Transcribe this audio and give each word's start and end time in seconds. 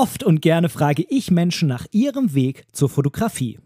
Oft 0.00 0.22
und 0.22 0.42
gerne 0.42 0.68
frage 0.68 1.04
ich 1.08 1.32
Menschen 1.32 1.66
nach 1.66 1.84
ihrem 1.90 2.32
Weg 2.32 2.66
zur 2.70 2.88
Fotografie. 2.88 3.58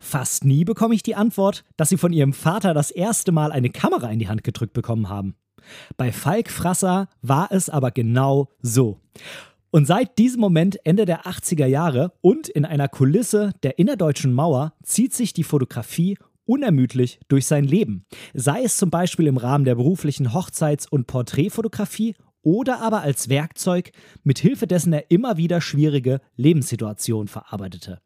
Fast 0.00 0.44
nie 0.44 0.64
bekomme 0.64 0.96
ich 0.96 1.04
die 1.04 1.14
Antwort, 1.14 1.62
dass 1.76 1.90
sie 1.90 1.96
von 1.96 2.12
ihrem 2.12 2.32
Vater 2.32 2.74
das 2.74 2.90
erste 2.90 3.30
Mal 3.30 3.52
eine 3.52 3.70
Kamera 3.70 4.10
in 4.10 4.18
die 4.18 4.26
Hand 4.26 4.42
gedrückt 4.42 4.72
bekommen 4.72 5.08
haben. 5.08 5.36
Bei 5.96 6.10
Falk 6.10 6.50
Frasser 6.50 7.08
war 7.22 7.52
es 7.52 7.70
aber 7.70 7.92
genau 7.92 8.48
so. 8.60 8.98
Und 9.70 9.86
seit 9.86 10.18
diesem 10.18 10.40
Moment 10.40 10.84
Ende 10.84 11.04
der 11.04 11.22
80er 11.22 11.66
Jahre 11.66 12.14
und 12.20 12.48
in 12.48 12.64
einer 12.64 12.88
Kulisse 12.88 13.52
der 13.62 13.78
innerdeutschen 13.78 14.32
Mauer 14.32 14.72
zieht 14.82 15.14
sich 15.14 15.34
die 15.34 15.44
Fotografie 15.44 16.18
unermüdlich 16.46 17.20
durch 17.28 17.46
sein 17.46 17.62
Leben. 17.62 18.06
Sei 18.34 18.64
es 18.64 18.76
zum 18.76 18.90
Beispiel 18.90 19.28
im 19.28 19.36
Rahmen 19.36 19.64
der 19.64 19.76
beruflichen 19.76 20.32
Hochzeits- 20.32 20.88
und 20.88 21.06
Porträtfotografie 21.06 22.16
oder 22.46 22.80
aber 22.80 23.02
als 23.02 23.28
Werkzeug, 23.28 23.90
mit 24.22 24.38
Hilfe 24.38 24.68
dessen 24.68 24.92
er 24.92 25.10
immer 25.10 25.36
wieder 25.36 25.60
schwierige 25.60 26.20
Lebenssituationen 26.36 27.26
verarbeitete. 27.26 28.00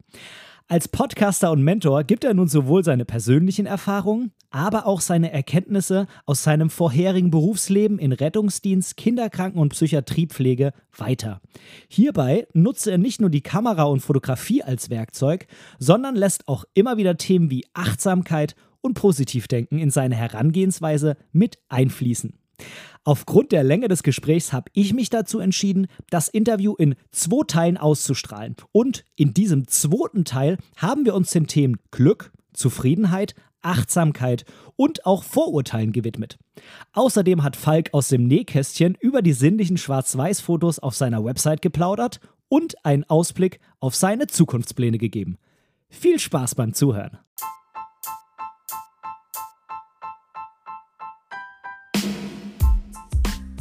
Als 0.67 0.87
Podcaster 0.87 1.51
und 1.51 1.61
Mentor 1.61 2.05
gibt 2.05 2.23
er 2.23 2.33
nun 2.33 2.47
sowohl 2.47 2.83
seine 2.83 3.05
persönlichen 3.05 3.67
Erfahrungen, 3.67 4.31
aber 4.49 4.87
auch 4.87 4.99
seine 4.99 5.31
Erkenntnisse 5.31 6.07
aus 6.25 6.41
seinem 6.41 6.71
vorherigen 6.71 7.29
Berufsleben 7.29 7.99
in 7.99 8.13
Rettungsdienst, 8.13 8.97
Kinderkranken- 8.97 9.59
und 9.61 9.73
Psychiatriepflege 9.73 10.73
weiter. 10.97 11.39
Hierbei 11.87 12.47
nutzt 12.53 12.87
er 12.87 12.97
nicht 12.97 13.21
nur 13.21 13.29
die 13.29 13.41
Kamera 13.41 13.83
und 13.83 13.99
Fotografie 13.99 14.63
als 14.63 14.89
Werkzeug, 14.89 15.45
sondern 15.77 16.15
lässt 16.15 16.47
auch 16.47 16.65
immer 16.73 16.97
wieder 16.97 17.15
Themen 17.17 17.51
wie 17.51 17.65
Achtsamkeit 17.73 18.55
und 18.79 18.95
Positivdenken 18.95 19.77
in 19.77 19.91
seine 19.91 20.15
Herangehensweise 20.15 21.15
mit 21.31 21.59
einfließen. 21.69 22.39
Aufgrund 23.03 23.51
der 23.51 23.63
Länge 23.63 23.87
des 23.87 24.03
Gesprächs 24.03 24.53
habe 24.53 24.69
ich 24.73 24.93
mich 24.93 25.09
dazu 25.09 25.39
entschieden, 25.39 25.87
das 26.11 26.27
Interview 26.27 26.75
in 26.75 26.95
zwei 27.11 27.43
Teilen 27.47 27.77
auszustrahlen. 27.77 28.55
Und 28.71 29.05
in 29.15 29.33
diesem 29.33 29.67
zweiten 29.67 30.23
Teil 30.23 30.57
haben 30.77 31.05
wir 31.05 31.15
uns 31.15 31.31
den 31.31 31.47
Themen 31.47 31.77
Glück, 31.89 32.31
Zufriedenheit, 32.53 33.33
Achtsamkeit 33.63 34.45
und 34.75 35.05
auch 35.05 35.23
Vorurteilen 35.23 35.91
gewidmet. 35.91 36.37
Außerdem 36.93 37.43
hat 37.43 37.55
Falk 37.55 37.89
aus 37.93 38.07
dem 38.07 38.27
Nähkästchen 38.27 38.95
über 38.99 39.21
die 39.21 39.33
sinnlichen 39.33 39.77
Schwarz-Weiß-Fotos 39.77 40.79
auf 40.79 40.95
seiner 40.95 41.23
Website 41.23 41.61
geplaudert 41.61 42.19
und 42.49 42.85
einen 42.85 43.03
Ausblick 43.05 43.59
auf 43.79 43.95
seine 43.95 44.27
Zukunftspläne 44.27 44.99
gegeben. 44.99 45.37
Viel 45.89 46.19
Spaß 46.19 46.55
beim 46.55 46.73
Zuhören! 46.73 47.17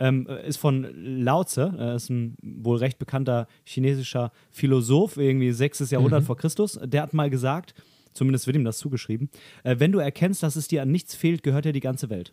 Ähm, 0.00 0.26
ist 0.26 0.56
von 0.56 0.88
Lao 0.94 1.44
Tse, 1.44 1.72
äh, 1.78 1.94
ist 1.94 2.10
ein 2.10 2.36
wohl 2.42 2.78
recht 2.78 2.98
bekannter 2.98 3.46
chinesischer 3.64 4.32
Philosoph, 4.50 5.18
irgendwie 5.18 5.52
6. 5.52 5.90
Jahrhundert 5.90 6.22
mhm. 6.22 6.26
vor 6.26 6.36
Christus. 6.36 6.80
Der 6.82 7.02
hat 7.02 7.14
mal 7.14 7.30
gesagt, 7.30 7.74
zumindest 8.14 8.46
wird 8.46 8.56
ihm 8.56 8.64
das 8.64 8.78
zugeschrieben, 8.78 9.30
äh, 9.62 9.76
wenn 9.78 9.92
du 9.92 9.98
erkennst, 9.98 10.42
dass 10.42 10.56
es 10.56 10.68
dir 10.68 10.82
an 10.82 10.90
nichts 10.90 11.14
fehlt, 11.14 11.42
gehört 11.42 11.66
dir 11.66 11.72
die 11.72 11.80
ganze 11.80 12.10
Welt. 12.10 12.32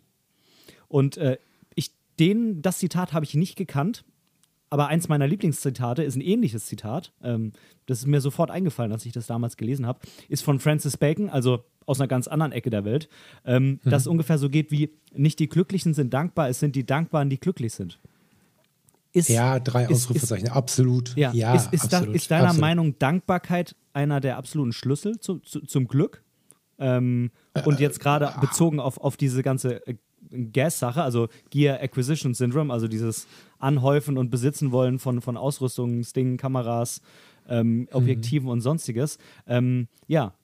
Und 0.88 1.18
äh, 1.18 1.38
ich, 1.74 1.92
den, 2.18 2.62
das 2.62 2.78
Zitat 2.78 3.12
habe 3.12 3.24
ich 3.24 3.34
nicht 3.34 3.56
gekannt, 3.56 4.04
aber 4.70 4.88
eins 4.88 5.08
meiner 5.08 5.26
Lieblingszitate 5.26 6.02
ist 6.02 6.16
ein 6.16 6.20
ähnliches 6.20 6.66
Zitat. 6.66 7.12
Ähm, 7.22 7.52
das 7.86 8.00
ist 8.00 8.06
mir 8.06 8.20
sofort 8.20 8.50
eingefallen, 8.50 8.92
als 8.92 9.06
ich 9.06 9.12
das 9.12 9.26
damals 9.26 9.56
gelesen 9.56 9.86
habe. 9.86 10.00
Ist 10.28 10.44
von 10.44 10.60
Francis 10.60 10.96
Bacon, 10.96 11.30
also 11.30 11.64
aus 11.86 12.00
einer 12.00 12.08
ganz 12.08 12.28
anderen 12.28 12.52
Ecke 12.52 12.68
der 12.70 12.84
Welt, 12.84 13.08
ähm, 13.46 13.80
mhm. 13.82 13.90
das 13.90 14.06
ungefähr 14.06 14.38
so 14.38 14.50
geht 14.50 14.70
wie: 14.70 14.90
Nicht 15.14 15.38
die 15.38 15.48
Glücklichen 15.48 15.94
sind 15.94 16.12
dankbar, 16.12 16.48
es 16.48 16.60
sind 16.60 16.76
die 16.76 16.84
Dankbaren, 16.84 17.30
die 17.30 17.38
glücklich 17.40 17.72
sind. 17.72 17.98
Ist, 19.12 19.30
ja, 19.30 19.58
drei 19.58 19.88
Ausrufezeichen, 19.88 20.48
absolut. 20.48 21.16
Ja, 21.16 21.32
ja 21.32 21.54
ist, 21.54 21.72
ist, 21.72 21.84
absolut, 21.84 22.08
da, 22.08 22.12
ist 22.12 22.30
deiner 22.30 22.44
absolut. 22.44 22.60
Meinung 22.60 22.98
Dankbarkeit 22.98 23.74
einer 23.94 24.20
der 24.20 24.36
absoluten 24.36 24.72
Schlüssel 24.72 25.18
zu, 25.18 25.38
zu, 25.38 25.60
zum 25.60 25.88
Glück? 25.88 26.22
Ähm, 26.78 27.30
und 27.64 27.80
jetzt 27.80 28.00
gerade 28.00 28.26
äh, 28.26 28.40
bezogen 28.40 28.78
auf, 28.78 28.98
auf 28.98 29.16
diese 29.16 29.42
ganze 29.42 29.84
äh, 29.86 29.94
Gas-Sache, 30.30 31.02
also 31.02 31.28
Gear 31.50 31.80
Acquisition 31.80 32.34
Syndrome, 32.34 32.72
also 32.72 32.88
dieses 32.88 33.26
Anhäufen 33.58 34.18
und 34.18 34.30
Besitzen 34.30 34.72
wollen 34.72 34.98
von, 34.98 35.20
von 35.20 35.36
Ausrüstungsdingen, 35.36 36.36
Kameras, 36.36 37.00
ähm, 37.48 37.80
mhm. 37.80 37.88
Objektiven 37.92 38.46
mhm. 38.46 38.52
und 38.52 38.60
sonstiges. 38.60 39.18
Ähm, 39.46 39.88
ja, 40.06 40.34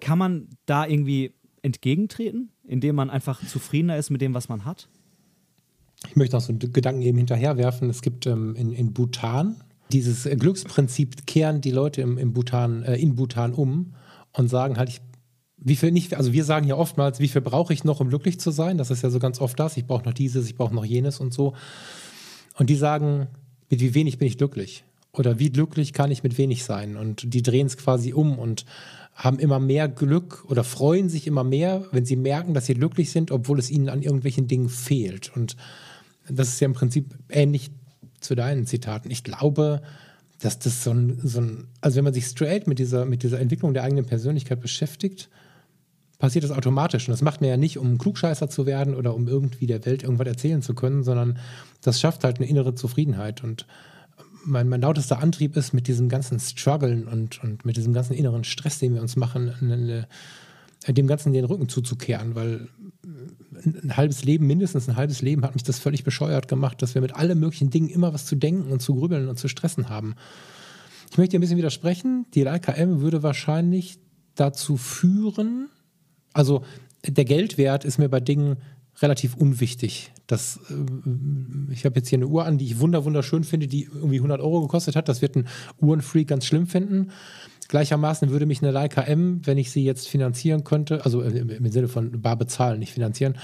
kann 0.00 0.18
man 0.18 0.48
da 0.66 0.86
irgendwie 0.86 1.32
entgegentreten, 1.62 2.50
indem 2.64 2.96
man 2.96 3.10
einfach 3.10 3.44
zufriedener 3.46 3.96
ist 3.96 4.10
mit 4.10 4.20
dem, 4.20 4.34
was 4.34 4.48
man 4.48 4.64
hat? 4.64 4.88
Ich 6.08 6.16
möchte 6.16 6.34
noch 6.34 6.42
so 6.42 6.50
einen 6.50 6.58
Gedanken 6.58 7.02
eben 7.02 7.18
hinterherwerfen. 7.18 7.88
Es 7.88 8.02
gibt 8.02 8.26
ähm, 8.26 8.56
in, 8.56 8.72
in 8.72 8.92
Bhutan 8.92 9.62
dieses 9.92 10.24
Glücksprinzip, 10.24 11.26
kehren 11.26 11.60
die 11.60 11.70
Leute 11.70 12.00
im, 12.00 12.18
im 12.18 12.32
Bhutan, 12.32 12.82
äh, 12.82 12.96
in 12.96 13.14
Bhutan 13.14 13.52
um 13.52 13.94
und 14.32 14.48
sagen 14.48 14.78
halt, 14.78 14.88
ich, 14.88 15.00
wie 15.64 15.76
viel 15.76 15.92
nicht, 15.92 16.14
also 16.14 16.32
wir 16.32 16.44
sagen 16.44 16.66
ja 16.66 16.76
oftmals, 16.76 17.20
wie 17.20 17.28
viel 17.28 17.40
brauche 17.40 17.72
ich 17.72 17.84
noch, 17.84 18.00
um 18.00 18.08
glücklich 18.08 18.40
zu 18.40 18.50
sein? 18.50 18.78
Das 18.78 18.90
ist 18.90 19.02
ja 19.02 19.10
so 19.10 19.18
ganz 19.18 19.40
oft 19.40 19.58
das. 19.58 19.76
Ich 19.76 19.86
brauche 19.86 20.04
noch 20.04 20.12
dieses, 20.12 20.46
ich 20.46 20.56
brauche 20.56 20.74
noch 20.74 20.84
jenes 20.84 21.20
und 21.20 21.32
so. 21.32 21.54
Und 22.58 22.68
die 22.68 22.74
sagen, 22.74 23.28
mit 23.70 23.80
wie 23.80 23.94
wenig 23.94 24.18
bin 24.18 24.28
ich 24.28 24.38
glücklich? 24.38 24.84
Oder 25.12 25.38
wie 25.38 25.50
glücklich 25.50 25.92
kann 25.92 26.10
ich 26.10 26.22
mit 26.22 26.36
wenig 26.38 26.64
sein? 26.64 26.96
Und 26.96 27.34
die 27.34 27.42
drehen 27.42 27.66
es 27.66 27.76
quasi 27.76 28.12
um 28.12 28.38
und 28.38 28.64
haben 29.14 29.38
immer 29.38 29.60
mehr 29.60 29.88
Glück 29.88 30.44
oder 30.48 30.64
freuen 30.64 31.08
sich 31.08 31.26
immer 31.26 31.44
mehr, 31.44 31.84
wenn 31.92 32.06
sie 32.06 32.16
merken, 32.16 32.54
dass 32.54 32.66
sie 32.66 32.74
glücklich 32.74 33.10
sind, 33.10 33.30
obwohl 33.30 33.58
es 33.58 33.70
ihnen 33.70 33.88
an 33.88 34.02
irgendwelchen 34.02 34.48
Dingen 34.48 34.68
fehlt. 34.68 35.30
Und 35.36 35.56
das 36.28 36.48
ist 36.48 36.60
ja 36.60 36.66
im 36.66 36.72
Prinzip 36.72 37.14
ähnlich 37.28 37.70
zu 38.20 38.34
deinen 38.34 38.66
Zitaten. 38.66 39.10
Ich 39.10 39.22
glaube, 39.22 39.82
dass 40.40 40.58
das 40.58 40.82
so 40.82 40.90
ein, 40.90 41.20
so 41.22 41.40
ein 41.40 41.68
also 41.80 41.96
wenn 41.96 42.04
man 42.04 42.14
sich 42.14 42.26
straight 42.26 42.66
mit 42.66 42.78
dieser, 42.78 43.04
mit 43.04 43.22
dieser 43.22 43.38
Entwicklung 43.38 43.74
der 43.74 43.84
eigenen 43.84 44.06
Persönlichkeit 44.06 44.60
beschäftigt, 44.60 45.28
passiert 46.22 46.44
das 46.44 46.52
automatisch. 46.52 47.08
Und 47.08 47.10
das 47.10 47.20
macht 47.20 47.40
man 47.40 47.50
ja 47.50 47.56
nicht, 47.56 47.78
um 47.78 47.98
Klugscheißer 47.98 48.48
zu 48.48 48.64
werden 48.64 48.94
oder 48.94 49.12
um 49.12 49.26
irgendwie 49.26 49.66
der 49.66 49.84
Welt 49.84 50.04
irgendwas 50.04 50.28
erzählen 50.28 50.62
zu 50.62 50.72
können, 50.72 51.02
sondern 51.02 51.40
das 51.80 51.98
schafft 51.98 52.22
halt 52.22 52.38
eine 52.38 52.46
innere 52.46 52.76
Zufriedenheit. 52.76 53.42
Und 53.42 53.66
mein, 54.44 54.68
mein 54.68 54.82
lautester 54.82 55.18
Antrieb 55.18 55.56
ist, 55.56 55.74
mit 55.74 55.88
diesem 55.88 56.08
ganzen 56.08 56.38
Struggeln 56.38 57.08
und, 57.08 57.42
und 57.42 57.64
mit 57.64 57.76
diesem 57.76 57.92
ganzen 57.92 58.12
inneren 58.12 58.44
Stress, 58.44 58.78
den 58.78 58.94
wir 58.94 59.02
uns 59.02 59.16
machen, 59.16 59.52
eine, 59.60 60.06
dem 60.86 61.08
Ganzen 61.08 61.32
den 61.32 61.44
Rücken 61.44 61.68
zuzukehren, 61.68 62.36
weil 62.36 62.68
ein 63.52 63.96
halbes 63.96 64.22
Leben, 64.22 64.46
mindestens 64.46 64.88
ein 64.88 64.94
halbes 64.94 65.22
Leben, 65.22 65.42
hat 65.42 65.54
mich 65.54 65.64
das 65.64 65.80
völlig 65.80 66.04
bescheuert 66.04 66.46
gemacht, 66.46 66.82
dass 66.82 66.94
wir 66.94 67.02
mit 67.02 67.16
allen 67.16 67.40
möglichen 67.40 67.70
Dingen 67.70 67.88
immer 67.88 68.14
was 68.14 68.26
zu 68.26 68.36
denken 68.36 68.70
und 68.70 68.80
zu 68.80 68.94
grübeln 68.94 69.26
und 69.26 69.40
zu 69.40 69.48
stressen 69.48 69.88
haben. 69.88 70.14
Ich 71.10 71.18
möchte 71.18 71.36
ein 71.36 71.40
bisschen 71.40 71.58
widersprechen. 71.58 72.26
Die 72.34 72.42
LKM 72.42 73.00
würde 73.00 73.24
wahrscheinlich 73.24 73.98
dazu 74.36 74.76
führen, 74.76 75.68
also 76.32 76.64
der 77.06 77.24
Geldwert 77.24 77.84
ist 77.84 77.98
mir 77.98 78.08
bei 78.08 78.20
Dingen 78.20 78.56
relativ 79.00 79.34
unwichtig. 79.34 80.12
Das, 80.26 80.60
äh, 80.70 81.72
ich 81.72 81.84
habe 81.84 81.96
jetzt 81.96 82.08
hier 82.08 82.18
eine 82.18 82.26
Uhr 82.26 82.44
an, 82.44 82.58
die 82.58 82.66
ich 82.66 82.80
wunderschön 82.80 83.44
finde, 83.44 83.66
die 83.66 83.84
irgendwie 83.84 84.16
100 84.16 84.40
Euro 84.40 84.62
gekostet 84.62 84.96
hat. 84.96 85.08
Das 85.08 85.22
wird 85.22 85.36
ein 85.36 85.48
Uhrenfreak 85.80 86.28
ganz 86.28 86.46
schlimm 86.46 86.66
finden. 86.66 87.10
Gleichermaßen 87.68 88.30
würde 88.30 88.46
mich 88.46 88.62
eine 88.62 88.70
Leica 88.70 89.02
M, 89.02 89.40
wenn 89.44 89.58
ich 89.58 89.70
sie 89.70 89.84
jetzt 89.84 90.08
finanzieren 90.08 90.62
könnte, 90.64 91.04
also 91.04 91.22
im 91.22 91.72
Sinne 91.72 91.88
von 91.88 92.20
bar 92.20 92.36
bezahlen, 92.36 92.80
nicht 92.80 92.92
finanzieren, 92.92 93.38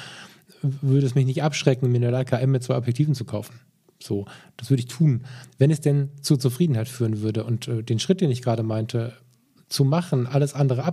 würde 0.60 1.06
es 1.06 1.14
mich 1.14 1.24
nicht 1.24 1.42
abschrecken, 1.42 1.90
mir 1.90 1.96
eine 1.96 2.10
Leica 2.10 2.36
M 2.36 2.50
mit 2.50 2.62
zwei 2.62 2.76
Objektiven 2.76 3.14
zu 3.14 3.24
kaufen. 3.24 3.58
So, 4.00 4.26
das 4.56 4.70
würde 4.70 4.80
ich 4.80 4.88
tun, 4.88 5.22
wenn 5.56 5.70
es 5.70 5.80
denn 5.80 6.10
zur 6.20 6.38
Zufriedenheit 6.38 6.88
führen 6.88 7.20
würde. 7.20 7.44
Und 7.44 7.68
äh, 7.68 7.82
den 7.82 7.98
Schritt, 7.98 8.20
den 8.20 8.30
ich 8.30 8.42
gerade 8.42 8.62
meinte, 8.62 9.14
zu 9.68 9.84
machen, 9.84 10.26
alles 10.26 10.54
andere 10.54 10.84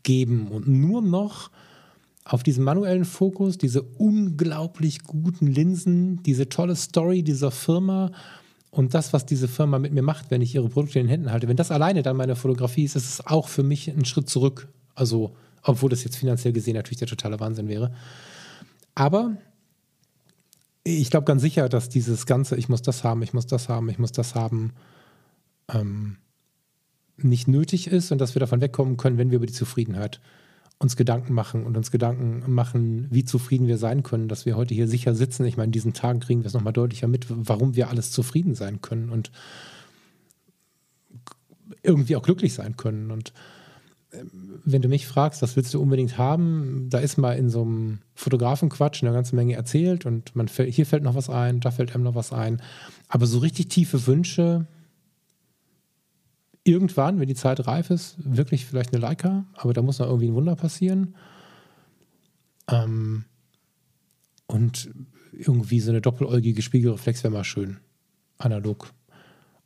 abzugeben 0.00 0.48
und 0.48 0.66
nur 0.66 1.02
noch 1.02 1.50
auf 2.24 2.42
diesen 2.42 2.64
manuellen 2.64 3.04
Fokus, 3.04 3.58
diese 3.58 3.82
unglaublich 3.82 5.02
guten 5.04 5.46
Linsen, 5.46 6.22
diese 6.22 6.48
tolle 6.48 6.76
Story 6.76 7.22
dieser 7.22 7.50
Firma 7.50 8.12
und 8.70 8.94
das, 8.94 9.12
was 9.12 9.26
diese 9.26 9.48
Firma 9.48 9.78
mit 9.78 9.92
mir 9.92 10.02
macht, 10.02 10.30
wenn 10.30 10.42
ich 10.42 10.54
ihre 10.54 10.68
Produkte 10.68 11.00
in 11.00 11.06
den 11.06 11.10
Händen 11.10 11.32
halte, 11.32 11.48
wenn 11.48 11.56
das 11.56 11.70
alleine 11.70 12.02
dann 12.02 12.16
meine 12.16 12.36
Fotografie 12.36 12.84
ist, 12.84 12.94
ist 12.94 13.08
es 13.08 13.26
auch 13.26 13.48
für 13.48 13.62
mich 13.62 13.88
ein 13.88 14.04
Schritt 14.04 14.28
zurück. 14.28 14.68
Also, 14.94 15.34
obwohl 15.62 15.90
das 15.90 16.04
jetzt 16.04 16.16
finanziell 16.16 16.52
gesehen 16.52 16.74
natürlich 16.74 16.98
der 16.98 17.08
totale 17.08 17.40
Wahnsinn 17.40 17.68
wäre. 17.68 17.92
Aber 18.94 19.36
ich 20.84 21.10
glaube 21.10 21.24
ganz 21.24 21.42
sicher, 21.42 21.68
dass 21.68 21.88
dieses 21.88 22.26
Ganze, 22.26 22.56
ich 22.56 22.68
muss 22.68 22.82
das 22.82 23.02
haben, 23.02 23.22
ich 23.22 23.32
muss 23.32 23.46
das 23.46 23.68
haben, 23.68 23.88
ich 23.88 23.98
muss 23.98 24.12
das 24.12 24.34
haben, 24.34 24.72
ähm, 25.72 26.16
nicht 27.22 27.48
nötig 27.48 27.86
ist 27.86 28.12
und 28.12 28.20
dass 28.20 28.34
wir 28.34 28.40
davon 28.40 28.60
wegkommen 28.60 28.96
können, 28.96 29.18
wenn 29.18 29.30
wir 29.30 29.36
über 29.36 29.46
die 29.46 29.52
Zufriedenheit 29.52 30.20
uns 30.78 30.96
Gedanken 30.96 31.34
machen 31.34 31.64
und 31.64 31.76
uns 31.76 31.90
Gedanken 31.90 32.50
machen, 32.50 33.06
wie 33.10 33.24
zufrieden 33.24 33.66
wir 33.66 33.76
sein 33.76 34.02
können, 34.02 34.28
dass 34.28 34.46
wir 34.46 34.56
heute 34.56 34.74
hier 34.74 34.88
sicher 34.88 35.14
sitzen. 35.14 35.44
Ich 35.44 35.58
meine, 35.58 35.66
in 35.66 35.72
diesen 35.72 35.92
Tagen 35.92 36.20
kriegen 36.20 36.40
wir 36.40 36.46
es 36.46 36.54
nochmal 36.54 36.72
deutlicher 36.72 37.06
mit, 37.06 37.26
warum 37.28 37.76
wir 37.76 37.90
alles 37.90 38.12
zufrieden 38.12 38.54
sein 38.54 38.80
können 38.80 39.10
und 39.10 39.30
irgendwie 41.82 42.16
auch 42.16 42.22
glücklich 42.22 42.54
sein 42.54 42.78
können. 42.78 43.10
Und 43.10 43.34
ähm, 44.12 44.60
wenn 44.64 44.80
du 44.80 44.88
mich 44.88 45.06
fragst, 45.06 45.42
was 45.42 45.54
willst 45.54 45.74
du 45.74 45.82
unbedingt 45.82 46.16
haben, 46.16 46.88
da 46.88 46.98
ist 46.98 47.18
mal 47.18 47.36
in 47.36 47.50
so 47.50 47.60
einem 47.60 47.98
Fotografenquatsch 48.14 49.02
eine 49.02 49.12
ganze 49.12 49.36
Menge 49.36 49.54
erzählt 49.54 50.06
und 50.06 50.34
man 50.34 50.48
hier 50.48 50.86
fällt 50.86 51.02
noch 51.02 51.14
was 51.14 51.28
ein, 51.28 51.60
da 51.60 51.70
fällt 51.70 51.94
einem 51.94 52.04
noch 52.04 52.14
was 52.14 52.32
ein. 52.32 52.62
Aber 53.08 53.26
so 53.26 53.38
richtig 53.38 53.68
tiefe 53.68 54.06
Wünsche, 54.06 54.66
irgendwann, 56.64 57.20
wenn 57.20 57.28
die 57.28 57.34
Zeit 57.34 57.66
reif 57.66 57.90
ist, 57.90 58.16
wirklich 58.18 58.66
vielleicht 58.66 58.92
eine 58.92 59.00
Leica, 59.00 59.46
aber 59.54 59.72
da 59.72 59.82
muss 59.82 59.98
noch 59.98 60.06
irgendwie 60.06 60.28
ein 60.28 60.34
Wunder 60.34 60.56
passieren. 60.56 61.14
Ähm, 62.68 63.24
und 64.46 64.90
irgendwie 65.32 65.80
so 65.80 65.90
eine 65.90 66.00
doppeläugige 66.00 66.62
Spiegelreflex 66.62 67.22
wäre 67.22 67.32
mal 67.32 67.44
schön. 67.44 67.78
Analog. 68.38 68.92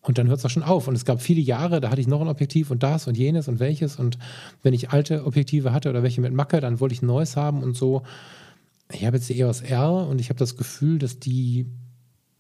Und 0.03 0.19
dann 0.19 0.29
hört 0.29 0.39
es 0.39 0.45
auch 0.45 0.51
schon 0.51 0.63
auf. 0.63 0.87
Und 0.87 0.95
es 0.95 1.07
gab 1.07 1.23
viele 1.23 1.41
Jahre, 1.41 1.81
da 1.81 1.91
hatte 1.91 2.01
ich 2.01 2.07
noch 2.07 2.21
ein 2.21 2.29
Objektiv 2.29 2.71
und 2.71 2.83
das 2.83 3.07
und 3.07 3.17
jenes 3.17 3.49
und 3.49 3.59
welches. 3.59 3.97
Und 3.97 4.19
wenn 4.63 4.75
ich 4.75 4.91
alte 4.91 5.25
Objektive 5.25 5.73
hatte 5.73 5.89
oder 5.89 6.03
welche 6.03 6.21
mit 6.21 6.35
Macke, 6.35 6.61
dann 6.61 6.81
wollte 6.81 6.95
ich 6.95 7.03
ein 7.03 7.07
neues 7.07 7.37
haben 7.37 7.63
und 7.63 7.75
so. 7.75 8.03
Ich 8.93 9.07
habe 9.07 9.17
jetzt 9.17 9.31
die 9.31 9.41
EOS 9.41 9.63
R 9.63 10.07
und 10.07 10.21
ich 10.21 10.29
habe 10.29 10.39
das 10.39 10.57
Gefühl, 10.57 10.99
dass 10.99 11.19
die 11.19 11.67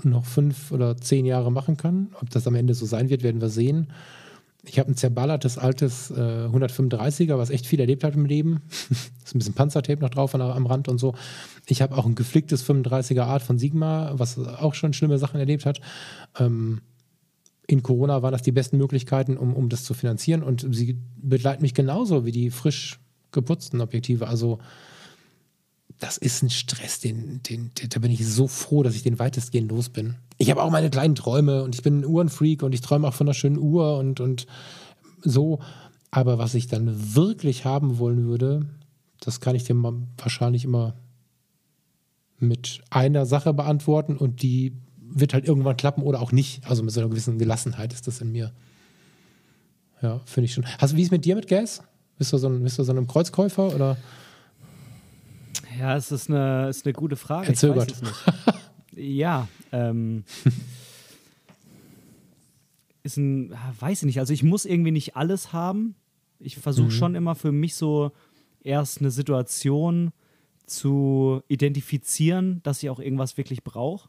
noch 0.03 0.27
fünf 0.27 0.73
oder 0.73 0.97
zehn 0.99 1.25
Jahre 1.25 1.51
machen 1.51 1.79
kann. 1.79 2.09
Ob 2.21 2.29
das 2.29 2.47
am 2.47 2.55
Ende 2.55 2.75
so 2.75 2.85
sein 2.85 3.09
wird, 3.09 3.23
werden 3.23 3.41
wir 3.41 3.49
sehen. 3.49 3.89
Ich 4.67 4.79
habe 4.79 4.91
ein 4.91 4.97
zerballertes 4.97 5.59
altes 5.59 6.11
äh, 6.11 6.15
135er, 6.15 7.39
was 7.39 7.51
echt 7.51 7.67
viel 7.67 7.81
erlebt 7.81 8.05
hat 8.05 8.15
im 8.15 8.27
Leben. 8.27 8.63
ist 8.91 9.35
ein 9.35 9.39
bisschen 9.39 9.55
Panzertape 9.55 10.01
noch 10.01 10.11
drauf 10.11 10.35
am 10.35 10.67
Rand 10.67 10.89
und 10.89 10.99
so. 10.99 11.15
Ich 11.67 11.83
habe 11.83 11.97
auch 11.97 12.07
ein 12.07 12.15
geflicktes 12.15 12.69
35er 12.69 13.23
Art 13.23 13.43
von 13.43 13.59
Sigma, 13.59 14.13
was 14.17 14.39
auch 14.39 14.75
schon 14.75 14.93
schlimme 14.93 15.19
Sachen 15.19 15.41
erlebt 15.41 15.67
hat. 15.67 15.81
Ähm, 16.39 16.81
in 17.67 17.83
Corona 17.83 18.23
waren 18.23 18.33
das 18.33 18.43
die 18.43 18.53
besten 18.53 18.77
Möglichkeiten, 18.77 19.37
um, 19.37 19.55
um 19.55 19.69
das 19.69 19.85
zu 19.85 19.95
finanzieren. 19.95 20.43
Und 20.43 20.67
sie 20.75 20.99
begleiten 21.17 21.63
mich 21.63 21.75
genauso 21.75 22.25
wie 22.25 22.33
die 22.33 22.51
frisch 22.51 23.01
geputzten 23.33 23.81
Objektive. 23.81 24.29
Also 24.29 24.59
das 25.99 26.19
ist 26.19 26.43
ein 26.43 26.51
Stress, 26.51 27.01
den, 27.01 27.43
den, 27.43 27.73
den, 27.75 27.89
da 27.89 28.01
bin 28.01 28.11
ich 28.11 28.27
so 28.27 28.49
froh, 28.49 28.83
dass 28.83 28.95
ich 28.95 29.03
den 29.03 29.19
weitestgehend 29.19 29.71
los 29.71 29.89
bin. 29.89 30.17
Ich 30.37 30.51
habe 30.51 30.63
auch 30.63 30.71
meine 30.71 30.91
kleinen 30.91 31.15
Träume 31.15 31.63
und 31.63 31.75
ich 31.75 31.83
bin 31.83 32.01
ein 32.01 32.07
Uhrenfreak 32.07 32.63
und 32.63 32.75
ich 32.75 32.81
träume 32.81 33.07
auch 33.09 33.15
von 33.15 33.27
einer 33.27 33.35
schönen 33.35 33.59
Uhr 33.59 33.99
und, 33.99 34.21
und 34.21 34.47
so. 35.23 35.61
Aber 36.11 36.39
was 36.39 36.55
ich 36.55 36.67
dann 36.67 37.15
wirklich 37.15 37.65
haben 37.65 37.99
wollen 37.99 38.25
würde, 38.25 38.67
das 39.21 39.41
kann 39.41 39.55
ich 39.55 39.65
dir 39.65 39.75
wahrscheinlich 40.19 40.65
immer 40.65 40.95
mit 42.39 42.83
einer 42.91 43.27
Sache 43.27 43.55
beantworten 43.55 44.17
und 44.17 44.43
die 44.43 44.77
wird 44.99 45.35
halt 45.35 45.47
irgendwann 45.47 45.77
klappen 45.77 46.03
oder 46.03 46.21
auch 46.21 46.33
nicht. 46.33 46.69
Also 46.69 46.83
mit 46.83 46.93
so 46.93 47.01
einer 47.01 47.09
gewissen 47.09 47.39
Gelassenheit 47.39 47.93
ist 47.93 48.07
das 48.07 48.21
in 48.21 48.33
mir. 48.33 48.53
Ja, 50.03 50.21
finde 50.27 50.47
ich 50.47 50.55
schon. 50.55 50.67
Hast, 50.79 50.97
wie 50.97 51.01
ist 51.01 51.09
es 51.09 51.13
mit 51.13 51.25
dir 51.25 51.37
mit 51.37 51.49
Gas? 51.49 51.83
Bist 52.19 52.33
du 52.33 52.39
so 52.39 52.49
ein, 52.49 52.63
bist 52.63 52.79
du 52.79 52.83
so 52.83 52.93
ein 52.93 53.07
Kreuzkäufer 53.07 53.75
oder? 53.75 53.97
Ja, 55.79 55.97
es 55.97 56.13
ist 56.13 56.29
eine, 56.29 56.69
ist 56.69 56.85
eine 56.85 56.93
gute 56.93 57.17
Frage. 57.17 57.49
Er 57.49 57.55
zögert. 57.55 57.91
Ich 57.91 58.03
weiß 58.03 58.11
es 58.13 58.47
nicht. 58.47 58.59
ja, 58.97 59.49
ähm, 59.73 60.25
ist 63.03 63.17
ein, 63.17 63.55
weiß 63.81 64.03
ich 64.03 64.07
nicht. 64.07 64.19
Also 64.19 64.33
ich 64.33 64.43
muss 64.43 64.65
irgendwie 64.65 64.91
nicht 64.91 65.17
alles 65.17 65.53
haben. 65.53 65.95
Ich 66.39 66.57
versuche 66.57 66.87
mhm. 66.87 66.93
schon 66.93 67.15
immer 67.15 67.35
für 67.35 67.53
mich 67.53 67.75
so 67.75 68.13
erst 68.63 69.01
eine 69.01 69.11
Situation 69.11 70.13
zu 70.67 71.43
identifizieren, 71.49 72.63
dass 72.63 72.83
ich 72.83 72.91
auch 72.91 73.01
irgendwas 73.01 73.37
wirklich 73.37 73.63
brauche. 73.63 74.09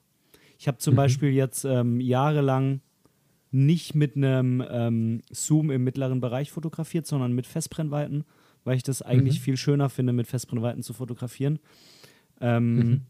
Ich 0.57 0.67
habe 0.67 0.77
zum 0.77 0.93
mhm. 0.93 0.97
Beispiel 0.97 1.29
jetzt 1.29 1.65
ähm, 1.65 1.99
jahrelang 1.99 2.81
nicht 3.51 3.95
mit 3.95 4.15
einem 4.15 4.63
ähm, 4.69 5.21
Zoom 5.29 5.71
im 5.71 5.83
mittleren 5.83 6.19
Bereich 6.19 6.51
fotografiert, 6.51 7.07
sondern 7.07 7.33
mit 7.33 7.47
Festbrennweiten 7.47 8.25
weil 8.65 8.75
ich 8.75 8.83
das 8.83 9.01
eigentlich 9.01 9.39
mhm. 9.39 9.43
viel 9.43 9.57
schöner 9.57 9.89
finde, 9.89 10.11
mit 10.11 10.27
Festbrennweiten 10.27 10.83
zu 10.83 10.91
fotografieren. 10.91 11.59
Ähm, 12.41 12.75
mhm. 12.75 13.01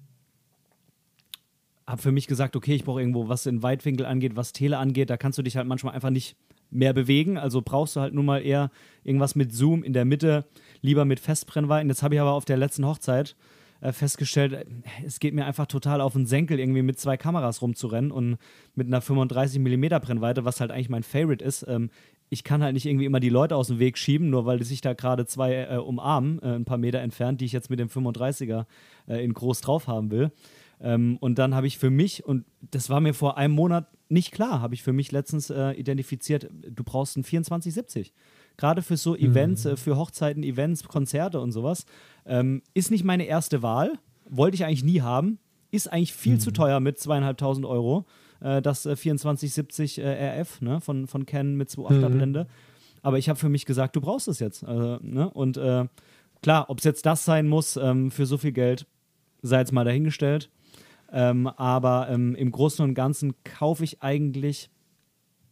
Habe 1.87 2.01
für 2.01 2.11
mich 2.11 2.27
gesagt, 2.27 2.55
okay, 2.55 2.73
ich 2.73 2.83
brauche 2.83 2.99
irgendwo, 2.99 3.27
was 3.27 3.43
den 3.43 3.61
Weitwinkel 3.61 4.05
angeht, 4.05 4.35
was 4.35 4.53
Tele 4.53 4.77
angeht, 4.77 5.09
da 5.09 5.17
kannst 5.17 5.37
du 5.37 5.43
dich 5.43 5.57
halt 5.57 5.67
manchmal 5.67 5.93
einfach 5.93 6.09
nicht 6.09 6.35
mehr 6.71 6.93
bewegen. 6.93 7.37
Also 7.37 7.61
brauchst 7.61 7.95
du 7.95 8.01
halt 8.01 8.13
nun 8.13 8.25
mal 8.25 8.39
eher 8.39 8.71
irgendwas 9.03 9.35
mit 9.35 9.53
Zoom 9.53 9.83
in 9.83 9.93
der 9.93 10.05
Mitte, 10.05 10.45
lieber 10.81 11.05
mit 11.05 11.19
Festbrennweiten. 11.19 11.89
Jetzt 11.89 12.03
habe 12.03 12.15
ich 12.15 12.21
aber 12.21 12.31
auf 12.31 12.45
der 12.45 12.57
letzten 12.57 12.85
Hochzeit 12.85 13.35
äh, 13.81 13.91
festgestellt, 13.91 14.65
es 15.05 15.19
geht 15.19 15.33
mir 15.33 15.45
einfach 15.45 15.67
total 15.67 16.01
auf 16.01 16.13
den 16.13 16.25
Senkel, 16.25 16.59
irgendwie 16.59 16.81
mit 16.81 16.99
zwei 16.99 17.17
Kameras 17.17 17.61
rumzurennen 17.61 18.11
und 18.11 18.37
mit 18.73 18.87
einer 18.87 19.01
35 19.01 19.59
mm 19.59 19.85
Brennweite, 20.01 20.45
was 20.45 20.59
halt 20.59 20.71
eigentlich 20.71 20.89
mein 20.89 21.03
Favorite 21.03 21.43
ist, 21.43 21.65
ähm, 21.67 21.89
ich 22.29 22.43
kann 22.43 22.63
halt 22.63 22.73
nicht 22.73 22.85
irgendwie 22.85 23.05
immer 23.05 23.19
die 23.19 23.29
Leute 23.29 23.55
aus 23.55 23.67
dem 23.67 23.79
Weg 23.79 23.97
schieben, 23.97 24.29
nur 24.29 24.45
weil 24.45 24.61
sich 24.63 24.81
da 24.81 24.93
gerade 24.93 25.25
zwei 25.25 25.67
äh, 25.69 25.77
umarmen, 25.77 26.41
äh, 26.41 26.55
ein 26.55 26.65
paar 26.65 26.77
Meter 26.77 26.99
entfernt, 26.99 27.41
die 27.41 27.45
ich 27.45 27.51
jetzt 27.51 27.69
mit 27.69 27.79
dem 27.79 27.87
35er 27.87 28.65
äh, 29.07 29.23
in 29.23 29.33
groß 29.33 29.61
drauf 29.61 29.87
haben 29.87 30.11
will. 30.11 30.31
Ähm, 30.81 31.18
und 31.19 31.39
dann 31.39 31.56
habe 31.56 31.68
ich 31.68 31.77
für 31.77 31.89
mich, 31.89 32.25
und 32.25 32.45
das 32.62 32.89
war 32.89 33.00
mir 33.00 33.13
vor 33.13 33.38
einem 33.38 33.54
Monat 33.54 33.88
nicht 34.10 34.31
klar, 34.31 34.62
habe 34.62 34.74
ich 34.74 34.83
für 34.83 34.94
mich 34.94 35.12
letztens 35.12 35.50
äh, 35.50 35.72
identifiziert, 35.72 36.50
du 36.51 36.83
brauchst 36.83 37.16
einen 37.18 37.24
2470. 37.24 38.13
Gerade 38.57 38.81
für 38.81 38.98
so 38.98 39.16
Events, 39.16 39.66
mhm. 39.66 39.77
für 39.77 39.98
Hochzeiten, 39.98 40.44
Events, 40.44 40.83
Konzerte 40.83 41.39
und 41.42 41.51
sowas. 41.51 41.86
Ähm, 42.25 42.62
ist 42.74 42.92
nicht 42.92 43.04
meine 43.04 43.25
erste 43.25 43.62
Wahl, 43.62 44.00
wollte 44.30 44.56
ich 44.56 44.66
eigentlich 44.66 44.83
nie 44.83 45.01
haben, 45.01 45.39
ist 45.72 45.92
eigentlich 45.92 46.13
viel 46.13 46.36
mhm. 46.36 46.39
zu 46.39 46.51
teuer 46.51 46.80
mit 46.80 47.00
zweieinhalbtausend 47.00 47.66
Euro 47.66 48.06
äh, 48.39 48.62
das 48.62 48.86
äh, 48.86 48.95
2470 48.95 50.00
äh, 50.00 50.39
RF 50.39 50.62
ne, 50.62 50.81
von, 50.81 51.07
von 51.07 51.25
Canon 51.25 51.56
mit 51.56 51.69
2.8er 51.69 52.10
mhm. 52.10 52.13
Blende. 52.13 52.48
Aber 53.01 53.18
ich 53.18 53.30
habe 53.30 53.38
für 53.38 53.50
mich 53.50 53.66
gesagt, 53.66 53.95
du 53.95 54.01
brauchst 54.01 54.28
es 54.28 54.39
jetzt. 54.39 54.63
Also, 54.63 54.98
ne? 55.01 55.30
Und 55.30 55.57
äh, 55.57 55.86
klar, 56.42 56.69
ob 56.69 56.80
es 56.80 56.86
jetzt 56.86 57.06
das 57.06 57.25
sein 57.25 57.48
muss 57.48 57.78
ähm, 57.78 58.10
für 58.10 58.25
so 58.25 58.38
viel 58.38 58.51
Geld, 58.51 58.88
sei 59.42 59.60
jetzt 59.60 59.71
mal 59.71 59.86
dahingestellt. 59.86 60.50
Ähm, 61.15 61.47
aber 61.47 62.09
ähm, 62.09 62.35
im 62.35 62.51
Großen 62.51 62.83
und 62.83 62.94
Ganzen 62.94 63.33
kaufe 63.45 63.85
ich 63.85 64.03
eigentlich 64.03 64.69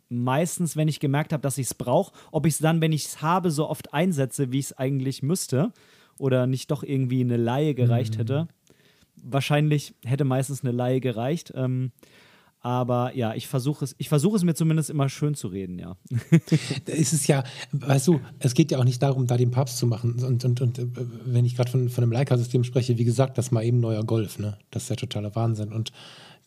meistens, 0.09 0.75
wenn 0.75 0.89
ich 0.89 0.99
gemerkt 0.99 1.31
habe, 1.31 1.41
dass 1.41 1.57
ich 1.57 1.67
es 1.67 1.73
brauche, 1.73 2.13
ob 2.33 2.45
ich 2.45 2.55
es 2.55 2.59
dann, 2.59 2.81
wenn 2.81 2.91
ich 2.91 3.05
es 3.05 3.21
habe, 3.21 3.49
so 3.49 3.69
oft 3.69 3.93
einsetze, 3.93 4.51
wie 4.51 4.59
ich 4.59 4.65
es 4.65 4.77
eigentlich 4.77 5.23
müsste 5.23 5.71
oder 6.19 6.47
nicht 6.47 6.69
doch 6.69 6.83
irgendwie 6.83 7.21
eine 7.21 7.37
Laie 7.37 7.75
gereicht 7.75 8.15
mhm. 8.15 8.17
hätte. 8.19 8.47
Wahrscheinlich 9.15 9.95
hätte 10.03 10.25
meistens 10.25 10.65
eine 10.65 10.73
Laie 10.73 10.99
gereicht. 10.99 11.53
Ähm, 11.55 11.93
aber 12.63 13.13
ja, 13.13 13.35
ich 13.35 13.49
versuche 13.49 13.83
es, 13.83 13.93
ich 13.97 14.07
versuche 14.07 14.37
es 14.37 14.43
mir 14.45 14.55
zumindest 14.55 14.89
immer 14.89 15.09
schön 15.09 15.35
zu 15.35 15.49
reden, 15.49 15.79
ja. 15.79 15.97
es 16.85 17.11
ist 17.11 17.27
ja, 17.27 17.43
weißt 17.73 18.07
du, 18.07 18.21
es 18.39 18.53
geht 18.53 18.71
ja 18.71 18.79
auch 18.79 18.85
nicht 18.85 19.03
darum, 19.03 19.27
da 19.27 19.35
den 19.35 19.51
Papst 19.51 19.77
zu 19.77 19.85
machen. 19.85 20.23
Und, 20.23 20.45
und, 20.45 20.61
und 20.61 20.79
äh, 20.79 20.87
wenn 21.25 21.43
ich 21.43 21.57
gerade 21.57 21.69
von, 21.69 21.89
von 21.89 22.05
einem 22.05 22.13
Leica-System 22.13 22.63
spreche, 22.63 22.97
wie 22.97 23.03
gesagt, 23.03 23.37
das 23.37 23.51
mal 23.51 23.65
eben 23.65 23.81
neuer 23.81 24.05
Golf, 24.05 24.39
ne? 24.39 24.57
Das 24.71 24.83
ist 24.83 24.89
der 24.91 24.95
totale 24.95 25.35
Wahnsinn. 25.35 25.73
Und 25.73 25.91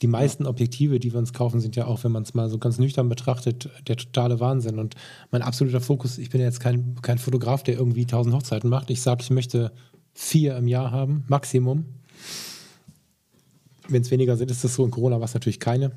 die 0.00 0.06
meisten 0.06 0.44
ja. 0.44 0.48
Objektive, 0.48 0.98
die 0.98 1.12
wir 1.12 1.18
uns 1.18 1.34
kaufen, 1.34 1.60
sind 1.60 1.76
ja 1.76 1.86
auch, 1.86 2.02
wenn 2.02 2.12
man 2.12 2.22
es 2.22 2.32
mal 2.32 2.48
so 2.48 2.56
ganz 2.56 2.78
nüchtern 2.78 3.10
betrachtet, 3.10 3.68
der 3.86 3.98
totale 3.98 4.40
Wahnsinn. 4.40 4.78
Und 4.78 4.94
mein 5.30 5.42
absoluter 5.42 5.82
Fokus, 5.82 6.16
ich 6.16 6.30
bin 6.30 6.40
ja 6.40 6.46
jetzt 6.46 6.60
kein, 6.60 6.94
kein 7.02 7.18
Fotograf, 7.18 7.62
der 7.62 7.76
irgendwie 7.76 8.06
tausend 8.06 8.34
Hochzeiten 8.34 8.70
macht. 8.70 8.88
Ich 8.88 9.02
sage, 9.02 9.20
ich 9.22 9.28
möchte 9.28 9.70
vier 10.14 10.56
im 10.56 10.66
Jahr 10.66 10.92
haben, 10.92 11.24
Maximum. 11.28 11.84
Wenn 13.86 14.00
es 14.00 14.10
weniger 14.10 14.38
sind, 14.38 14.50
ist 14.50 14.64
das 14.64 14.74
so. 14.74 14.82
In 14.82 14.90
Corona 14.90 15.16
war 15.16 15.26
es 15.26 15.34
natürlich 15.34 15.60
keine. 15.60 15.92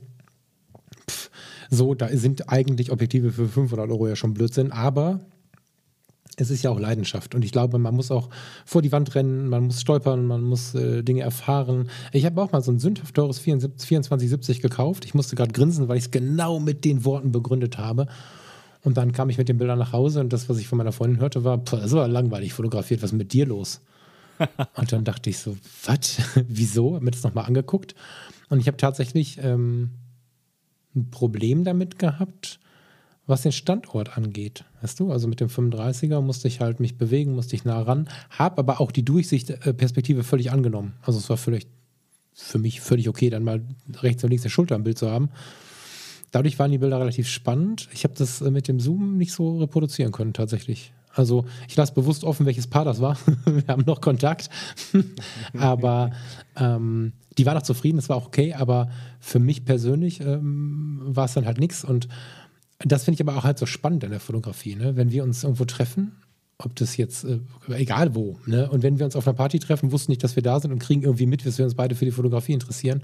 Pff, 1.70 1.78
so, 1.78 1.94
da 1.94 2.10
sind 2.10 2.50
eigentlich 2.50 2.92
Objektive 2.92 3.32
für 3.32 3.48
500 3.48 3.90
Euro 3.90 4.08
ja 4.08 4.16
schon 4.16 4.34
Blödsinn, 4.34 4.72
aber 4.72 5.20
es 6.42 6.50
ist 6.50 6.64
ja 6.64 6.70
auch 6.70 6.80
Leidenschaft. 6.80 7.36
Und 7.36 7.44
ich 7.44 7.52
glaube, 7.52 7.78
man 7.80 7.96
muss 7.96 8.12
auch 8.12 8.30
vor 8.66 8.82
die 8.82 8.92
Wand 8.92 9.14
rennen, 9.16 9.50
man 9.50 9.66
muss 9.66 9.82
stolpern, 9.82 10.26
man 10.26 10.42
muss 10.42 10.74
äh, 10.74 11.04
Dinge 11.04 11.22
erfahren. 11.22 11.90
Ich 12.14 12.26
habe 12.26 12.42
auch 12.42 12.52
mal 12.52 12.62
so 12.62 12.72
ein 12.72 12.80
sündhaft 12.80 13.16
teures 13.16 13.38
2470 13.42 14.62
gekauft. 14.62 15.06
Ich 15.06 15.14
musste 15.14 15.36
gerade 15.36 15.52
grinsen, 15.52 15.88
weil 15.88 15.98
ich 15.98 16.06
es 16.06 16.12
genau 16.12 16.60
mit 16.60 16.86
den 16.86 17.06
Worten 17.06 17.32
begründet 17.32 17.78
habe. 17.78 18.08
Und 18.84 18.98
dann 18.98 19.12
kam 19.12 19.30
ich 19.30 19.38
mit 19.38 19.50
den 19.50 19.58
Bildern 19.58 19.80
nach 19.80 19.92
Hause 19.92 20.22
und 20.22 20.32
das, 20.32 20.48
was 20.48 20.58
ich 20.58 20.68
von 20.68 20.78
meiner 20.78 20.94
Freundin 20.94 21.20
hörte, 21.20 21.44
war, 21.44 21.62
so 21.86 22.04
langweilig 22.06 22.54
fotografiert, 22.54 23.02
was 23.02 23.12
ist 23.12 23.18
mit 23.18 23.34
dir 23.34 23.46
los? 23.46 23.82
und 24.76 24.92
dann 24.94 25.04
dachte 25.04 25.30
ich 25.30 25.40
so, 25.40 25.58
was? 25.84 26.18
Wieso? 26.48 26.96
Hab 26.96 27.02
mir 27.02 27.12
das 27.12 27.24
nochmal 27.24 27.46
angeguckt. 27.46 27.94
Und 28.48 28.60
ich 28.60 28.68
habe 28.68 28.78
tatsächlich 28.78 29.38
ähm, 29.44 29.92
ein 31.00 31.12
Problem 31.12 31.64
damit 31.64 32.00
gehabt, 32.00 32.60
was 33.28 33.44
den 33.44 33.52
Standort 33.52 34.18
angeht. 34.18 34.66
Weißt 34.82 35.00
du, 35.00 35.12
also 35.12 35.28
mit 35.28 35.40
dem 35.40 35.50
35er 35.50 36.22
musste 36.22 36.48
ich 36.48 36.62
halt 36.62 36.80
mich 36.80 36.98
bewegen, 36.98 37.36
musste 37.36 37.56
ich 37.56 37.66
nah 37.66 37.82
ran, 37.82 38.10
habe 38.32 38.58
aber 38.58 38.82
auch 38.82 38.92
die 38.92 39.06
Durchsichtperspektive 39.06 40.24
völlig 40.24 40.52
angenommen. 40.52 40.94
Also 41.04 41.20
es 41.20 41.30
war 41.30 41.38
völlig, 41.38 41.68
für 42.34 42.58
mich 42.58 42.82
völlig 42.82 43.08
okay, 43.08 43.30
dann 43.30 43.44
mal 43.44 43.62
rechts 44.02 44.24
und 44.24 44.30
links 44.30 44.44
der 44.44 44.50
Schulter 44.50 44.76
im 44.76 44.84
Bild 44.84 44.98
zu 44.98 45.10
haben. 45.10 45.30
Dadurch 46.32 46.60
waren 46.60 46.72
die 46.72 46.78
Bilder 46.78 47.00
relativ 47.00 47.28
spannend. 47.28 47.90
Ich 47.94 48.04
habe 48.04 48.14
das 48.16 48.42
äh, 48.42 48.52
mit 48.52 48.68
dem 48.68 48.80
Zoom 48.80 49.18
nicht 49.18 49.32
so 49.32 49.60
reproduzieren 49.60 50.12
können, 50.12 50.34
tatsächlich. 50.34 50.94
Also 51.14 51.46
ich 51.68 51.76
lasse 51.76 51.94
bewusst 51.94 52.24
offen, 52.24 52.46
welches 52.46 52.68
Paar 52.68 52.86
das 52.86 53.02
war. 53.02 53.18
Wir 53.46 53.68
haben 53.68 53.84
noch 53.86 54.02
Kontakt. 54.02 54.50
aber 55.58 56.12
ähm, 56.56 57.14
die 57.40 57.46
war 57.46 57.54
noch 57.54 57.62
zufrieden, 57.62 57.96
das 57.96 58.10
war 58.10 58.18
auch 58.18 58.28
okay, 58.28 58.54
aber 58.54 58.90
für 59.22 59.40
mich 59.40 59.64
persönlich 59.64 60.20
ähm, 60.20 61.00
war 61.06 61.24
es 61.24 61.34
dann 61.34 61.46
halt 61.46 61.58
nichts. 61.58 61.86
Und 61.86 62.10
das 62.80 63.06
finde 63.06 63.16
ich 63.16 63.22
aber 63.26 63.38
auch 63.38 63.46
halt 63.46 63.58
so 63.58 63.66
spannend 63.66 64.04
in 64.04 64.12
der 64.12 64.20
Fotografie, 64.20 64.76
ne? 64.76 64.98
wenn 64.98 65.10
wir 65.12 65.24
uns 65.24 65.44
irgendwo 65.46 65.64
treffen, 65.64 66.18
ob 66.58 66.76
das 66.76 66.98
jetzt, 66.98 67.24
äh, 67.24 67.40
egal 67.70 68.14
wo, 68.14 68.38
ne? 68.46 68.70
und 68.70 68.84
wenn 68.84 69.00
wir 69.00 69.06
uns 69.06 69.16
auf 69.16 69.26
einer 69.26 69.38
Party 69.38 69.58
treffen, 69.58 69.94
wussten 69.94 70.12
nicht, 70.12 70.22
dass 70.22 70.36
wir 70.36 70.44
da 70.44 70.60
sind 70.60 70.74
und 70.74 70.80
kriegen 70.80 71.04
irgendwie 71.04 71.28
mit, 71.28 71.46
dass 71.46 71.58
wir 71.58 71.64
uns 71.64 71.76
beide 71.76 71.96
für 71.96 72.04
die 72.04 72.12
Fotografie 72.12 72.52
interessieren. 72.52 73.04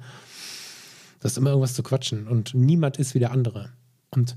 Das 1.22 1.32
ist 1.32 1.38
immer 1.38 1.52
irgendwas 1.52 1.74
zu 1.74 1.82
quatschen 1.82 2.28
und 2.28 2.54
niemand 2.54 2.98
ist 2.98 3.16
wie 3.16 3.20
der 3.20 3.32
andere. 3.32 3.70
Und 4.12 4.36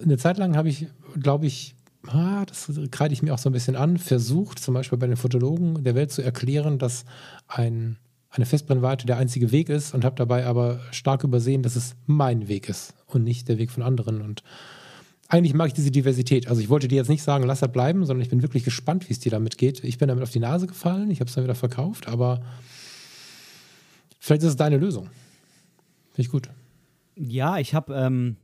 eine 0.00 0.18
Zeit 0.18 0.38
lang 0.38 0.56
habe 0.56 0.68
ich, 0.68 0.86
glaube 1.20 1.46
ich, 1.46 1.74
ah, 2.06 2.44
das 2.46 2.70
kreide 2.92 3.12
ich 3.12 3.22
mir 3.22 3.34
auch 3.34 3.38
so 3.38 3.48
ein 3.48 3.52
bisschen 3.52 3.74
an, 3.74 3.98
versucht, 3.98 4.60
zum 4.60 4.74
Beispiel 4.74 4.98
bei 4.98 5.08
den 5.08 5.16
Fotologen 5.16 5.82
der 5.82 5.96
Welt 5.96 6.12
zu 6.12 6.22
erklären, 6.22 6.78
dass 6.78 7.04
ein, 7.48 7.98
eine 8.30 8.46
Festbrennweite 8.46 9.06
der 9.06 9.16
einzige 9.16 9.50
Weg 9.50 9.68
ist 9.68 9.92
und 9.92 10.04
habe 10.04 10.16
dabei 10.16 10.46
aber 10.46 10.80
stark 10.92 11.24
übersehen, 11.24 11.62
dass 11.62 11.76
es 11.76 11.96
mein 12.06 12.48
Weg 12.48 12.68
ist 12.68 12.94
und 13.06 13.24
nicht 13.24 13.48
der 13.48 13.58
Weg 13.58 13.70
von 13.70 13.82
anderen. 13.82 14.22
Und 14.22 14.44
eigentlich 15.28 15.54
mag 15.54 15.68
ich 15.68 15.74
diese 15.74 15.90
Diversität. 15.90 16.48
Also 16.48 16.60
ich 16.60 16.68
wollte 16.68 16.88
dir 16.88 16.96
jetzt 16.96 17.08
nicht 17.08 17.22
sagen, 17.22 17.44
lass 17.44 17.60
das 17.60 17.72
bleiben, 17.72 18.04
sondern 18.04 18.22
ich 18.22 18.30
bin 18.30 18.42
wirklich 18.42 18.64
gespannt, 18.64 19.08
wie 19.08 19.12
es 19.12 19.20
dir 19.20 19.30
damit 19.30 19.58
geht. 19.58 19.82
Ich 19.82 19.98
bin 19.98 20.08
damit 20.08 20.22
auf 20.22 20.30
die 20.30 20.38
Nase 20.38 20.66
gefallen, 20.66 21.10
ich 21.10 21.20
habe 21.20 21.28
es 21.28 21.34
dann 21.34 21.44
wieder 21.44 21.54
verkauft, 21.56 22.08
aber 22.08 22.40
vielleicht 24.20 24.42
ist 24.42 24.50
es 24.50 24.56
deine 24.56 24.78
Lösung. 24.78 25.04
Finde 26.10 26.22
ich 26.22 26.30
gut. 26.30 26.50
Ja, 27.16 27.58
ich 27.58 27.74
habe 27.74 27.94
ähm, 27.94 28.36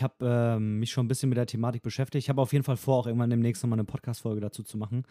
habe 0.00 0.14
ähm, 0.56 0.78
mich 0.80 0.90
schon 0.90 1.04
ein 1.04 1.08
bisschen 1.08 1.28
mit 1.28 1.38
der 1.38 1.46
Thematik 1.46 1.82
beschäftigt. 1.82 2.24
Ich 2.24 2.28
habe 2.28 2.40
auf 2.40 2.52
jeden 2.52 2.64
Fall 2.64 2.76
vor, 2.76 2.96
auch 2.96 3.06
irgendwann 3.06 3.30
demnächst 3.30 3.62
nochmal 3.62 3.78
eine 3.78 3.84
Podcast-Folge 3.84 4.40
dazu 4.40 4.62
zu 4.62 4.78
machen. 4.78 5.04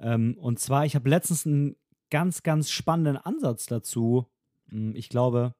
Ähm, 0.00 0.36
und 0.38 0.60
zwar, 0.60 0.84
ich 0.84 0.94
habe 0.94 1.08
letztens 1.08 1.46
einen 1.46 1.76
ganz, 2.10 2.42
ganz 2.42 2.70
spannenden 2.70 3.16
Ansatz 3.16 3.66
dazu, 3.66 4.26
hm, 4.68 4.94
ich 4.94 5.08
glaube, 5.08 5.54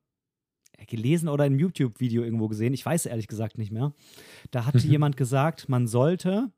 gelesen 0.87 1.29
oder 1.29 1.45
in 1.45 1.53
einem 1.53 1.61
YouTube-Video 1.61 2.23
irgendwo 2.23 2.49
gesehen. 2.49 2.73
Ich 2.73 2.85
weiß 2.85 3.07
ehrlich 3.07 3.29
gesagt 3.29 3.59
nicht 3.59 3.71
mehr. 3.71 3.93
Da 4.51 4.65
hat 4.65 4.75
mhm. 4.75 4.81
jemand 4.91 5.17
gesagt, 5.17 5.69
man 5.69 5.87
sollte 5.87 6.51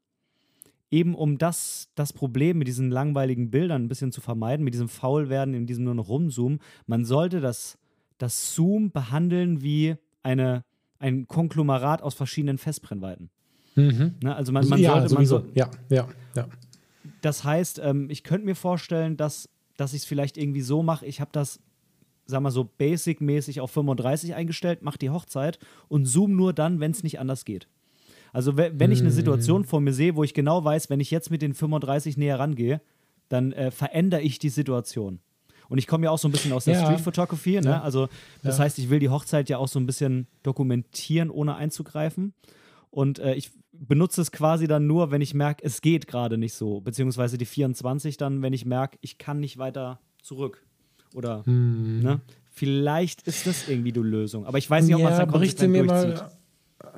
eben 0.91 1.15
um 1.15 1.39
das, 1.39 1.89
das 1.95 2.13
Problem 2.13 2.59
mit 2.59 2.69
diesen 2.69 2.91
langweiligen 2.91 3.51
Bildern 3.51 3.85
ein 3.85 3.89
bisschen 3.89 4.13
zu 4.13 4.21
vermeiden, 4.21 4.63
mit 4.63 4.75
diesem 4.75 4.89
Faulwerden, 4.89 5.55
in 5.55 5.67
diesem 5.67 5.85
nur 5.85 5.95
noch 5.95 6.09
rumzoomen, 6.09 6.61
man 6.87 7.05
sollte 7.05 7.41
das, 7.41 7.79
das 8.19 8.55
Zoom 8.55 8.93
behandeln 8.93 9.63
wie 9.63 9.97
eine 10.23 10.65
ein 11.03 11.27
Konglomerat 11.27 12.01
aus 12.01 12.15
verschiedenen 12.15 12.59
Festbrennweiten. 12.59 13.29
Mhm. 13.75 14.15
Ne, 14.23 14.35
also 14.35 14.53
man, 14.53 14.69
man 14.69 14.79
ja, 14.79 15.01
sollte, 15.01 15.15
man 15.15 15.27
so, 15.27 15.45
ja, 15.55 15.69
ja, 15.91 16.07
ja. 16.37 16.47
Das 17.21 17.43
heißt, 17.43 17.81
ähm, 17.83 18.09
ich 18.09 18.23
könnte 18.23 18.47
mir 18.47 18.55
vorstellen, 18.55 19.17
dass, 19.17 19.49
dass 19.77 19.93
ich 19.93 20.03
es 20.03 20.05
vielleicht 20.05 20.37
irgendwie 20.37 20.61
so 20.61 20.83
mache, 20.83 21.07
ich 21.07 21.21
habe 21.21 21.31
das, 21.33 21.61
sag 22.27 22.41
mal 22.41 22.51
so, 22.51 22.65
basic-mäßig 22.65 23.61
auf 23.61 23.71
35 23.71 24.35
eingestellt, 24.35 24.83
mache 24.83 24.99
die 24.99 25.11
Hochzeit 25.11 25.59
und 25.89 26.07
zoom 26.07 26.37
nur 26.37 26.53
dann, 26.53 26.81
wenn 26.81 26.91
es 26.91 27.03
nicht 27.03 27.19
anders 27.21 27.45
geht. 27.45 27.69
Also 28.33 28.57
wenn 28.57 28.91
ich 28.91 29.01
eine 29.01 29.11
mhm. 29.11 29.15
Situation 29.15 29.65
vor 29.65 29.81
mir 29.81 29.93
sehe, 29.93 30.17
wo 30.17 30.25
ich 30.25 30.33
genau 30.33 30.65
weiß, 30.65 30.89
wenn 30.89 31.01
ich 31.01 31.11
jetzt 31.11 31.31
mit 31.31 31.43
den 31.43 31.53
35 31.53 32.17
näher 32.17 32.39
rangehe, 32.39 32.81
dann 33.29 33.53
äh, 33.53 33.71
verändere 33.71 34.23
ich 34.23 34.39
die 34.39 34.49
Situation. 34.49 35.21
Und 35.69 35.79
ich 35.79 35.87
komme 35.87 36.05
ja 36.05 36.11
auch 36.11 36.19
so 36.19 36.29
ein 36.29 36.33
bisschen 36.33 36.53
aus 36.53 36.65
der 36.65 36.75
ja. 36.75 36.85
Street 36.85 37.01
Photography, 37.01 37.61
ne? 37.61 37.71
Ja. 37.71 37.81
Also 37.83 38.09
das 38.43 38.59
ja. 38.59 38.65
heißt, 38.65 38.79
ich 38.79 38.91
will 38.91 38.99
die 38.99 39.09
Hochzeit 39.09 39.49
ja 39.49 39.59
auch 39.59 39.69
so 39.69 39.79
ein 39.79 39.87
bisschen 39.87 40.27
dokumentieren, 40.43 41.31
ohne 41.31 41.55
einzugreifen. 41.55 42.35
Und 42.91 43.19
äh, 43.19 43.35
ich 43.35 43.51
benutze 43.73 44.21
es 44.21 44.33
quasi 44.33 44.67
dann 44.67 44.87
nur, 44.87 45.11
wenn 45.11 45.21
ich 45.21 45.35
merke, 45.35 45.65
es 45.65 45.81
geht 45.81 46.07
gerade 46.07 46.39
nicht 46.39 46.55
so. 46.55 46.81
Beziehungsweise 46.81 47.39
die 47.39 47.47
24 47.47 48.17
dann, 48.17 48.43
wenn 48.43 48.53
ich 48.53 48.65
merke, 48.65 48.99
ich 49.01 49.19
kann 49.19 49.41
nicht 49.41 49.59
weiter 49.59 49.99
zurück. 50.23 50.65
Oder, 51.15 51.45
hm. 51.45 52.01
ne? 52.01 52.21
Vielleicht 52.55 53.27
ist 53.27 53.47
das 53.47 53.69
irgendwie 53.69 53.93
die 53.93 54.01
Lösung. 54.01 54.45
Aber 54.45 54.59
ich 54.59 54.69
weiß 54.69 54.85
nicht, 54.85 54.95
ob 54.95 55.03
man 55.03 55.13
es 55.13 55.19
dann 55.19 55.31
berichte 55.31 55.69
mir 55.69 55.85
mal. 55.85 56.31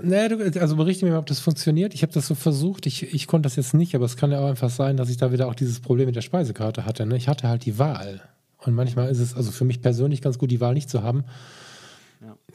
Nee, 0.03 0.29
du, 0.29 0.61
also 0.61 0.77
berichte 0.77 1.05
mir 1.05 1.13
mal, 1.13 1.19
ob 1.19 1.27
das 1.27 1.39
funktioniert. 1.39 1.95
Ich 1.95 2.03
habe 2.03 2.13
das 2.13 2.27
so 2.27 2.35
versucht. 2.35 2.87
Ich, 2.87 3.15
ich 3.15 3.29
konnte 3.29 3.47
das 3.47 3.55
jetzt 3.55 3.73
nicht, 3.73 3.95
aber 3.95 4.05
es 4.05 4.17
kann 4.17 4.33
ja 4.33 4.41
auch 4.41 4.49
einfach 4.49 4.71
sein, 4.71 4.97
dass 4.97 5.11
ich 5.11 5.17
da 5.17 5.31
wieder 5.31 5.47
auch 5.47 5.55
dieses 5.55 5.79
Problem 5.79 6.07
mit 6.07 6.17
der 6.17 6.23
Speisekarte 6.23 6.85
hatte. 6.85 7.07
Ne? 7.07 7.17
Ich 7.17 7.29
hatte 7.29 7.49
halt 7.49 7.65
die 7.65 7.79
Wahl. 7.79 8.21
Und 8.59 8.75
manchmal 8.75 9.11
ist 9.11 9.21
es 9.21 9.35
also 9.35 9.53
für 9.53 9.65
mich 9.65 9.81
persönlich 9.81 10.23
ganz 10.23 10.39
gut, 10.39 10.51
die 10.51 10.61
Wahl 10.61 10.75
nicht 10.75 10.91
zu 10.91 11.03
haben. 11.03 11.25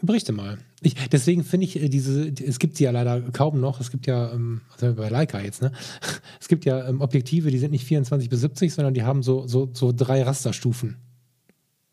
Berichte 0.06 0.32
mal. 0.32 0.58
Ich, 0.82 0.96
deswegen 1.10 1.44
finde 1.44 1.66
ich 1.66 1.82
äh, 1.82 1.90
diese, 1.90 2.28
es 2.30 2.60
gibt 2.60 2.78
sie 2.78 2.86
ja 2.86 2.92
leider 2.92 3.22
kaum 3.32 3.60
noch. 3.60 3.80
Es 3.80 3.92
gibt 3.92 4.08
ja, 4.08 4.32
ähm, 4.32 4.62
also 4.74 4.94
bei 4.96 5.10
Leica 5.10 5.40
jetzt, 5.40 5.62
ne? 5.62 5.72
Es 6.40 6.48
gibt 6.48 6.66
ja 6.66 6.88
ähm, 6.88 7.02
Objektive, 7.02 7.52
die 7.52 7.58
sind 7.58 7.72
nicht 7.72 7.86
24 7.86 8.30
bis 8.30 8.42
70, 8.42 8.74
sondern 8.74 8.94
die 8.94 9.04
haben 9.04 9.24
so, 9.24 9.46
so, 9.48 9.70
so 9.74 9.92
drei 9.96 10.24
Rasterstufen. 10.24 10.98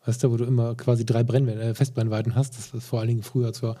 Weißt 0.05 0.23
du, 0.23 0.31
wo 0.31 0.37
du 0.37 0.45
immer 0.45 0.75
quasi 0.75 1.05
drei 1.05 1.23
Brenn 1.23 1.49
äh, 1.49 1.75
Festbrennweiten 1.75 2.35
hast. 2.35 2.57
Das 2.57 2.73
ist 2.73 2.87
vor 2.87 2.99
allen 2.99 3.09
Dingen 3.09 3.23
früher 3.23 3.51
zur, 3.51 3.75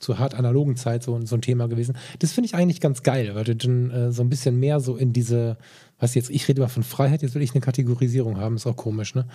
zur 0.00 0.18
hart 0.18 0.34
analogen 0.34 0.76
Zeit 0.76 1.04
so, 1.04 1.18
so 1.24 1.36
ein 1.36 1.40
Thema 1.40 1.68
gewesen. 1.68 1.96
Das 2.18 2.32
finde 2.32 2.46
ich 2.46 2.54
eigentlich 2.56 2.80
ganz 2.80 3.04
geil, 3.04 3.36
weil 3.36 3.44
du 3.44 3.54
dann 3.54 3.90
äh, 3.90 4.12
so 4.12 4.22
ein 4.22 4.28
bisschen 4.28 4.58
mehr 4.58 4.80
so 4.80 4.96
in 4.96 5.12
diese, 5.12 5.56
was 6.00 6.16
jetzt, 6.16 6.30
ich 6.30 6.48
rede 6.48 6.60
immer 6.60 6.68
von 6.68 6.82
Freiheit, 6.82 7.22
jetzt 7.22 7.36
will 7.36 7.42
ich 7.42 7.52
eine 7.52 7.60
Kategorisierung 7.60 8.38
haben, 8.38 8.56
ist 8.56 8.66
auch 8.66 8.76
komisch, 8.76 9.14
ne? 9.14 9.26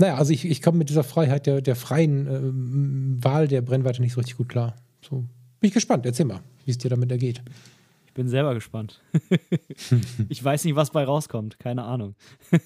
Naja, 0.00 0.14
also 0.14 0.32
ich, 0.32 0.46
ich 0.46 0.62
komme 0.62 0.78
mit 0.78 0.88
dieser 0.88 1.04
Freiheit 1.04 1.44
der, 1.44 1.60
der 1.60 1.76
freien 1.76 2.26
äh, 2.26 3.22
Wahl 3.22 3.48
der 3.48 3.60
Brennweite 3.60 4.00
nicht 4.00 4.14
so 4.14 4.20
richtig 4.20 4.38
gut 4.38 4.48
klar. 4.48 4.74
So. 5.02 5.26
Bin 5.60 5.68
ich 5.68 5.74
gespannt. 5.74 6.06
Erzähl 6.06 6.24
mal, 6.24 6.40
wie 6.64 6.70
es 6.70 6.78
dir 6.78 6.88
damit 6.88 7.12
ergeht. 7.12 7.42
Ich 8.06 8.14
bin 8.14 8.26
selber 8.26 8.54
gespannt. 8.54 9.02
ich 10.30 10.42
weiß 10.42 10.64
nicht, 10.64 10.74
was 10.74 10.90
bei 10.90 11.04
rauskommt. 11.04 11.58
Keine 11.58 11.82
Ahnung. 11.82 12.14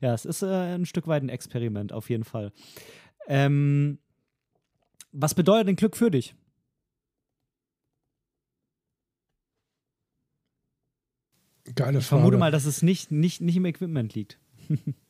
ja, 0.00 0.14
es 0.14 0.24
ist 0.24 0.40
äh, 0.40 0.46
ein 0.46 0.86
Stück 0.86 1.06
weit 1.06 1.22
ein 1.22 1.28
Experiment, 1.28 1.92
auf 1.92 2.08
jeden 2.08 2.24
Fall. 2.24 2.50
Ähm, 3.28 3.98
was 5.12 5.34
bedeutet 5.34 5.68
denn 5.68 5.76
Glück 5.76 5.98
für 5.98 6.10
dich? 6.10 6.34
Geile 11.74 11.76
Frage. 11.76 11.98
Ich 11.98 12.06
vermute 12.06 12.38
mal, 12.38 12.50
dass 12.50 12.64
es 12.64 12.80
nicht, 12.80 13.10
nicht, 13.10 13.42
nicht 13.42 13.56
im 13.56 13.66
Equipment 13.66 14.14
liegt. 14.14 14.38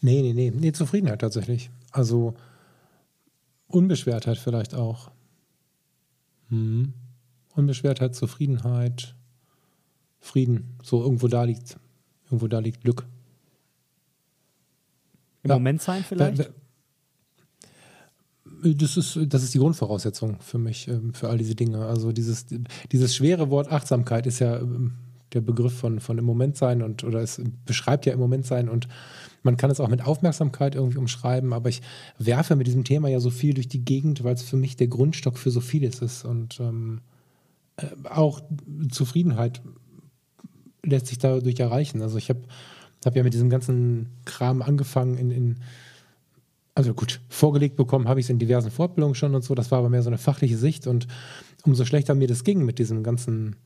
Nee, 0.00 0.22
nee, 0.22 0.32
nee. 0.32 0.50
Nee, 0.50 0.72
Zufriedenheit 0.72 1.20
tatsächlich. 1.20 1.70
Also 1.90 2.34
Unbeschwertheit 3.66 4.38
vielleicht 4.38 4.74
auch. 4.74 5.10
Hm. 6.48 6.92
Unbeschwertheit, 7.54 8.14
Zufriedenheit, 8.14 9.14
Frieden. 10.20 10.78
So 10.82 11.02
irgendwo 11.02 11.28
da 11.28 11.44
liegt. 11.44 11.78
Irgendwo 12.26 12.48
da 12.48 12.58
liegt 12.58 12.82
Glück. 12.82 13.06
Im 15.42 15.50
ja. 15.50 15.56
Moment 15.56 15.82
sein 15.82 16.04
vielleicht? 16.04 16.50
Das 18.62 18.96
ist, 18.96 19.18
das 19.26 19.42
ist 19.42 19.52
die 19.52 19.58
Grundvoraussetzung 19.58 20.40
für 20.40 20.58
mich, 20.58 20.88
ähm, 20.88 21.12
für 21.12 21.28
all 21.28 21.36
diese 21.36 21.54
Dinge. 21.54 21.84
Also 21.84 22.12
dieses, 22.12 22.46
dieses 22.90 23.14
schwere 23.14 23.50
Wort 23.50 23.70
Achtsamkeit 23.70 24.26
ist 24.26 24.38
ja 24.38 24.58
ähm, 24.58 24.94
der 25.32 25.40
Begriff 25.40 25.76
von, 25.76 26.00
von 26.00 26.18
im 26.18 26.24
Moment 26.24 26.56
sein 26.56 26.82
und 26.82 27.02
oder 27.04 27.20
es 27.20 27.40
beschreibt 27.64 28.06
ja 28.06 28.12
im 28.12 28.20
Moment 28.20 28.46
sein 28.46 28.68
und 28.68 28.88
man 29.44 29.56
kann 29.56 29.70
es 29.70 29.78
auch 29.78 29.88
mit 29.88 30.04
Aufmerksamkeit 30.04 30.74
irgendwie 30.74 30.98
umschreiben, 30.98 31.52
aber 31.52 31.68
ich 31.68 31.82
werfe 32.18 32.56
mit 32.56 32.66
diesem 32.66 32.84
Thema 32.84 33.08
ja 33.08 33.20
so 33.20 33.30
viel 33.30 33.54
durch 33.54 33.68
die 33.68 33.84
Gegend, 33.84 34.24
weil 34.24 34.34
es 34.34 34.42
für 34.42 34.56
mich 34.56 34.76
der 34.76 34.88
Grundstock 34.88 35.38
für 35.38 35.50
so 35.50 35.60
vieles 35.60 36.00
ist. 36.00 36.24
Und 36.24 36.58
ähm, 36.60 37.02
äh, 37.76 37.86
auch 38.08 38.40
Zufriedenheit 38.90 39.60
lässt 40.82 41.08
sich 41.08 41.18
dadurch 41.18 41.60
erreichen. 41.60 42.00
Also 42.00 42.16
ich 42.16 42.30
habe 42.30 42.40
hab 43.04 43.14
ja 43.14 43.22
mit 43.22 43.34
diesem 43.34 43.50
ganzen 43.50 44.08
Kram 44.24 44.62
angefangen 44.62 45.18
in, 45.18 45.30
in 45.30 45.56
also 46.74 46.94
gut, 46.94 47.20
vorgelegt 47.28 47.76
bekommen 47.76 48.08
habe 48.08 48.18
ich 48.18 48.26
es 48.26 48.30
in 48.30 48.38
diversen 48.38 48.70
Fortbildungen 48.70 49.14
schon 49.14 49.34
und 49.34 49.44
so. 49.44 49.54
Das 49.54 49.70
war 49.70 49.78
aber 49.78 49.90
mehr 49.90 50.02
so 50.02 50.08
eine 50.08 50.18
fachliche 50.18 50.56
Sicht 50.56 50.86
und 50.86 51.06
umso 51.64 51.84
schlechter 51.84 52.14
mir 52.14 52.28
das 52.28 52.44
ging 52.44 52.64
mit 52.64 52.78
diesem 52.78 53.02
ganzen 53.02 53.56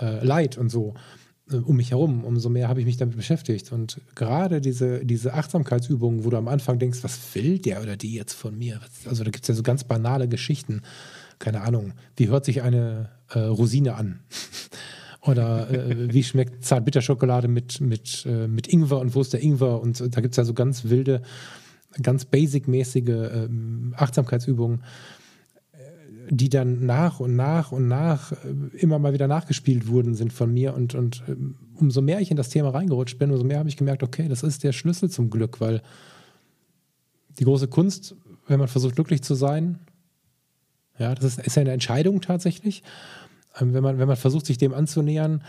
äh, 0.00 0.24
Leid 0.24 0.58
und 0.58 0.70
so, 0.70 0.94
äh, 1.50 1.56
um 1.56 1.76
mich 1.76 1.90
herum, 1.90 2.24
umso 2.24 2.48
mehr 2.48 2.68
habe 2.68 2.80
ich 2.80 2.86
mich 2.86 2.96
damit 2.96 3.16
beschäftigt. 3.16 3.72
Und 3.72 4.00
gerade 4.14 4.60
diese, 4.60 5.04
diese 5.04 5.34
Achtsamkeitsübungen, 5.34 6.24
wo 6.24 6.30
du 6.30 6.36
am 6.36 6.48
Anfang 6.48 6.78
denkst, 6.78 6.98
was 7.02 7.18
will 7.34 7.58
der 7.58 7.82
oder 7.82 7.96
die 7.96 8.14
jetzt 8.14 8.34
von 8.34 8.56
mir? 8.56 8.80
Also 9.06 9.24
da 9.24 9.30
gibt 9.30 9.44
es 9.44 9.48
ja 9.48 9.54
so 9.54 9.62
ganz 9.62 9.84
banale 9.84 10.28
Geschichten. 10.28 10.82
Keine 11.38 11.60
Ahnung, 11.62 11.92
wie 12.16 12.28
hört 12.28 12.44
sich 12.44 12.62
eine 12.62 13.10
äh, 13.30 13.38
Rosine 13.40 13.94
an? 13.94 14.20
Oder 15.22 15.68
äh, 15.70 16.14
wie 16.14 16.22
schmeckt 16.22 16.64
Zartbitterschokolade 16.64 17.48
mit, 17.48 17.80
mit, 17.80 18.24
äh, 18.26 18.46
mit 18.46 18.68
Ingwer 18.68 19.00
und 19.00 19.14
wo 19.16 19.20
ist 19.20 19.32
der 19.32 19.42
Ingwer? 19.42 19.80
Und 19.80 20.00
da 20.00 20.20
gibt 20.20 20.34
es 20.34 20.36
ja 20.36 20.44
so 20.44 20.54
ganz 20.54 20.84
wilde, 20.84 21.20
ganz 22.00 22.24
basic-mäßige 22.26 23.08
ähm, 23.08 23.92
Achtsamkeitsübungen 23.96 24.84
die 26.28 26.48
dann 26.48 26.86
nach 26.86 27.20
und 27.20 27.36
nach 27.36 27.72
und 27.72 27.88
nach 27.88 28.32
äh, 28.32 28.36
immer 28.76 28.98
mal 28.98 29.12
wieder 29.12 29.28
nachgespielt 29.28 29.88
wurden, 29.88 30.14
sind 30.14 30.32
von 30.32 30.52
mir. 30.52 30.74
Und, 30.74 30.94
und 30.94 31.22
ähm, 31.28 31.56
umso 31.76 32.00
mehr 32.02 32.20
ich 32.20 32.30
in 32.30 32.36
das 32.36 32.48
Thema 32.48 32.70
reingerutscht 32.70 33.18
bin, 33.18 33.30
umso 33.30 33.44
mehr 33.44 33.58
habe 33.58 33.68
ich 33.68 33.76
gemerkt, 33.76 34.02
okay, 34.02 34.28
das 34.28 34.42
ist 34.42 34.64
der 34.64 34.72
Schlüssel 34.72 35.10
zum 35.10 35.30
Glück, 35.30 35.60
weil 35.60 35.82
die 37.38 37.44
große 37.44 37.68
Kunst, 37.68 38.16
wenn 38.48 38.58
man 38.58 38.68
versucht, 38.68 38.94
glücklich 38.94 39.22
zu 39.22 39.34
sein, 39.34 39.78
Ja, 40.98 41.14
das 41.14 41.24
ist, 41.24 41.38
ist 41.38 41.56
ja 41.56 41.60
eine 41.62 41.72
Entscheidung 41.72 42.20
tatsächlich. 42.20 42.82
Ähm, 43.60 43.74
wenn, 43.74 43.82
man, 43.82 43.98
wenn 43.98 44.08
man 44.08 44.16
versucht, 44.16 44.46
sich 44.46 44.58
dem 44.58 44.74
anzunähern, 44.74 45.42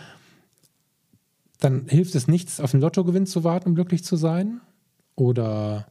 dann 1.59 1.87
hilft 1.87 2.15
es 2.15 2.27
nichts, 2.27 2.59
auf 2.59 2.71
den 2.71 2.81
Lottogewinn 2.81 3.25
zu 3.25 3.43
warten, 3.43 3.69
um 3.69 3.75
glücklich 3.75 4.03
zu 4.03 4.15
sein. 4.15 4.61
Oder 5.15 5.87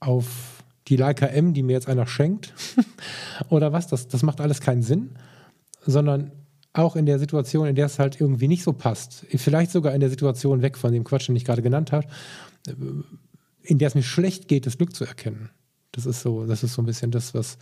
auf 0.00 0.59
die 0.90 0.96
Leica 0.96 1.26
M, 1.26 1.54
die 1.54 1.62
mir 1.62 1.72
jetzt 1.72 1.88
einer 1.88 2.06
schenkt. 2.06 2.52
Oder 3.48 3.72
was? 3.72 3.86
Das, 3.86 4.08
das 4.08 4.22
macht 4.22 4.40
alles 4.40 4.60
keinen 4.60 4.82
Sinn. 4.82 5.12
Sondern 5.86 6.32
auch 6.72 6.96
in 6.96 7.06
der 7.06 7.18
Situation, 7.18 7.66
in 7.66 7.74
der 7.74 7.86
es 7.86 7.98
halt 7.98 8.20
irgendwie 8.20 8.48
nicht 8.48 8.62
so 8.62 8.72
passt, 8.72 9.26
vielleicht 9.34 9.70
sogar 9.70 9.94
in 9.94 10.00
der 10.00 10.10
Situation 10.10 10.62
weg 10.62 10.76
von 10.76 10.92
dem 10.92 11.04
Quatsch, 11.04 11.28
den 11.28 11.36
ich 11.36 11.44
gerade 11.44 11.62
genannt 11.62 11.90
habe, 11.90 12.06
in 13.62 13.78
der 13.78 13.88
es 13.88 13.94
mir 13.94 14.02
schlecht 14.02 14.46
geht, 14.46 14.66
das 14.66 14.78
Glück 14.78 14.94
zu 14.94 15.04
erkennen. 15.04 15.50
Das 15.92 16.06
ist 16.06 16.22
so, 16.22 16.46
das 16.46 16.62
ist 16.62 16.74
so 16.74 16.82
ein 16.82 16.86
bisschen 16.86 17.10
das, 17.10 17.34
was, 17.34 17.58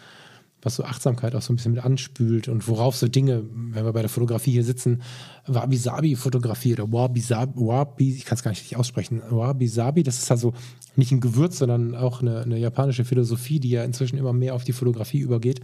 was 0.62 0.76
so 0.76 0.84
Achtsamkeit 0.84 1.34
auch 1.34 1.42
so 1.42 1.52
ein 1.52 1.56
bisschen 1.56 1.72
mit 1.72 1.84
anspült 1.84 2.48
und 2.48 2.66
worauf 2.66 2.96
so 2.96 3.06
Dinge, 3.06 3.44
wenn 3.52 3.84
wir 3.84 3.92
bei 3.92 4.00
der 4.00 4.08
Fotografie 4.08 4.52
hier 4.52 4.64
sitzen, 4.64 5.02
Wabi-Sabi-Fotografie 5.46 6.72
oder 6.72 6.92
Wabi-Sabi, 6.92 7.60
Wabi, 7.60 8.14
ich 8.14 8.24
kann 8.24 8.36
es 8.36 8.42
gar 8.42 8.50
nicht 8.50 8.60
richtig 8.60 8.76
aussprechen, 8.76 9.22
Wabi-Sabi, 9.30 10.02
das 10.02 10.18
ist 10.18 10.30
also 10.30 10.52
nicht 10.96 11.12
ein 11.12 11.20
Gewürz, 11.20 11.58
sondern 11.58 11.94
auch 11.94 12.20
eine, 12.22 12.40
eine 12.40 12.58
japanische 12.58 13.04
Philosophie, 13.04 13.60
die 13.60 13.70
ja 13.70 13.84
inzwischen 13.84 14.18
immer 14.18 14.32
mehr 14.32 14.54
auf 14.54 14.64
die 14.64 14.72
Fotografie 14.72 15.20
übergeht. 15.20 15.60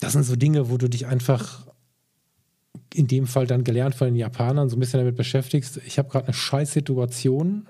Das 0.00 0.12
sind 0.12 0.22
so 0.22 0.36
Dinge, 0.36 0.70
wo 0.70 0.78
du 0.78 0.88
dich 0.88 1.06
einfach 1.06 1.66
in 2.94 3.06
dem 3.06 3.26
Fall 3.26 3.46
dann 3.46 3.64
gelernt 3.64 3.94
von 3.94 4.06
den 4.06 4.16
Japanern, 4.16 4.68
so 4.68 4.76
ein 4.76 4.80
bisschen 4.80 5.00
damit 5.00 5.16
beschäftigst. 5.16 5.80
Ich 5.86 5.98
habe 5.98 6.08
gerade 6.08 6.26
eine 6.26 6.34
Scheißsituation, 6.34 7.68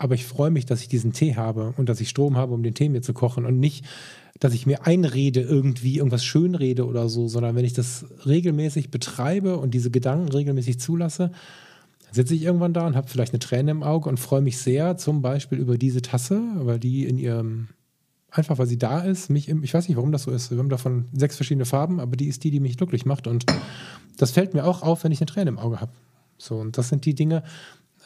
aber 0.00 0.14
ich 0.14 0.24
freue 0.24 0.50
mich, 0.50 0.64
dass 0.64 0.80
ich 0.80 0.88
diesen 0.88 1.12
Tee 1.12 1.36
habe 1.36 1.74
und 1.76 1.90
dass 1.90 2.00
ich 2.00 2.08
Strom 2.08 2.36
habe, 2.36 2.54
um 2.54 2.62
den 2.62 2.72
Tee 2.72 2.88
mir 2.88 3.02
zu 3.02 3.12
kochen 3.12 3.44
und 3.44 3.60
nicht, 3.60 3.84
dass 4.38 4.54
ich 4.54 4.64
mir 4.64 4.86
einrede, 4.86 5.42
irgendwie 5.42 5.98
irgendwas 5.98 6.24
schönrede 6.24 6.86
oder 6.86 7.10
so, 7.10 7.28
sondern 7.28 7.54
wenn 7.54 7.66
ich 7.66 7.74
das 7.74 8.06
regelmäßig 8.24 8.90
betreibe 8.90 9.58
und 9.58 9.74
diese 9.74 9.90
Gedanken 9.90 10.32
regelmäßig 10.32 10.80
zulasse, 10.80 11.32
sitze 12.12 12.34
ich 12.34 12.44
irgendwann 12.44 12.72
da 12.72 12.86
und 12.86 12.96
habe 12.96 13.08
vielleicht 13.08 13.34
eine 13.34 13.40
Träne 13.40 13.72
im 13.72 13.82
Auge 13.82 14.08
und 14.08 14.18
freue 14.18 14.40
mich 14.40 14.56
sehr, 14.56 14.96
zum 14.96 15.20
Beispiel 15.20 15.58
über 15.58 15.76
diese 15.76 16.00
Tasse, 16.00 16.40
weil 16.56 16.80
die 16.80 17.04
in 17.04 17.18
ihrem 17.18 17.68
einfach 18.30 18.56
weil 18.56 18.66
sie 18.66 18.78
da 18.78 19.00
ist, 19.00 19.28
mich, 19.28 19.48
ich 19.48 19.74
weiß 19.74 19.88
nicht, 19.88 19.96
warum 19.96 20.12
das 20.12 20.22
so 20.22 20.30
ist. 20.30 20.50
Wir 20.50 20.58
haben 20.58 20.68
davon 20.70 21.06
sechs 21.12 21.36
verschiedene 21.36 21.66
Farben, 21.66 22.00
aber 22.00 22.16
die 22.16 22.28
ist 22.28 22.42
die, 22.44 22.50
die 22.50 22.60
mich 22.60 22.78
glücklich 22.78 23.04
macht. 23.04 23.26
Und 23.26 23.44
das 24.16 24.30
fällt 24.30 24.54
mir 24.54 24.64
auch 24.64 24.82
auf, 24.82 25.04
wenn 25.04 25.12
ich 25.12 25.20
eine 25.20 25.26
Träne 25.26 25.50
im 25.50 25.58
Auge 25.58 25.80
habe. 25.80 25.92
So, 26.38 26.56
und 26.56 26.78
das 26.78 26.88
sind 26.88 27.04
die 27.04 27.14
Dinge, 27.14 27.42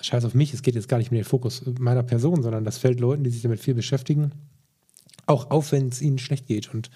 scheiß 0.05 0.25
auf 0.25 0.35
mich, 0.35 0.55
es 0.55 0.63
geht 0.63 0.75
jetzt 0.75 0.89
gar 0.89 0.99
nicht 0.99 1.11
um 1.11 1.17
den 1.17 1.25
Fokus 1.25 1.65
meiner 1.79 2.03
Person, 2.03 2.43
sondern 2.43 2.65
das 2.65 2.79
fällt 2.79 3.01
Leuten, 3.01 3.25
die 3.25 3.31
sich 3.31 3.43
damit 3.43 3.61
viel 3.61 3.75
beschäftigen, 3.75 4.33
auch 5.27 5.51
auf, 5.51 5.73
wenn 5.73 5.89
es 5.89 6.03
ihnen 6.03 6.19
schlecht 6.19 6.47
geht. 6.47 6.73
Und 6.73 6.91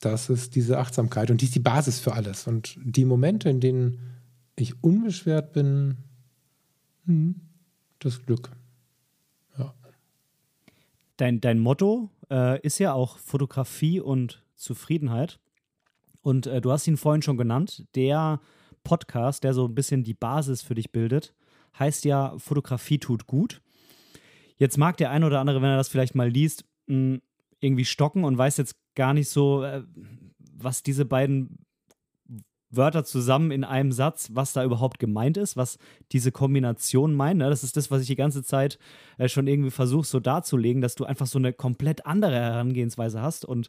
das 0.00 0.30
ist 0.30 0.54
diese 0.54 0.78
Achtsamkeit 0.78 1.30
und 1.30 1.40
die 1.40 1.46
ist 1.46 1.54
die 1.54 1.60
Basis 1.60 1.98
für 1.98 2.14
alles. 2.14 2.46
Und 2.46 2.76
die 2.82 3.04
Momente, 3.04 3.48
in 3.48 3.60
denen 3.60 4.00
ich 4.56 4.82
unbeschwert 4.82 5.52
bin, 5.52 5.96
hm, 7.06 7.36
das 7.98 8.24
Glück 8.24 8.50
dein, 11.22 11.40
dein 11.40 11.60
Motto 11.60 12.10
äh, 12.30 12.60
ist 12.62 12.78
ja 12.78 12.92
auch 12.92 13.18
Fotografie 13.18 14.00
und 14.00 14.42
Zufriedenheit. 14.56 15.38
Und 16.20 16.46
äh, 16.48 16.60
du 16.60 16.72
hast 16.72 16.86
ihn 16.88 16.96
vorhin 16.96 17.22
schon 17.22 17.36
genannt. 17.36 17.86
Der 17.94 18.40
Podcast, 18.82 19.44
der 19.44 19.54
so 19.54 19.66
ein 19.66 19.74
bisschen 19.74 20.02
die 20.02 20.14
Basis 20.14 20.62
für 20.62 20.74
dich 20.74 20.90
bildet, 20.90 21.32
heißt 21.78 22.04
ja 22.04 22.34
Fotografie 22.38 22.98
tut 22.98 23.26
gut. 23.26 23.60
Jetzt 24.56 24.78
mag 24.78 24.96
der 24.96 25.10
ein 25.10 25.24
oder 25.24 25.40
andere, 25.40 25.62
wenn 25.62 25.70
er 25.70 25.76
das 25.76 25.88
vielleicht 25.88 26.14
mal 26.14 26.28
liest, 26.28 26.64
mh, 26.86 27.18
irgendwie 27.60 27.84
stocken 27.84 28.24
und 28.24 28.38
weiß 28.38 28.56
jetzt 28.56 28.76
gar 28.94 29.14
nicht 29.14 29.28
so, 29.28 29.64
äh, 29.64 29.82
was 30.54 30.82
diese 30.82 31.04
beiden 31.04 31.64
Wörter 32.72 33.04
zusammen 33.04 33.50
in 33.50 33.64
einem 33.64 33.92
Satz, 33.92 34.30
was 34.32 34.52
da 34.54 34.64
überhaupt 34.64 34.98
gemeint 34.98 35.36
ist, 35.36 35.56
was 35.56 35.78
diese 36.10 36.32
Kombination 36.32 37.14
meint. 37.14 37.38
Ne? 37.38 37.50
Das 37.50 37.62
ist 37.62 37.76
das, 37.76 37.90
was 37.90 38.00
ich 38.00 38.06
die 38.06 38.16
ganze 38.16 38.42
Zeit 38.42 38.78
äh, 39.18 39.28
schon 39.28 39.46
irgendwie 39.46 39.70
versuche 39.70 40.06
so 40.06 40.20
darzulegen, 40.20 40.80
dass 40.80 40.94
du 40.94 41.04
einfach 41.04 41.26
so 41.26 41.38
eine 41.38 41.52
komplett 41.52 42.06
andere 42.06 42.34
Herangehensweise 42.34 43.20
hast 43.20 43.44
und 43.44 43.68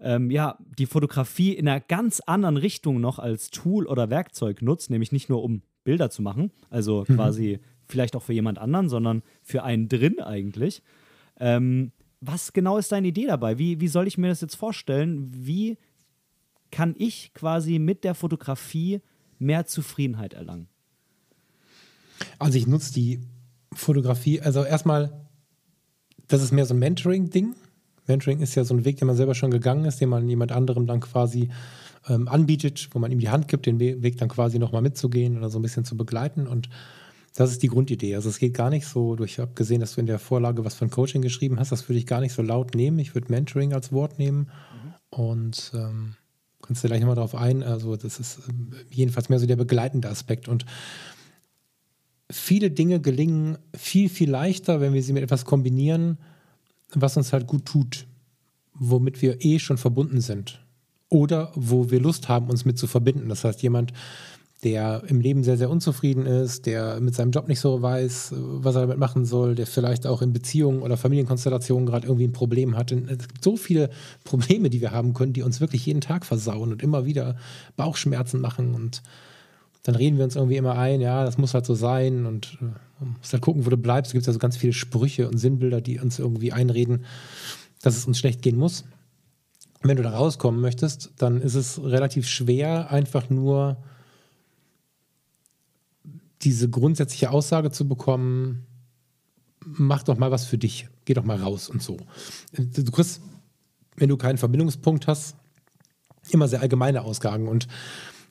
ähm, 0.00 0.30
ja, 0.30 0.58
die 0.78 0.86
Fotografie 0.86 1.52
in 1.52 1.68
einer 1.68 1.80
ganz 1.80 2.20
anderen 2.20 2.56
Richtung 2.56 3.00
noch 3.00 3.18
als 3.18 3.50
Tool 3.50 3.86
oder 3.86 4.10
Werkzeug 4.10 4.62
nutzt, 4.62 4.90
nämlich 4.90 5.12
nicht 5.12 5.28
nur 5.28 5.42
um 5.42 5.62
Bilder 5.84 6.10
zu 6.10 6.22
machen, 6.22 6.50
also 6.68 7.04
mhm. 7.08 7.14
quasi 7.14 7.60
vielleicht 7.86 8.16
auch 8.16 8.22
für 8.22 8.32
jemand 8.32 8.58
anderen, 8.58 8.88
sondern 8.88 9.22
für 9.42 9.62
einen 9.62 9.88
drin 9.88 10.20
eigentlich. 10.20 10.82
Ähm, 11.38 11.92
was 12.20 12.52
genau 12.52 12.78
ist 12.78 12.92
deine 12.92 13.08
Idee 13.08 13.26
dabei? 13.26 13.58
Wie, 13.58 13.80
wie 13.80 13.88
soll 13.88 14.06
ich 14.06 14.18
mir 14.18 14.28
das 14.28 14.40
jetzt 14.40 14.54
vorstellen? 14.54 15.30
Wie 15.32 15.78
kann 16.70 16.94
ich 16.98 17.32
quasi 17.34 17.78
mit 17.78 18.04
der 18.04 18.14
Fotografie 18.14 19.00
mehr 19.38 19.66
Zufriedenheit 19.66 20.34
erlangen? 20.34 20.68
Also 22.38 22.58
ich 22.58 22.66
nutze 22.66 22.92
die 22.92 23.20
Fotografie, 23.72 24.40
also 24.40 24.64
erstmal, 24.64 25.26
das 26.28 26.42
ist 26.42 26.52
mehr 26.52 26.66
so 26.66 26.74
ein 26.74 26.78
Mentoring-Ding. 26.78 27.54
Mentoring 28.06 28.40
ist 28.40 28.54
ja 28.54 28.64
so 28.64 28.74
ein 28.74 28.84
Weg, 28.84 28.98
den 28.98 29.06
man 29.06 29.16
selber 29.16 29.34
schon 29.34 29.50
gegangen 29.50 29.84
ist, 29.84 30.00
den 30.00 30.08
man 30.08 30.28
jemand 30.28 30.52
anderem 30.52 30.86
dann 30.86 31.00
quasi 31.00 31.50
ähm, 32.08 32.28
anbietet, 32.28 32.88
wo 32.92 32.98
man 32.98 33.12
ihm 33.12 33.18
die 33.18 33.28
Hand 33.28 33.48
gibt, 33.48 33.66
den 33.66 33.78
Weg 33.78 34.18
dann 34.18 34.28
quasi 34.28 34.58
nochmal 34.58 34.82
mitzugehen 34.82 35.36
oder 35.36 35.50
so 35.50 35.58
ein 35.58 35.62
bisschen 35.62 35.84
zu 35.84 35.96
begleiten. 35.96 36.46
Und 36.46 36.68
das 37.34 37.52
ist 37.52 37.62
die 37.62 37.68
Grundidee. 37.68 38.14
Also 38.16 38.28
es 38.28 38.38
geht 38.38 38.54
gar 38.54 38.70
nicht 38.70 38.86
so, 38.86 39.18
ich 39.22 39.38
habe 39.38 39.52
gesehen, 39.54 39.80
dass 39.80 39.94
du 39.94 40.00
in 40.00 40.06
der 40.06 40.18
Vorlage 40.18 40.64
was 40.64 40.74
von 40.74 40.90
Coaching 40.90 41.22
geschrieben 41.22 41.58
hast, 41.58 41.72
das 41.72 41.88
würde 41.88 41.98
ich 41.98 42.06
gar 42.06 42.20
nicht 42.20 42.32
so 42.32 42.42
laut 42.42 42.74
nehmen. 42.74 42.98
Ich 42.98 43.14
würde 43.14 43.30
Mentoring 43.30 43.72
als 43.72 43.92
Wort 43.92 44.18
nehmen. 44.18 44.48
Mhm. 44.48 44.94
Und 45.10 45.72
ähm, 45.74 46.14
kannst 46.62 46.82
du 46.82 46.88
gleich 46.88 47.00
nochmal 47.00 47.16
drauf 47.16 47.34
ein. 47.34 47.62
Also, 47.62 47.96
das 47.96 48.18
ist 48.18 48.40
ähm, 48.48 48.72
jedenfalls 48.90 49.28
mehr 49.28 49.38
so 49.38 49.46
der 49.46 49.56
begleitende 49.56 50.08
Aspekt. 50.08 50.48
Und 50.48 50.66
viele 52.30 52.70
Dinge 52.70 53.00
gelingen 53.00 53.58
viel, 53.76 54.08
viel 54.08 54.30
leichter, 54.30 54.80
wenn 54.80 54.92
wir 54.92 55.02
sie 55.02 55.12
mit 55.12 55.22
etwas 55.22 55.44
kombinieren, 55.44 56.18
was 56.94 57.16
uns 57.16 57.32
halt 57.32 57.46
gut 57.46 57.66
tut, 57.66 58.06
womit 58.74 59.22
wir 59.22 59.44
eh 59.44 59.58
schon 59.58 59.78
verbunden 59.78 60.20
sind. 60.20 60.60
Oder 61.10 61.52
wo 61.54 61.90
wir 61.90 62.00
Lust 62.00 62.28
haben, 62.28 62.48
uns 62.48 62.64
mit 62.64 62.78
zu 62.78 62.86
verbinden. 62.86 63.28
Das 63.28 63.44
heißt, 63.44 63.62
jemand, 63.62 63.92
der 64.62 65.02
im 65.06 65.20
Leben 65.20 65.42
sehr, 65.42 65.56
sehr 65.56 65.70
unzufrieden 65.70 66.26
ist, 66.26 66.66
der 66.66 67.00
mit 67.00 67.14
seinem 67.14 67.30
Job 67.30 67.48
nicht 67.48 67.60
so 67.60 67.80
weiß, 67.80 68.34
was 68.36 68.74
er 68.74 68.82
damit 68.82 68.98
machen 68.98 69.24
soll, 69.24 69.54
der 69.54 69.66
vielleicht 69.66 70.06
auch 70.06 70.22
in 70.22 70.32
Beziehungen 70.32 70.82
oder 70.82 70.96
Familienkonstellationen 70.96 71.86
gerade 71.86 72.06
irgendwie 72.06 72.26
ein 72.26 72.32
Problem 72.32 72.76
hat. 72.76 72.92
Es 72.92 73.28
gibt 73.28 73.42
so 73.42 73.56
viele 73.56 73.90
Probleme, 74.24 74.70
die 74.70 74.80
wir 74.80 74.92
haben 74.92 75.14
können, 75.14 75.32
die 75.32 75.42
uns 75.42 75.60
wirklich 75.60 75.86
jeden 75.86 76.00
Tag 76.00 76.26
versauen 76.26 76.72
und 76.72 76.82
immer 76.82 77.06
wieder 77.06 77.36
Bauchschmerzen 77.76 78.40
machen 78.40 78.74
und 78.74 79.02
dann 79.82 79.94
reden 79.94 80.18
wir 80.18 80.24
uns 80.24 80.36
irgendwie 80.36 80.56
immer 80.56 80.76
ein, 80.76 81.00
ja, 81.00 81.24
das 81.24 81.38
muss 81.38 81.54
halt 81.54 81.64
so 81.64 81.74
sein 81.74 82.26
und 82.26 82.58
äh, 82.60 82.64
man 83.00 83.16
muss 83.18 83.32
halt 83.32 83.42
gucken, 83.42 83.64
wo 83.64 83.70
du 83.70 83.78
bleibst. 83.78 84.10
Es 84.10 84.12
gibt 84.12 84.26
ja 84.26 84.32
so 84.32 84.38
ganz 84.38 84.58
viele 84.58 84.74
Sprüche 84.74 85.26
und 85.26 85.38
Sinnbilder, 85.38 85.80
die 85.80 85.98
uns 85.98 86.18
irgendwie 86.18 86.52
einreden, 86.52 87.06
dass 87.80 87.96
es 87.96 88.04
uns 88.04 88.18
schlecht 88.18 88.42
gehen 88.42 88.58
muss. 88.58 88.84
Wenn 89.82 89.96
du 89.96 90.02
da 90.02 90.10
rauskommen 90.10 90.60
möchtest, 90.60 91.12
dann 91.16 91.40
ist 91.40 91.54
es 91.54 91.82
relativ 91.82 92.28
schwer, 92.28 92.90
einfach 92.90 93.30
nur 93.30 93.82
diese 96.42 96.68
grundsätzliche 96.68 97.30
Aussage 97.30 97.70
zu 97.70 97.86
bekommen, 97.88 98.66
mach 99.64 100.02
doch 100.02 100.16
mal 100.16 100.30
was 100.30 100.44
für 100.44 100.58
dich, 100.58 100.88
geh 101.04 101.14
doch 101.14 101.24
mal 101.24 101.36
raus 101.36 101.68
und 101.68 101.82
so. 101.82 101.98
Du 102.52 102.90
kriegst, 102.90 103.20
wenn 103.96 104.08
du 104.08 104.16
keinen 104.16 104.38
Verbindungspunkt 104.38 105.06
hast, 105.06 105.36
immer 106.30 106.48
sehr 106.48 106.60
allgemeine 106.60 107.02
Ausgaben 107.02 107.48
und 107.48 107.66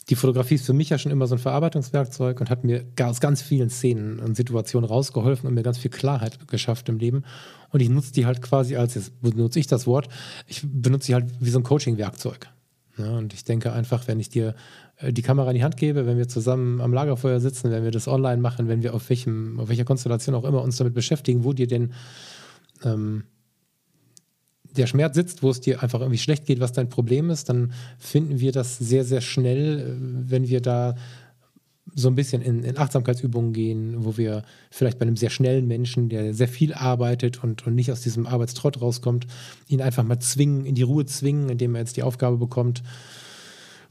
die 0.10 0.16
Fotografie 0.16 0.56
ist 0.56 0.66
für 0.66 0.74
mich 0.74 0.90
ja 0.90 0.98
schon 0.98 1.12
immer 1.12 1.28
so 1.28 1.36
ein 1.36 1.40
Verarbeitungswerkzeug 1.40 2.42
und 2.42 2.50
hat 2.50 2.64
mir 2.64 2.84
aus 3.02 3.20
ganz 3.20 3.42
vielen 3.42 3.70
Szenen 3.70 4.20
und 4.20 4.36
Situationen 4.36 4.90
rausgeholfen 4.90 5.48
und 5.48 5.54
mir 5.54 5.62
ganz 5.62 5.78
viel 5.78 5.92
Klarheit 5.92 6.48
geschafft 6.48 6.90
im 6.90 6.98
Leben. 6.98 7.24
Und 7.70 7.82
ich 7.82 7.90
nutze 7.90 8.12
die 8.12 8.26
halt 8.26 8.42
quasi 8.42 8.76
als, 8.76 8.96
jetzt 8.96 9.22
benutze 9.22 9.60
ich 9.60 9.68
das 9.68 9.86
Wort, 9.86 10.10
ich 10.48 10.64
benutze 10.64 11.08
sie 11.08 11.14
halt 11.14 11.28
wie 11.40 11.50
so 11.50 11.60
ein 11.60 11.64
Coaching-Werkzeug. 11.64 12.50
Ja, 12.98 13.18
und 13.18 13.34
ich 13.34 13.44
denke 13.44 13.72
einfach, 13.72 14.08
wenn 14.08 14.20
ich 14.20 14.30
dir 14.30 14.56
äh, 14.98 15.14
die 15.14 15.22
Kamera 15.22 15.52
in 15.52 15.56
die 15.56 15.64
Hand 15.64 15.78
gebe, 15.78 16.06
wenn 16.06 16.18
wir 16.18 16.28
zusammen 16.28 16.82
am 16.82 16.92
Lagerfeuer 16.92 17.40
sitzen, 17.40 17.72
wenn 17.72 17.84
wir 17.84 17.92
das 17.92 18.08
online 18.08 18.42
machen, 18.42 18.68
wenn 18.68 18.84
wir 18.84 18.94
auf, 18.94 19.10
welchem, 19.10 19.60
auf 19.60 19.70
welcher 19.70 19.86
Konstellation 19.86 20.36
auch 20.36 20.44
immer 20.44 20.62
uns 20.62 20.78
damit 20.78 20.96
beschäftigen, 20.96 21.44
wo 21.44 21.54
dir 21.54 21.68
denn 21.68 21.94
ähm, 22.84 23.24
der 24.78 24.88
Schmerz 24.88 25.16
sitzt, 25.16 25.44
wo 25.44 25.50
es 25.50 25.62
dir 25.62 25.82
einfach 25.82 26.00
irgendwie 26.00 26.20
schlecht 26.20 26.46
geht, 26.46 26.60
was 26.60 26.74
dein 26.74 26.90
Problem 26.90 27.30
ist, 27.30 27.50
dann 27.50 27.74
finden 27.98 28.40
wir 28.40 28.52
das 28.52 28.78
sehr, 28.78 29.04
sehr 29.04 29.22
schnell, 29.22 29.80
äh, 29.80 30.30
wenn 30.30 30.48
wir 30.48 30.62
da 30.62 30.96
so 31.96 32.08
ein 32.08 32.16
bisschen 32.16 32.42
in, 32.42 32.64
in, 32.64 32.78
Achtsamkeitsübungen 32.78 33.52
gehen, 33.52 34.06
wo 34.06 34.16
wir 34.16 34.44
vielleicht 34.70 35.00
bei 35.00 35.04
einem 35.04 35.18
sehr 35.18 35.32
schnellen 35.32 35.68
Menschen, 35.68 36.08
der 36.08 36.34
sehr 36.34 36.48
viel 36.48 36.74
arbeitet 36.74 37.44
und, 37.44 37.66
und 37.66 37.74
nicht 37.74 37.92
aus 37.92 38.02
diesem 38.02 38.28
Arbeitstrott 38.28 38.80
rauskommt, 38.80 39.26
ihn 39.68 39.82
einfach 39.82 40.04
mal 40.04 40.20
zwingen, 40.20 40.66
in 40.66 40.76
die 40.76 40.84
Ruhe 40.84 41.06
zwingen, 41.06 41.50
indem 41.50 41.76
er 41.76 41.82
jetzt 41.82 41.98
die 41.98 42.04
Aufgabe 42.04 42.38
bekommt, 42.38 42.84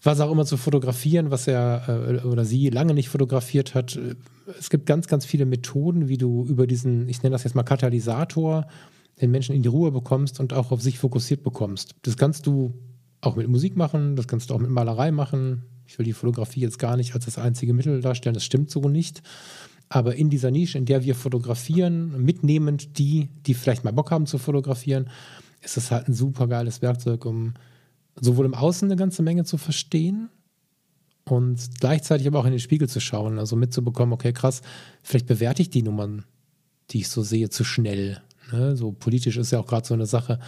was 0.00 0.20
auch 0.20 0.30
immer 0.30 0.46
zu 0.46 0.56
fotografieren, 0.56 1.30
was 1.30 1.48
er 1.48 2.20
äh, 2.22 2.26
oder 2.26 2.44
sie 2.44 2.70
lange 2.70 2.94
nicht 2.94 3.08
fotografiert 3.08 3.74
hat. 3.74 3.98
Es 4.58 4.70
gibt 4.70 4.86
ganz, 4.86 5.08
ganz 5.08 5.26
viele 5.26 5.44
Methoden, 5.44 6.08
wie 6.08 6.18
du 6.18 6.46
über 6.46 6.66
diesen, 6.66 7.08
ich 7.08 7.22
nenne 7.22 7.34
das 7.34 7.44
jetzt 7.44 7.54
mal 7.54 7.64
Katalysator, 7.64 8.66
den 9.20 9.30
Menschen 9.30 9.54
in 9.54 9.62
die 9.62 9.68
Ruhe 9.68 9.90
bekommst 9.90 10.40
und 10.40 10.52
auch 10.52 10.70
auf 10.70 10.82
sich 10.82 10.98
fokussiert 10.98 11.42
bekommst. 11.42 11.94
Das 12.02 12.16
kannst 12.16 12.46
du 12.46 12.74
auch 13.20 13.36
mit 13.36 13.48
Musik 13.48 13.76
machen, 13.76 14.16
das 14.16 14.28
kannst 14.28 14.50
du 14.50 14.54
auch 14.54 14.60
mit 14.60 14.70
Malerei 14.70 15.10
machen. 15.10 15.64
Ich 15.86 15.98
will 15.98 16.04
die 16.04 16.12
Fotografie 16.12 16.60
jetzt 16.60 16.78
gar 16.78 16.96
nicht 16.96 17.14
als 17.14 17.24
das 17.24 17.38
einzige 17.38 17.72
Mittel 17.72 18.00
darstellen, 18.00 18.34
das 18.34 18.44
stimmt 18.44 18.70
so 18.70 18.88
nicht. 18.88 19.22
Aber 19.88 20.14
in 20.16 20.28
dieser 20.28 20.50
Nische, 20.50 20.78
in 20.78 20.84
der 20.84 21.02
wir 21.02 21.14
fotografieren, 21.14 22.22
mitnehmend 22.22 22.98
die, 22.98 23.28
die 23.46 23.54
vielleicht 23.54 23.84
mal 23.84 23.92
Bock 23.92 24.10
haben 24.10 24.26
zu 24.26 24.38
fotografieren, 24.38 25.08
ist 25.62 25.76
das 25.76 25.90
halt 25.90 26.08
ein 26.08 26.14
super 26.14 26.46
geiles 26.46 26.82
Werkzeug, 26.82 27.24
um 27.24 27.54
sowohl 28.20 28.46
im 28.46 28.54
Außen 28.54 28.86
eine 28.86 28.96
ganze 28.96 29.22
Menge 29.22 29.44
zu 29.44 29.56
verstehen 29.56 30.28
und 31.24 31.58
gleichzeitig 31.80 32.26
aber 32.26 32.38
auch 32.40 32.44
in 32.44 32.52
den 32.52 32.60
Spiegel 32.60 32.88
zu 32.88 33.00
schauen, 33.00 33.38
also 33.38 33.56
mitzubekommen, 33.56 34.12
okay, 34.12 34.32
krass, 34.32 34.62
vielleicht 35.02 35.26
bewerte 35.26 35.62
ich 35.62 35.70
die 35.70 35.82
Nummern, 35.82 36.24
die 36.90 36.98
ich 36.98 37.08
so 37.08 37.22
sehe, 37.22 37.48
zu 37.48 37.64
schnell. 37.64 38.22
Ne? 38.52 38.76
So 38.76 38.92
politisch 38.92 39.36
ist 39.36 39.50
ja 39.50 39.60
auch 39.60 39.66
gerade 39.66 39.86
so 39.86 39.94
eine 39.94 40.06
Sache. 40.06 40.38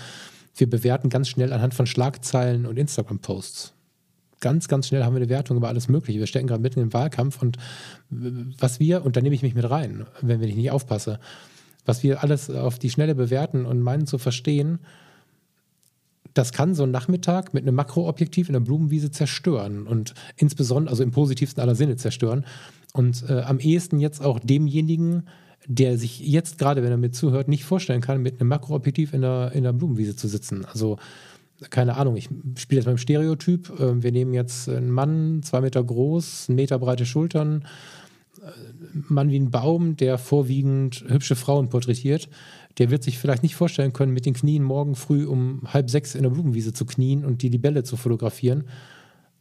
Wir 0.56 0.68
bewerten 0.68 1.08
ganz 1.08 1.28
schnell 1.28 1.52
anhand 1.52 1.74
von 1.74 1.86
Schlagzeilen 1.86 2.66
und 2.66 2.78
Instagram-Posts. 2.78 3.74
Ganz, 4.40 4.68
ganz 4.68 4.88
schnell 4.88 5.04
haben 5.04 5.14
wir 5.14 5.20
eine 5.20 5.28
Wertung 5.28 5.58
über 5.58 5.68
alles 5.68 5.88
Mögliche. 5.88 6.18
Wir 6.18 6.26
stecken 6.26 6.46
gerade 6.46 6.62
mitten 6.62 6.80
im 6.80 6.92
Wahlkampf 6.92 7.42
und 7.42 7.58
was 8.08 8.80
wir, 8.80 9.04
und 9.04 9.16
da 9.16 9.20
nehme 9.20 9.34
ich 9.34 9.42
mich 9.42 9.54
mit 9.54 9.68
rein, 9.68 10.06
wenn 10.22 10.42
ich 10.42 10.56
nicht 10.56 10.70
aufpasse, 10.70 11.20
was 11.84 12.02
wir 12.02 12.22
alles 12.22 12.50
auf 12.50 12.78
die 12.78 12.90
Schnelle 12.90 13.14
bewerten 13.14 13.66
und 13.66 13.80
meinen 13.80 14.06
zu 14.06 14.18
verstehen, 14.18 14.78
das 16.34 16.52
kann 16.52 16.74
so 16.74 16.84
ein 16.84 16.90
Nachmittag 16.90 17.54
mit 17.54 17.64
einem 17.64 17.74
Makroobjektiv 17.74 18.48
in 18.48 18.52
der 18.52 18.60
Blumenwiese 18.60 19.10
zerstören 19.10 19.86
und 19.86 20.14
insbesondere, 20.36 20.92
also 20.92 21.02
im 21.02 21.10
positivsten 21.10 21.60
aller 21.60 21.74
Sinne 21.74 21.96
zerstören. 21.96 22.44
Und 22.92 23.24
äh, 23.28 23.40
am 23.40 23.58
ehesten 23.58 23.98
jetzt 23.98 24.22
auch 24.22 24.38
demjenigen, 24.38 25.24
der 25.66 25.98
sich 25.98 26.20
jetzt 26.20 26.58
gerade, 26.58 26.82
wenn 26.82 26.90
er 26.90 26.96
mir 26.96 27.10
zuhört, 27.10 27.48
nicht 27.48 27.64
vorstellen 27.64 28.00
kann, 28.00 28.22
mit 28.22 28.40
einem 28.40 28.48
Makroobjektiv 28.48 29.12
in 29.12 29.22
der, 29.22 29.52
in 29.52 29.64
der 29.64 29.72
Blumenwiese 29.72 30.16
zu 30.16 30.28
sitzen. 30.28 30.64
Also 30.64 30.98
keine 31.68 31.96
Ahnung, 31.96 32.16
ich 32.16 32.30
spiele 32.56 32.80
jetzt 32.80 32.86
mal 32.86 32.92
im 32.92 32.98
Stereotyp. 32.98 33.72
Ähm, 33.78 34.02
wir 34.02 34.12
nehmen 34.12 34.32
jetzt 34.32 34.68
einen 34.68 34.90
Mann, 34.90 35.42
zwei 35.42 35.60
Meter 35.60 35.84
groß, 35.84 36.48
einen 36.48 36.56
Meter 36.56 36.78
breite 36.78 37.04
Schultern, 37.04 37.66
äh, 38.40 38.50
Mann 39.08 39.30
wie 39.30 39.38
ein 39.38 39.50
Baum, 39.50 39.96
der 39.96 40.16
vorwiegend 40.16 41.04
hübsche 41.08 41.36
Frauen 41.36 41.68
porträtiert 41.68 42.30
der 42.78 42.90
wird 42.90 43.02
sich 43.02 43.18
vielleicht 43.18 43.42
nicht 43.42 43.56
vorstellen 43.56 43.92
können, 43.92 44.12
mit 44.12 44.26
den 44.26 44.34
Knien 44.34 44.62
morgen 44.62 44.94
früh 44.94 45.26
um 45.26 45.62
halb 45.66 45.90
sechs 45.90 46.14
in 46.14 46.22
der 46.22 46.30
Blumenwiese 46.30 46.72
zu 46.72 46.86
knien 46.86 47.24
und 47.24 47.42
die 47.42 47.48
Libelle 47.48 47.82
zu 47.82 47.96
fotografieren. 47.96 48.64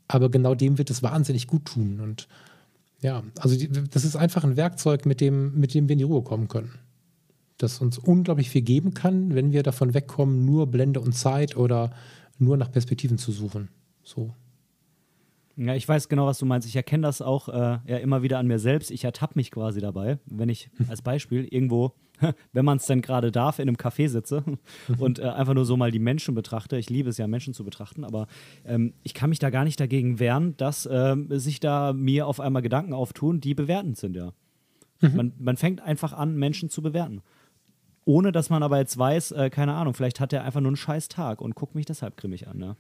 Aber 0.08 0.30
genau 0.30 0.56
dem 0.56 0.78
wird 0.78 0.90
es 0.90 1.04
wahnsinnig 1.04 1.48
gut 1.48 1.66
tun. 1.66 2.00
Und 2.02 2.28
ja, 3.02 3.24
also 3.38 3.56
die, 3.56 3.70
das 3.70 4.04
ist 4.04 4.16
einfach 4.16 4.44
ein 4.44 4.58
Werkzeug, 4.58 5.06
mit 5.06 5.22
dem, 5.22 5.60
mit 5.60 5.74
dem 5.74 5.88
wir 5.88 5.94
in 5.94 6.00
die 6.00 6.04
Ruhe 6.04 6.22
kommen 6.22 6.48
können. 6.48 6.72
Das 7.58 7.80
uns 7.80 7.98
unglaublich 7.98 8.50
viel 8.50 8.62
geben 8.62 8.94
kann, 8.94 9.36
wenn 9.36 9.52
wir 9.52 9.64
davon 9.64 9.94
wegkommen, 9.94 10.46
nur 10.46 10.68
Blende 10.68 11.00
und 11.00 11.14
Zeit 11.14 11.58
oder 11.58 11.92
nur 12.38 12.58
nach 12.58 12.72
Perspektiven 12.72 13.18
zu 13.18 13.32
suchen. 13.32 13.70
So. 14.04 14.34
Ja, 15.60 15.76
ich 15.76 15.86
weiß 15.86 16.08
genau, 16.08 16.26
was 16.26 16.38
du 16.38 16.46
meinst. 16.46 16.68
Ich 16.70 16.76
erkenne 16.78 17.04
das 17.04 17.22
auch 17.22 17.50
äh, 17.50 17.80
ja, 17.86 17.98
immer 17.98 18.22
wieder 18.22 18.40
an 18.40 18.48
mir 18.48 18.60
selbst. 18.60 18.92
Ich 18.92 19.04
ertappe 19.04 19.34
mich 19.36 19.52
quasi 19.52 19.82
dabei, 19.82 20.18
wenn 20.26 20.48
ich 20.48 20.70
als 20.88 21.02
Beispiel 21.02 21.44
irgendwo, 21.44 21.92
wenn 22.54 22.64
man 22.64 22.78
es 22.78 22.86
denn 22.86 23.02
gerade 23.02 23.30
darf, 23.30 23.60
in 23.60 23.68
einem 23.68 23.76
Café 23.76 24.08
sitze 24.08 24.44
und 25.00 25.20
äh, 25.20 25.24
einfach 25.24 25.54
nur 25.54 25.66
so 25.66 25.76
mal 25.76 25.92
die 25.92 26.00
Menschen 26.00 26.34
betrachte. 26.34 26.78
Ich 26.78 26.90
liebe 26.90 27.10
es 27.10 27.18
ja, 27.18 27.28
Menschen 27.28 27.54
zu 27.54 27.66
betrachten, 27.66 28.06
aber 28.06 28.28
ähm, 28.66 28.94
ich 29.04 29.14
kann 29.14 29.30
mich 29.30 29.40
da 29.40 29.50
gar 29.50 29.66
nicht 29.66 29.82
dagegen 29.82 30.20
wehren, 30.20 30.56
dass 30.56 30.86
äh, 30.86 31.18
sich 31.32 31.60
da 31.60 31.92
mir 31.92 32.26
auf 32.26 32.40
einmal 32.40 32.62
Gedanken 32.62 32.94
auftun, 32.94 33.42
die 33.42 33.54
bewertend 33.54 33.98
sind, 33.98 34.16
ja. 34.16 34.32
Mhm. 35.02 35.16
Man, 35.16 35.34
man 35.40 35.58
fängt 35.58 35.82
einfach 35.82 36.14
an, 36.14 36.36
Menschen 36.36 36.70
zu 36.70 36.82
bewerten 36.82 37.22
ohne 38.06 38.32
dass 38.32 38.50
man 38.50 38.64
aber 38.64 38.80
jetzt 38.80 38.98
weiß, 38.98 39.34
äh, 39.34 39.50
keine 39.52 39.76
Ahnung, 39.76 39.94
vielleicht 39.94 40.20
hat 40.20 40.34
er 40.34 40.44
einfach 40.44 40.62
nur 40.62 40.70
einen 40.70 40.78
scheiß 40.78 41.10
Tag 41.10 41.42
und 41.42 41.54
guckt 41.54 41.76
mich 41.76 41.86
deshalb 41.86 42.18
grimmig 42.18 42.48
an. 42.48 42.58
Ne? 42.58 42.76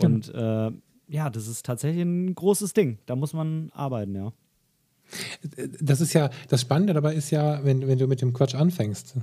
Und 0.00 0.32
äh, 0.34 0.70
ja, 1.08 1.30
das 1.30 1.46
ist 1.46 1.66
tatsächlich 1.66 2.02
ein 2.02 2.34
großes 2.34 2.72
Ding. 2.72 2.98
Da 3.06 3.16
muss 3.16 3.32
man 3.32 3.70
arbeiten, 3.74 4.14
ja. 4.14 4.32
Das 5.80 6.00
ist 6.00 6.14
ja, 6.14 6.30
das 6.48 6.62
Spannende 6.62 6.94
dabei 6.94 7.14
ist 7.14 7.30
ja, 7.30 7.64
wenn, 7.64 7.86
wenn 7.86 7.98
du 7.98 8.06
mit 8.06 8.22
dem 8.22 8.32
Quatsch 8.32 8.54
anfängst, 8.54 9.16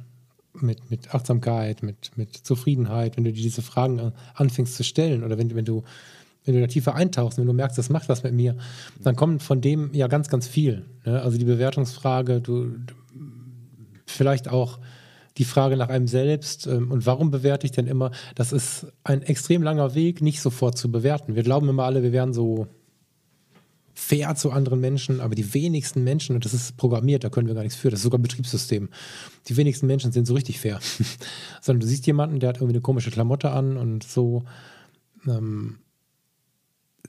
mit, 0.54 0.92
mit 0.92 1.14
Achtsamkeit, 1.14 1.82
mit, 1.82 2.16
mit 2.18 2.36
Zufriedenheit, 2.36 3.18
wenn 3.18 3.24
du 3.24 3.34
dir 3.34 3.42
diese 3.42 3.62
Fragen 3.62 4.12
anfängst 4.36 4.76
zu 4.76 4.84
stellen 4.84 5.24
oder 5.24 5.38
wenn, 5.38 5.56
wenn 5.56 5.66
du 5.66 5.84
wenn 6.44 6.56
du 6.56 6.62
da 6.62 6.68
tiefer 6.68 6.96
eintauchst, 6.96 7.38
wenn 7.38 7.46
du 7.46 7.54
merkst, 7.54 7.78
das 7.78 7.90
macht 7.90 8.10
was 8.10 8.24
mit 8.24 8.34
mir, 8.34 8.58
dann 9.04 9.16
kommt 9.16 9.44
von 9.44 9.62
dem 9.62 9.94
ja 9.94 10.08
ganz, 10.08 10.28
ganz 10.28 10.48
viel. 10.48 10.86
Ne? 11.06 11.22
Also 11.22 11.38
die 11.38 11.46
Bewertungsfrage, 11.46 12.42
du, 12.42 12.66
du 12.66 12.96
vielleicht 14.08 14.50
auch 14.50 14.80
die 15.38 15.46
Frage 15.46 15.78
nach 15.78 15.90
einem 15.90 16.08
selbst 16.08 16.68
ähm, 16.68 16.92
und 16.92 17.06
warum 17.06 17.32
bewerte 17.32 17.66
ich 17.66 17.72
denn 17.72 17.88
immer, 17.88 18.12
das 18.36 18.52
ist 18.52 18.88
ein 19.04 19.22
extrem 19.22 19.64
langer 19.64 19.96
Weg, 19.96 20.22
nicht 20.22 20.42
sofort 20.42 20.78
zu 20.78 20.92
bewerten. 20.92 21.36
Wir 21.36 21.44
glauben 21.44 21.70
immer 21.70 21.84
alle, 21.84 22.04
wir 22.04 22.12
wären 22.12 22.34
so 22.34 22.68
fair 23.94 24.36
zu 24.36 24.52
anderen 24.52 24.80
Menschen, 24.80 25.22
aber 25.22 25.36
die 25.36 25.54
wenigsten 25.54 26.04
Menschen, 26.04 26.36
und 26.36 26.46
das 26.46 26.54
ist 26.54 26.78
programmiert, 26.78 27.24
da 27.24 27.30
können 27.30 27.48
wir 27.48 27.54
gar 27.54 27.64
nichts 27.64 27.78
für, 27.78 27.90
das 27.90 28.00
ist 28.00 28.04
sogar 28.04 28.20
ein 28.20 28.24
Betriebssystem, 28.24 28.90
die 29.48 29.58
wenigsten 29.58 29.88
Menschen 29.88 30.12
sind 30.12 30.26
so 30.26 30.34
richtig 30.34 30.60
fair. 30.60 30.80
Sondern 31.62 31.82
du 31.82 31.88
siehst 31.88 32.08
jemanden, 32.08 32.40
der 32.40 32.50
hat 32.50 32.58
irgendwie 32.58 32.74
eine 32.74 32.82
komische 32.82 33.12
Klamotte 33.12 33.52
an 33.52 33.78
und 33.78 34.04
so. 34.04 34.44
Ähm, 35.28 35.78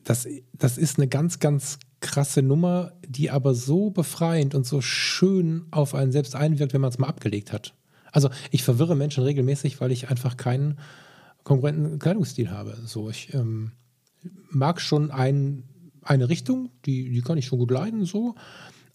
das, 0.05 0.27
das 0.53 0.79
ist 0.79 0.99
eine 0.99 1.09
ganz, 1.09 1.39
ganz 1.39 1.79
krasse 2.01 2.43
Nummer, 2.43 2.93
die 3.07 3.31
aber 3.31 3.55
so 3.55 3.91
befreiend 3.91 4.55
und 4.55 4.67
so 4.67 4.81
schön 4.81 5.67
auf 5.71 5.95
einen 5.95 6.13
selbst 6.13 6.35
einwirkt, 6.35 6.75
wenn 6.75 6.81
man 6.81 6.91
es 6.91 6.99
mal 6.99 7.07
abgelegt 7.09 7.53
hat. 7.53 7.75
Also 8.13 8.31
ich 8.51 8.63
verwirre 8.63 8.95
Menschen 8.95 9.25
regelmäßig, 9.25 9.81
weil 9.81 9.91
ich 9.91 10.11
einfach 10.11 10.37
keinen 10.37 10.79
konkurrenten 11.43 11.99
Kleidungsstil 11.99 12.51
habe. 12.51 12.77
So, 12.85 13.11
ich 13.11 13.35
ähm, 13.35 13.73
mag 14.51 14.81
schon 14.81 15.11
ein, 15.11 15.65
eine 16.03 16.29
Richtung, 16.29 16.71
die, 16.85 17.11
die 17.11 17.23
kann 17.23 17.39
ich 17.39 17.47
schon 17.47 17.59
gut 17.59 17.71
leiden, 17.71 18.05
so. 18.05 18.35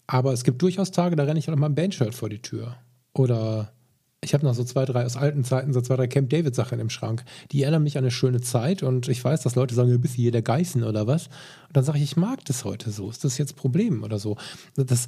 Aber 0.06 0.32
es 0.32 0.44
gibt 0.44 0.62
durchaus 0.62 0.90
Tage, 0.90 1.16
da 1.16 1.24
renne 1.24 1.38
ich 1.38 1.50
auch 1.50 1.56
mal 1.56 1.66
ein 1.66 1.74
Bandshirt 1.74 2.14
vor 2.14 2.30
die 2.30 2.40
Tür. 2.40 2.76
Oder 3.12 3.72
ich 4.20 4.34
habe 4.34 4.44
noch 4.44 4.54
so 4.54 4.64
zwei, 4.64 4.84
drei 4.84 5.04
aus 5.04 5.16
alten 5.16 5.44
Zeiten, 5.44 5.72
so 5.72 5.80
zwei, 5.80 5.96
drei 5.96 6.08
Camp 6.08 6.28
David 6.30 6.54
Sachen 6.54 6.80
im 6.80 6.90
Schrank. 6.90 7.24
Die 7.52 7.62
erinnern 7.62 7.84
mich 7.84 7.96
an 7.96 8.04
eine 8.04 8.10
schöne 8.10 8.40
Zeit 8.40 8.82
und 8.82 9.08
ich 9.08 9.22
weiß, 9.22 9.42
dass 9.42 9.54
Leute 9.54 9.74
sagen, 9.74 9.90
du 9.90 9.98
bist 9.98 10.14
hier 10.14 10.32
der 10.32 10.42
Geißen 10.42 10.82
oder 10.82 11.06
was. 11.06 11.28
Und 11.68 11.76
dann 11.76 11.84
sage 11.84 11.98
ich, 11.98 12.04
ich 12.04 12.16
mag 12.16 12.44
das 12.44 12.64
heute 12.64 12.90
so. 12.90 13.08
Ist 13.08 13.24
das 13.24 13.38
jetzt 13.38 13.54
Problem 13.54 14.02
oder 14.02 14.18
so? 14.18 14.36
Das, 14.74 15.06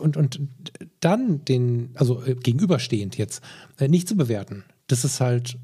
und, 0.00 0.16
und 0.16 0.40
dann 0.98 1.44
den, 1.44 1.90
also 1.94 2.22
äh, 2.24 2.34
gegenüberstehend 2.34 3.16
jetzt, 3.16 3.42
äh, 3.78 3.86
nicht 3.86 4.08
zu 4.08 4.16
bewerten. 4.16 4.64
Das 4.88 5.04
ist 5.04 5.20
halt 5.20 5.56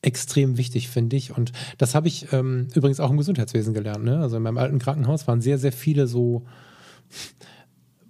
extrem 0.00 0.56
wichtig, 0.56 0.88
finde 0.88 1.16
ich. 1.16 1.36
Und 1.36 1.52
das 1.76 1.94
habe 1.94 2.08
ich 2.08 2.32
ähm, 2.32 2.68
übrigens 2.74 2.98
auch 2.98 3.10
im 3.10 3.18
Gesundheitswesen 3.18 3.74
gelernt. 3.74 4.04
Ne? 4.04 4.20
Also 4.20 4.38
in 4.38 4.42
meinem 4.42 4.58
alten 4.58 4.78
Krankenhaus 4.78 5.26
waren 5.26 5.42
sehr, 5.42 5.58
sehr 5.58 5.72
viele 5.72 6.06
so 6.06 6.46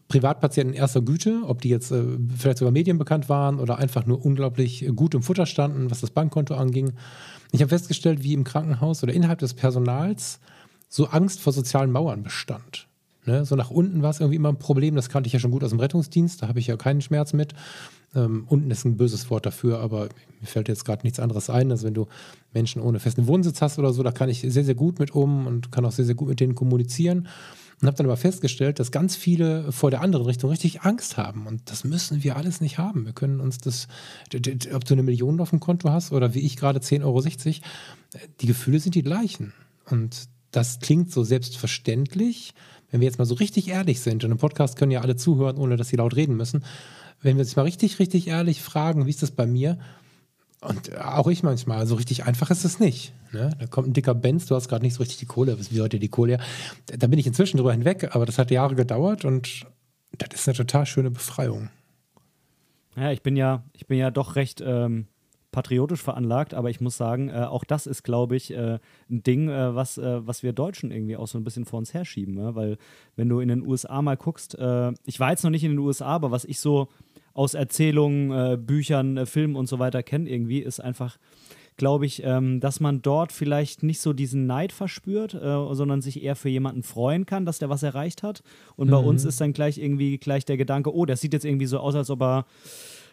Privatpatienten 0.08 0.74
erster 0.74 1.02
Güte, 1.02 1.42
ob 1.44 1.60
die 1.62 1.68
jetzt 1.68 1.90
äh, 1.90 2.04
vielleicht 2.36 2.58
sogar 2.58 2.72
medienbekannt 2.72 3.28
waren 3.28 3.58
oder 3.58 3.78
einfach 3.78 4.06
nur 4.06 4.24
unglaublich 4.24 4.86
gut 4.94 5.14
im 5.14 5.22
Futter 5.22 5.46
standen, 5.46 5.90
was 5.90 6.00
das 6.00 6.10
Bankkonto 6.10 6.54
anging. 6.54 6.92
Ich 7.52 7.60
habe 7.60 7.70
festgestellt, 7.70 8.22
wie 8.22 8.34
im 8.34 8.44
Krankenhaus 8.44 9.02
oder 9.02 9.12
innerhalb 9.12 9.40
des 9.40 9.54
Personals 9.54 10.40
so 10.88 11.06
Angst 11.06 11.40
vor 11.40 11.52
sozialen 11.52 11.90
Mauern 11.90 12.22
bestand. 12.22 12.86
Ne? 13.24 13.44
So 13.44 13.56
nach 13.56 13.70
unten 13.70 14.02
war 14.02 14.10
es 14.10 14.20
irgendwie 14.20 14.36
immer 14.36 14.50
ein 14.50 14.58
Problem, 14.58 14.94
das 14.94 15.08
kannte 15.08 15.26
ich 15.26 15.32
ja 15.32 15.40
schon 15.40 15.50
gut 15.50 15.64
aus 15.64 15.70
dem 15.70 15.80
Rettungsdienst, 15.80 16.42
da 16.42 16.48
habe 16.48 16.60
ich 16.60 16.68
ja 16.68 16.76
keinen 16.76 17.00
Schmerz 17.00 17.32
mit. 17.32 17.54
Ähm, 18.14 18.44
unten 18.48 18.70
ist 18.70 18.84
ein 18.84 18.96
böses 18.96 19.28
Wort 19.30 19.46
dafür, 19.46 19.80
aber 19.80 20.08
mir 20.40 20.46
fällt 20.46 20.68
jetzt 20.68 20.84
gerade 20.84 21.02
nichts 21.02 21.18
anderes 21.18 21.50
ein. 21.50 21.70
Also 21.70 21.86
wenn 21.86 21.94
du 21.94 22.06
Menschen 22.54 22.80
ohne 22.80 23.00
festen 23.00 23.26
Wohnsitz 23.26 23.60
hast 23.60 23.78
oder 23.78 23.92
so, 23.92 24.02
da 24.02 24.12
kann 24.12 24.28
ich 24.28 24.40
sehr, 24.40 24.64
sehr 24.64 24.76
gut 24.76 25.00
mit 25.00 25.10
um 25.10 25.46
und 25.46 25.72
kann 25.72 25.84
auch 25.84 25.92
sehr, 25.92 26.04
sehr 26.04 26.14
gut 26.14 26.28
mit 26.28 26.40
denen 26.40 26.54
kommunizieren. 26.54 27.26
Und 27.80 27.88
habe 27.88 27.96
dann 27.98 28.06
aber 28.06 28.16
festgestellt, 28.16 28.78
dass 28.80 28.90
ganz 28.90 29.16
viele 29.16 29.70
vor 29.70 29.90
der 29.90 30.00
anderen 30.00 30.24
Richtung 30.24 30.48
richtig 30.48 30.82
Angst 30.82 31.18
haben. 31.18 31.46
Und 31.46 31.70
das 31.70 31.84
müssen 31.84 32.24
wir 32.24 32.36
alles 32.36 32.62
nicht 32.62 32.78
haben. 32.78 33.04
Wir 33.04 33.12
können 33.12 33.38
uns 33.38 33.58
das, 33.58 33.86
ob 34.72 34.84
du 34.86 34.94
eine 34.94 35.02
Million 35.02 35.40
auf 35.40 35.50
dem 35.50 35.60
Konto 35.60 35.90
hast 35.90 36.12
oder 36.12 36.32
wie 36.32 36.40
ich 36.40 36.56
gerade 36.56 36.78
10,60 36.78 37.02
Euro, 37.04 37.22
die 38.40 38.46
Gefühle 38.46 38.80
sind 38.80 38.94
die 38.94 39.02
gleichen. 39.02 39.52
Und 39.90 40.28
das 40.52 40.80
klingt 40.80 41.12
so 41.12 41.22
selbstverständlich. 41.22 42.54
Wenn 42.90 43.00
wir 43.00 43.08
jetzt 43.08 43.18
mal 43.18 43.26
so 43.26 43.34
richtig 43.34 43.68
ehrlich 43.68 44.00
sind, 44.00 44.24
und 44.24 44.30
im 44.30 44.38
Podcast 44.38 44.76
können 44.76 44.92
ja 44.92 45.02
alle 45.02 45.16
zuhören, 45.16 45.58
ohne 45.58 45.76
dass 45.76 45.88
sie 45.88 45.96
laut 45.96 46.16
reden 46.16 46.36
müssen, 46.36 46.64
wenn 47.20 47.36
wir 47.36 47.42
uns 47.42 47.56
mal 47.56 47.62
richtig, 47.62 47.98
richtig 47.98 48.28
ehrlich 48.28 48.62
fragen, 48.62 49.04
wie 49.04 49.10
ist 49.10 49.22
das 49.22 49.32
bei 49.32 49.46
mir? 49.46 49.78
Und 50.60 50.96
auch 50.96 51.28
ich 51.28 51.42
manchmal, 51.42 51.86
so 51.86 51.94
richtig 51.96 52.24
einfach 52.24 52.50
ist 52.50 52.64
es 52.64 52.80
nicht. 52.80 53.12
Ne? 53.32 53.50
Da 53.58 53.66
kommt 53.66 53.88
ein 53.88 53.92
dicker 53.92 54.14
Benz, 54.14 54.46
du 54.46 54.54
hast 54.54 54.68
gerade 54.68 54.84
nicht 54.84 54.94
so 54.94 55.02
richtig 55.02 55.18
die 55.18 55.26
Kohle, 55.26 55.58
wie 55.70 55.80
heute 55.80 55.98
die 55.98 56.08
Kohle. 56.08 56.38
Da 56.86 57.06
bin 57.06 57.18
ich 57.18 57.26
inzwischen 57.26 57.58
drüber 57.58 57.72
hinweg, 57.72 58.14
aber 58.14 58.26
das 58.26 58.38
hat 58.38 58.50
Jahre 58.50 58.74
gedauert 58.74 59.24
und 59.24 59.66
das 60.16 60.28
ist 60.40 60.48
eine 60.48 60.56
total 60.56 60.86
schöne 60.86 61.10
Befreiung. 61.10 61.68
Ja, 62.96 63.12
ich 63.12 63.22
bin 63.22 63.36
ja, 63.36 63.62
ich 63.74 63.86
bin 63.86 63.98
ja 63.98 64.10
doch 64.10 64.36
recht 64.36 64.62
ähm, 64.64 65.06
patriotisch 65.56 66.02
veranlagt, 66.02 66.54
aber 66.54 66.70
ich 66.70 66.80
muss 66.80 66.96
sagen, 66.96 67.28
äh, 67.28 67.44
auch 67.44 67.64
das 67.64 67.86
ist, 67.86 68.02
glaube 68.02 68.36
ich, 68.36 68.52
äh, 68.52 68.78
ein 69.10 69.22
Ding, 69.22 69.48
äh, 69.48 69.74
was, 69.74 69.98
äh, 69.98 70.26
was 70.26 70.42
wir 70.42 70.52
Deutschen 70.52 70.90
irgendwie 70.90 71.16
auch 71.16 71.28
so 71.28 71.38
ein 71.38 71.44
bisschen 71.44 71.64
vor 71.64 71.78
uns 71.78 71.94
herschieben. 71.94 72.34
Ne? 72.34 72.54
Weil, 72.54 72.78
wenn 73.16 73.28
du 73.28 73.40
in 73.40 73.48
den 73.48 73.66
USA 73.66 74.02
mal 74.02 74.16
guckst, 74.16 74.54
äh, 74.58 74.92
ich 75.04 75.18
war 75.20 75.30
jetzt 75.30 75.44
noch 75.44 75.50
nicht 75.50 75.64
in 75.64 75.70
den 75.70 75.78
USA, 75.78 76.08
aber 76.08 76.30
was 76.30 76.44
ich 76.44 76.60
so 76.60 76.88
aus 77.36 77.54
Erzählungen, 77.54 78.30
äh, 78.30 78.56
Büchern, 78.56 79.16
äh, 79.18 79.26
Filmen 79.26 79.56
und 79.56 79.68
so 79.68 79.78
weiter 79.78 80.02
kennt 80.02 80.28
irgendwie, 80.28 80.60
ist 80.60 80.80
einfach, 80.80 81.18
glaube 81.76 82.06
ich, 82.06 82.22
ähm, 82.24 82.60
dass 82.60 82.80
man 82.80 83.02
dort 83.02 83.30
vielleicht 83.30 83.82
nicht 83.82 84.00
so 84.00 84.14
diesen 84.14 84.46
Neid 84.46 84.72
verspürt, 84.72 85.34
äh, 85.34 85.74
sondern 85.74 86.00
sich 86.00 86.22
eher 86.22 86.34
für 86.34 86.48
jemanden 86.48 86.82
freuen 86.82 87.26
kann, 87.26 87.44
dass 87.44 87.58
der 87.58 87.68
was 87.68 87.82
erreicht 87.82 88.22
hat. 88.22 88.42
Und 88.76 88.86
mhm. 88.88 88.92
bei 88.92 88.98
uns 88.98 89.24
ist 89.26 89.40
dann 89.40 89.52
gleich 89.52 89.76
irgendwie 89.76 90.16
gleich 90.16 90.46
der 90.46 90.56
Gedanke, 90.56 90.94
oh, 90.94 91.04
der 91.04 91.16
sieht 91.16 91.34
jetzt 91.34 91.44
irgendwie 91.44 91.66
so 91.66 91.78
aus, 91.78 91.94
als 91.94 92.08
ob 92.08 92.22
er 92.22 92.46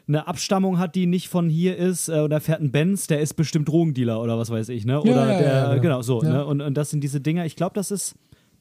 eine 0.08 0.26
Abstammung 0.28 0.80
hat, 0.80 0.96
die 0.96 1.06
nicht 1.06 1.28
von 1.28 1.50
hier 1.50 1.78
ist, 1.78 2.08
äh, 2.08 2.20
oder 2.20 2.40
fährt 2.40 2.62
ein 2.62 2.72
Benz, 2.72 3.08
der 3.08 3.20
ist 3.20 3.34
bestimmt 3.34 3.68
Drogendealer 3.68 4.22
oder 4.22 4.38
was 4.38 4.50
weiß 4.50 4.70
ich, 4.70 4.86
ne? 4.86 5.02
Oder 5.02 5.12
ja, 5.12 5.32
ja, 5.32 5.38
der, 5.38 5.54
ja, 5.54 5.78
genau, 5.80 6.02
so, 6.02 6.22
ne? 6.22 6.46
Und, 6.46 6.62
und 6.62 6.76
das 6.76 6.90
sind 6.90 7.04
diese 7.04 7.20
Dinger, 7.20 7.46
ich 7.46 7.58
glaube, 7.58 7.74
das 7.76 7.92
ist 7.92 8.16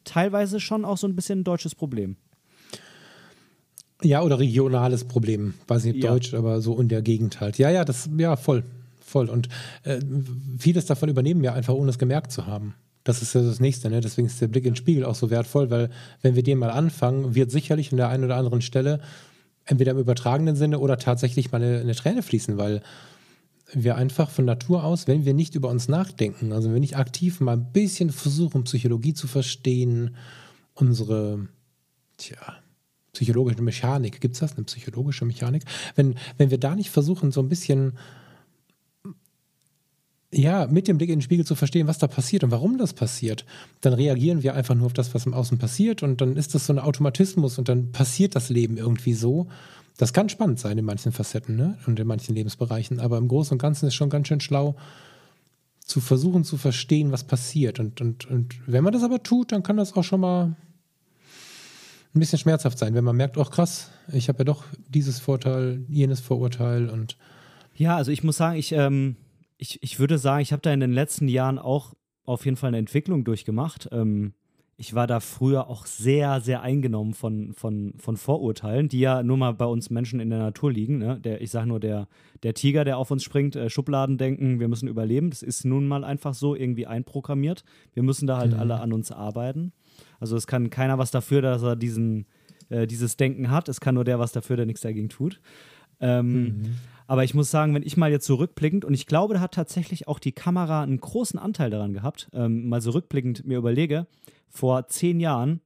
teilweise 0.04 0.58
schon 0.58 0.84
auch 0.84 0.96
so 0.96 1.06
ein 1.06 1.14
bisschen 1.14 1.40
ein 1.40 1.44
deutsches 1.44 1.74
Problem. 1.76 2.16
Ja, 4.04 4.22
oder 4.22 4.38
regionales 4.38 5.04
Problem. 5.04 5.54
Weiß 5.68 5.84
nicht, 5.84 5.96
ob 5.96 6.10
Deutsch, 6.10 6.34
aber 6.34 6.60
so 6.60 6.78
in 6.80 6.88
der 6.88 7.02
Gegend 7.02 7.40
halt. 7.40 7.58
Ja, 7.58 7.70
ja, 7.70 7.84
das, 7.84 8.08
ja, 8.16 8.36
voll. 8.36 8.64
Voll. 9.00 9.28
Und 9.28 9.48
äh, 9.84 10.00
vieles 10.58 10.86
davon 10.86 11.08
übernehmen 11.08 11.42
wir 11.42 11.54
einfach, 11.54 11.74
ohne 11.74 11.90
es 11.90 11.98
gemerkt 11.98 12.32
zu 12.32 12.46
haben. 12.46 12.74
Das 13.04 13.20
ist 13.20 13.34
ja 13.34 13.42
das 13.42 13.60
Nächste, 13.60 13.90
ne? 13.90 14.00
Deswegen 14.00 14.26
ist 14.26 14.40
der 14.40 14.48
Blick 14.48 14.64
in 14.64 14.72
den 14.72 14.76
Spiegel 14.76 15.04
auch 15.04 15.14
so 15.14 15.28
wertvoll, 15.28 15.70
weil 15.70 15.90
wenn 16.22 16.36
wir 16.36 16.42
den 16.42 16.58
mal 16.58 16.70
anfangen, 16.70 17.34
wird 17.34 17.50
sicherlich 17.50 17.90
an 17.90 17.98
der 17.98 18.08
einen 18.08 18.24
oder 18.24 18.36
anderen 18.36 18.62
Stelle 18.62 19.00
entweder 19.64 19.92
im 19.92 19.98
übertragenen 19.98 20.56
Sinne 20.56 20.78
oder 20.78 20.98
tatsächlich 20.98 21.52
mal 21.52 21.62
eine, 21.62 21.80
eine 21.80 21.94
Träne 21.94 22.22
fließen, 22.22 22.58
weil 22.58 22.82
wir 23.72 23.96
einfach 23.96 24.30
von 24.30 24.44
Natur 24.44 24.84
aus, 24.84 25.06
wenn 25.08 25.24
wir 25.24 25.34
nicht 25.34 25.54
über 25.54 25.68
uns 25.68 25.88
nachdenken, 25.88 26.52
also 26.52 26.68
wenn 26.68 26.74
wir 26.74 26.80
nicht 26.80 26.96
aktiv 26.96 27.40
mal 27.40 27.56
ein 27.56 27.72
bisschen 27.72 28.10
versuchen, 28.10 28.64
Psychologie 28.64 29.14
zu 29.14 29.26
verstehen, 29.26 30.16
unsere, 30.74 31.48
tja, 32.18 32.36
psychologische 33.12 33.62
Mechanik, 33.62 34.20
gibt 34.20 34.34
es 34.34 34.40
das, 34.40 34.56
eine 34.56 34.64
psychologische 34.64 35.24
Mechanik? 35.24 35.64
Wenn, 35.94 36.16
wenn 36.38 36.50
wir 36.50 36.58
da 36.58 36.74
nicht 36.74 36.90
versuchen, 36.90 37.30
so 37.30 37.40
ein 37.40 37.48
bisschen 37.48 37.92
ja, 40.34 40.66
mit 40.66 40.88
dem 40.88 40.96
Blick 40.96 41.10
in 41.10 41.18
den 41.18 41.22
Spiegel 41.22 41.44
zu 41.44 41.54
verstehen, 41.54 41.86
was 41.86 41.98
da 41.98 42.06
passiert 42.06 42.42
und 42.42 42.50
warum 42.50 42.78
das 42.78 42.94
passiert, 42.94 43.44
dann 43.82 43.92
reagieren 43.92 44.42
wir 44.42 44.54
einfach 44.54 44.74
nur 44.74 44.86
auf 44.86 44.94
das, 44.94 45.14
was 45.14 45.26
im 45.26 45.34
Außen 45.34 45.58
passiert 45.58 46.02
und 46.02 46.22
dann 46.22 46.36
ist 46.36 46.54
das 46.54 46.66
so 46.66 46.72
ein 46.72 46.78
Automatismus 46.78 47.58
und 47.58 47.68
dann 47.68 47.92
passiert 47.92 48.34
das 48.34 48.48
Leben 48.48 48.78
irgendwie 48.78 49.12
so. 49.12 49.48
Das 49.98 50.14
kann 50.14 50.30
spannend 50.30 50.58
sein 50.58 50.78
in 50.78 50.86
manchen 50.86 51.12
Facetten 51.12 51.56
ne? 51.56 51.78
und 51.86 52.00
in 52.00 52.06
manchen 52.06 52.34
Lebensbereichen, 52.34 52.98
aber 52.98 53.18
im 53.18 53.28
Großen 53.28 53.52
und 53.52 53.58
Ganzen 53.58 53.86
ist 53.86 53.94
schon 53.94 54.08
ganz 54.08 54.28
schön 54.28 54.40
schlau, 54.40 54.74
zu 55.84 56.00
versuchen 56.00 56.44
zu 56.44 56.56
verstehen, 56.56 57.12
was 57.12 57.24
passiert. 57.24 57.78
Und, 57.78 58.00
und, 58.00 58.30
und 58.30 58.56
wenn 58.66 58.84
man 58.84 58.94
das 58.94 59.02
aber 59.02 59.22
tut, 59.22 59.52
dann 59.52 59.62
kann 59.62 59.76
das 59.76 59.94
auch 59.94 60.04
schon 60.04 60.20
mal 60.20 60.56
ein 62.14 62.20
bisschen 62.20 62.38
schmerzhaft 62.38 62.78
sein, 62.78 62.94
wenn 62.94 63.04
man 63.04 63.16
merkt, 63.16 63.38
oh 63.38 63.44
krass, 63.44 63.90
ich 64.12 64.28
habe 64.28 64.40
ja 64.40 64.44
doch 64.44 64.64
dieses 64.88 65.18
Vorteil, 65.18 65.84
jenes 65.88 66.20
Vorurteil 66.20 66.88
und 66.90 67.16
ja, 67.74 67.96
also 67.96 68.10
ich 68.10 68.22
muss 68.22 68.36
sagen, 68.36 68.58
ich 68.58 68.72
ähm, 68.72 69.16
ich, 69.62 69.80
ich 69.80 70.00
würde 70.00 70.18
sagen, 70.18 70.42
ich 70.42 70.52
habe 70.52 70.60
da 70.60 70.72
in 70.72 70.80
den 70.80 70.92
letzten 70.92 71.28
Jahren 71.28 71.60
auch 71.60 71.94
auf 72.24 72.44
jeden 72.44 72.56
Fall 72.56 72.68
eine 72.68 72.78
Entwicklung 72.78 73.22
durchgemacht. 73.22 73.88
Ähm, 73.92 74.34
ich 74.76 74.94
war 74.94 75.06
da 75.06 75.20
früher 75.20 75.68
auch 75.68 75.86
sehr, 75.86 76.40
sehr 76.40 76.62
eingenommen 76.62 77.14
von, 77.14 77.52
von, 77.52 77.94
von 77.98 78.16
Vorurteilen, 78.16 78.88
die 78.88 78.98
ja 78.98 79.22
nur 79.22 79.36
mal 79.36 79.52
bei 79.52 79.66
uns 79.66 79.88
Menschen 79.88 80.18
in 80.18 80.30
der 80.30 80.40
Natur 80.40 80.72
liegen. 80.72 80.98
Ne? 80.98 81.20
Der, 81.20 81.40
ich 81.40 81.52
sage 81.52 81.68
nur, 81.68 81.78
der, 81.78 82.08
der 82.42 82.54
Tiger, 82.54 82.84
der 82.84 82.98
auf 82.98 83.12
uns 83.12 83.22
springt, 83.22 83.54
äh, 83.54 83.70
Schubladen 83.70 84.18
denken, 84.18 84.58
wir 84.58 84.66
müssen 84.66 84.88
überleben. 84.88 85.30
Das 85.30 85.42
ist 85.42 85.64
nun 85.64 85.86
mal 85.86 86.02
einfach 86.02 86.34
so 86.34 86.56
irgendwie 86.56 86.88
einprogrammiert. 86.88 87.62
Wir 87.94 88.02
müssen 88.02 88.26
da 88.26 88.38
halt 88.38 88.54
mhm. 88.54 88.58
alle 88.58 88.80
an 88.80 88.92
uns 88.92 89.12
arbeiten. 89.12 89.72
Also 90.20 90.36
es 90.36 90.46
kann 90.46 90.70
keiner 90.70 90.98
was 90.98 91.10
dafür, 91.10 91.42
dass 91.42 91.62
er 91.62 91.76
diesen, 91.76 92.26
äh, 92.68 92.86
dieses 92.86 93.16
Denken 93.16 93.50
hat. 93.50 93.68
Es 93.68 93.80
kann 93.80 93.94
nur 93.94 94.04
der 94.04 94.18
was 94.18 94.32
dafür, 94.32 94.56
der 94.56 94.66
nichts 94.66 94.82
dagegen 94.82 95.08
tut. 95.08 95.40
Ähm, 96.00 96.32
mhm. 96.32 96.74
Aber 97.06 97.24
ich 97.24 97.34
muss 97.34 97.50
sagen, 97.50 97.74
wenn 97.74 97.82
ich 97.82 97.96
mal 97.96 98.10
jetzt 98.10 98.26
zurückblickend, 98.26 98.84
und 98.84 98.94
ich 98.94 99.06
glaube, 99.06 99.34
da 99.34 99.40
hat 99.40 99.54
tatsächlich 99.54 100.08
auch 100.08 100.18
die 100.18 100.32
Kamera 100.32 100.82
einen 100.82 101.00
großen 101.00 101.38
Anteil 101.38 101.70
daran 101.70 101.92
gehabt, 101.92 102.28
ähm, 102.32 102.68
mal 102.68 102.80
so 102.80 102.90
rückblickend 102.90 103.44
mir 103.46 103.58
überlege, 103.58 104.06
vor 104.48 104.88
zehn 104.88 105.20
Jahren, 105.20 105.60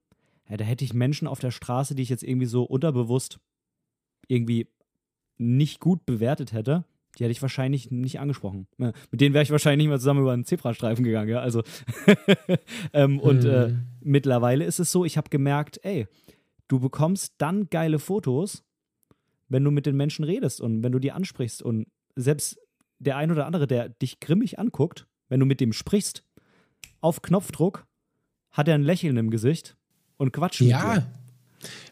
ja, 0.49 0.57
da 0.57 0.65
hätte 0.65 0.85
ich 0.85 0.93
Menschen 0.93 1.27
auf 1.27 1.39
der 1.39 1.51
Straße, 1.51 1.95
die 1.95 2.03
ich 2.03 2.09
jetzt 2.09 2.23
irgendwie 2.23 2.47
so 2.47 2.63
unterbewusst 2.63 3.39
irgendwie 4.27 4.67
nicht 5.37 5.79
gut 5.79 6.05
bewertet 6.05 6.51
hätte, 6.51 6.85
die 7.17 7.23
hätte 7.23 7.31
ich 7.31 7.41
wahrscheinlich 7.41 7.91
nicht 7.91 8.19
angesprochen. 8.19 8.67
Mit 8.77 9.21
denen 9.21 9.33
wäre 9.33 9.43
ich 9.43 9.51
wahrscheinlich 9.51 9.85
nicht 9.85 9.89
mehr 9.89 9.99
zusammen 9.99 10.21
über 10.21 10.33
einen 10.33 10.45
Zebrastreifen 10.45 11.03
gegangen, 11.03 11.29
ja. 11.29 11.39
Also 11.39 11.63
ähm, 12.93 13.19
und 13.19 13.43
äh, 13.45 13.69
mhm. 13.69 13.87
mittlerweile 14.01 14.65
ist 14.65 14.79
es 14.79 14.91
so, 14.91 15.05
ich 15.05 15.17
habe 15.17 15.29
gemerkt, 15.29 15.79
ey, 15.83 16.07
du 16.67 16.79
bekommst 16.79 17.33
dann 17.37 17.69
geile 17.69 17.99
Fotos, 17.99 18.63
wenn 19.49 19.63
du 19.63 19.71
mit 19.71 19.85
den 19.85 19.95
Menschen 19.95 20.23
redest 20.25 20.61
und 20.61 20.83
wenn 20.83 20.91
du 20.91 20.99
die 20.99 21.11
ansprichst. 21.11 21.61
Und 21.61 21.87
selbst 22.15 22.59
der 22.99 23.17
ein 23.17 23.31
oder 23.31 23.45
andere, 23.45 23.67
der 23.67 23.89
dich 23.89 24.19
grimmig 24.19 24.59
anguckt, 24.59 25.07
wenn 25.29 25.39
du 25.39 25.45
mit 25.45 25.59
dem 25.59 25.73
sprichst, 25.73 26.23
auf 27.01 27.21
Knopfdruck 27.21 27.85
hat 28.51 28.67
er 28.67 28.75
ein 28.75 28.83
Lächeln 28.83 29.17
im 29.17 29.29
Gesicht 29.29 29.75
und 30.17 30.33
quatscht 30.33 30.61
ja. 30.61 30.93
mit 30.93 30.97
dir. 30.97 31.11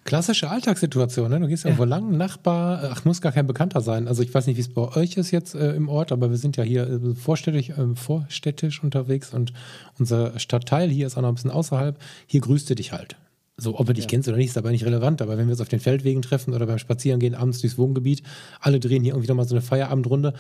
Klassische 0.03 0.49
Alltagssituation, 0.49 1.29
ne? 1.29 1.39
Du 1.39 1.47
gehst 1.47 1.65
ja, 1.65 1.71
ja. 1.71 1.77
wo 1.77 1.83
lang, 1.83 2.15
Nachbar, 2.15 2.91
ach, 2.91 3.05
muss 3.05 3.21
gar 3.21 3.31
kein 3.31 3.47
Bekannter 3.47 3.81
sein. 3.81 4.07
Also 4.07 4.21
ich 4.21 4.33
weiß 4.33 4.47
nicht, 4.47 4.57
wie 4.57 4.61
es 4.61 4.73
bei 4.73 4.95
euch 4.95 5.17
ist 5.17 5.31
jetzt 5.31 5.55
äh, 5.55 5.73
im 5.73 5.89
Ort, 5.89 6.11
aber 6.11 6.29
wir 6.29 6.37
sind 6.37 6.57
ja 6.57 6.63
hier 6.63 6.87
äh, 6.87 7.15
vorstädtisch, 7.15 7.69
äh, 7.69 7.95
vorstädtisch 7.95 8.83
unterwegs 8.83 9.33
und 9.33 9.53
unser 9.97 10.37
Stadtteil 10.39 10.89
hier 10.89 11.07
ist 11.07 11.17
auch 11.17 11.21
noch 11.21 11.29
ein 11.29 11.35
bisschen 11.35 11.51
außerhalb. 11.51 11.97
Hier 12.27 12.41
grüßt 12.41 12.69
du 12.69 12.75
dich 12.75 12.91
halt. 12.91 13.15
So, 13.57 13.79
ob 13.79 13.87
er 13.87 13.93
dich 13.93 14.03
ja. 14.03 14.09
kennst 14.09 14.27
oder 14.27 14.37
nicht, 14.37 14.49
ist 14.49 14.57
aber 14.57 14.71
nicht 14.71 14.85
relevant. 14.85 15.21
Aber 15.21 15.37
wenn 15.37 15.47
wir 15.47 15.53
uns 15.53 15.61
auf 15.61 15.69
den 15.69 15.79
Feldwegen 15.79 16.21
treffen 16.21 16.53
oder 16.53 16.65
beim 16.65 16.77
Spazierengehen 16.77 17.35
abends 17.35 17.61
durchs 17.61 17.77
Wohngebiet, 17.77 18.21
alle 18.59 18.79
drehen 18.79 19.03
hier 19.03 19.13
irgendwie 19.13 19.29
nochmal 19.29 19.47
so 19.47 19.55
eine 19.55 19.61
Feierabendrunde. 19.61 20.33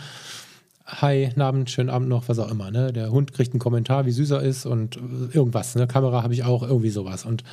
Hi, 0.85 1.31
Abend, 1.37 1.71
schönen 1.71 1.89
Abend 1.89 2.09
noch, 2.09 2.27
was 2.27 2.37
auch 2.39 2.51
immer. 2.51 2.69
Ne? 2.71 2.93
Der 2.93 3.11
Hund 3.11 3.33
kriegt 3.33 3.53
einen 3.53 3.59
Kommentar, 3.59 4.05
wie 4.05 4.11
süß 4.11 4.31
er 4.31 4.41
ist 4.41 4.65
und 4.65 4.99
irgendwas. 5.33 5.75
Ne? 5.75 5.87
Kamera 5.87 6.21
habe 6.21 6.33
ich 6.33 6.43
auch, 6.43 6.61
irgendwie 6.61 6.89
sowas. 6.89 7.25
Und 7.25 7.43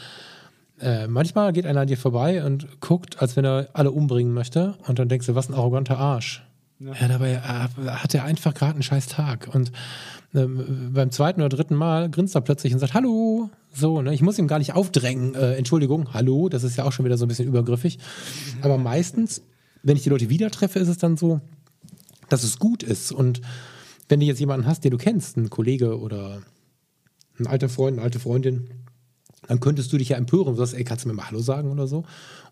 äh, 0.83 1.07
manchmal 1.07 1.53
geht 1.53 1.65
einer 1.65 1.83
an 1.83 1.87
dir 1.87 1.97
vorbei 1.97 2.45
und 2.45 2.81
guckt, 2.81 3.23
als 3.23 3.37
wenn 3.37 3.45
er 3.45 3.69
alle 3.73 3.93
umbringen 3.93 4.35
möchte. 4.35 4.75
Und 4.87 4.99
dann 4.99 5.09
denkst 5.09 5.27
du, 5.27 5.35
was 5.35 5.49
ein 5.49 5.55
arroganter 5.55 5.99
Arsch. 5.99 6.45
Ja. 6.81 6.93
ja 7.01 7.09
dabei 7.09 7.33
äh, 7.33 7.89
hat 7.89 8.15
er 8.15 8.25
einfach 8.25 8.53
gerade 8.53 8.73
einen 8.73 8.83
scheiß 8.83 9.07
Tag. 9.07 9.49
Und 9.53 9.71
äh, 10.35 10.45
beim 10.45 11.11
zweiten 11.11 11.41
oder 11.41 11.57
dritten 11.57 11.77
Mal 11.77 12.11
grinst 12.11 12.35
er 12.35 12.41
plötzlich 12.41 12.73
und 12.73 12.81
sagt, 12.81 12.95
hallo. 12.95 13.51
So, 13.73 14.03
ne? 14.03 14.13
Ich 14.13 14.23
muss 14.23 14.39
ihm 14.39 14.49
gar 14.49 14.59
nicht 14.59 14.75
aufdrängen, 14.75 15.35
äh, 15.35 15.55
Entschuldigung, 15.55 16.13
hallo, 16.13 16.51
das 16.51 16.63
ist 16.63 16.77
ja 16.77 16.85
auch 16.85 16.93
schon 16.93 17.07
wieder 17.07 17.17
so 17.17 17.25
ein 17.25 17.29
bisschen 17.29 17.49
übergriffig. 17.49 17.99
Aber 18.61 18.77
meistens, 18.77 19.43
wenn 19.83 19.97
ich 19.97 20.03
die 20.03 20.11
Leute 20.11 20.29
wieder 20.29 20.51
treffe, 20.51 20.79
ist 20.79 20.89
es 20.89 20.99
dann 20.99 21.17
so, 21.17 21.41
dass 22.29 22.43
es 22.43 22.59
gut 22.59 22.83
ist. 22.83 23.13
Und 23.13 23.41
wenn 24.09 24.21
du 24.21 24.27
jetzt 24.27 24.41
jemanden 24.41 24.67
hast, 24.67 24.85
den 24.85 24.91
du 24.91 24.99
kennst, 24.99 25.39
einen 25.39 25.49
Kollege 25.49 25.99
oder 25.99 26.43
ein 27.39 27.47
alter 27.47 27.69
Freund, 27.69 27.97
eine 27.97 28.05
alte 28.05 28.19
Freundin, 28.19 28.69
dann 29.49 29.61
könntest 29.61 29.93
du 29.93 29.99
dich 29.99 30.11
ja 30.11 30.17
empören 30.17 30.49
und 30.49 30.57
sagst, 30.57 30.75
ey, 30.75 30.85
kannst 30.85 31.05
du 31.05 31.09
mir 31.09 31.15
mal 31.15 31.27
Hallo 31.27 31.41
sagen 31.41 31.71
oder 31.71 31.87
so? 31.87 32.05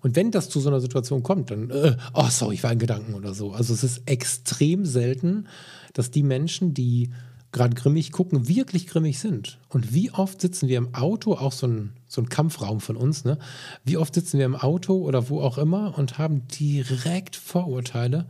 Und 0.03 0.17
wenn 0.17 0.31
das 0.31 0.49
zu 0.49 0.61
so 0.61 0.69
einer 0.69 0.81
Situation 0.81 1.23
kommt, 1.23 1.51
dann, 1.51 1.71
äh, 1.71 1.97
oh, 2.15 2.27
sorry, 2.31 2.55
ich 2.55 2.63
war 2.63 2.73
in 2.73 2.79
Gedanken 2.79 3.15
oder 3.15 3.35
so. 3.35 3.53
Also 3.53 3.75
es 3.75 3.85
ist 3.85 4.03
extrem 4.07 4.85
selten, 4.85 5.47
dass 5.93 6.11
die 6.11 6.23
Menschen, 6.23 6.75
die 6.75 7.11
gerade 7.53 7.75
grimmig 7.75 8.13
gucken, 8.13 8.49
wirklich 8.49 8.87
grimmig 8.87 9.19
sind. 9.19 9.59
Und 9.69 9.93
wie 9.93 10.11
oft 10.13 10.41
sitzen 10.41 10.69
wir 10.69 10.79
im 10.79 10.95
Auto, 10.95 11.35
auch 11.35 11.53
so 11.53 11.67
ein, 11.67 11.93
so 12.07 12.21
ein 12.21 12.29
Kampfraum 12.29 12.81
von 12.81 12.97
uns, 12.97 13.25
ne? 13.25 13.39
Wie 13.85 13.97
oft 13.97 14.15
sitzen 14.15 14.39
wir 14.39 14.47
im 14.47 14.55
Auto 14.55 14.95
oder 14.95 15.29
wo 15.29 15.41
auch 15.41 15.59
immer 15.59 15.99
und 15.99 16.19
haben 16.19 16.47
direkt 16.49 17.37
Vorurteile. 17.37 18.27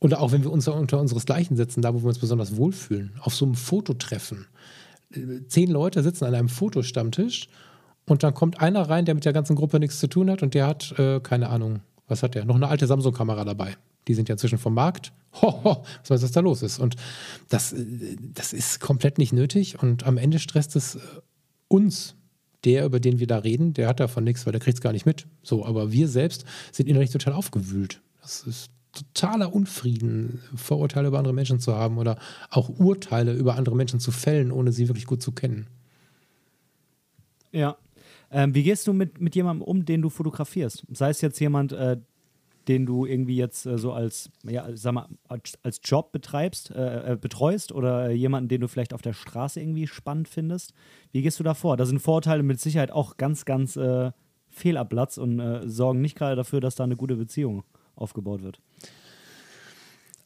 Oder 0.00 0.20
auch 0.20 0.32
wenn 0.32 0.42
wir 0.42 0.52
uns 0.52 0.68
unter 0.68 1.00
unseresgleichen 1.00 1.56
sitzen, 1.56 1.80
da 1.80 1.94
wo 1.94 2.00
wir 2.02 2.08
uns 2.08 2.18
besonders 2.18 2.56
wohlfühlen, 2.56 3.12
auf 3.20 3.34
so 3.34 3.44
einem 3.44 3.54
Fototreffen. 3.54 4.46
Zehn 5.48 5.70
Leute 5.70 6.02
sitzen 6.02 6.24
an 6.24 6.34
einem 6.34 6.48
Fotostammtisch 6.48 7.48
und 8.06 8.22
dann 8.22 8.34
kommt 8.34 8.60
einer 8.60 8.82
rein, 8.82 9.04
der 9.04 9.14
mit 9.14 9.24
der 9.24 9.32
ganzen 9.32 9.56
Gruppe 9.56 9.80
nichts 9.80 9.98
zu 9.98 10.08
tun 10.08 10.30
hat 10.30 10.42
und 10.42 10.54
der 10.54 10.66
hat, 10.66 10.98
äh, 10.98 11.20
keine 11.20 11.48
Ahnung, 11.48 11.80
was 12.06 12.22
hat 12.22 12.34
der? 12.34 12.44
Noch 12.44 12.56
eine 12.56 12.68
alte 12.68 12.86
Samsung-Kamera 12.86 13.44
dabei. 13.44 13.76
Die 14.08 14.14
sind 14.14 14.28
ja 14.28 14.34
inzwischen 14.34 14.58
vom 14.58 14.74
Markt. 14.74 15.12
Ho, 15.42 15.64
ho, 15.64 15.84
was 16.00 16.10
weiß, 16.10 16.22
was 16.22 16.32
da 16.32 16.40
los 16.40 16.62
ist. 16.62 16.78
Und 16.78 16.94
das, 17.48 17.72
äh, 17.72 18.16
das 18.34 18.52
ist 18.52 18.78
komplett 18.80 19.18
nicht 19.18 19.32
nötig. 19.32 19.82
Und 19.82 20.04
am 20.04 20.16
Ende 20.16 20.38
stresst 20.38 20.76
es 20.76 20.96
äh, 20.96 20.98
uns. 21.68 22.14
Der, 22.64 22.86
über 22.86 22.98
den 22.98 23.18
wir 23.18 23.26
da 23.26 23.38
reden, 23.38 23.74
der 23.74 23.88
hat 23.88 24.00
davon 24.00 24.24
nichts, 24.24 24.46
weil 24.46 24.52
der 24.52 24.60
kriegt 24.60 24.78
es 24.78 24.80
gar 24.80 24.92
nicht 24.92 25.04
mit. 25.04 25.26
So, 25.42 25.66
aber 25.66 25.92
wir 25.92 26.08
selbst 26.08 26.46
sind 26.72 26.88
innerlich 26.88 27.10
total 27.10 27.34
aufgewühlt. 27.34 28.00
Das 28.22 28.42
ist 28.44 28.70
totaler 28.94 29.52
Unfrieden, 29.52 30.40
Vorurteile 30.54 31.08
über 31.08 31.18
andere 31.18 31.34
Menschen 31.34 31.60
zu 31.60 31.74
haben 31.74 31.98
oder 31.98 32.18
auch 32.50 32.68
Urteile 32.68 33.34
über 33.34 33.56
andere 33.56 33.76
Menschen 33.76 34.00
zu 34.00 34.10
fällen, 34.10 34.52
ohne 34.52 34.72
sie 34.72 34.88
wirklich 34.88 35.06
gut 35.06 35.22
zu 35.22 35.32
kennen. 35.32 35.66
Ja. 37.52 37.76
Ähm, 38.30 38.54
wie 38.54 38.62
gehst 38.62 38.86
du 38.86 38.92
mit, 38.92 39.20
mit 39.20 39.36
jemandem 39.36 39.62
um, 39.62 39.84
den 39.84 40.02
du 40.02 40.10
fotografierst? 40.10 40.84
Sei 40.92 41.10
es 41.10 41.20
jetzt 41.20 41.38
jemand, 41.38 41.72
äh, 41.72 41.98
den 42.68 42.86
du 42.86 43.06
irgendwie 43.06 43.36
jetzt 43.36 43.66
äh, 43.66 43.78
so 43.78 43.92
als, 43.92 44.30
ja, 44.42 44.66
sag 44.74 44.94
mal, 44.94 45.08
als, 45.28 45.80
Job 45.84 46.12
betreibst, 46.12 46.70
äh, 46.70 47.12
äh, 47.12 47.16
betreust 47.16 47.72
oder 47.72 48.10
jemanden, 48.10 48.48
den 48.48 48.60
du 48.60 48.68
vielleicht 48.68 48.94
auf 48.94 49.02
der 49.02 49.12
Straße 49.12 49.60
irgendwie 49.60 49.86
spannend 49.86 50.28
findest. 50.28 50.72
Wie 51.12 51.22
gehst 51.22 51.38
du 51.38 51.44
da 51.44 51.54
vor? 51.54 51.76
Da 51.76 51.86
sind 51.86 52.00
Vorurteile 52.00 52.42
mit 52.42 52.60
Sicherheit 52.60 52.90
auch 52.90 53.16
ganz, 53.16 53.44
ganz 53.44 53.76
äh, 53.76 54.10
fehl 54.48 54.76
am 54.76 54.88
Platz 54.88 55.18
und 55.18 55.40
äh, 55.40 55.68
sorgen 55.68 56.00
nicht 56.00 56.16
gerade 56.16 56.36
dafür, 56.36 56.60
dass 56.60 56.76
da 56.76 56.84
eine 56.84 56.96
gute 56.96 57.16
Beziehung 57.16 57.64
aufgebaut 57.96 58.42
wird? 58.42 58.60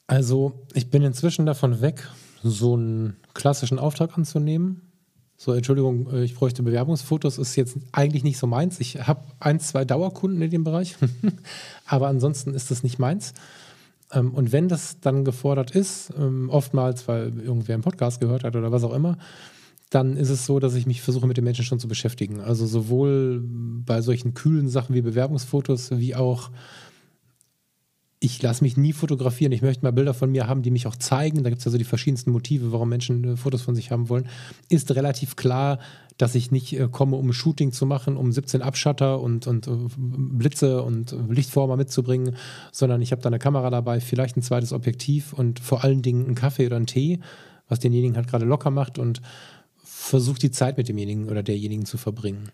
Also, 0.06 0.54
ich 0.72 0.90
bin 0.90 1.02
inzwischen 1.02 1.44
davon 1.44 1.80
weg, 1.80 2.08
so 2.42 2.74
einen 2.74 3.16
klassischen 3.34 3.78
Auftrag 3.78 4.16
anzunehmen. 4.16 4.82
So, 5.36 5.52
Entschuldigung, 5.52 6.10
äh, 6.12 6.24
ich 6.24 6.34
bräuchte 6.34 6.62
Bewerbungsfotos, 6.62 7.38
ist 7.38 7.56
jetzt 7.56 7.76
eigentlich 7.92 8.24
nicht 8.24 8.38
so 8.38 8.46
meins. 8.46 8.80
Ich 8.80 9.06
habe 9.06 9.22
ein, 9.38 9.60
zwei 9.60 9.84
Dauerkunden 9.84 10.40
in 10.42 10.50
dem 10.50 10.64
Bereich, 10.64 10.96
aber 11.86 12.08
ansonsten 12.08 12.54
ist 12.54 12.70
das 12.70 12.82
nicht 12.82 12.98
meins. 12.98 13.34
Ähm, 14.12 14.34
und 14.34 14.50
wenn 14.52 14.68
das 14.68 15.00
dann 15.00 15.24
gefordert 15.24 15.72
ist, 15.72 16.10
ähm, 16.18 16.48
oftmals, 16.50 17.06
weil 17.06 17.38
irgendwer 17.38 17.74
einen 17.74 17.84
Podcast 17.84 18.20
gehört 18.20 18.44
hat 18.44 18.56
oder 18.56 18.72
was 18.72 18.84
auch 18.84 18.94
immer, 18.94 19.18
dann 19.90 20.16
ist 20.16 20.30
es 20.30 20.44
so, 20.44 20.58
dass 20.58 20.74
ich 20.74 20.86
mich 20.86 21.02
versuche, 21.02 21.26
mit 21.26 21.36
den 21.36 21.44
Menschen 21.44 21.64
schon 21.64 21.80
zu 21.80 21.88
beschäftigen. 21.88 22.40
Also 22.40 22.66
sowohl 22.66 23.42
bei 23.44 24.02
solchen 24.02 24.34
kühlen 24.34 24.68
Sachen 24.68 24.94
wie 24.94 25.02
Bewerbungsfotos, 25.02 25.92
wie 25.92 26.14
auch 26.14 26.50
ich 28.20 28.42
lasse 28.42 28.64
mich 28.64 28.76
nie 28.76 28.92
fotografieren. 28.92 29.52
Ich 29.52 29.62
möchte 29.62 29.84
mal 29.84 29.92
Bilder 29.92 30.12
von 30.12 30.30
mir 30.30 30.48
haben, 30.48 30.62
die 30.62 30.70
mich 30.70 30.86
auch 30.86 30.96
zeigen. 30.96 31.44
Da 31.44 31.50
gibt 31.50 31.60
es 31.60 31.64
ja 31.64 31.70
so 31.70 31.78
die 31.78 31.84
verschiedensten 31.84 32.32
Motive, 32.32 32.72
warum 32.72 32.88
Menschen 32.88 33.24
äh, 33.24 33.36
Fotos 33.36 33.62
von 33.62 33.74
sich 33.74 33.90
haben 33.90 34.08
wollen. 34.08 34.28
Ist 34.68 34.94
relativ 34.94 35.36
klar, 35.36 35.78
dass 36.16 36.34
ich 36.34 36.50
nicht 36.50 36.78
äh, 36.78 36.88
komme, 36.90 37.16
um 37.16 37.28
ein 37.28 37.32
Shooting 37.32 37.70
zu 37.70 37.86
machen, 37.86 38.16
um 38.16 38.32
17 38.32 38.60
Abschatter 38.60 39.20
und, 39.20 39.46
und 39.46 39.68
äh, 39.68 39.70
Blitze 39.96 40.82
und 40.82 41.14
Lichtformer 41.28 41.76
mitzubringen, 41.76 42.34
sondern 42.72 43.00
ich 43.02 43.12
habe 43.12 43.22
da 43.22 43.28
eine 43.28 43.38
Kamera 43.38 43.70
dabei, 43.70 44.00
vielleicht 44.00 44.36
ein 44.36 44.42
zweites 44.42 44.72
Objektiv 44.72 45.32
und 45.32 45.60
vor 45.60 45.84
allen 45.84 46.02
Dingen 46.02 46.26
einen 46.26 46.34
Kaffee 46.34 46.66
oder 46.66 46.76
einen 46.76 46.86
Tee, 46.86 47.20
was 47.68 47.78
denjenigen 47.78 48.16
halt 48.16 48.26
gerade 48.26 48.46
locker 48.46 48.70
macht 48.70 48.98
und 48.98 49.22
versucht 49.84 50.42
die 50.42 50.50
Zeit 50.50 50.76
mit 50.76 50.88
demjenigen 50.88 51.28
oder 51.28 51.44
derjenigen 51.44 51.86
zu 51.86 51.98
verbringen. 51.98 52.50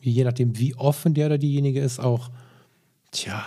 Je 0.00 0.24
nachdem, 0.24 0.58
wie 0.58 0.74
offen 0.74 1.14
der 1.14 1.26
oder 1.26 1.38
diejenige 1.38 1.80
ist, 1.80 2.00
auch, 2.00 2.30
tja, 3.12 3.46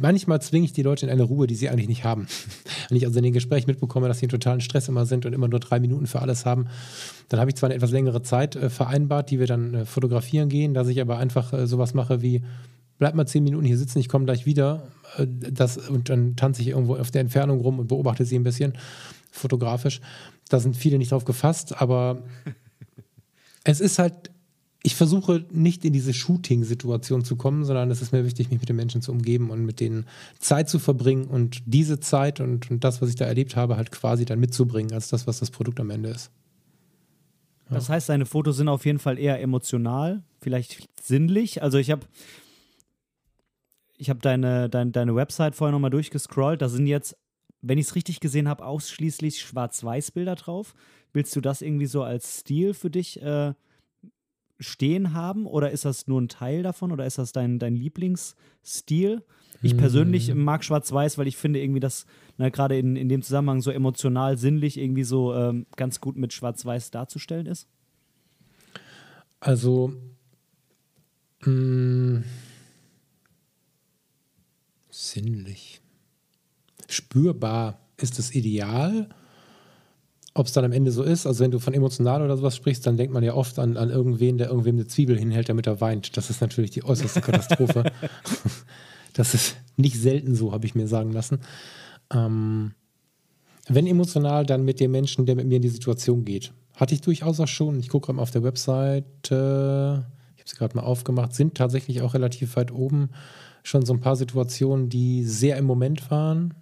manchmal 0.00 0.42
zwinge 0.42 0.66
ich 0.66 0.72
die 0.72 0.82
Leute 0.82 1.06
in 1.06 1.12
eine 1.12 1.22
Ruhe, 1.22 1.46
die 1.46 1.54
sie 1.54 1.68
eigentlich 1.68 1.88
nicht 1.88 2.04
haben. 2.04 2.26
Wenn 2.88 2.96
ich 2.96 3.06
also 3.06 3.18
in 3.18 3.24
den 3.24 3.32
Gesprächen 3.32 3.70
mitbekomme, 3.70 4.08
dass 4.08 4.18
sie 4.18 4.26
in 4.26 4.30
totalen 4.30 4.60
Stress 4.60 4.88
immer 4.88 5.06
sind 5.06 5.26
und 5.26 5.32
immer 5.32 5.48
nur 5.48 5.60
drei 5.60 5.80
Minuten 5.80 6.06
für 6.06 6.20
alles 6.20 6.44
haben, 6.44 6.66
dann 7.28 7.40
habe 7.40 7.50
ich 7.50 7.56
zwar 7.56 7.68
eine 7.68 7.76
etwas 7.76 7.90
längere 7.90 8.22
Zeit 8.22 8.56
äh, 8.56 8.70
vereinbart, 8.70 9.30
die 9.30 9.38
wir 9.38 9.46
dann 9.46 9.74
äh, 9.74 9.84
fotografieren 9.84 10.48
gehen, 10.48 10.74
dass 10.74 10.88
ich 10.88 11.00
aber 11.00 11.18
einfach 11.18 11.52
äh, 11.52 11.66
sowas 11.66 11.94
mache 11.94 12.20
wie, 12.22 12.42
bleib 12.98 13.14
mal 13.14 13.26
zehn 13.26 13.42
Minuten 13.42 13.64
hier 13.64 13.78
sitzen, 13.78 13.98
ich 13.98 14.08
komme 14.08 14.26
gleich 14.26 14.46
wieder. 14.46 14.88
Äh, 15.16 15.26
das, 15.28 15.78
und 15.78 16.10
dann 16.10 16.36
tanze 16.36 16.62
ich 16.62 16.68
irgendwo 16.68 16.96
auf 16.96 17.10
der 17.10 17.22
Entfernung 17.22 17.60
rum 17.60 17.78
und 17.78 17.88
beobachte 17.88 18.24
sie 18.24 18.38
ein 18.38 18.44
bisschen 18.44 18.74
fotografisch. 19.30 20.00
Da 20.48 20.60
sind 20.60 20.76
viele 20.76 20.98
nicht 20.98 21.12
drauf 21.12 21.24
gefasst, 21.24 21.80
aber 21.80 22.22
es 23.64 23.80
ist 23.80 23.98
halt 23.98 24.30
ich 24.86 24.96
versuche 24.96 25.46
nicht 25.50 25.82
in 25.86 25.94
diese 25.94 26.12
Shooting-Situation 26.12 27.24
zu 27.24 27.36
kommen, 27.36 27.64
sondern 27.64 27.90
es 27.90 28.02
ist 28.02 28.12
mir 28.12 28.26
wichtig, 28.26 28.50
mich 28.50 28.60
mit 28.60 28.68
den 28.68 28.76
Menschen 28.76 29.00
zu 29.00 29.12
umgeben 29.12 29.48
und 29.48 29.64
mit 29.64 29.80
denen 29.80 30.04
Zeit 30.38 30.68
zu 30.68 30.78
verbringen 30.78 31.24
und 31.24 31.62
diese 31.64 32.00
Zeit 32.00 32.38
und, 32.38 32.70
und 32.70 32.84
das, 32.84 33.00
was 33.00 33.08
ich 33.08 33.16
da 33.16 33.24
erlebt 33.24 33.56
habe, 33.56 33.78
halt 33.78 33.90
quasi 33.90 34.26
dann 34.26 34.40
mitzubringen, 34.40 34.92
als 34.92 35.08
das, 35.08 35.26
was 35.26 35.40
das 35.40 35.50
Produkt 35.50 35.80
am 35.80 35.88
Ende 35.88 36.10
ist. 36.10 36.30
Ja. 37.70 37.76
Das 37.76 37.88
heißt, 37.88 38.10
deine 38.10 38.26
Fotos 38.26 38.58
sind 38.58 38.68
auf 38.68 38.84
jeden 38.84 38.98
Fall 38.98 39.18
eher 39.18 39.40
emotional, 39.40 40.22
vielleicht 40.42 40.86
sinnlich. 41.00 41.62
Also 41.62 41.78
ich 41.78 41.90
habe 41.90 42.06
ich 43.96 44.10
habe 44.10 44.20
deine, 44.20 44.68
deine, 44.68 44.90
deine 44.90 45.14
Website 45.14 45.54
vorher 45.54 45.72
nochmal 45.72 45.90
durchgescrollt. 45.90 46.60
Da 46.60 46.68
sind 46.68 46.86
jetzt, 46.86 47.16
wenn 47.62 47.78
ich 47.78 47.86
es 47.86 47.94
richtig 47.94 48.20
gesehen 48.20 48.48
habe, 48.48 48.62
ausschließlich 48.62 49.40
Schwarz-Weiß-Bilder 49.40 50.34
drauf. 50.34 50.74
Willst 51.14 51.34
du 51.34 51.40
das 51.40 51.62
irgendwie 51.62 51.86
so 51.86 52.02
als 52.02 52.40
Stil 52.40 52.74
für 52.74 52.90
dich 52.90 53.22
äh, 53.22 53.54
stehen 54.60 55.12
haben 55.12 55.46
oder 55.46 55.70
ist 55.70 55.84
das 55.84 56.06
nur 56.06 56.20
ein 56.20 56.28
Teil 56.28 56.62
davon 56.62 56.92
oder 56.92 57.06
ist 57.06 57.18
das 57.18 57.32
dein, 57.32 57.58
dein 57.58 57.74
Lieblingsstil? 57.74 59.22
Ich 59.62 59.78
persönlich 59.78 60.28
hm. 60.28 60.44
mag 60.44 60.62
Schwarz-Weiß, 60.62 61.16
weil 61.16 61.26
ich 61.26 61.38
finde 61.38 61.60
irgendwie, 61.62 61.80
dass 61.80 62.04
gerade 62.36 62.78
in, 62.78 62.96
in 62.96 63.08
dem 63.08 63.22
Zusammenhang 63.22 63.62
so 63.62 63.70
emotional, 63.70 64.36
sinnlich 64.36 64.78
irgendwie 64.78 65.04
so 65.04 65.34
ähm, 65.34 65.66
ganz 65.76 66.00
gut 66.00 66.16
mit 66.16 66.34
Schwarz-Weiß 66.34 66.90
darzustellen 66.90 67.46
ist. 67.46 67.66
Also, 69.40 69.94
mh, 71.40 71.46
hm, 71.46 72.24
sinnlich. 74.90 75.80
Spürbar 76.88 77.80
ist 77.96 78.18
das 78.18 78.34
Ideal 78.34 79.08
ob 80.34 80.46
es 80.46 80.52
dann 80.52 80.64
am 80.64 80.72
Ende 80.72 80.90
so 80.90 81.04
ist, 81.04 81.26
also 81.26 81.44
wenn 81.44 81.52
du 81.52 81.60
von 81.60 81.74
emotional 81.74 82.20
oder 82.22 82.36
sowas 82.36 82.56
sprichst, 82.56 82.84
dann 82.86 82.96
denkt 82.96 83.14
man 83.14 83.22
ja 83.22 83.34
oft 83.34 83.58
an, 83.60 83.76
an 83.76 83.90
irgendwen, 83.90 84.36
der 84.36 84.48
irgendwem 84.48 84.74
eine 84.74 84.86
Zwiebel 84.86 85.16
hinhält, 85.16 85.48
damit 85.48 85.68
er 85.68 85.80
weint. 85.80 86.16
Das 86.16 86.28
ist 86.28 86.40
natürlich 86.40 86.72
die 86.72 86.84
äußerste 86.84 87.20
Katastrophe. 87.20 87.84
das 89.12 89.34
ist 89.34 89.56
nicht 89.76 89.96
selten 90.00 90.34
so, 90.34 90.52
habe 90.52 90.66
ich 90.66 90.74
mir 90.74 90.88
sagen 90.88 91.12
lassen. 91.12 91.38
Ähm, 92.12 92.72
wenn 93.68 93.86
emotional, 93.86 94.44
dann 94.44 94.64
mit 94.64 94.80
dem 94.80 94.90
Menschen, 94.90 95.24
der 95.24 95.36
mit 95.36 95.46
mir 95.46 95.56
in 95.56 95.62
die 95.62 95.68
Situation 95.68 96.24
geht. 96.24 96.52
Hatte 96.74 96.94
ich 96.94 97.00
durchaus 97.00 97.38
auch 97.38 97.48
schon. 97.48 97.78
Ich 97.78 97.88
gucke 97.88 98.06
gerade 98.06 98.16
mal 98.16 98.22
auf 98.22 98.32
der 98.32 98.42
Webseite, 98.42 100.04
ich 100.34 100.40
habe 100.40 100.50
sie 100.50 100.56
gerade 100.56 100.76
mal 100.76 100.82
aufgemacht, 100.82 101.32
sind 101.32 101.54
tatsächlich 101.54 102.02
auch 102.02 102.14
relativ 102.14 102.56
weit 102.56 102.72
oben 102.72 103.10
schon 103.62 103.86
so 103.86 103.94
ein 103.94 104.00
paar 104.00 104.16
Situationen, 104.16 104.88
die 104.88 105.24
sehr 105.24 105.56
im 105.56 105.64
Moment 105.64 106.10
waren. 106.10 106.54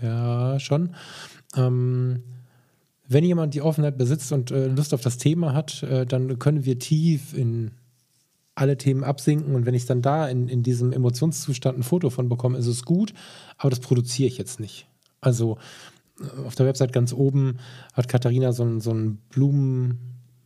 Ja, 0.00 0.60
schon. 0.60 0.94
Ähm, 1.56 2.22
wenn 3.08 3.24
jemand 3.24 3.54
die 3.54 3.62
Offenheit 3.62 3.96
besitzt 3.96 4.32
und 4.32 4.50
äh, 4.50 4.66
Lust 4.66 4.92
auf 4.92 5.00
das 5.00 5.16
Thema 5.16 5.54
hat, 5.54 5.82
äh, 5.82 6.04
dann 6.04 6.38
können 6.38 6.64
wir 6.64 6.78
tief 6.78 7.32
in 7.32 7.70
alle 8.54 8.76
Themen 8.76 9.02
absinken. 9.02 9.54
Und 9.54 9.64
wenn 9.64 9.74
ich 9.74 9.86
dann 9.86 10.02
da 10.02 10.28
in, 10.28 10.48
in 10.48 10.62
diesem 10.62 10.92
Emotionszustand 10.92 11.78
ein 11.78 11.82
Foto 11.82 12.10
von 12.10 12.28
bekomme, 12.28 12.58
ist 12.58 12.66
es 12.66 12.84
gut, 12.84 13.14
aber 13.56 13.70
das 13.70 13.80
produziere 13.80 14.28
ich 14.28 14.36
jetzt 14.36 14.60
nicht. 14.60 14.86
Also 15.20 15.56
äh, 16.20 16.46
auf 16.46 16.54
der 16.54 16.66
Website 16.66 16.92
ganz 16.92 17.12
oben 17.12 17.58
hat 17.94 18.08
Katharina 18.08 18.52
so 18.52 18.64
ein, 18.64 18.80
so 18.80 18.92
ein 18.92 19.18
Blumen, 19.30 19.98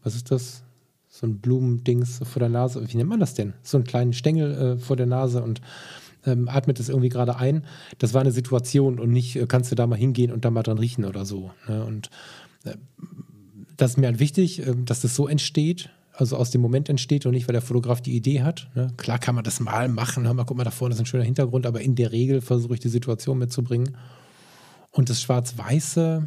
was 0.05 0.15
ist 0.15 0.31
das? 0.31 0.63
So 1.09 1.27
ein 1.27 1.41
Blumendings 1.41 2.21
vor 2.25 2.41
der 2.41 2.49
Nase. 2.49 2.83
Wie 2.91 2.97
nennt 2.97 3.11
man 3.11 3.21
das 3.21 3.35
denn? 3.35 3.53
So 3.63 3.77
einen 3.77 3.85
kleinen 3.85 4.13
Stängel 4.13 4.55
äh, 4.55 4.79
vor 4.79 4.97
der 4.97 5.07
Nase 5.07 5.43
und 5.43 5.61
ähm, 6.27 6.49
atmet 6.49 6.81
es 6.81 6.89
irgendwie 6.89 7.09
gerade 7.09 7.37
ein. 7.37 7.65
Das 7.99 8.15
war 8.15 8.21
eine 8.21 8.33
Situation 8.33 8.99
und 8.99 9.11
nicht, 9.11 9.37
äh, 9.37 9.47
kannst 9.47 9.71
du 9.71 9.75
da 9.75 9.87
mal 9.87 9.99
hingehen 9.99 10.33
und 10.33 10.45
da 10.45 10.51
mal 10.51 10.63
dran 10.63 10.79
riechen 10.79 11.05
oder 11.05 11.25
so. 11.25 11.51
Ne? 11.69 11.85
Und 11.85 12.11
äh, 12.65 12.75
das 13.77 13.93
ist 13.93 13.97
mir 13.97 14.07
halt 14.07 14.21
wichtig, 14.21 14.67
äh, 14.67 14.75
dass 14.85 15.01
das 15.01 15.15
so 15.15 15.29
entsteht, 15.29 15.91
also 16.13 16.37
aus 16.37 16.51
dem 16.51 16.61
Moment 16.61 16.89
entsteht 16.89 17.27
und 17.27 17.33
nicht, 17.33 17.49
weil 17.49 17.55
der 17.55 17.63
Fotograf 17.63 18.01
die 18.01 18.15
Idee 18.15 18.43
hat. 18.43 18.69
Ne? 18.75 18.93
Klar 18.97 19.19
kann 19.19 19.35
man 19.35 19.45
das 19.45 19.61
mal 19.61 19.89
machen, 19.89 20.23
mal 20.23 20.45
guck 20.45 20.57
mal 20.57 20.65
da 20.65 20.71
vorne 20.71 20.95
ist 20.95 21.01
ein 21.01 21.07
schöner 21.07 21.25
Hintergrund, 21.25 21.67
aber 21.67 21.81
in 21.81 21.95
der 21.95 22.13
Regel 22.13 22.41
versuche 22.41 22.75
ich 22.75 22.81
die 22.81 22.89
Situation 22.89 23.39
mitzubringen. 23.39 23.97
Und 24.91 25.09
das 25.09 25.23
Schwarz-Weiße 25.23 26.27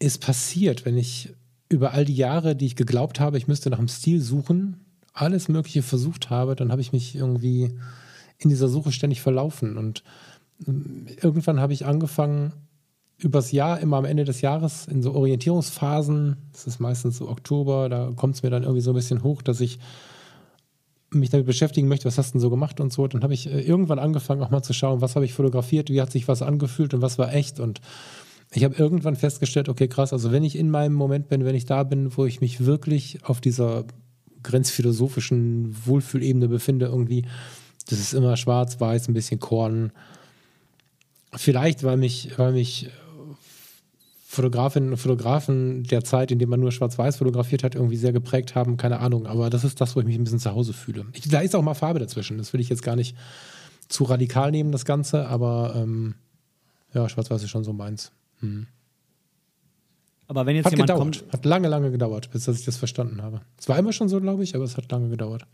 ist 0.00 0.20
passiert, 0.20 0.84
wenn 0.84 0.96
ich 0.96 1.34
über 1.68 1.92
all 1.92 2.04
die 2.04 2.14
Jahre, 2.16 2.56
die 2.56 2.66
ich 2.66 2.76
geglaubt 2.76 3.20
habe, 3.20 3.38
ich 3.38 3.46
müsste 3.46 3.70
nach 3.70 3.78
einem 3.78 3.88
Stil 3.88 4.20
suchen, 4.20 4.80
alles 5.12 5.48
Mögliche 5.48 5.82
versucht 5.82 6.30
habe, 6.30 6.56
dann 6.56 6.72
habe 6.72 6.80
ich 6.80 6.92
mich 6.92 7.14
irgendwie 7.14 7.78
in 8.38 8.50
dieser 8.50 8.68
Suche 8.68 8.92
ständig 8.92 9.20
verlaufen. 9.20 9.76
Und 9.76 10.02
ähm, 10.66 11.06
irgendwann 11.20 11.60
habe 11.60 11.72
ich 11.72 11.86
angefangen, 11.86 12.52
übers 13.18 13.50
Jahr, 13.50 13.80
immer 13.80 13.96
am 13.96 14.04
Ende 14.04 14.24
des 14.24 14.40
Jahres, 14.40 14.86
in 14.86 15.02
so 15.02 15.12
Orientierungsphasen, 15.14 16.36
das 16.52 16.66
ist 16.68 16.78
meistens 16.78 17.16
so 17.16 17.28
Oktober, 17.28 17.88
da 17.88 18.12
kommt 18.14 18.36
es 18.36 18.42
mir 18.44 18.50
dann 18.50 18.62
irgendwie 18.62 18.80
so 18.80 18.92
ein 18.92 18.94
bisschen 18.96 19.24
hoch, 19.24 19.42
dass 19.42 19.60
ich 19.60 19.80
mich 21.10 21.30
damit 21.30 21.46
beschäftigen 21.46 21.88
möchte, 21.88 22.04
was 22.04 22.18
hast 22.18 22.30
du 22.30 22.32
denn 22.34 22.40
so 22.40 22.50
gemacht 22.50 22.80
und 22.80 22.92
so. 22.92 23.06
Dann 23.06 23.22
habe 23.22 23.34
ich 23.34 23.46
äh, 23.46 23.60
irgendwann 23.60 23.98
angefangen, 23.98 24.42
auch 24.42 24.50
mal 24.50 24.62
zu 24.62 24.72
schauen, 24.72 25.00
was 25.00 25.16
habe 25.16 25.24
ich 25.24 25.32
fotografiert, 25.32 25.90
wie 25.90 26.00
hat 26.00 26.12
sich 26.12 26.28
was 26.28 26.42
angefühlt 26.42 26.94
und 26.94 27.02
was 27.02 27.18
war 27.18 27.32
echt. 27.32 27.60
Und 27.60 27.80
ich 28.52 28.64
habe 28.64 28.76
irgendwann 28.76 29.16
festgestellt, 29.16 29.68
okay, 29.68 29.88
krass, 29.88 30.12
also 30.12 30.32
wenn 30.32 30.44
ich 30.44 30.56
in 30.56 30.70
meinem 30.70 30.94
Moment 30.94 31.28
bin, 31.28 31.44
wenn 31.44 31.54
ich 31.54 31.66
da 31.66 31.82
bin, 31.82 32.16
wo 32.16 32.24
ich 32.24 32.40
mich 32.40 32.64
wirklich 32.64 33.24
auf 33.24 33.40
dieser 33.40 33.84
grenzphilosophischen 34.42 35.74
Wohlfühlebene 35.86 36.48
befinde, 36.48 36.86
irgendwie, 36.86 37.24
das 37.88 37.98
ist 37.98 38.12
immer 38.12 38.36
schwarz-weiß, 38.36 39.08
ein 39.08 39.14
bisschen 39.14 39.40
Korn. 39.40 39.92
Vielleicht, 41.34 41.84
weil 41.84 41.96
mich, 41.96 42.38
weil 42.38 42.52
mich 42.52 42.90
Fotografinnen 44.26 44.90
und 44.90 44.98
Fotografen 44.98 45.84
der 45.84 46.04
Zeit, 46.04 46.30
in 46.30 46.38
der 46.38 46.48
man 46.48 46.60
nur 46.60 46.70
schwarz-weiß 46.70 47.16
fotografiert 47.16 47.64
hat, 47.64 47.74
irgendwie 47.74 47.96
sehr 47.96 48.12
geprägt 48.12 48.54
haben, 48.54 48.76
keine 48.76 49.00
Ahnung. 49.00 49.26
Aber 49.26 49.48
das 49.48 49.64
ist 49.64 49.80
das, 49.80 49.96
wo 49.96 50.00
ich 50.00 50.06
mich 50.06 50.16
ein 50.16 50.24
bisschen 50.24 50.38
zu 50.38 50.52
Hause 50.52 50.74
fühle. 50.74 51.06
Ich, 51.14 51.26
da 51.28 51.40
ist 51.40 51.56
auch 51.56 51.62
mal 51.62 51.74
Farbe 51.74 51.98
dazwischen. 51.98 52.36
Das 52.36 52.52
will 52.52 52.60
ich 52.60 52.68
jetzt 52.68 52.82
gar 52.82 52.94
nicht 52.94 53.16
zu 53.88 54.04
radikal 54.04 54.50
nehmen, 54.50 54.70
das 54.70 54.84
Ganze. 54.84 55.26
Aber 55.28 55.72
ähm, 55.76 56.14
ja, 56.92 57.08
schwarz-weiß 57.08 57.42
ist 57.42 57.50
schon 57.50 57.64
so 57.64 57.72
meins. 57.72 58.12
Hm. 58.40 58.66
Aber 60.26 60.44
wenn 60.44 60.56
jetzt 60.56 60.66
hat 60.66 60.72
jemand 60.72 60.90
gedauert. 60.90 61.00
kommt. 61.00 61.32
Hat 61.32 61.44
lange, 61.46 61.68
lange 61.68 61.90
gedauert, 61.90 62.30
bis 62.30 62.44
dass 62.44 62.58
ich 62.58 62.66
das 62.66 62.76
verstanden 62.76 63.22
habe. 63.22 63.40
Es 63.58 63.66
war 63.66 63.78
immer 63.78 63.94
schon 63.94 64.10
so, 64.10 64.20
glaube 64.20 64.44
ich, 64.44 64.54
aber 64.54 64.64
es 64.64 64.76
hat 64.76 64.92
lange 64.92 65.08
gedauert. 65.08 65.46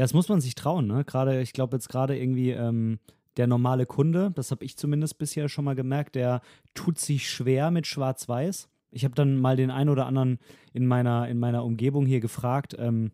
Ja, 0.00 0.04
das 0.04 0.14
muss 0.14 0.30
man 0.30 0.40
sich 0.40 0.54
trauen, 0.54 0.86
ne? 0.86 1.04
Gerade, 1.04 1.42
ich 1.42 1.52
glaube 1.52 1.76
jetzt 1.76 1.90
gerade 1.90 2.18
irgendwie 2.18 2.52
ähm, 2.52 3.00
der 3.36 3.46
normale 3.46 3.84
Kunde, 3.84 4.30
das 4.34 4.50
habe 4.50 4.64
ich 4.64 4.78
zumindest 4.78 5.18
bisher 5.18 5.50
schon 5.50 5.66
mal 5.66 5.74
gemerkt, 5.74 6.14
der 6.14 6.40
tut 6.72 6.98
sich 6.98 7.28
schwer 7.28 7.70
mit 7.70 7.86
Schwarz-Weiß. 7.86 8.70
Ich 8.92 9.04
habe 9.04 9.14
dann 9.14 9.36
mal 9.36 9.56
den 9.56 9.70
einen 9.70 9.90
oder 9.90 10.06
anderen 10.06 10.38
in 10.72 10.86
meiner, 10.86 11.28
in 11.28 11.38
meiner 11.38 11.66
Umgebung 11.66 12.06
hier 12.06 12.20
gefragt, 12.20 12.74
ähm, 12.78 13.12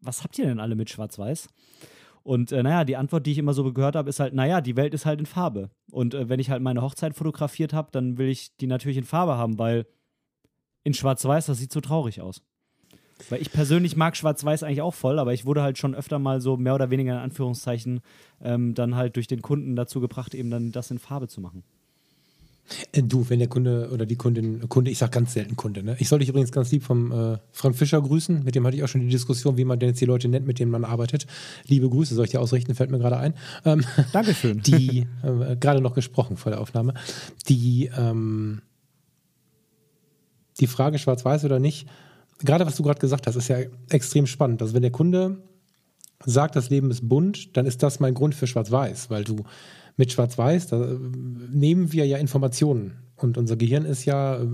was 0.00 0.22
habt 0.22 0.38
ihr 0.38 0.46
denn 0.46 0.60
alle 0.60 0.76
mit 0.76 0.90
Schwarz-Weiß? 0.90 1.48
Und 2.22 2.52
äh, 2.52 2.62
naja, 2.62 2.84
die 2.84 2.96
Antwort, 2.96 3.26
die 3.26 3.32
ich 3.32 3.38
immer 3.38 3.52
so 3.52 3.72
gehört 3.72 3.96
habe, 3.96 4.10
ist 4.10 4.20
halt, 4.20 4.32
naja, 4.32 4.60
die 4.60 4.76
Welt 4.76 4.94
ist 4.94 5.06
halt 5.06 5.18
in 5.18 5.26
Farbe. 5.26 5.70
Und 5.90 6.14
äh, 6.14 6.28
wenn 6.28 6.38
ich 6.38 6.50
halt 6.50 6.62
meine 6.62 6.82
Hochzeit 6.82 7.16
fotografiert 7.16 7.72
habe, 7.72 7.88
dann 7.90 8.16
will 8.16 8.28
ich 8.28 8.56
die 8.58 8.68
natürlich 8.68 8.98
in 8.98 9.02
Farbe 9.02 9.36
haben, 9.36 9.58
weil 9.58 9.88
in 10.84 10.94
Schwarz-Weiß, 10.94 11.46
das 11.46 11.58
sieht 11.58 11.72
so 11.72 11.80
traurig 11.80 12.20
aus. 12.20 12.42
Weil 13.28 13.42
ich 13.42 13.52
persönlich 13.52 13.96
mag 13.96 14.16
Schwarz-Weiß 14.16 14.62
eigentlich 14.62 14.82
auch 14.82 14.94
voll, 14.94 15.18
aber 15.18 15.32
ich 15.32 15.44
wurde 15.44 15.62
halt 15.62 15.78
schon 15.78 15.94
öfter 15.94 16.18
mal 16.18 16.40
so 16.40 16.56
mehr 16.56 16.74
oder 16.74 16.90
weniger 16.90 17.12
in 17.12 17.18
Anführungszeichen 17.18 18.00
ähm, 18.42 18.74
dann 18.74 18.96
halt 18.96 19.16
durch 19.16 19.26
den 19.26 19.42
Kunden 19.42 19.76
dazu 19.76 20.00
gebracht, 20.00 20.34
eben 20.34 20.50
dann 20.50 20.72
das 20.72 20.90
in 20.90 20.98
Farbe 20.98 21.28
zu 21.28 21.40
machen. 21.40 21.62
Äh, 22.92 23.02
du, 23.02 23.28
wenn 23.28 23.38
der 23.38 23.48
Kunde 23.48 23.90
oder 23.92 24.06
die 24.06 24.16
Kundin, 24.16 24.68
Kunde, 24.68 24.90
ich 24.90 24.98
sage 24.98 25.12
ganz 25.12 25.34
selten 25.34 25.56
Kunde, 25.56 25.82
ne? 25.82 25.96
Ich 25.98 26.08
soll 26.08 26.20
dich 26.20 26.28
übrigens 26.28 26.52
ganz 26.52 26.70
lieb 26.70 26.82
vom 26.82 27.12
äh, 27.12 27.38
Frank 27.52 27.76
Fischer 27.76 28.00
grüßen, 28.00 28.44
mit 28.44 28.54
dem 28.54 28.66
hatte 28.66 28.76
ich 28.76 28.84
auch 28.84 28.88
schon 28.88 29.00
die 29.00 29.08
Diskussion, 29.08 29.56
wie 29.56 29.64
man 29.64 29.78
denn 29.78 29.90
jetzt 29.90 30.00
die 30.00 30.06
Leute 30.06 30.28
nennt, 30.28 30.46
mit 30.46 30.58
denen 30.58 30.70
man 30.70 30.84
arbeitet. 30.84 31.26
Liebe 31.66 31.88
Grüße, 31.88 32.14
soll 32.14 32.24
ich 32.24 32.30
dir 32.30 32.40
ausrichten, 32.40 32.74
fällt 32.74 32.90
mir 32.90 32.98
gerade 32.98 33.18
ein. 33.18 33.34
Ähm, 33.64 33.84
Dankeschön. 34.12 34.62
Die, 34.62 35.06
äh, 35.22 35.56
gerade 35.56 35.80
noch 35.80 35.94
gesprochen 35.94 36.36
vor 36.36 36.50
der 36.50 36.60
Aufnahme, 36.60 36.94
die, 37.48 37.90
ähm, 37.96 38.62
die 40.60 40.66
Frage 40.66 40.98
schwarz-weiß 40.98 41.44
oder 41.44 41.58
nicht, 41.58 41.86
gerade 42.44 42.66
was 42.66 42.76
du 42.76 42.82
gerade 42.82 43.00
gesagt 43.00 43.26
hast, 43.26 43.36
ist 43.36 43.48
ja 43.48 43.58
extrem 43.88 44.26
spannend. 44.26 44.62
Also 44.62 44.74
wenn 44.74 44.82
der 44.82 44.90
Kunde 44.90 45.38
sagt, 46.24 46.56
das 46.56 46.70
Leben 46.70 46.90
ist 46.90 47.08
bunt, 47.08 47.56
dann 47.56 47.66
ist 47.66 47.82
das 47.82 48.00
mein 48.00 48.14
Grund 48.14 48.34
für 48.34 48.46
schwarz-weiß, 48.46 49.10
weil 49.10 49.24
du 49.24 49.44
mit 49.96 50.12
Schwarz-Weiß, 50.12 50.68
da 50.68 50.82
äh, 50.82 50.98
nehmen 51.52 51.92
wir 51.92 52.06
ja 52.06 52.18
Informationen. 52.18 52.96
Und 53.16 53.36
unser 53.36 53.56
Gehirn 53.56 53.84
ist 53.84 54.06
ja 54.06 54.40
äh, 54.40 54.46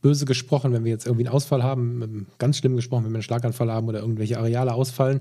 böse 0.00 0.24
gesprochen, 0.24 0.72
wenn 0.72 0.84
wir 0.84 0.90
jetzt 0.90 1.06
irgendwie 1.06 1.26
einen 1.26 1.34
Ausfall 1.34 1.62
haben, 1.62 2.02
ähm, 2.02 2.26
ganz 2.38 2.56
schlimm 2.56 2.74
gesprochen, 2.74 3.04
wenn 3.04 3.12
wir 3.12 3.16
einen 3.16 3.22
Schlaganfall 3.22 3.70
haben 3.70 3.86
oder 3.86 4.00
irgendwelche 4.00 4.38
Areale 4.38 4.72
ausfallen, 4.72 5.20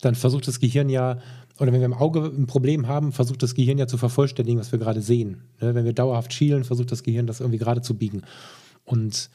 dann 0.00 0.14
versucht 0.14 0.46
das 0.46 0.60
Gehirn 0.60 0.88
ja, 0.88 1.18
oder 1.58 1.72
wenn 1.72 1.80
wir 1.80 1.86
im 1.86 1.94
Auge 1.94 2.20
ein 2.20 2.46
Problem 2.46 2.86
haben, 2.86 3.12
versucht 3.12 3.42
das 3.42 3.54
Gehirn 3.54 3.78
ja 3.78 3.88
zu 3.88 3.98
vervollständigen, 3.98 4.60
was 4.60 4.70
wir 4.70 4.78
gerade 4.78 5.02
sehen. 5.02 5.42
Ne, 5.60 5.74
wenn 5.74 5.84
wir 5.84 5.92
dauerhaft 5.92 6.32
schielen, 6.32 6.62
versucht 6.62 6.92
das 6.92 7.02
Gehirn 7.02 7.26
das 7.26 7.40
irgendwie 7.40 7.58
gerade 7.58 7.82
zu 7.82 7.94
biegen. 7.94 8.22
Und 8.84 9.28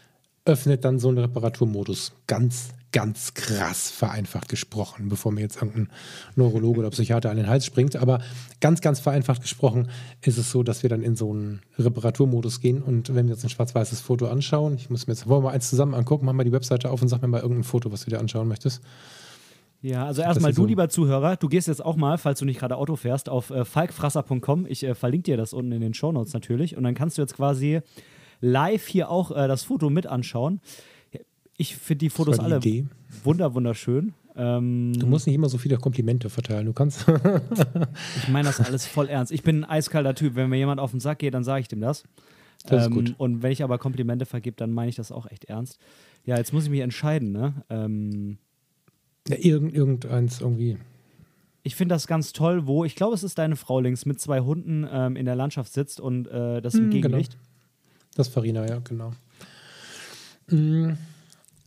öffnet 0.46 0.84
dann 0.86 1.00
so 1.00 1.10
einen 1.10 1.20
Reparaturmodus. 1.20 2.14
Ganz, 2.28 2.70
ganz 2.92 3.34
krass 3.34 3.89
vereinfacht 3.89 4.50
gesprochen, 4.50 5.08
bevor 5.08 5.32
mir 5.32 5.42
jetzt 5.42 5.58
irgendein 5.58 5.89
Neurologe 6.36 6.80
oder 6.80 6.89
Psychiater 6.89 7.30
an 7.30 7.38
den 7.38 7.48
Hals 7.48 7.66
springt. 7.66 7.96
Aber 7.96 8.22
ganz, 8.60 8.82
ganz 8.82 9.00
vereinfacht 9.00 9.42
gesprochen 9.42 9.89
ist 10.22 10.38
es 10.38 10.52
so, 10.52 10.64
dass 10.64 10.84
wir 10.84 10.89
dann 10.89 11.04
in 11.04 11.16
so 11.16 11.32
einen 11.32 11.62
Reparaturmodus 11.78 12.60
gehen. 12.60 12.82
Und 12.82 13.14
wenn 13.14 13.28
wir 13.28 13.36
uns 13.36 13.44
ein 13.44 13.50
schwarz-weißes 13.50 14.02
Foto 14.02 14.28
anschauen, 14.28 14.76
ich 14.76 14.89
muss 14.89 15.08
mir 15.08 15.14
jetzt, 15.14 15.28
wollen 15.28 15.44
wir 15.44 15.50
mal 15.50 15.54
eins 15.54 15.70
zusammen 15.70 15.94
angucken, 15.94 16.26
mach 16.26 16.34
mal 16.34 16.44
die 16.44 16.52
Webseite 16.52 16.89
auf 16.89 17.02
und 17.02 17.08
sag 17.08 17.22
mir 17.22 17.28
mal 17.28 17.42
irgendein 17.42 17.64
Foto, 17.64 17.92
was 17.92 18.04
du 18.06 18.10
dir 18.10 18.20
anschauen 18.20 18.48
möchtest. 18.48 18.82
Ja, 19.84 20.06
also 20.06 20.22
erstmal 20.22 20.52
du, 20.52 20.62
so 20.62 20.66
lieber 20.68 20.89
Zuhörer, 20.89 21.38
du 21.38 21.50
gehst 21.50 21.68
jetzt 21.68 21.84
auch 21.84 21.96
mal, 21.96 22.20
falls 22.20 22.38
du 22.38 22.46
nicht 22.46 22.60
gerade 22.60 22.78
Auto 22.78 22.96
fährst, 22.96 23.30
auf 23.30 23.50
äh, 23.50 23.66
falkfrasser.com. 23.66 24.68
Ich 24.68 24.84
äh, 24.84 24.94
verlinke 24.94 25.32
dir 25.32 25.38
das 25.38 25.54
unten 25.54 25.72
in 25.72 25.82
den 25.82 25.96
Shownotes 25.96 26.34
natürlich. 26.34 26.78
Und 26.78 26.84
dann 26.84 26.94
kannst 26.94 27.18
du 27.18 27.24
jetzt 27.24 27.36
quasi 27.36 27.82
live 28.42 28.88
hier 28.88 29.10
auch 29.10 29.32
äh, 29.32 29.48
das 29.48 29.64
Foto 29.64 29.89
mit 29.89 30.08
anschauen. 30.08 30.60
Ich 31.58 31.78
finde 31.78 32.00
die 32.00 32.10
Fotos 32.10 32.38
die 32.38 32.44
alle 32.44 32.58
Idee. 32.58 32.86
wunder 33.24 33.54
wunderschön. 33.54 34.14
Ähm, 34.36 34.94
du 34.98 35.06
musst 35.06 35.28
nicht 35.28 35.36
immer 35.36 35.50
so 35.50 35.58
viele 35.58 35.78
Komplimente 35.78 36.30
verteilen. 36.30 36.66
Du 36.66 36.74
kannst. 36.74 37.06
ich 38.18 38.28
meine 38.30 38.48
das 38.48 38.60
alles 38.60 38.86
voll 38.86 39.08
ernst. 39.08 39.32
Ich 39.32 39.44
bin 39.44 39.60
ein 39.60 39.66
eiskalter 39.66 40.16
Typ. 40.16 40.36
Wenn 40.36 40.50
mir 40.50 40.58
jemand 40.58 40.80
auf 40.80 40.92
den 40.92 41.00
Sack 41.00 41.20
geht, 41.20 41.34
dann 41.34 41.44
sage 41.44 41.62
ich 41.62 41.68
dem 41.68 41.82
das. 41.82 42.04
Das 42.66 42.86
ähm, 42.86 42.92
ist 42.92 42.96
gut. 42.96 43.16
Und 43.18 43.44
wenn 43.44 43.52
ich 43.52 43.64
aber 43.64 43.78
Komplimente 43.78 44.26
vergebe, 44.26 44.56
dann 44.56 44.72
meine 44.72 44.89
ich 44.89 44.96
das 44.96 45.12
auch 45.12 45.30
echt 45.30 45.46
ernst. 45.46 45.80
Ja, 46.26 46.38
jetzt 46.38 46.54
muss 46.54 46.64
ich 46.66 46.70
mich 46.70 46.82
entscheiden, 46.82 47.32
ne? 47.32 47.54
Ähm, 47.70 48.38
ja, 49.28 49.36
irgend, 49.38 49.74
irgendeins 49.74 50.42
irgendwie. 50.42 50.78
Ich 51.64 51.76
finde 51.76 51.94
das 51.94 52.08
ganz 52.08 52.34
toll, 52.34 52.66
wo, 52.66 52.86
ich 52.86 52.96
glaube, 52.96 53.14
es 53.14 53.24
ist 53.24 53.38
deine 53.38 53.56
Frau 53.56 53.80
links 53.80 54.06
mit 54.06 54.20
zwei 54.20 54.39
Hunden 54.39 54.88
ähm, 54.92 55.16
in 55.16 55.26
der 55.26 55.36
Landschaft 55.36 55.74
sitzt 55.74 56.00
und 56.00 56.28
äh, 56.28 56.62
das 56.62 56.74
im 56.76 56.88
mm, 56.88 56.92
Gegenlicht. 56.92 57.34
Genau. 57.34 57.51
Das 58.16 58.28
Farina, 58.28 58.68
ja, 58.68 58.80
genau. 58.80 59.14
Mm, 60.47 60.93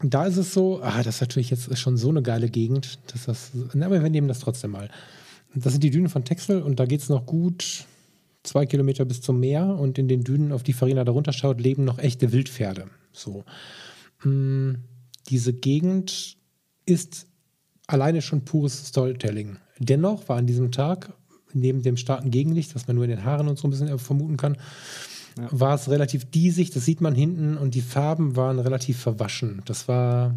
da 0.02 0.26
ist 0.26 0.36
es 0.36 0.52
so, 0.52 0.82
ah, 0.82 1.02
das 1.02 1.16
ist 1.16 1.20
natürlich 1.20 1.50
jetzt 1.50 1.76
schon 1.78 1.96
so 1.96 2.10
eine 2.10 2.22
geile 2.22 2.48
Gegend, 2.48 2.98
dass 3.12 3.24
das, 3.24 3.50
na, 3.72 3.86
aber 3.86 4.02
wir 4.02 4.10
nehmen 4.10 4.28
das 4.28 4.40
trotzdem 4.40 4.72
mal. 4.72 4.90
Das 5.54 5.72
sind 5.72 5.84
die 5.84 5.90
Dünen 5.90 6.08
von 6.08 6.24
Texel 6.24 6.62
und 6.62 6.80
da 6.80 6.86
geht 6.86 7.00
es 7.00 7.08
noch 7.08 7.26
gut 7.26 7.86
zwei 8.42 8.66
Kilometer 8.66 9.04
bis 9.04 9.20
zum 9.22 9.40
Meer 9.40 9.66
und 9.66 9.98
in 9.98 10.06
den 10.06 10.22
Dünen, 10.22 10.52
auf 10.52 10.62
die 10.62 10.74
Farina 10.74 11.04
darunter 11.04 11.32
schaut, 11.32 11.60
leben 11.60 11.84
noch 11.84 11.98
echte 11.98 12.32
Wildpferde. 12.32 12.88
So. 13.12 13.44
Mm, 14.22 14.74
diese 15.28 15.52
Gegend 15.52 16.36
ist 16.84 17.26
alleine 17.86 18.22
schon 18.22 18.44
pures 18.44 18.88
Storytelling. 18.88 19.56
Dennoch 19.78 20.28
war 20.28 20.36
an 20.36 20.46
diesem 20.46 20.70
Tag, 20.70 21.12
neben 21.52 21.82
dem 21.82 21.96
starken 21.96 22.30
Gegenlicht, 22.30 22.74
das 22.74 22.86
man 22.86 22.96
nur 22.96 23.04
in 23.04 23.10
den 23.10 23.24
Haaren 23.24 23.48
und 23.48 23.58
so 23.58 23.66
ein 23.66 23.70
bisschen 23.70 23.98
vermuten 23.98 24.36
kann, 24.36 24.56
ja. 25.38 25.48
war 25.50 25.74
es 25.74 25.88
relativ 25.88 26.30
diesig, 26.30 26.70
das 26.70 26.84
sieht 26.84 27.00
man 27.00 27.14
hinten 27.14 27.56
und 27.56 27.74
die 27.74 27.80
Farben 27.80 28.36
waren 28.36 28.58
relativ 28.58 28.98
verwaschen. 28.98 29.62
Das 29.64 29.88
war 29.88 30.34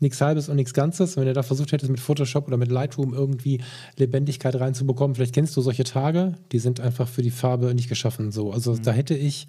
nichts 0.00 0.20
Halbes 0.20 0.48
und 0.48 0.56
nichts 0.56 0.74
Ganzes. 0.74 1.16
Wenn 1.16 1.26
du 1.26 1.32
da 1.32 1.42
versucht 1.42 1.72
hättest, 1.72 1.90
mit 1.90 2.00
Photoshop 2.00 2.46
oder 2.46 2.56
mit 2.56 2.70
Lightroom 2.70 3.14
irgendwie 3.14 3.60
Lebendigkeit 3.96 4.54
reinzubekommen, 4.58 5.14
vielleicht 5.14 5.34
kennst 5.34 5.56
du 5.56 5.60
solche 5.60 5.84
Tage, 5.84 6.34
die 6.52 6.58
sind 6.58 6.80
einfach 6.80 7.08
für 7.08 7.22
die 7.22 7.30
Farbe 7.30 7.74
nicht 7.74 7.88
geschaffen. 7.88 8.32
So. 8.32 8.52
Also 8.52 8.72
mhm. 8.72 8.82
da 8.82 8.92
hätte 8.92 9.14
ich 9.14 9.46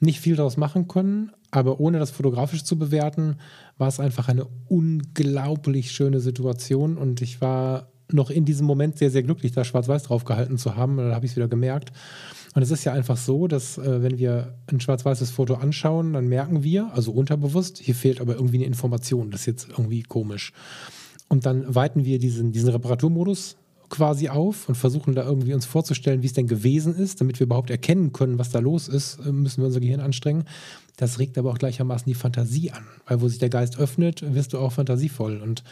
nicht 0.00 0.20
viel 0.20 0.36
daraus 0.36 0.56
machen 0.56 0.88
können, 0.88 1.30
aber 1.50 1.78
ohne 1.78 1.98
das 1.98 2.10
fotografisch 2.10 2.64
zu 2.64 2.76
bewerten, 2.76 3.36
war 3.78 3.88
es 3.88 4.00
einfach 4.00 4.28
eine 4.28 4.46
unglaublich 4.68 5.92
schöne 5.92 6.20
Situation 6.20 6.96
und 6.98 7.22
ich 7.22 7.40
war 7.40 7.88
noch 8.10 8.30
in 8.30 8.44
diesem 8.44 8.66
Moment 8.66 8.98
sehr, 8.98 9.10
sehr 9.10 9.22
glücklich, 9.22 9.52
da 9.52 9.64
schwarz-weiß 9.64 10.02
drauf 10.02 10.24
gehalten 10.24 10.58
zu 10.58 10.76
haben. 10.76 10.96
Da 10.96 11.14
habe 11.14 11.24
ich 11.24 11.32
es 11.32 11.36
wieder 11.36 11.48
gemerkt. 11.48 11.92
Und 12.54 12.62
es 12.62 12.70
ist 12.70 12.84
ja 12.84 12.92
einfach 12.92 13.16
so, 13.16 13.48
dass 13.48 13.78
äh, 13.78 14.02
wenn 14.02 14.18
wir 14.18 14.54
ein 14.66 14.80
schwarz-weißes 14.80 15.30
Foto 15.30 15.54
anschauen, 15.54 16.12
dann 16.12 16.28
merken 16.28 16.62
wir, 16.62 16.92
also 16.92 17.12
unterbewusst, 17.12 17.78
hier 17.78 17.94
fehlt 17.94 18.20
aber 18.20 18.34
irgendwie 18.34 18.56
eine 18.56 18.66
Information. 18.66 19.30
Das 19.30 19.40
ist 19.40 19.46
jetzt 19.46 19.68
irgendwie 19.70 20.02
komisch. 20.02 20.52
Und 21.28 21.46
dann 21.46 21.74
weiten 21.74 22.04
wir 22.04 22.18
diesen, 22.18 22.52
diesen 22.52 22.68
Reparaturmodus 22.68 23.56
quasi 23.88 24.28
auf 24.28 24.68
und 24.68 24.74
versuchen 24.74 25.14
da 25.14 25.24
irgendwie 25.24 25.54
uns 25.54 25.66
vorzustellen, 25.66 26.22
wie 26.22 26.26
es 26.26 26.32
denn 26.32 26.46
gewesen 26.46 26.96
ist, 26.96 27.20
damit 27.20 27.38
wir 27.38 27.44
überhaupt 27.44 27.70
erkennen 27.70 28.12
können, 28.12 28.38
was 28.38 28.50
da 28.50 28.58
los 28.58 28.88
ist, 28.88 29.18
äh, 29.24 29.32
müssen 29.32 29.62
wir 29.62 29.66
unser 29.66 29.80
Gehirn 29.80 30.00
anstrengen. 30.00 30.44
Das 30.96 31.18
regt 31.18 31.38
aber 31.38 31.50
auch 31.50 31.58
gleichermaßen 31.58 32.06
die 32.06 32.14
Fantasie 32.14 32.70
an, 32.70 32.84
weil 33.06 33.20
wo 33.20 33.28
sich 33.28 33.38
der 33.38 33.50
Geist 33.50 33.78
öffnet, 33.78 34.34
wirst 34.34 34.52
du 34.52 34.58
auch 34.58 34.72
fantasievoll 34.72 35.40
und 35.40 35.62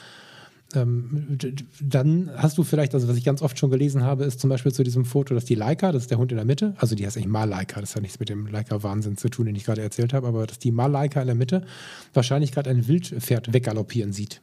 ähm, 0.74 1.36
dann 1.80 2.30
hast 2.36 2.58
du 2.58 2.62
vielleicht, 2.62 2.94
also 2.94 3.08
was 3.08 3.16
ich 3.16 3.24
ganz 3.24 3.42
oft 3.42 3.58
schon 3.58 3.70
gelesen 3.70 4.02
habe, 4.02 4.24
ist 4.24 4.40
zum 4.40 4.50
Beispiel 4.50 4.72
zu 4.72 4.82
diesem 4.82 5.04
Foto, 5.04 5.34
dass 5.34 5.44
die 5.44 5.54
Leica, 5.54 5.92
das 5.92 6.02
ist 6.02 6.10
der 6.10 6.18
Hund 6.18 6.30
in 6.32 6.36
der 6.36 6.44
Mitte, 6.44 6.74
also 6.78 6.94
die 6.94 7.04
heißt 7.04 7.16
eigentlich 7.16 7.28
Malaika, 7.28 7.80
das 7.80 7.96
hat 7.96 8.02
nichts 8.02 8.20
mit 8.20 8.28
dem 8.28 8.46
Leica-Wahnsinn 8.46 9.16
zu 9.16 9.28
tun, 9.28 9.46
den 9.46 9.56
ich 9.56 9.64
gerade 9.64 9.82
erzählt 9.82 10.12
habe, 10.12 10.28
aber 10.28 10.46
dass 10.46 10.58
die 10.58 10.70
Malaika 10.70 11.20
in 11.20 11.26
der 11.26 11.36
Mitte 11.36 11.64
wahrscheinlich 12.14 12.52
gerade 12.52 12.70
ein 12.70 12.86
Wildpferd 12.86 13.52
weggaloppieren 13.52 14.12
sieht. 14.12 14.42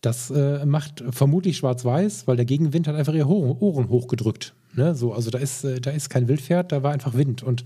Das 0.00 0.30
äh, 0.30 0.64
macht 0.64 1.02
vermutlich 1.10 1.56
schwarz-weiß, 1.56 2.26
weil 2.26 2.36
der 2.36 2.44
Gegenwind 2.44 2.86
hat 2.86 2.94
einfach 2.94 3.14
ihre 3.14 3.28
Ohren 3.28 3.88
hochgedrückt. 3.88 4.54
Ne? 4.74 4.94
So, 4.94 5.12
also 5.12 5.30
da 5.30 5.38
ist, 5.38 5.64
äh, 5.64 5.80
da 5.80 5.90
ist 5.90 6.08
kein 6.08 6.28
Wildpferd, 6.28 6.70
da 6.70 6.82
war 6.82 6.92
einfach 6.92 7.14
Wind. 7.14 7.42
Und 7.42 7.64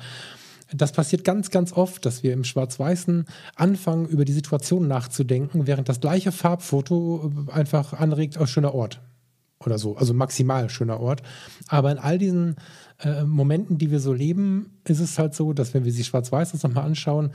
das 0.75 0.93
passiert 0.93 1.25
ganz, 1.25 1.51
ganz 1.51 1.73
oft, 1.73 2.05
dass 2.07 2.23
wir 2.23 2.33
im 2.33 2.45
Schwarz-Weißen 2.45 3.27
anfangen, 3.57 4.07
über 4.07 4.25
die 4.25 4.33
Situation 4.33 4.89
nachzudenken, 4.89 5.67
während 5.67 5.89
das 5.89 6.01
gleiche 6.01 6.33
Farbfoto 6.33 7.31
einfach 7.51 7.93
anregt, 7.93 8.39
aus 8.39 8.51
schöner 8.51 8.75
Ort 8.75 9.01
oder 9.67 9.79
so, 9.79 9.97
also 9.97 10.15
maximal 10.15 10.69
schöner 10.71 11.01
Ort. 11.01 11.23
Aber 11.69 11.93
in 11.93 11.99
all 11.99 12.19
diesen 12.19 12.57
äh, 13.01 13.25
Momenten, 13.25 13.79
die 13.79 13.91
wir 13.91 14.01
so 14.01 14.13
leben, 14.13 14.79
ist 14.87 15.01
es 15.01 15.19
halt 15.19 15.35
so, 15.35 15.53
dass 15.53 15.75
wenn 15.75 15.85
wir 15.85 15.93
sie 15.93 16.05
schwarz-weiß 16.05 16.53
uns 16.53 16.63
nochmal 16.63 16.85
anschauen, 16.85 17.33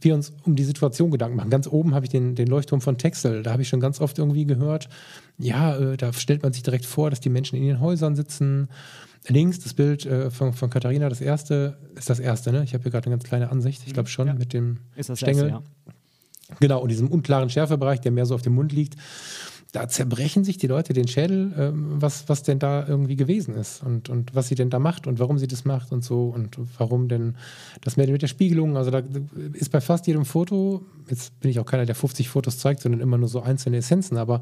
wir 0.00 0.14
uns 0.14 0.32
um 0.44 0.56
die 0.56 0.64
Situation 0.64 1.10
Gedanken 1.10 1.36
machen. 1.36 1.50
Ganz 1.50 1.66
oben 1.66 1.94
habe 1.94 2.04
ich 2.04 2.10
den, 2.10 2.34
den 2.34 2.48
Leuchtturm 2.48 2.80
von 2.80 2.98
Texel. 2.98 3.42
Da 3.42 3.52
habe 3.52 3.62
ich 3.62 3.68
schon 3.68 3.80
ganz 3.80 4.00
oft 4.00 4.18
irgendwie 4.18 4.44
gehört, 4.44 4.88
ja, 5.38 5.76
äh, 5.76 5.96
da 5.96 6.12
stellt 6.12 6.42
man 6.42 6.52
sich 6.52 6.62
direkt 6.62 6.86
vor, 6.86 7.10
dass 7.10 7.20
die 7.20 7.28
Menschen 7.28 7.56
in 7.56 7.64
ihren 7.64 7.80
Häusern 7.80 8.16
sitzen 8.16 8.68
links 9.28 9.58
das 9.60 9.74
Bild 9.74 10.06
äh, 10.06 10.30
von, 10.30 10.52
von 10.52 10.70
Katharina, 10.70 11.08
das 11.08 11.20
erste, 11.20 11.78
ist 11.94 12.10
das 12.10 12.20
erste, 12.20 12.52
ne? 12.52 12.62
Ich 12.64 12.74
habe 12.74 12.82
hier 12.82 12.92
gerade 12.92 13.06
eine 13.06 13.16
ganz 13.16 13.24
kleine 13.24 13.50
Ansicht, 13.50 13.82
ich 13.86 13.92
glaube 13.92 14.08
schon, 14.08 14.28
ja. 14.28 14.34
mit 14.34 14.52
dem 14.52 14.78
Stängel. 14.96 15.48
Erste, 15.48 15.48
ja. 15.48 15.62
Genau, 16.60 16.80
und 16.80 16.90
diesem 16.90 17.08
unklaren 17.08 17.50
Schärfebereich, 17.50 18.00
der 18.00 18.12
mehr 18.12 18.26
so 18.26 18.34
auf 18.34 18.42
dem 18.42 18.54
Mund 18.54 18.72
liegt. 18.72 18.94
Da 19.76 19.88
zerbrechen 19.88 20.42
sich 20.42 20.56
die 20.56 20.68
Leute 20.68 20.94
den 20.94 21.06
Schädel, 21.06 21.52
ähm, 21.58 22.00
was, 22.00 22.30
was 22.30 22.42
denn 22.42 22.58
da 22.58 22.88
irgendwie 22.88 23.14
gewesen 23.14 23.54
ist 23.54 23.82
und, 23.82 24.08
und 24.08 24.34
was 24.34 24.48
sie 24.48 24.54
denn 24.54 24.70
da 24.70 24.78
macht 24.78 25.06
und 25.06 25.18
warum 25.18 25.36
sie 25.36 25.48
das 25.48 25.66
macht 25.66 25.92
und 25.92 26.02
so 26.02 26.28
und 26.28 26.56
warum 26.78 27.08
denn 27.08 27.36
das 27.82 27.98
mehr 27.98 28.08
mit 28.08 28.22
der 28.22 28.28
Spiegelung. 28.28 28.78
Also 28.78 28.90
da 28.90 29.02
ist 29.52 29.70
bei 29.70 29.82
fast 29.82 30.06
jedem 30.06 30.24
Foto, 30.24 30.82
jetzt 31.10 31.38
bin 31.40 31.50
ich 31.50 31.60
auch 31.60 31.66
keiner, 31.66 31.84
der 31.84 31.94
50 31.94 32.26
Fotos 32.30 32.56
zeigt, 32.56 32.80
sondern 32.80 33.02
immer 33.02 33.18
nur 33.18 33.28
so 33.28 33.42
einzelne 33.42 33.76
Essenzen, 33.76 34.16
aber 34.16 34.40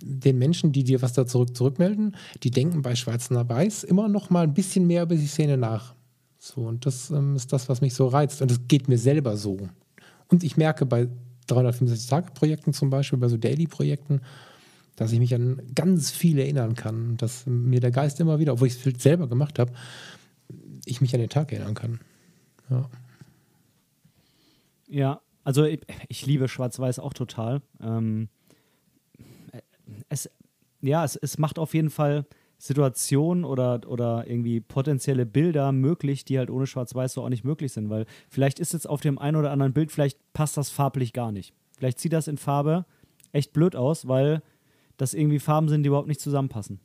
den 0.00 0.38
Menschen, 0.38 0.70
die 0.70 0.84
dir 0.84 1.02
was 1.02 1.14
da 1.14 1.26
zurück 1.26 1.56
zurückmelden, 1.56 2.14
die 2.44 2.52
denken 2.52 2.80
bei 2.82 2.94
Schwarzer 2.94 3.48
Weiß 3.48 3.82
immer 3.82 4.06
noch 4.06 4.30
mal 4.30 4.44
ein 4.44 4.54
bisschen 4.54 4.86
mehr 4.86 5.02
über 5.02 5.16
die 5.16 5.26
Szene 5.26 5.56
nach. 5.56 5.96
So, 6.38 6.60
und 6.60 6.86
das 6.86 7.10
ähm, 7.10 7.34
ist 7.34 7.52
das, 7.52 7.68
was 7.68 7.80
mich 7.80 7.94
so 7.94 8.06
reizt. 8.06 8.40
Und 8.40 8.52
es 8.52 8.60
geht 8.68 8.86
mir 8.86 8.98
selber 8.98 9.36
so. 9.36 9.68
Und 10.28 10.44
ich 10.44 10.56
merke 10.56 10.86
bei 10.86 11.08
365-Tage-Projekten 11.48 12.72
zum 12.72 12.90
Beispiel, 12.90 13.18
bei 13.18 13.28
so 13.28 13.36
Daily-Projekten, 13.36 14.20
dass 14.96 15.12
ich 15.12 15.18
mich 15.18 15.34
an 15.34 15.62
ganz 15.74 16.10
viel 16.10 16.38
erinnern 16.38 16.74
kann, 16.74 17.16
dass 17.16 17.46
mir 17.46 17.80
der 17.80 17.90
Geist 17.90 18.20
immer 18.20 18.38
wieder, 18.38 18.54
obwohl 18.54 18.68
ich 18.68 18.84
es 18.84 19.02
selber 19.02 19.28
gemacht 19.28 19.58
habe, 19.58 19.72
ich 20.84 21.00
mich 21.00 21.14
an 21.14 21.20
den 21.20 21.30
Tag 21.30 21.52
erinnern 21.52 21.74
kann. 21.74 22.00
Ja. 22.70 22.88
Ja, 24.88 25.20
also 25.44 25.64
ich, 25.64 25.80
ich 26.08 26.26
liebe 26.26 26.48
Schwarz-Weiß 26.48 26.98
auch 26.98 27.12
total. 27.12 27.62
Ähm, 27.80 28.28
es, 30.08 30.30
ja, 30.80 31.04
es, 31.04 31.16
es 31.16 31.38
macht 31.38 31.58
auf 31.58 31.74
jeden 31.74 31.90
Fall 31.90 32.26
Situationen 32.58 33.44
oder, 33.44 33.80
oder 33.86 34.26
irgendwie 34.26 34.60
potenzielle 34.60 35.26
Bilder 35.26 35.72
möglich, 35.72 36.24
die 36.24 36.38
halt 36.38 36.50
ohne 36.50 36.66
Schwarz-Weiß 36.66 37.12
so 37.12 37.22
auch 37.22 37.28
nicht 37.28 37.44
möglich 37.44 37.72
sind, 37.72 37.88
weil 37.88 38.04
vielleicht 38.28 38.58
ist 38.58 38.72
jetzt 38.72 38.88
auf 38.88 39.00
dem 39.00 39.18
einen 39.18 39.36
oder 39.36 39.52
anderen 39.52 39.72
Bild, 39.72 39.92
vielleicht 39.92 40.18
passt 40.32 40.56
das 40.56 40.70
farblich 40.70 41.12
gar 41.12 41.30
nicht. 41.30 41.54
Vielleicht 41.76 42.00
sieht 42.00 42.12
das 42.12 42.26
in 42.26 42.36
Farbe 42.36 42.84
echt 43.32 43.52
blöd 43.52 43.76
aus, 43.76 44.08
weil 44.08 44.42
das 44.96 45.14
irgendwie 45.14 45.38
Farben 45.38 45.68
sind, 45.68 45.84
die 45.84 45.88
überhaupt 45.88 46.08
nicht 46.08 46.20
zusammenpassen. 46.20 46.80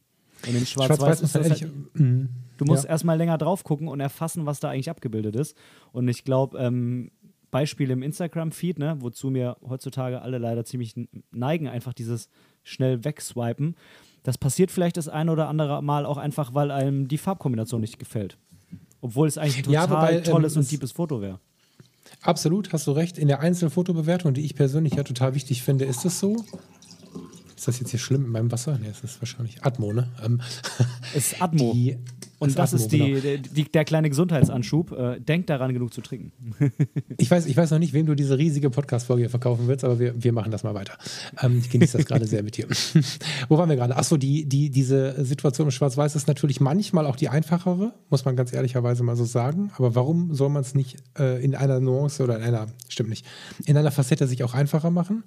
Und 0.48 0.56
in 0.56 0.66
Schwarz-Weiß 0.66 1.22
ist 1.22 1.36
das 1.36 1.50
halt, 1.50 1.72
mm, 1.94 2.26
Du 2.58 2.66
musst 2.66 2.84
ja. 2.84 2.92
erstmal 2.92 3.18
länger 3.18 3.38
drauf 3.38 3.64
gucken 3.64 3.88
und 3.88 4.00
erfassen, 4.00 4.46
was 4.46 4.60
da 4.60 4.70
eigentlich 4.70 4.90
abgebildet 4.90 5.36
ist. 5.36 5.58
Und 5.92 6.08
ich 6.08 6.24
glaube, 6.24 6.58
ähm, 6.60 7.12
Beispiele 7.52 7.94
im 7.94 8.04
Instagram-Feed, 8.04 8.80
ne, 8.80 8.98
wozu 9.00 9.30
mir 9.30 9.58
heutzutage 9.68 10.22
alle 10.22 10.38
leider 10.38 10.66
ziemlich 10.66 10.96
neigen, 11.32 11.68
einfach 11.68 11.94
dieses 11.94 12.30
schnell 12.64 13.04
wegswipen. 13.04 13.76
Das 14.24 14.38
passiert 14.38 14.72
vielleicht 14.72 14.98
das 14.98 15.10
eine 15.10 15.32
oder 15.32 15.50
andere 15.50 15.84
Mal 15.84 16.06
auch 16.06 16.18
einfach, 16.18 16.54
weil 16.54 16.72
einem 16.72 17.08
die 17.08 17.18
Farbkombination 17.18 17.82
nicht 17.82 18.00
gefällt. 18.00 18.38
Obwohl 19.02 19.28
es 19.28 19.38
eigentlich 19.38 19.58
ein 19.58 19.64
total 19.64 19.74
ja, 19.74 19.90
wobei, 19.90 20.18
ähm, 20.18 20.24
tolles 20.24 20.56
ähm, 20.56 20.62
und 20.62 20.70
tiefes 20.70 20.94
Foto 20.94 21.22
wäre. 21.22 21.40
Absolut, 22.22 22.72
hast 22.72 22.88
du 22.88 22.92
recht. 22.92 23.18
In 23.18 23.28
der 23.28 23.42
Einzelfotobewertung, 23.42 24.34
die 24.34 24.46
ich 24.46 24.56
persönlich 24.56 24.94
ja 24.96 25.04
total 25.04 25.36
wichtig 25.36 25.62
finde, 25.62 25.84
ist 25.84 26.06
es 26.06 26.20
so. 26.20 26.44
Ist 27.56 27.68
das 27.68 27.80
jetzt 27.80 27.92
hier 27.92 28.00
schlimm 28.00 28.24
mit 28.24 28.32
meinem 28.32 28.52
Wasser? 28.52 28.78
Nee, 28.82 28.90
es 28.90 29.04
ist 29.04 29.22
wahrscheinlich 29.22 29.64
Atmo, 29.64 29.94
ne? 29.94 30.10
Ähm, 30.24 30.42
es 31.16 31.34
ist 31.34 31.42
Atmo. 31.42 31.74
Die, 31.74 31.98
und 32.44 32.60
das, 32.60 32.72
das 32.72 32.82
ist 32.82 32.92
die, 32.92 33.22
genau. 33.22 33.44
die, 33.56 33.64
der 33.64 33.86
kleine 33.86 34.10
Gesundheitsanschub. 34.10 34.92
Äh, 34.92 35.20
denkt 35.22 35.50
daran, 35.50 35.74
genug 35.74 35.94
zu 35.94 36.02
trinken. 36.02 36.34
ich, 37.18 37.32
weiß, 37.32 37.46
ich 37.46 37.56
weiß 37.56 37.72
noch 37.72 37.80
nicht, 37.80 37.94
wem 37.94 38.06
du 38.06 38.16
diese 38.16 38.38
riesige 38.38 38.70
Podcast-Folge 38.70 39.22
hier 39.22 39.30
verkaufen 39.30 39.68
willst, 39.68 39.86
aber 39.86 39.98
wir, 39.98 40.22
wir 40.22 40.34
machen 40.34 40.52
das 40.52 40.64
mal 40.64 40.74
weiter. 40.74 40.98
Ähm, 41.42 41.60
ich 41.60 41.70
genieße 41.70 41.98
das 41.98 42.06
gerade 42.06 42.26
sehr 42.28 42.44
mit 42.44 42.58
dir. 42.58 42.68
Wo 43.48 43.58
waren 43.58 43.70
wir 43.70 43.78
gerade? 43.78 43.96
Achso, 43.96 44.18
die, 44.18 44.46
die, 44.46 44.70
diese 44.70 45.24
Situation 45.24 45.68
im 45.68 45.72
Schwarz-Weiß 45.72 46.16
ist 46.16 46.28
natürlich 46.28 46.60
manchmal 46.60 47.06
auch 47.06 47.16
die 47.16 47.30
einfachere, 47.30 47.94
muss 48.10 48.26
man 48.26 48.36
ganz 48.36 48.52
ehrlicherweise 48.52 49.04
mal 49.04 49.16
so 49.16 49.26
sagen. 49.26 49.72
Aber 49.78 49.96
warum 49.96 50.34
soll 50.36 50.50
man 50.50 50.64
es 50.64 50.76
nicht 50.76 50.98
äh, 51.18 51.42
in 51.42 51.56
einer 51.56 51.80
Nuance 51.80 52.22
oder 52.22 52.36
in 52.36 52.44
einer, 52.44 52.68
stimmt 52.90 53.10
nicht, 53.10 53.26
in 53.66 53.78
einer 53.78 53.92
Facette 53.92 54.28
sich 54.28 54.44
auch 54.44 54.54
einfacher 54.54 54.92
machen? 54.92 55.24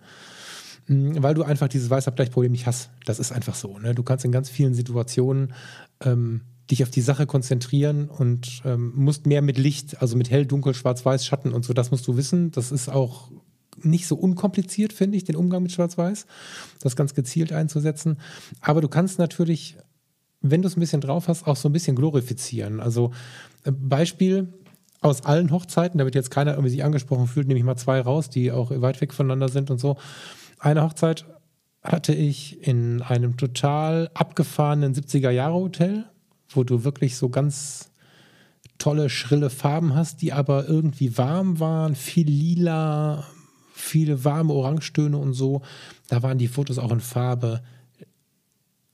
Weil 0.89 1.35
du 1.35 1.43
einfach 1.43 1.69
dieses 1.69 1.91
Weißabgleichproblem 1.91 2.53
nicht 2.53 2.67
hast. 2.67 2.91
Das 3.05 3.19
ist 3.19 3.33
einfach 3.33 3.55
so. 3.55 3.79
Ne? 3.79 3.95
Du 3.95 4.03
kannst 4.03 4.25
in 4.25 4.33
ganz 4.33 4.49
vielen 4.49 4.75
Situationen 4.75 5.53
ähm, 6.01 6.43
dich 6.71 6.83
auf 6.83 6.91
die 6.91 7.01
Sache 7.01 7.27
konzentrieren 7.27 8.09
und 8.09 8.63
ähm, 8.65 8.93
musst 8.95 9.27
mehr 9.27 9.43
mit 9.43 9.59
Licht, 9.59 10.01
also 10.01 10.17
mit 10.17 10.31
hell, 10.31 10.47
dunkel, 10.47 10.75
schwarz, 10.75 11.05
weiß, 11.05 11.25
Schatten 11.27 11.53
und 11.53 11.65
so, 11.65 11.73
das 11.73 11.91
musst 11.91 12.07
du 12.07 12.17
wissen. 12.17 12.51
Das 12.51 12.73
ist 12.73 12.89
auch 12.89 13.31
nicht 13.83 14.07
so 14.07 14.17
unkompliziert, 14.17 14.93
finde 14.93 15.17
ich, 15.17 15.25
den 15.25 15.37
Umgang 15.37 15.63
mit 15.63 15.73
Schwarz-Weiß, 15.73 16.27
das 16.81 16.97
ganz 16.97 17.15
gezielt 17.15 17.53
einzusetzen. 17.53 18.19
Aber 18.61 18.81
du 18.81 18.89
kannst 18.89 19.19
natürlich, 19.19 19.77
wenn 20.41 20.63
du 20.63 20.69
es 20.69 20.77
ein 20.77 20.81
bisschen 20.81 21.01
drauf 21.01 21.29
hast, 21.29 21.47
auch 21.47 21.57
so 21.57 21.69
ein 21.69 21.73
bisschen 21.73 21.97
glorifizieren. 21.97 22.81
Also 22.81 23.13
äh, 23.65 23.73
Beispiel 23.73 24.53
aus 25.01 25.25
allen 25.25 25.51
Hochzeiten, 25.51 25.99
damit 25.99 26.15
jetzt 26.15 26.31
keiner 26.31 26.53
irgendwie 26.53 26.71
sich 26.71 26.85
angesprochen 26.85 27.27
fühlt, 27.27 27.47
nehme 27.49 27.59
ich 27.59 27.67
mal 27.67 27.77
zwei 27.77 28.01
raus, 28.01 28.31
die 28.31 28.51
auch 28.51 28.71
weit 28.71 29.01
weg 29.01 29.13
voneinander 29.13 29.49
sind 29.49 29.71
und 29.71 29.79
so. 29.79 29.97
Eine 30.67 30.83
Hochzeit 30.83 31.25
hatte 31.83 32.13
ich 32.13 32.67
in 32.67 33.01
einem 33.01 33.37
total 33.37 34.11
abgefahrenen 34.15 34.95
70er-Jahre-Hotel 34.95 36.07
wo 36.51 36.65
du 36.65 36.85
wirklich 36.85 37.17
so 37.17 37.29
ganz 37.29 37.91
tolle, 38.79 39.09
schrille 39.11 39.51
Farben 39.51 39.95
hast, 39.95 40.23
die 40.23 40.33
aber 40.33 40.69
irgendwie 40.69 41.17
warm 41.17 41.61
waren, 41.61 41.95
viel 41.95 42.29
lila, 42.29 43.25
viele 43.73 44.25
warme 44.25 44.53
Orangetöne 44.53 45.17
und 45.17 45.33
so. 45.33 45.63
Da 46.09 46.23
waren 46.23 46.39
die 46.39 46.49
Fotos 46.49 46.79
auch 46.79 46.93
in 46.93 47.01
Farbe. 47.01 47.63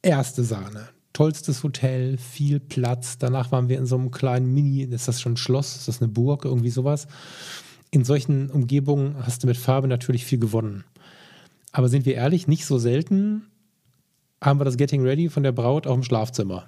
Erste 0.02 0.44
Sahne. 0.44 0.88
Tollstes 1.12 1.62
Hotel, 1.62 2.16
viel 2.16 2.58
Platz. 2.58 3.18
Danach 3.18 3.52
waren 3.52 3.68
wir 3.68 3.78
in 3.78 3.86
so 3.86 3.96
einem 3.96 4.10
kleinen 4.10 4.52
Mini, 4.52 4.82
ist 4.82 5.08
das 5.08 5.20
schon 5.20 5.34
ein 5.34 5.36
Schloss, 5.36 5.76
ist 5.76 5.88
das 5.88 6.00
eine 6.00 6.10
Burg, 6.10 6.44
irgendwie 6.44 6.70
sowas. 6.70 7.06
In 7.90 8.04
solchen 8.04 8.50
Umgebungen 8.50 9.16
hast 9.26 9.42
du 9.42 9.46
mit 9.46 9.58
Farbe 9.58 9.88
natürlich 9.88 10.24
viel 10.24 10.38
gewonnen. 10.38 10.84
Aber 11.72 11.88
sind 11.88 12.06
wir 12.06 12.14
ehrlich, 12.14 12.46
nicht 12.46 12.66
so 12.66 12.78
selten 12.78 13.46
haben 14.42 14.60
wir 14.60 14.64
das 14.64 14.76
Getting 14.76 15.02
Ready 15.02 15.28
von 15.28 15.42
der 15.42 15.52
Braut 15.52 15.86
auch 15.86 15.94
im 15.94 16.02
Schlafzimmer. 16.02 16.66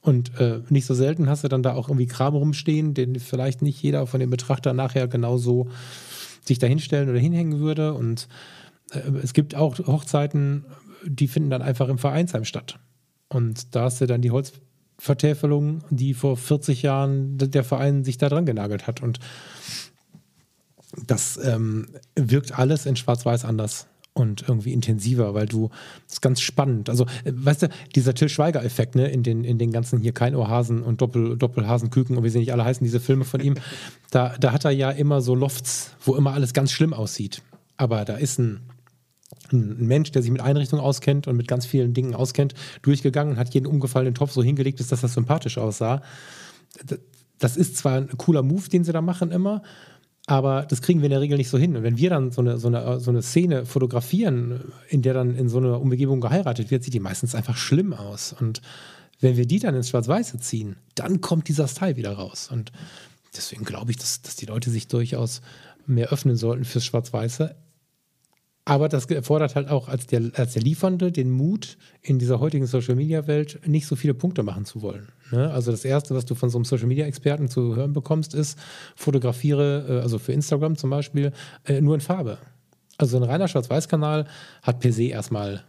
Und 0.00 0.38
äh, 0.40 0.62
nicht 0.70 0.86
so 0.86 0.94
selten 0.94 1.28
hast 1.28 1.44
du 1.44 1.48
dann 1.48 1.62
da 1.62 1.74
auch 1.74 1.88
irgendwie 1.88 2.06
Kram 2.06 2.34
rumstehen, 2.34 2.94
den 2.94 3.20
vielleicht 3.20 3.62
nicht 3.62 3.82
jeder 3.82 4.06
von 4.06 4.20
den 4.20 4.30
Betrachtern 4.30 4.76
nachher 4.76 5.06
genauso 5.06 5.68
sich 6.44 6.58
da 6.58 6.66
hinstellen 6.66 7.10
oder 7.10 7.18
hinhängen 7.18 7.60
würde. 7.60 7.94
Und 7.94 8.28
äh, 8.90 9.00
es 9.22 9.34
gibt 9.34 9.54
auch 9.54 9.78
Hochzeiten, 9.78 10.64
die 11.04 11.28
finden 11.28 11.50
dann 11.50 11.62
einfach 11.62 11.88
im 11.88 11.98
Vereinsheim 11.98 12.44
statt. 12.44 12.78
Und 13.28 13.74
da 13.74 13.82
hast 13.82 14.00
du 14.00 14.06
dann 14.06 14.22
die 14.22 14.30
Holzvertäfelung, 14.30 15.82
die 15.90 16.14
vor 16.14 16.36
40 16.36 16.82
Jahren 16.82 17.36
der 17.36 17.64
Verein 17.64 18.02
sich 18.02 18.16
da 18.16 18.28
dran 18.30 18.46
genagelt 18.46 18.86
hat. 18.86 19.02
Und 19.02 19.18
das 21.06 21.38
ähm, 21.42 21.88
wirkt 22.16 22.58
alles 22.58 22.86
in 22.86 22.96
Schwarz-Weiß 22.96 23.44
anders 23.44 23.88
und 24.18 24.44
irgendwie 24.48 24.72
intensiver, 24.72 25.34
weil 25.34 25.46
du, 25.46 25.70
das 26.06 26.14
ist 26.14 26.22
ganz 26.22 26.40
spannend. 26.40 26.90
Also, 26.90 27.04
äh, 27.24 27.32
weißt 27.32 27.62
du, 27.62 27.68
dieser 27.94 28.14
Till 28.14 28.28
Schweiger-Effekt, 28.28 28.94
ne, 28.94 29.08
in 29.08 29.22
den, 29.22 29.44
in 29.44 29.58
den 29.58 29.72
ganzen 29.72 30.00
hier 30.00 30.12
Keinohrhasen 30.12 30.82
und 30.82 31.00
Doppel, 31.00 31.36
Doppelhasenküken 31.36 32.16
und 32.16 32.24
wie 32.24 32.30
sie 32.30 32.38
nicht 32.38 32.52
alle 32.52 32.64
heißen, 32.64 32.84
diese 32.84 33.00
Filme 33.00 33.24
von 33.24 33.40
ihm, 33.40 33.54
da, 34.10 34.34
da 34.38 34.52
hat 34.52 34.64
er 34.64 34.70
ja 34.70 34.90
immer 34.90 35.20
so 35.20 35.34
Lofts, 35.34 35.92
wo 36.02 36.16
immer 36.16 36.32
alles 36.32 36.52
ganz 36.52 36.72
schlimm 36.72 36.92
aussieht. 36.92 37.42
Aber 37.76 38.04
da 38.04 38.16
ist 38.16 38.38
ein, 38.38 38.60
ein 39.52 39.86
Mensch, 39.86 40.10
der 40.10 40.22
sich 40.22 40.30
mit 40.30 40.40
Einrichtungen 40.40 40.84
auskennt 40.84 41.28
und 41.28 41.36
mit 41.36 41.46
ganz 41.48 41.64
vielen 41.64 41.94
Dingen 41.94 42.14
auskennt, 42.14 42.54
durchgegangen 42.82 43.34
und 43.34 43.38
hat 43.38 43.54
jeden 43.54 43.66
umgefallenen 43.66 44.14
Topf 44.14 44.32
so 44.32 44.42
hingelegt, 44.42 44.80
dass 44.80 44.88
das 44.88 45.00
sympathisch 45.00 45.58
aussah. 45.58 46.02
Das 47.38 47.56
ist 47.56 47.76
zwar 47.76 47.98
ein 47.98 48.08
cooler 48.16 48.42
Move, 48.42 48.68
den 48.68 48.84
sie 48.84 48.92
da 48.92 49.00
machen 49.00 49.30
immer, 49.30 49.62
aber 50.28 50.66
das 50.68 50.82
kriegen 50.82 51.00
wir 51.00 51.06
in 51.06 51.12
der 51.12 51.22
Regel 51.22 51.38
nicht 51.38 51.48
so 51.48 51.56
hin. 51.56 51.74
Und 51.74 51.82
wenn 51.82 51.96
wir 51.96 52.10
dann 52.10 52.30
so 52.30 52.42
eine, 52.42 52.58
so 52.58 52.68
eine, 52.68 53.00
so 53.00 53.10
eine 53.10 53.22
Szene 53.22 53.64
fotografieren, 53.64 54.72
in 54.90 55.00
der 55.00 55.14
dann 55.14 55.34
in 55.34 55.48
so 55.48 55.56
einer 55.56 55.80
Umgebung 55.80 56.20
geheiratet 56.20 56.70
wird, 56.70 56.84
sieht 56.84 56.92
die 56.92 57.00
meistens 57.00 57.34
einfach 57.34 57.56
schlimm 57.56 57.94
aus. 57.94 58.34
Und 58.38 58.60
wenn 59.20 59.38
wir 59.38 59.46
die 59.46 59.58
dann 59.58 59.74
ins 59.74 59.88
Schwarz-Weiße 59.88 60.38
ziehen, 60.38 60.76
dann 60.94 61.22
kommt 61.22 61.48
dieser 61.48 61.66
Style 61.66 61.96
wieder 61.96 62.12
raus. 62.12 62.50
Und 62.52 62.72
deswegen 63.34 63.64
glaube 63.64 63.90
ich, 63.90 63.96
dass, 63.96 64.20
dass 64.20 64.36
die 64.36 64.44
Leute 64.44 64.68
sich 64.68 64.86
durchaus 64.86 65.40
mehr 65.86 66.10
öffnen 66.10 66.36
sollten 66.36 66.66
fürs 66.66 66.84
Schwarz-Weiße. 66.84 67.56
Aber 68.68 68.90
das 68.90 69.06
erfordert 69.06 69.54
halt 69.54 69.70
auch 69.70 69.88
als 69.88 70.06
der, 70.06 70.30
als 70.34 70.52
der 70.52 70.60
Liefernde 70.60 71.10
den 71.10 71.30
Mut, 71.30 71.78
in 72.02 72.18
dieser 72.18 72.38
heutigen 72.38 72.66
Social-Media-Welt 72.66 73.66
nicht 73.66 73.86
so 73.86 73.96
viele 73.96 74.12
Punkte 74.12 74.42
machen 74.42 74.66
zu 74.66 74.82
wollen. 74.82 75.08
Ne? 75.30 75.50
Also 75.50 75.70
das 75.70 75.86
Erste, 75.86 76.14
was 76.14 76.26
du 76.26 76.34
von 76.34 76.50
so 76.50 76.58
einem 76.58 76.66
Social-Media-Experten 76.66 77.48
zu 77.48 77.76
hören 77.76 77.94
bekommst, 77.94 78.34
ist, 78.34 78.58
fotografiere, 78.94 79.86
äh, 79.88 80.02
also 80.02 80.18
für 80.18 80.34
Instagram 80.34 80.76
zum 80.76 80.90
Beispiel, 80.90 81.32
äh, 81.64 81.80
nur 81.80 81.94
in 81.94 82.02
Farbe. 82.02 82.36
Also 82.98 83.16
ein 83.16 83.22
reiner 83.22 83.48
Schwarz-Weiß-Kanal 83.48 84.26
hat 84.62 84.80
per 84.80 84.92
se 84.92 85.04
erstmal, 85.04 85.64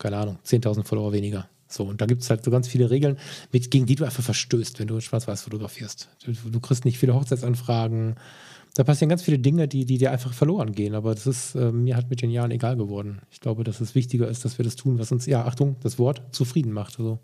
keine 0.00 0.16
Ahnung, 0.16 0.38
10.000 0.44 0.82
Follower 0.82 1.12
weniger. 1.12 1.48
So, 1.68 1.84
und 1.84 2.00
da 2.00 2.06
gibt 2.06 2.22
es 2.22 2.30
halt 2.30 2.44
so 2.44 2.50
ganz 2.50 2.66
viele 2.66 2.90
Regeln, 2.90 3.16
mit, 3.52 3.70
gegen 3.70 3.86
die 3.86 3.94
du 3.94 4.04
einfach 4.04 4.24
verstößt, 4.24 4.80
wenn 4.80 4.88
du 4.88 5.00
Schwarz-Weiß 5.00 5.42
fotografierst. 5.42 6.08
Du, 6.24 6.32
du 6.50 6.58
kriegst 6.58 6.84
nicht 6.84 6.98
viele 6.98 7.14
Hochzeitsanfragen, 7.14 8.16
da 8.78 8.84
passieren 8.84 9.08
ganz 9.08 9.24
viele 9.24 9.40
Dinge, 9.40 9.66
die, 9.66 9.84
die 9.86 9.98
dir 9.98 10.12
einfach 10.12 10.32
verloren 10.32 10.70
gehen. 10.70 10.94
Aber 10.94 11.12
das 11.12 11.26
ist 11.26 11.56
äh, 11.56 11.72
mir 11.72 11.96
halt 11.96 12.10
mit 12.10 12.22
den 12.22 12.30
Jahren 12.30 12.52
egal 12.52 12.76
geworden. 12.76 13.18
Ich 13.28 13.40
glaube, 13.40 13.64
dass 13.64 13.80
es 13.80 13.96
wichtiger 13.96 14.28
ist, 14.28 14.44
dass 14.44 14.56
wir 14.56 14.64
das 14.64 14.76
tun, 14.76 15.00
was 15.00 15.10
uns, 15.10 15.26
ja, 15.26 15.44
Achtung, 15.44 15.74
das 15.80 15.98
Wort, 15.98 16.22
zufrieden 16.30 16.70
macht. 16.70 17.00
Also. 17.00 17.18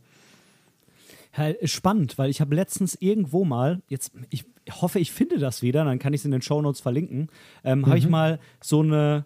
Ja, 1.36 1.54
spannend, 1.62 2.18
weil 2.18 2.28
ich 2.28 2.40
habe 2.40 2.56
letztens 2.56 2.96
irgendwo 2.96 3.44
mal, 3.44 3.82
jetzt, 3.88 4.10
ich 4.30 4.44
hoffe, 4.68 4.98
ich 4.98 5.12
finde 5.12 5.38
das 5.38 5.62
wieder, 5.62 5.84
dann 5.84 6.00
kann 6.00 6.12
ich 6.12 6.22
es 6.22 6.24
in 6.24 6.32
den 6.32 6.42
Show 6.42 6.60
Notes 6.60 6.80
verlinken, 6.80 7.28
ähm, 7.62 7.82
mhm. 7.82 7.86
habe 7.86 7.98
ich 7.98 8.08
mal 8.08 8.40
so 8.60 8.80
eine 8.80 9.24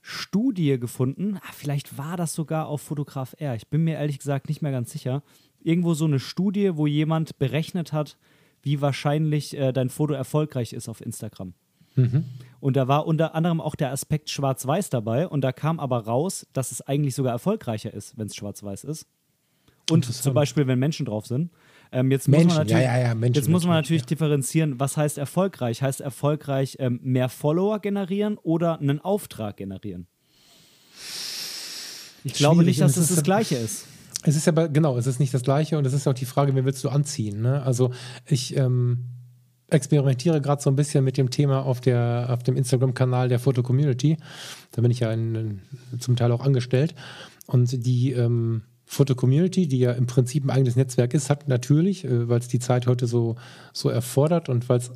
Studie 0.00 0.78
gefunden. 0.78 1.36
Ah, 1.42 1.52
vielleicht 1.52 1.98
war 1.98 2.16
das 2.16 2.32
sogar 2.32 2.68
auf 2.68 2.80
Fotograf 2.80 3.36
R. 3.36 3.54
Ich 3.54 3.66
bin 3.66 3.84
mir 3.84 3.96
ehrlich 3.98 4.18
gesagt 4.18 4.48
nicht 4.48 4.62
mehr 4.62 4.72
ganz 4.72 4.92
sicher. 4.92 5.22
Irgendwo 5.60 5.92
so 5.92 6.06
eine 6.06 6.20
Studie, 6.20 6.70
wo 6.78 6.86
jemand 6.86 7.38
berechnet 7.38 7.92
hat, 7.92 8.16
wie 8.68 8.82
wahrscheinlich 8.82 9.56
äh, 9.56 9.72
dein 9.72 9.88
Foto 9.88 10.12
erfolgreich 10.12 10.74
ist 10.74 10.90
auf 10.90 11.00
Instagram. 11.00 11.54
Mhm. 11.96 12.24
Und 12.60 12.76
da 12.76 12.86
war 12.86 13.06
unter 13.06 13.34
anderem 13.34 13.62
auch 13.62 13.74
der 13.74 13.90
Aspekt 13.92 14.28
Schwarz-Weiß 14.28 14.90
dabei 14.90 15.26
und 15.26 15.40
da 15.40 15.52
kam 15.52 15.80
aber 15.80 16.04
raus, 16.04 16.46
dass 16.52 16.70
es 16.70 16.82
eigentlich 16.82 17.14
sogar 17.14 17.32
erfolgreicher 17.32 17.92
ist, 17.94 18.18
wenn 18.18 18.26
es 18.26 18.36
Schwarz-Weiß 18.36 18.84
ist. 18.84 19.06
Und 19.90 20.04
zum 20.04 20.34
Beispiel, 20.34 20.66
wenn 20.66 20.78
Menschen 20.78 21.06
drauf 21.06 21.26
sind. 21.26 21.50
Ähm, 21.92 22.10
jetzt 22.10 22.28
Menschen, 22.28 22.48
muss 22.48 22.56
man 22.56 22.66
natürlich, 22.66 22.84
ja, 22.84 22.98
ja, 22.98 23.06
ja, 23.08 23.14
Menschen, 23.14 23.34
jetzt 23.40 23.48
muss 23.48 23.64
man 23.64 23.76
Menschen, 23.76 23.84
natürlich 23.94 24.04
differenzieren, 24.04 24.78
was 24.78 24.98
heißt 24.98 25.16
erfolgreich? 25.16 25.80
Heißt 25.80 26.02
erfolgreich 26.02 26.76
ähm, 26.78 27.00
mehr 27.02 27.30
Follower 27.30 27.78
generieren 27.78 28.36
oder 28.42 28.78
einen 28.78 29.00
Auftrag 29.00 29.56
generieren? 29.56 30.06
Ich 32.24 32.34
glaube 32.34 32.64
nicht, 32.64 32.82
dass 32.82 32.98
es 32.98 33.08
das 33.08 33.16
ist- 33.18 33.24
Gleiche 33.24 33.56
ist. 33.56 33.86
Es 34.28 34.36
ist 34.36 34.46
aber, 34.46 34.68
genau, 34.68 34.98
es 34.98 35.06
ist 35.06 35.20
nicht 35.20 35.32
das 35.32 35.42
Gleiche 35.42 35.78
und 35.78 35.86
es 35.86 35.94
ist 35.94 36.06
auch 36.06 36.12
die 36.12 36.26
Frage, 36.26 36.54
wen 36.54 36.66
willst 36.66 36.84
du 36.84 36.90
anziehen? 36.90 37.40
Ne? 37.40 37.62
Also 37.62 37.92
ich 38.26 38.54
ähm, 38.58 39.06
experimentiere 39.70 40.42
gerade 40.42 40.60
so 40.60 40.68
ein 40.68 40.76
bisschen 40.76 41.02
mit 41.02 41.16
dem 41.16 41.30
Thema 41.30 41.64
auf, 41.64 41.80
der, 41.80 42.26
auf 42.28 42.42
dem 42.42 42.54
Instagram-Kanal 42.54 43.30
der 43.30 43.38
Foto-Community. 43.38 44.18
Da 44.72 44.82
bin 44.82 44.90
ich 44.90 45.00
ja 45.00 45.10
in, 45.12 45.62
zum 45.98 46.14
Teil 46.16 46.30
auch 46.32 46.44
angestellt. 46.44 46.94
Und 47.46 47.86
die 47.86 48.12
ähm, 48.12 48.64
Foto-Community, 48.90 49.68
die 49.68 49.80
ja 49.80 49.92
im 49.92 50.06
Prinzip 50.06 50.44
ein 50.44 50.50
eigenes 50.50 50.74
Netzwerk 50.74 51.12
ist, 51.12 51.28
hat 51.28 51.46
natürlich, 51.46 52.04
äh, 52.04 52.28
weil 52.28 52.40
es 52.40 52.48
die 52.48 52.58
Zeit 52.58 52.86
heute 52.86 53.06
so, 53.06 53.36
so 53.72 53.90
erfordert 53.90 54.48
und 54.48 54.68
weil 54.68 54.78
es 54.78 54.90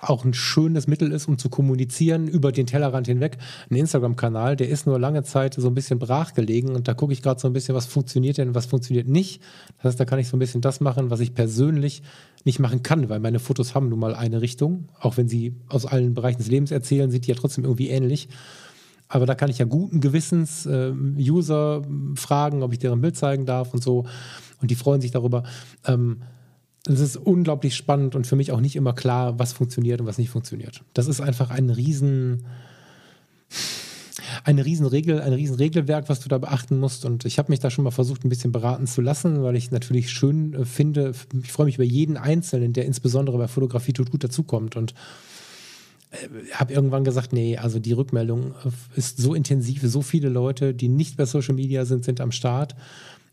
auch 0.00 0.24
ein 0.24 0.34
schönes 0.34 0.88
Mittel 0.88 1.12
ist, 1.12 1.28
um 1.28 1.38
zu 1.38 1.48
kommunizieren 1.48 2.26
über 2.26 2.50
den 2.50 2.66
Tellerrand 2.66 3.06
hinweg, 3.06 3.38
ein 3.70 3.76
Instagram-Kanal, 3.76 4.56
der 4.56 4.68
ist 4.68 4.86
nur 4.86 4.98
lange 4.98 5.22
Zeit 5.22 5.54
so 5.54 5.68
ein 5.68 5.74
bisschen 5.74 6.00
brach 6.00 6.34
gelegen 6.34 6.74
und 6.74 6.88
da 6.88 6.94
gucke 6.94 7.12
ich 7.12 7.22
gerade 7.22 7.40
so 7.40 7.46
ein 7.46 7.52
bisschen, 7.52 7.76
was 7.76 7.86
funktioniert 7.86 8.38
denn, 8.38 8.54
was 8.54 8.66
funktioniert 8.66 9.08
nicht. 9.08 9.40
Das 9.76 9.84
heißt, 9.84 10.00
da 10.00 10.04
kann 10.04 10.18
ich 10.18 10.28
so 10.28 10.36
ein 10.36 10.40
bisschen 10.40 10.60
das 10.60 10.80
machen, 10.80 11.10
was 11.10 11.20
ich 11.20 11.32
persönlich 11.32 12.02
nicht 12.44 12.58
machen 12.58 12.82
kann, 12.82 13.08
weil 13.08 13.20
meine 13.20 13.38
Fotos 13.38 13.74
haben 13.74 13.88
nun 13.88 14.00
mal 14.00 14.14
eine 14.14 14.40
Richtung, 14.42 14.88
auch 14.98 15.16
wenn 15.16 15.28
sie 15.28 15.54
aus 15.68 15.86
allen 15.86 16.14
Bereichen 16.14 16.38
des 16.38 16.48
Lebens 16.48 16.72
erzählen, 16.72 17.10
sind 17.10 17.26
die 17.26 17.30
ja 17.30 17.36
trotzdem 17.36 17.64
irgendwie 17.64 17.88
ähnlich. 17.88 18.28
Aber 19.08 19.26
da 19.26 19.34
kann 19.34 19.50
ich 19.50 19.58
ja 19.58 19.64
guten 19.64 20.00
Gewissens 20.00 20.66
äh, 20.66 20.92
User 21.18 21.82
fragen, 22.14 22.62
ob 22.62 22.72
ich 22.72 22.78
deren 22.78 23.00
Bild 23.00 23.16
zeigen 23.16 23.46
darf 23.46 23.72
und 23.72 23.82
so. 23.82 24.06
Und 24.60 24.70
die 24.70 24.74
freuen 24.74 25.00
sich 25.00 25.10
darüber. 25.10 25.44
Ähm, 25.86 26.22
es 26.86 27.00
ist 27.00 27.16
unglaublich 27.16 27.74
spannend 27.74 28.14
und 28.14 28.26
für 28.26 28.36
mich 28.36 28.52
auch 28.52 28.60
nicht 28.60 28.76
immer 28.76 28.92
klar, 28.92 29.38
was 29.38 29.52
funktioniert 29.52 30.00
und 30.00 30.06
was 30.06 30.18
nicht 30.18 30.30
funktioniert. 30.30 30.82
Das 30.94 31.08
ist 31.08 31.20
einfach 31.20 31.50
ein 31.50 31.70
riesen, 31.70 32.44
eine 34.44 34.64
Riesenregel, 34.64 35.20
ein 35.20 35.32
Riesenregelwerk, 35.32 36.08
was 36.08 36.20
du 36.20 36.28
da 36.28 36.38
beachten 36.38 36.78
musst. 36.78 37.04
Und 37.04 37.24
ich 37.24 37.38
habe 37.38 37.50
mich 37.50 37.60
da 37.60 37.70
schon 37.70 37.84
mal 37.84 37.90
versucht, 37.90 38.24
ein 38.24 38.28
bisschen 38.28 38.52
beraten 38.52 38.86
zu 38.86 39.00
lassen, 39.00 39.42
weil 39.42 39.56
ich 39.56 39.70
natürlich 39.70 40.10
schön 40.10 40.54
äh, 40.54 40.64
finde, 40.64 41.12
ich 41.42 41.52
freue 41.52 41.66
mich 41.66 41.76
über 41.76 41.84
jeden 41.84 42.16
Einzelnen, 42.16 42.72
der 42.72 42.84
insbesondere 42.86 43.38
bei 43.38 43.48
Fotografie 43.48 43.92
tut 43.92 44.10
gut 44.10 44.22
dazukommt. 44.22 44.76
Und 44.76 44.94
habe 46.52 46.72
irgendwann 46.72 47.04
gesagt, 47.04 47.32
nee, 47.32 47.56
also 47.56 47.78
die 47.78 47.92
Rückmeldung 47.92 48.54
ist 48.94 49.18
so 49.18 49.34
intensiv, 49.34 49.82
so 49.82 50.02
viele 50.02 50.28
Leute, 50.28 50.74
die 50.74 50.88
nicht 50.88 51.16
bei 51.16 51.26
Social 51.26 51.54
Media 51.54 51.84
sind, 51.84 52.04
sind 52.04 52.20
am 52.20 52.32
Start. 52.32 52.76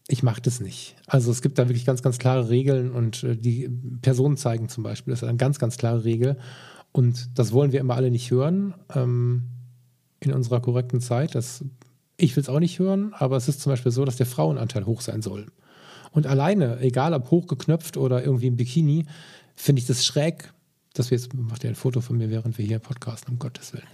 Ich 0.07 0.23
mache 0.23 0.41
das 0.41 0.59
nicht. 0.59 0.95
Also 1.07 1.31
es 1.31 1.41
gibt 1.41 1.59
da 1.59 1.69
wirklich 1.69 1.85
ganz, 1.85 2.01
ganz 2.01 2.19
klare 2.19 2.49
Regeln 2.49 2.91
und 2.91 3.23
äh, 3.23 3.37
die 3.37 3.69
Personen 4.01 4.35
zeigen 4.37 4.67
zum 4.67 4.83
Beispiel, 4.83 5.11
das 5.11 5.21
ist 5.21 5.27
eine 5.27 5.37
ganz, 5.37 5.59
ganz 5.59 5.77
klare 5.77 6.03
Regel. 6.03 6.37
Und 6.91 7.37
das 7.37 7.53
wollen 7.53 7.71
wir 7.71 7.79
immer 7.79 7.95
alle 7.95 8.11
nicht 8.11 8.29
hören 8.29 8.73
ähm, 8.93 9.43
in 10.19 10.33
unserer 10.33 10.59
korrekten 10.59 10.99
Zeit. 10.99 11.35
Das, 11.35 11.63
ich 12.17 12.35
will 12.35 12.41
es 12.41 12.49
auch 12.49 12.59
nicht 12.59 12.79
hören, 12.79 13.13
aber 13.13 13.37
es 13.37 13.47
ist 13.47 13.61
zum 13.61 13.71
Beispiel 13.71 13.91
so, 13.91 14.03
dass 14.03 14.17
der 14.17 14.25
Frauenanteil 14.25 14.85
hoch 14.85 15.01
sein 15.01 15.21
soll. 15.21 15.47
Und 16.11 16.27
alleine, 16.27 16.79
egal 16.81 17.13
ob 17.13 17.31
hochgeknöpft 17.31 17.97
oder 17.97 18.23
irgendwie 18.23 18.47
im 18.47 18.57
Bikini, 18.57 19.05
finde 19.55 19.79
ich 19.79 19.87
das 19.87 20.05
schräg, 20.05 20.53
dass 20.93 21.11
wir 21.11 21.17
jetzt, 21.17 21.33
macht 21.33 21.63
ihr 21.63 21.69
ein 21.69 21.75
Foto 21.75 22.01
von 22.01 22.17
mir, 22.17 22.29
während 22.29 22.57
wir 22.57 22.65
hier 22.65 22.79
podcasten, 22.79 23.33
um 23.33 23.39
Gottes 23.39 23.73
Willen. 23.73 23.87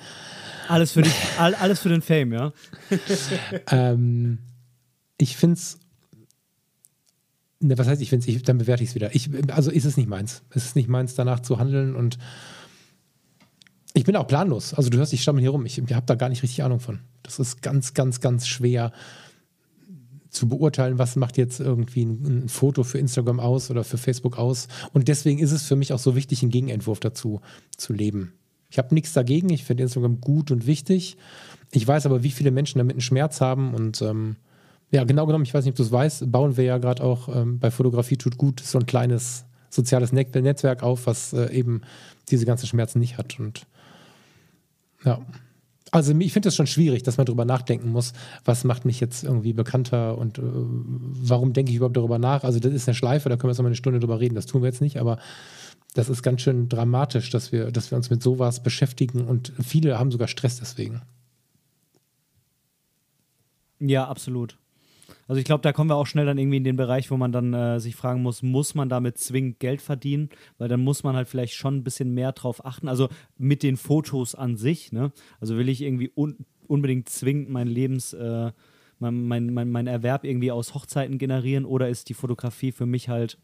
Alles 0.67 0.91
für, 0.91 1.01
dich, 1.01 1.15
all, 1.39 1.55
alles 1.55 1.79
für 1.79 1.89
den 1.89 2.01
Fame, 2.01 2.33
ja? 2.33 2.53
ähm, 3.71 4.39
ich 5.17 5.35
finde 5.35 5.55
es, 5.55 5.79
ne, 7.59 7.77
was 7.77 7.87
heißt 7.87 8.01
ich 8.01 8.09
finde 8.09 8.31
es, 8.31 8.43
dann 8.43 8.59
bewerte 8.59 8.83
ich 8.83 8.89
es 8.89 8.95
wieder. 8.95 9.15
Ich, 9.15 9.29
also 9.51 9.71
ist 9.71 9.85
es 9.85 9.97
nicht 9.97 10.07
meins. 10.07 10.43
Es 10.51 10.65
ist 10.65 10.75
nicht 10.75 10.89
meins, 10.89 11.15
danach 11.15 11.39
zu 11.39 11.57
handeln 11.57 11.95
und 11.95 12.19
ich 13.93 14.03
bin 14.03 14.15
auch 14.15 14.27
planlos. 14.27 14.73
Also 14.73 14.89
du 14.89 14.97
hörst, 14.99 15.13
ich 15.13 15.21
stammel 15.21 15.41
hier 15.41 15.49
rum. 15.49 15.65
Ich, 15.65 15.77
ich 15.77 15.93
habe 15.93 16.05
da 16.05 16.15
gar 16.15 16.29
nicht 16.29 16.43
richtig 16.43 16.63
Ahnung 16.63 16.79
von. 16.79 16.99
Das 17.23 17.39
ist 17.39 17.61
ganz, 17.61 17.93
ganz, 17.93 18.21
ganz 18.21 18.47
schwer 18.47 18.93
zu 20.29 20.47
beurteilen, 20.47 20.99
was 20.99 21.15
macht 21.15 21.37
jetzt 21.37 21.59
irgendwie 21.59 22.05
ein, 22.05 22.43
ein, 22.43 22.49
Foto 22.49 22.83
für 22.83 22.99
Instagram 22.99 23.39
aus 23.39 23.71
oder 23.71 23.83
für 23.83 23.97
Facebook 23.97 24.37
aus. 24.37 24.67
Und 24.93 25.07
deswegen 25.07 25.39
ist 25.39 25.51
es 25.51 25.63
für 25.63 25.75
mich 25.75 25.91
auch 25.93 25.99
so 25.99 26.15
wichtig, 26.15 26.41
einen 26.41 26.51
Gegenentwurf 26.51 26.99
dazu 26.99 27.41
zu 27.75 27.93
leben. 27.93 28.33
Ich 28.69 28.77
habe 28.77 28.93
nichts 28.93 29.13
dagegen. 29.13 29.49
Ich 29.49 29.63
finde 29.63 29.83
Instagram 29.83 30.21
gut 30.21 30.51
und 30.51 30.67
wichtig. 30.67 31.17
Ich 31.71 31.87
weiß 31.87 32.05
aber, 32.05 32.23
wie 32.23 32.31
viele 32.31 32.51
Menschen 32.51 32.77
damit 32.77 32.93
einen 32.93 33.01
Schmerz 33.01 33.41
haben. 33.41 33.73
Und 33.73 34.01
ähm, 34.01 34.35
ja, 34.91 35.03
genau 35.03 35.25
genommen, 35.25 35.43
ich 35.45 35.53
weiß 35.53 35.65
nicht, 35.65 35.73
ob 35.73 35.77
du 35.77 35.83
es 35.83 35.91
weißt, 35.91 36.31
bauen 36.31 36.57
wir 36.57 36.63
ja 36.63 36.77
gerade 36.77 37.03
auch 37.03 37.27
ähm, 37.35 37.59
bei 37.59 37.71
Fotografie 37.71 38.17
tut 38.17 38.37
gut 38.37 38.59
so 38.59 38.77
ein 38.77 38.85
kleines 38.85 39.45
soziales 39.69 40.11
Net 40.11 40.33
Netzwerk 40.33 40.83
auf, 40.83 41.07
was 41.07 41.33
äh, 41.33 41.51
eben 41.51 41.81
diese 42.29 42.45
ganzen 42.45 42.67
Schmerzen 42.67 42.99
nicht 42.99 43.17
hat. 43.17 43.39
Und 43.39 43.65
ja. 45.03 45.19
Also 45.91 46.13
ich 46.17 46.33
finde 46.33 46.49
es 46.49 46.55
schon 46.55 46.67
schwierig, 46.67 47.03
dass 47.03 47.17
man 47.17 47.25
darüber 47.25 47.45
nachdenken 47.45 47.89
muss, 47.89 48.13
was 48.45 48.63
macht 48.63 48.85
mich 48.85 48.99
jetzt 48.99 49.23
irgendwie 49.23 49.53
bekannter 49.53 50.17
und 50.17 50.37
äh, 50.37 50.41
warum 50.43 51.53
denke 51.53 51.71
ich 51.71 51.77
überhaupt 51.77 51.97
darüber 51.97 52.19
nach. 52.19 52.43
Also 52.43 52.59
das 52.59 52.73
ist 52.73 52.87
eine 52.87 52.95
Schleife, 52.95 53.29
da 53.29 53.35
können 53.35 53.49
wir 53.49 53.53
jetzt 53.53 53.61
mal 53.61 53.67
eine 53.67 53.75
Stunde 53.75 53.99
drüber 53.99 54.19
reden, 54.19 54.35
das 54.35 54.45
tun 54.45 54.61
wir 54.61 54.67
jetzt 54.67 54.81
nicht, 54.81 54.97
aber 54.99 55.17
das 55.95 56.09
ist 56.09 56.21
ganz 56.21 56.41
schön 56.41 56.69
dramatisch, 56.69 57.29
dass 57.29 57.51
wir, 57.51 57.71
dass 57.71 57.91
wir 57.91 57.97
uns 57.97 58.09
mit 58.09 58.21
sowas 58.21 58.61
beschäftigen 58.61 59.25
und 59.25 59.51
viele 59.61 59.97
haben 59.97 60.11
sogar 60.11 60.27
Stress 60.27 60.57
deswegen. 60.57 61.01
Ja, 63.79 64.07
absolut. 64.07 64.57
Also 65.29 65.37
ich 65.39 65.45
glaube, 65.45 65.61
da 65.61 65.73
kommen 65.73 65.91
wir 65.91 65.95
auch 65.95 66.07
schnell 66.07 66.25
dann 66.25 66.39
irgendwie 66.39 66.57
in 66.57 66.63
den 66.63 66.75
Bereich, 66.75 67.11
wo 67.11 67.15
man 67.15 67.31
dann 67.31 67.53
äh, 67.53 67.79
sich 67.79 67.95
fragen 67.95 68.23
muss, 68.23 68.41
muss 68.41 68.73
man 68.73 68.89
damit 68.89 69.19
zwingend 69.19 69.59
Geld 69.59 69.79
verdienen? 69.79 70.29
Weil 70.57 70.69
dann 70.69 70.79
muss 70.79 71.03
man 71.03 71.15
halt 71.15 71.27
vielleicht 71.27 71.53
schon 71.53 71.75
ein 71.75 71.83
bisschen 71.83 72.15
mehr 72.15 72.31
drauf 72.31 72.65
achten. 72.65 72.87
Also 72.87 73.09
mit 73.37 73.61
den 73.61 73.77
Fotos 73.77 74.33
an 74.33 74.57
sich, 74.57 74.91
ne? 74.91 75.11
Also 75.39 75.55
will 75.55 75.69
ich 75.69 75.83
irgendwie 75.83 76.11
un 76.15 76.35
unbedingt 76.65 77.09
zwingend 77.09 77.49
mein 77.49 77.67
Lebens, 77.67 78.13
äh, 78.13 78.51
mein, 78.97 79.27
mein, 79.27 79.53
mein, 79.53 79.69
mein 79.69 79.85
Erwerb 79.85 80.23
irgendwie 80.23 80.51
aus 80.51 80.73
Hochzeiten 80.73 81.19
generieren 81.19 81.65
oder 81.65 81.89
ist 81.89 82.09
die 82.09 82.15
Fotografie 82.15 82.71
für 82.71 82.87
mich 82.87 83.07
halt 83.07 83.37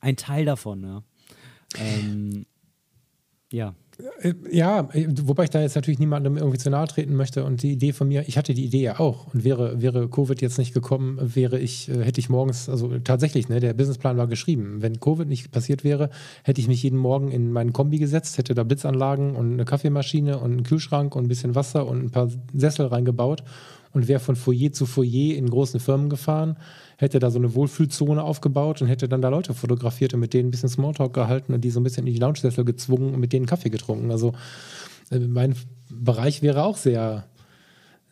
ein 0.00 0.16
Teil 0.16 0.46
davon, 0.46 0.82
ja? 0.82 1.02
Ähm, 1.78 2.46
ja. 3.52 3.74
Ja, 4.50 4.88
wobei 5.24 5.44
ich 5.44 5.50
da 5.50 5.60
jetzt 5.60 5.74
natürlich 5.74 5.98
niemandem 5.98 6.36
irgendwie 6.36 6.58
zu 6.58 6.68
nahe 6.68 6.86
treten 6.86 7.14
möchte. 7.14 7.44
Und 7.44 7.62
die 7.62 7.72
Idee 7.72 7.92
von 7.92 8.08
mir, 8.08 8.28
ich 8.28 8.36
hatte 8.36 8.52
die 8.52 8.64
Idee 8.64 8.82
ja 8.82 9.00
auch. 9.00 9.32
Und 9.32 9.42
wäre, 9.42 9.80
wäre 9.80 10.08
Covid 10.08 10.42
jetzt 10.42 10.58
nicht 10.58 10.74
gekommen, 10.74 11.18
wäre 11.20 11.58
ich, 11.58 11.88
hätte 11.88 12.20
ich 12.20 12.28
morgens, 12.28 12.68
also 12.68 12.98
tatsächlich, 12.98 13.48
ne, 13.48 13.58
der 13.58 13.72
Businessplan 13.72 14.18
war 14.18 14.26
geschrieben. 14.26 14.82
Wenn 14.82 15.00
Covid 15.00 15.26
nicht 15.26 15.50
passiert 15.50 15.82
wäre, 15.82 16.10
hätte 16.44 16.60
ich 16.60 16.68
mich 16.68 16.82
jeden 16.82 16.98
Morgen 16.98 17.30
in 17.30 17.52
meinen 17.52 17.72
Kombi 17.72 17.98
gesetzt, 17.98 18.36
hätte 18.36 18.54
da 18.54 18.64
Blitzanlagen 18.64 19.34
und 19.34 19.54
eine 19.54 19.64
Kaffeemaschine 19.64 20.38
und 20.38 20.52
einen 20.52 20.62
Kühlschrank 20.62 21.16
und 21.16 21.24
ein 21.24 21.28
bisschen 21.28 21.54
Wasser 21.54 21.86
und 21.86 22.04
ein 22.04 22.10
paar 22.10 22.28
Sessel 22.52 22.86
reingebaut 22.86 23.44
und 23.96 24.08
wäre 24.08 24.20
von 24.20 24.36
Foyer 24.36 24.72
zu 24.72 24.84
Foyer 24.84 25.34
in 25.34 25.48
großen 25.48 25.80
Firmen 25.80 26.10
gefahren, 26.10 26.58
hätte 26.98 27.18
da 27.18 27.30
so 27.30 27.38
eine 27.38 27.54
Wohlfühlzone 27.54 28.22
aufgebaut 28.22 28.82
und 28.82 28.88
hätte 28.88 29.08
dann 29.08 29.22
da 29.22 29.30
Leute 29.30 29.54
fotografiert 29.54 30.12
und 30.12 30.20
mit 30.20 30.34
denen 30.34 30.48
ein 30.48 30.50
bisschen 30.50 30.68
Smalltalk 30.68 31.14
gehalten 31.14 31.54
und 31.54 31.62
die 31.62 31.70
so 31.70 31.80
ein 31.80 31.82
bisschen 31.82 32.06
in 32.06 32.12
die 32.12 32.18
Lounge-Sessel 32.18 32.66
gezwungen 32.66 33.14
und 33.14 33.20
mit 33.20 33.32
denen 33.32 33.46
Kaffee 33.46 33.70
getrunken. 33.70 34.10
Also 34.10 34.34
äh, 35.10 35.18
mein 35.18 35.54
Bereich 35.88 36.42
wäre 36.42 36.64
auch 36.64 36.76
sehr, 36.76 37.24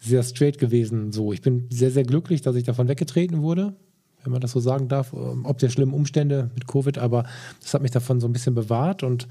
sehr 0.01 0.23
straight 0.23 0.57
gewesen. 0.57 1.13
So, 1.13 1.35
ich 1.35 1.43
bin 1.43 1.67
sehr, 1.69 1.91
sehr 1.91 2.05
glücklich, 2.05 2.41
dass 2.41 2.57
ich 2.57 2.65
davon 2.65 2.89
weggetreten 2.89 3.43
wurde, 3.43 3.75
wenn 4.23 4.33
man 4.33 4.41
das 4.41 4.53
so 4.53 4.61
sagen 4.61 4.89
darf, 4.89 5.13
ob 5.13 5.59
der 5.59 5.69
schlimmen 5.69 5.93
Umstände 5.93 6.51
mit 6.55 6.67
Covid, 6.67 6.97
aber 6.97 7.25
das 7.61 7.75
hat 7.75 7.83
mich 7.83 7.91
davon 7.91 8.21
so 8.21 8.27
ein 8.27 8.33
bisschen 8.33 8.55
bewahrt 8.55 9.03
und 9.03 9.29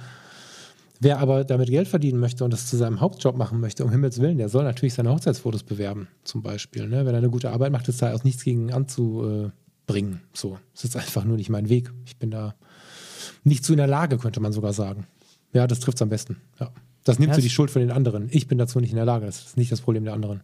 Wer 1.00 1.20
aber 1.20 1.44
damit 1.44 1.70
Geld 1.70 1.88
verdienen 1.88 2.20
möchte 2.20 2.44
und 2.44 2.54
das 2.54 2.68
zu 2.68 2.78
seinem 2.78 3.02
Hauptjob 3.02 3.36
machen 3.36 3.60
möchte, 3.60 3.84
um 3.84 3.92
Himmels 3.92 4.22
Willen, 4.22 4.38
der 4.38 4.50
soll 4.50 4.64
natürlich 4.64 4.94
seine 4.94 5.12
Hochzeitsfotos 5.12 5.64
bewerben, 5.64 6.08
zum 6.24 6.42
Beispiel. 6.42 6.88
Ne? 6.88 7.06
Wenn 7.06 7.14
er 7.14 7.18
eine 7.18 7.30
gute 7.30 7.52
Arbeit 7.52 7.72
macht, 7.72 7.88
ist 7.90 8.02
da 8.02 8.14
auch 8.14 8.24
nichts 8.24 8.44
gegen 8.44 8.72
anzubringen. 8.72 10.22
So, 10.34 10.60
es 10.74 10.84
ist 10.84 10.96
einfach 10.96 11.26
nur 11.26 11.38
nicht 11.38 11.50
mein 11.50 11.68
Weg. 11.68 11.92
Ich 12.06 12.18
bin 12.18 12.32
da 12.32 12.56
nicht 13.44 13.66
zu 13.66 13.74
in 13.74 13.78
der 13.78 13.88
Lage, 13.88 14.18
könnte 14.18 14.40
man 14.40 14.54
sogar 14.54 14.74
sagen. 14.74 15.08
Ja, 15.52 15.68
das 15.68 15.80
trifft 15.80 15.98
es 15.98 16.02
am 16.02 16.10
besten. 16.10 16.38
Ja. 16.60 16.72
Das 17.04 17.20
nimmt 17.20 17.32
Ja, 17.32 17.36
so 17.36 17.42
die 17.42 17.50
Schuld 17.50 17.70
von 17.70 17.82
den 17.82 17.92
anderen. 17.92 18.30
Ich 18.32 18.48
bin 18.48 18.58
dazu 18.58 18.80
nicht 18.80 18.92
in 18.92 18.96
der 18.96 19.06
Lage. 19.06 19.26
Das 19.26 19.46
ist 19.46 19.58
nicht 19.58 19.72
das 19.72 19.82
Problem 19.82 20.06
der 20.06 20.14
anderen. 20.14 20.42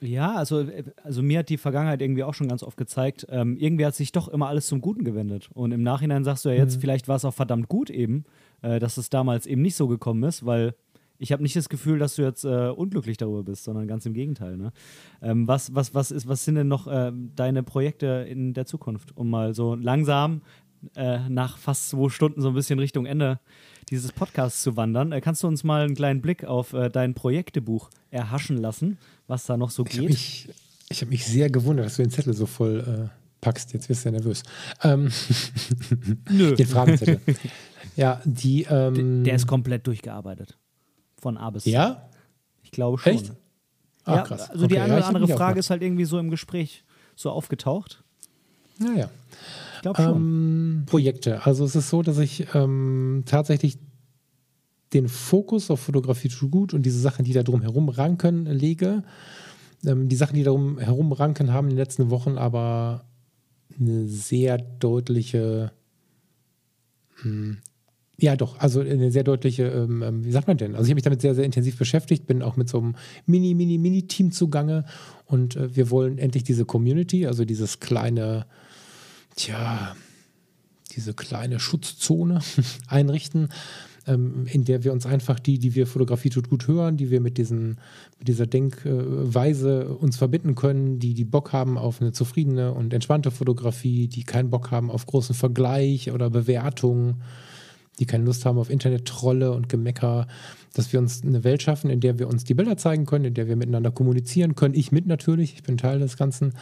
Ja, 0.00 0.34
also, 0.34 0.66
also 1.02 1.22
mir 1.22 1.40
hat 1.40 1.48
die 1.48 1.56
Vergangenheit 1.56 2.02
irgendwie 2.02 2.22
auch 2.22 2.34
schon 2.34 2.48
ganz 2.48 2.62
oft 2.62 2.76
gezeigt, 2.76 3.26
ähm, 3.30 3.56
irgendwie 3.56 3.86
hat 3.86 3.94
sich 3.94 4.12
doch 4.12 4.28
immer 4.28 4.46
alles 4.48 4.66
zum 4.66 4.80
Guten 4.80 5.04
gewendet. 5.04 5.48
Und 5.54 5.72
im 5.72 5.82
Nachhinein 5.82 6.22
sagst 6.22 6.44
du 6.44 6.50
ja 6.50 6.56
jetzt, 6.56 6.80
vielleicht 6.80 7.08
war 7.08 7.16
es 7.16 7.24
auch 7.24 7.34
verdammt 7.34 7.68
gut 7.68 7.88
eben, 7.88 8.24
äh, 8.62 8.78
dass 8.78 8.96
es 8.96 9.10
damals 9.10 9.46
eben 9.46 9.62
nicht 9.62 9.76
so 9.76 9.88
gekommen 9.88 10.22
ist, 10.22 10.44
weil 10.44 10.74
ich 11.18 11.32
habe 11.32 11.42
nicht 11.42 11.56
das 11.56 11.68
Gefühl, 11.68 11.98
dass 11.98 12.16
du 12.16 12.22
jetzt 12.22 12.44
äh, 12.44 12.68
unglücklich 12.68 13.16
darüber 13.16 13.42
bist, 13.42 13.64
sondern 13.64 13.86
ganz 13.86 14.06
im 14.06 14.12
Gegenteil. 14.12 14.56
Ne? 14.56 14.72
Ähm, 15.22 15.48
was, 15.48 15.74
was, 15.74 15.94
was, 15.94 16.10
ist, 16.10 16.28
was 16.28 16.44
sind 16.44 16.56
denn 16.56 16.68
noch 16.68 16.86
ähm, 16.90 17.32
deine 17.34 17.62
Projekte 17.62 18.26
in 18.28 18.54
der 18.54 18.66
Zukunft, 18.66 19.16
um 19.16 19.30
mal 19.30 19.54
so 19.54 19.74
langsam 19.74 20.42
äh, 20.94 21.28
nach 21.28 21.58
fast 21.58 21.88
zwei 21.88 22.08
Stunden 22.10 22.42
so 22.42 22.48
ein 22.48 22.54
bisschen 22.54 22.78
Richtung 22.78 23.06
Ende 23.06 23.40
dieses 23.90 24.12
Podcasts 24.12 24.62
zu 24.62 24.76
wandern? 24.76 25.12
Äh, 25.12 25.20
kannst 25.20 25.42
du 25.42 25.48
uns 25.48 25.64
mal 25.64 25.84
einen 25.84 25.94
kleinen 25.94 26.20
Blick 26.20 26.44
auf 26.44 26.72
äh, 26.72 26.90
dein 26.90 27.14
Projektebuch 27.14 27.90
erhaschen 28.10 28.58
lassen, 28.58 28.98
was 29.26 29.46
da 29.46 29.56
noch 29.56 29.70
so 29.70 29.84
Ich 29.86 29.92
habe 29.92 30.02
geht? 30.02 30.10
mich, 30.10 30.48
ich 30.90 31.02
hab 31.02 31.08
mich 31.08 31.24
sehr 31.24 31.50
gewundert, 31.50 31.86
dass 31.86 31.96
du 31.96 32.02
den 32.02 32.10
Zettel 32.10 32.34
so 32.34 32.46
voll 32.46 33.10
äh, 33.10 33.16
packst. 33.40 33.72
Jetzt 33.72 33.88
wirst 33.88 34.04
du 34.04 34.08
ja 34.08 34.12
nervös. 34.12 34.42
Ähm, 34.82 35.10
Nö. 36.30 36.54
Den 36.56 36.66
Fragenzettel. 36.66 37.20
Ja, 37.96 38.20
die. 38.24 38.64
Ähm, 38.64 39.24
der 39.24 39.34
ist 39.34 39.46
komplett 39.46 39.86
durchgearbeitet. 39.86 40.56
Von 41.18 41.36
A 41.36 41.50
bis 41.50 41.64
Z. 41.64 41.72
Ja? 41.72 42.08
Ich 42.62 42.70
glaube 42.70 42.98
schon. 42.98 43.12
Echt? 43.12 43.32
Ach, 44.04 44.16
ja, 44.16 44.22
krass. 44.22 44.50
Also 44.50 44.64
okay, 44.64 44.74
die 44.74 44.80
eine 44.80 44.92
ja, 44.92 44.98
oder 44.98 45.06
andere 45.08 45.28
Frage 45.28 45.58
ist 45.58 45.70
halt 45.70 45.82
irgendwie 45.82 46.04
so 46.04 46.18
im 46.18 46.30
Gespräch 46.30 46.84
so 47.16 47.30
aufgetaucht. 47.30 48.04
Naja. 48.78 49.10
Ich 49.76 49.82
glaube 49.82 50.02
schon. 50.02 50.16
Ähm, 50.16 50.82
Projekte. 50.86 51.44
Also 51.44 51.64
es 51.64 51.74
ist 51.74 51.90
so, 51.90 52.02
dass 52.02 52.18
ich 52.18 52.54
ähm, 52.54 53.24
tatsächlich 53.26 53.78
den 54.92 55.08
Fokus 55.08 55.70
auf 55.70 55.80
Fotografie 55.80 56.28
tut 56.28 56.50
gut 56.50 56.74
und 56.74 56.82
diese 56.82 57.00
Sachen, 57.00 57.24
die 57.24 57.32
da 57.32 57.42
drum 57.42 57.62
herum 57.62 57.88
ranken, 57.88 58.46
lege. 58.46 59.02
Ähm, 59.84 60.08
die 60.08 60.16
Sachen, 60.16 60.36
die 60.36 60.44
darum 60.44 60.78
herum 60.78 61.12
ranken, 61.12 61.52
haben 61.52 61.66
in 61.66 61.74
den 61.74 61.78
letzten 61.78 62.10
Wochen 62.10 62.38
aber 62.38 63.04
eine 63.78 64.06
sehr 64.06 64.58
deutliche, 64.58 65.72
hm, 67.22 67.58
ja 68.18 68.36
doch, 68.36 68.58
also 68.58 68.80
eine 68.80 69.10
sehr 69.10 69.24
deutliche, 69.24 69.64
ähm, 69.64 70.02
ähm, 70.02 70.24
wie 70.24 70.32
sagt 70.32 70.48
man 70.48 70.56
denn? 70.56 70.74
Also 70.74 70.84
ich 70.84 70.90
habe 70.90 70.96
mich 70.96 71.04
damit 71.04 71.20
sehr, 71.20 71.34
sehr 71.34 71.44
intensiv 71.44 71.76
beschäftigt, 71.76 72.26
bin 72.26 72.42
auch 72.42 72.56
mit 72.56 72.68
so 72.68 72.78
einem 72.78 72.94
Mini, 73.26 73.54
Mini, 73.54 73.78
Mini-Team 73.78 74.32
zugange 74.32 74.84
und 75.26 75.56
äh, 75.56 75.74
wir 75.76 75.90
wollen 75.90 76.18
endlich 76.18 76.44
diese 76.44 76.64
Community, 76.64 77.26
also 77.26 77.44
dieses 77.44 77.80
kleine, 77.80 78.46
tja, 79.36 79.94
diese 80.94 81.12
kleine 81.12 81.60
Schutzzone 81.60 82.40
einrichten, 82.88 83.50
ähm, 84.06 84.46
in 84.50 84.64
der 84.64 84.82
wir 84.82 84.94
uns 84.94 85.04
einfach 85.04 85.38
die, 85.38 85.58
die 85.58 85.74
wir 85.74 85.86
Fotografie 85.86 86.30
tut 86.30 86.48
gut 86.48 86.68
hören, 86.68 86.96
die 86.96 87.10
wir 87.10 87.20
mit, 87.20 87.36
diesen, 87.36 87.78
mit 88.18 88.28
dieser 88.28 88.46
Denkweise 88.46 89.94
uns 89.94 90.16
verbinden 90.16 90.54
können, 90.54 90.98
die 91.00 91.12
die 91.12 91.24
Bock 91.26 91.52
haben 91.52 91.76
auf 91.76 92.00
eine 92.00 92.12
zufriedene 92.12 92.72
und 92.72 92.94
entspannte 92.94 93.30
Fotografie, 93.30 94.08
die 94.08 94.22
keinen 94.22 94.48
Bock 94.48 94.70
haben 94.70 94.90
auf 94.90 95.04
großen 95.04 95.34
Vergleich 95.34 96.12
oder 96.12 96.30
Bewertung, 96.30 97.20
die 97.98 98.06
keine 98.06 98.24
Lust 98.24 98.44
haben 98.44 98.58
auf 98.58 98.70
Internet-Trolle 98.70 99.52
und 99.52 99.68
Gemecker, 99.68 100.26
dass 100.74 100.92
wir 100.92 101.00
uns 101.00 101.22
eine 101.22 101.44
Welt 101.44 101.62
schaffen, 101.62 101.90
in 101.90 102.00
der 102.00 102.18
wir 102.18 102.28
uns 102.28 102.44
die 102.44 102.54
Bilder 102.54 102.76
zeigen 102.76 103.06
können, 103.06 103.24
in 103.24 103.34
der 103.34 103.48
wir 103.48 103.56
miteinander 103.56 103.90
kommunizieren 103.90 104.54
können. 104.54 104.74
Ich 104.74 104.92
mit 104.92 105.06
natürlich, 105.06 105.54
ich 105.54 105.62
bin 105.62 105.78
Teil 105.78 105.98
des 105.98 106.16
Ganzen, 106.16 106.52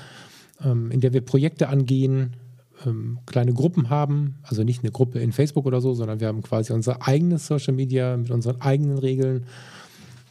ähm, 0.64 0.90
in 0.90 1.00
der 1.00 1.12
wir 1.12 1.22
Projekte 1.22 1.68
angehen, 1.68 2.36
ähm, 2.86 3.18
kleine 3.26 3.52
Gruppen 3.52 3.90
haben, 3.90 4.36
also 4.42 4.62
nicht 4.62 4.82
eine 4.82 4.92
Gruppe 4.92 5.18
in 5.18 5.32
Facebook 5.32 5.66
oder 5.66 5.80
so, 5.80 5.94
sondern 5.94 6.20
wir 6.20 6.28
haben 6.28 6.42
quasi 6.42 6.72
unser 6.72 7.06
eigenes 7.06 7.46
Social 7.46 7.74
Media 7.74 8.16
mit 8.16 8.30
unseren 8.30 8.60
eigenen 8.60 8.98
Regeln, 8.98 9.46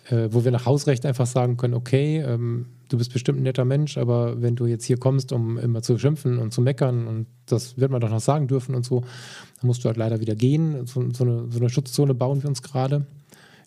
äh, 0.09 0.29
wo 0.31 0.43
wir 0.43 0.51
nach 0.51 0.65
Hausrecht 0.65 1.05
einfach 1.05 1.27
sagen 1.27 1.57
können, 1.57 1.73
okay, 1.73 2.19
ähm, 2.19 2.67
du 2.89 2.97
bist 2.97 3.13
bestimmt 3.13 3.39
ein 3.39 3.43
netter 3.43 3.65
Mensch, 3.65 3.97
aber 3.97 4.41
wenn 4.41 4.55
du 4.55 4.65
jetzt 4.65 4.85
hier 4.85 4.97
kommst, 4.97 5.31
um 5.31 5.57
immer 5.57 5.81
zu 5.81 5.97
schimpfen 5.97 6.37
und 6.39 6.53
zu 6.53 6.61
meckern 6.61 7.07
und 7.07 7.27
das 7.45 7.77
wird 7.77 7.91
man 7.91 8.01
doch 8.01 8.09
noch 8.09 8.19
sagen 8.19 8.47
dürfen 8.47 8.75
und 8.75 8.85
so, 8.85 9.01
dann 9.01 9.67
musst 9.67 9.83
du 9.83 9.87
halt 9.87 9.97
leider 9.97 10.19
wieder 10.19 10.35
gehen. 10.35 10.85
So, 10.85 11.09
so, 11.11 11.23
eine, 11.23 11.51
so 11.51 11.59
eine, 11.59 11.69
Schutzzone 11.69 12.13
bauen 12.13 12.43
wir 12.43 12.49
uns 12.49 12.61
gerade, 12.61 13.05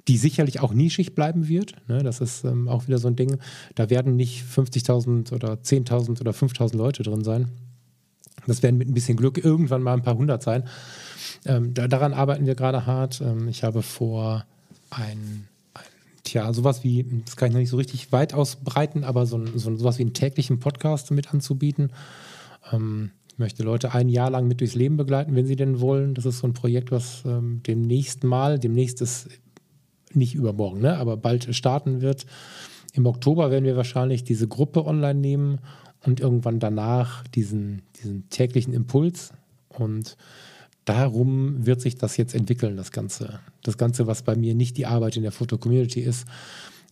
die 0.09 0.17
sicherlich 0.17 0.61
auch 0.61 0.73
nischig 0.73 1.15
bleiben 1.15 1.49
wird. 1.49 1.75
Ne? 1.89 2.03
Das 2.03 2.21
ist 2.21 2.45
ähm, 2.45 2.69
auch 2.69 2.87
wieder 2.87 2.99
so 2.99 3.09
ein 3.09 3.17
Ding. 3.17 3.39
Da 3.75 3.91
werden 3.91 4.15
nicht 4.17 4.45
50.000 4.45 5.33
oder 5.33 5.55
10.000 5.55 6.21
oder 6.21 6.31
5.000 6.33 6.77
Leute 6.77 7.03
drin 7.03 7.25
sein. 7.25 7.49
Das 8.47 8.63
werden 8.63 8.77
mit 8.77 8.89
ein 8.89 8.95
bisschen 8.95 9.17
Glück 9.17 9.43
irgendwann 9.43 9.83
mal 9.83 9.95
ein 9.95 10.03
paar 10.03 10.17
hundert 10.17 10.43
sein. 10.43 10.65
Ähm, 11.45 11.75
da, 11.75 11.89
daran 11.89 12.15
arbeiten 12.15 12.47
wir 12.47 12.55
gerade 12.55 12.87
hart. 12.87 13.21
Ähm, 13.21 13.49
ich 13.49 13.65
habe 13.65 13.83
vor, 13.83 14.45
ein, 14.91 15.49
ein, 15.49 15.49
tja, 16.27 16.53
sowas 16.53 16.85
wie, 16.85 17.05
das 17.25 17.37
kann 17.37 17.49
ich 17.49 17.55
noch 17.55 17.61
nicht 17.61 17.71
so 17.71 17.77
richtig 17.77 18.13
weit 18.13 18.35
ausbreiten, 18.35 19.05
aber 19.05 19.27
so, 19.27 19.39
ein, 19.39 19.59
so 19.59 19.75
sowas 19.77 19.99
wie 19.99 20.03
einen 20.03 20.13
täglichen 20.13 20.59
Podcast 20.59 21.11
mit 21.11 21.33
anzubieten. 21.33 21.91
Ähm, 22.73 23.13
ich 23.29 23.39
möchte 23.39 23.63
Leute 23.63 23.93
ein 23.93 24.09
Jahr 24.09 24.31
lang 24.31 24.49
mit 24.49 24.61
durchs 24.61 24.75
Leben 24.75 24.97
begleiten, 24.97 25.35
wenn 25.35 25.47
sie 25.47 25.57
denn 25.57 25.81
wollen. 25.81 26.15
Das 26.15 26.27
ist 26.27 26.39
so 26.39 26.47
ein 26.47 26.55
Projekt, 26.55 26.91
was 26.91 27.23
ähm, 27.27 27.63
demnächst 27.67 28.25
mal, 28.25 28.59
demnächst 28.59 29.01
ist 29.01 29.29
nicht 30.13 30.35
übermorgen, 30.35 30.81
ne, 30.81 30.97
aber 30.97 31.17
bald 31.17 31.55
starten 31.55 32.01
wird. 32.01 32.27
Im 32.93 33.07
Oktober 33.07 33.51
werden 33.51 33.65
wir 33.65 33.77
wahrscheinlich 33.77 34.25
diese 34.25 34.49
Gruppe 34.49 34.87
online 34.87 35.21
nehmen 35.21 35.59
und 36.05 36.21
irgendwann 36.21 36.61
danach 36.61 37.27
diesen, 37.29 37.83
diesen 37.99 38.29
täglichen 38.31 38.73
Impuls. 38.73 39.33
Und 39.69 40.17
darum 40.87 41.67
wird 41.67 41.83
sich 41.83 41.97
das 41.97 42.17
jetzt 42.17 42.35
entwickeln, 42.35 42.77
das 42.77 42.93
Ganze. 42.93 43.41
Das 43.63 43.77
Ganze, 43.77 44.07
was 44.07 44.23
bei 44.23 44.35
mir 44.35 44.55
nicht 44.55 44.79
die 44.79 44.87
Arbeit 44.87 45.17
in 45.17 45.23
der 45.23 45.33
Foto-Community 45.33 46.01
ist, 46.01 46.27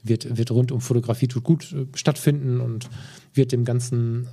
wird, 0.03 0.37
wird 0.37 0.51
rund 0.51 0.71
um 0.71 0.83
Fotografie 0.83 1.29
tut 1.29 1.45
gut 1.45 1.73
äh, 1.73 1.87
stattfinden 1.95 2.61
und 2.61 2.91
wird 3.33 3.53
dem 3.53 3.65
Ganzen 3.65 4.29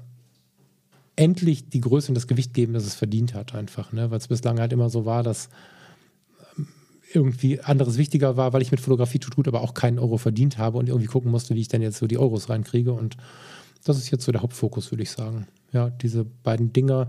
endlich 1.16 1.70
die 1.70 1.82
Größe 1.82 2.09
und 2.09 2.16
das 2.16 2.28
Gewicht 2.28 2.53
geben, 2.53 2.74
das 2.74 2.86
es 2.86 2.95
verdient 2.95 3.34
hat, 3.34 3.55
einfach. 3.55 3.93
Ne? 3.93 4.12
Weil 4.12 4.18
es 4.18 4.28
bislang 4.28 4.59
halt 4.59 4.74
immer 4.74 4.89
so 4.89 5.05
war, 5.05 5.24
dass 5.24 5.49
ähm, 6.57 6.68
irgendwie 7.14 7.62
anderes 7.62 7.97
wichtiger 7.97 8.36
war, 8.36 8.53
weil 8.53 8.62
ich 8.62 8.72
mit 8.72 8.82
Fotografie 8.82 9.20
tut 9.20 9.36
gut, 9.36 9.47
aber 9.47 9.62
auch 9.62 9.74
keinen 9.74 9.99
Euro 9.99 10.18
verdient 10.18 10.57
habe 10.57 10.78
und 10.78 10.89
irgendwie 10.89 11.07
gucken 11.07 11.32
musste, 11.32 11.55
wie 11.55 11.62
ich 11.62 11.68
dann 11.68 11.82
jetzt 11.82 11.99
so 11.99 12.07
die 12.07 12.18
Euros 12.18 12.49
reinkriege. 12.49 12.91
Und 12.91 13.16
das 13.84 13.97
ist 13.97 14.12
jetzt 14.12 14.26
so 14.26 14.32
der 14.32 14.41
Hauptfokus, 14.41 14.91
würde 14.91 15.03
ich 15.03 15.12
sagen. 15.12 15.47
Ja, 15.72 15.89
diese 15.89 16.26
beiden 16.26 16.74
Dinger 16.74 17.07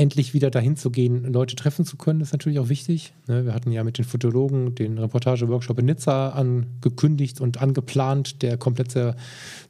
endlich 0.00 0.32
wieder 0.32 0.50
dahin 0.50 0.76
zu 0.76 0.90
gehen, 0.90 1.30
Leute 1.30 1.56
treffen 1.56 1.84
zu 1.84 1.98
können, 1.98 2.22
ist 2.22 2.32
natürlich 2.32 2.58
auch 2.58 2.70
wichtig. 2.70 3.12
Ne, 3.28 3.44
wir 3.44 3.52
hatten 3.52 3.70
ja 3.70 3.84
mit 3.84 3.98
den 3.98 4.06
Fotologen 4.06 4.74
den 4.74 4.96
Reportage-Workshop 4.96 5.78
in 5.78 5.84
Nizza 5.84 6.30
angekündigt 6.30 7.38
und 7.42 7.60
angeplant, 7.60 8.40
der 8.40 8.56
komplett 8.56 8.96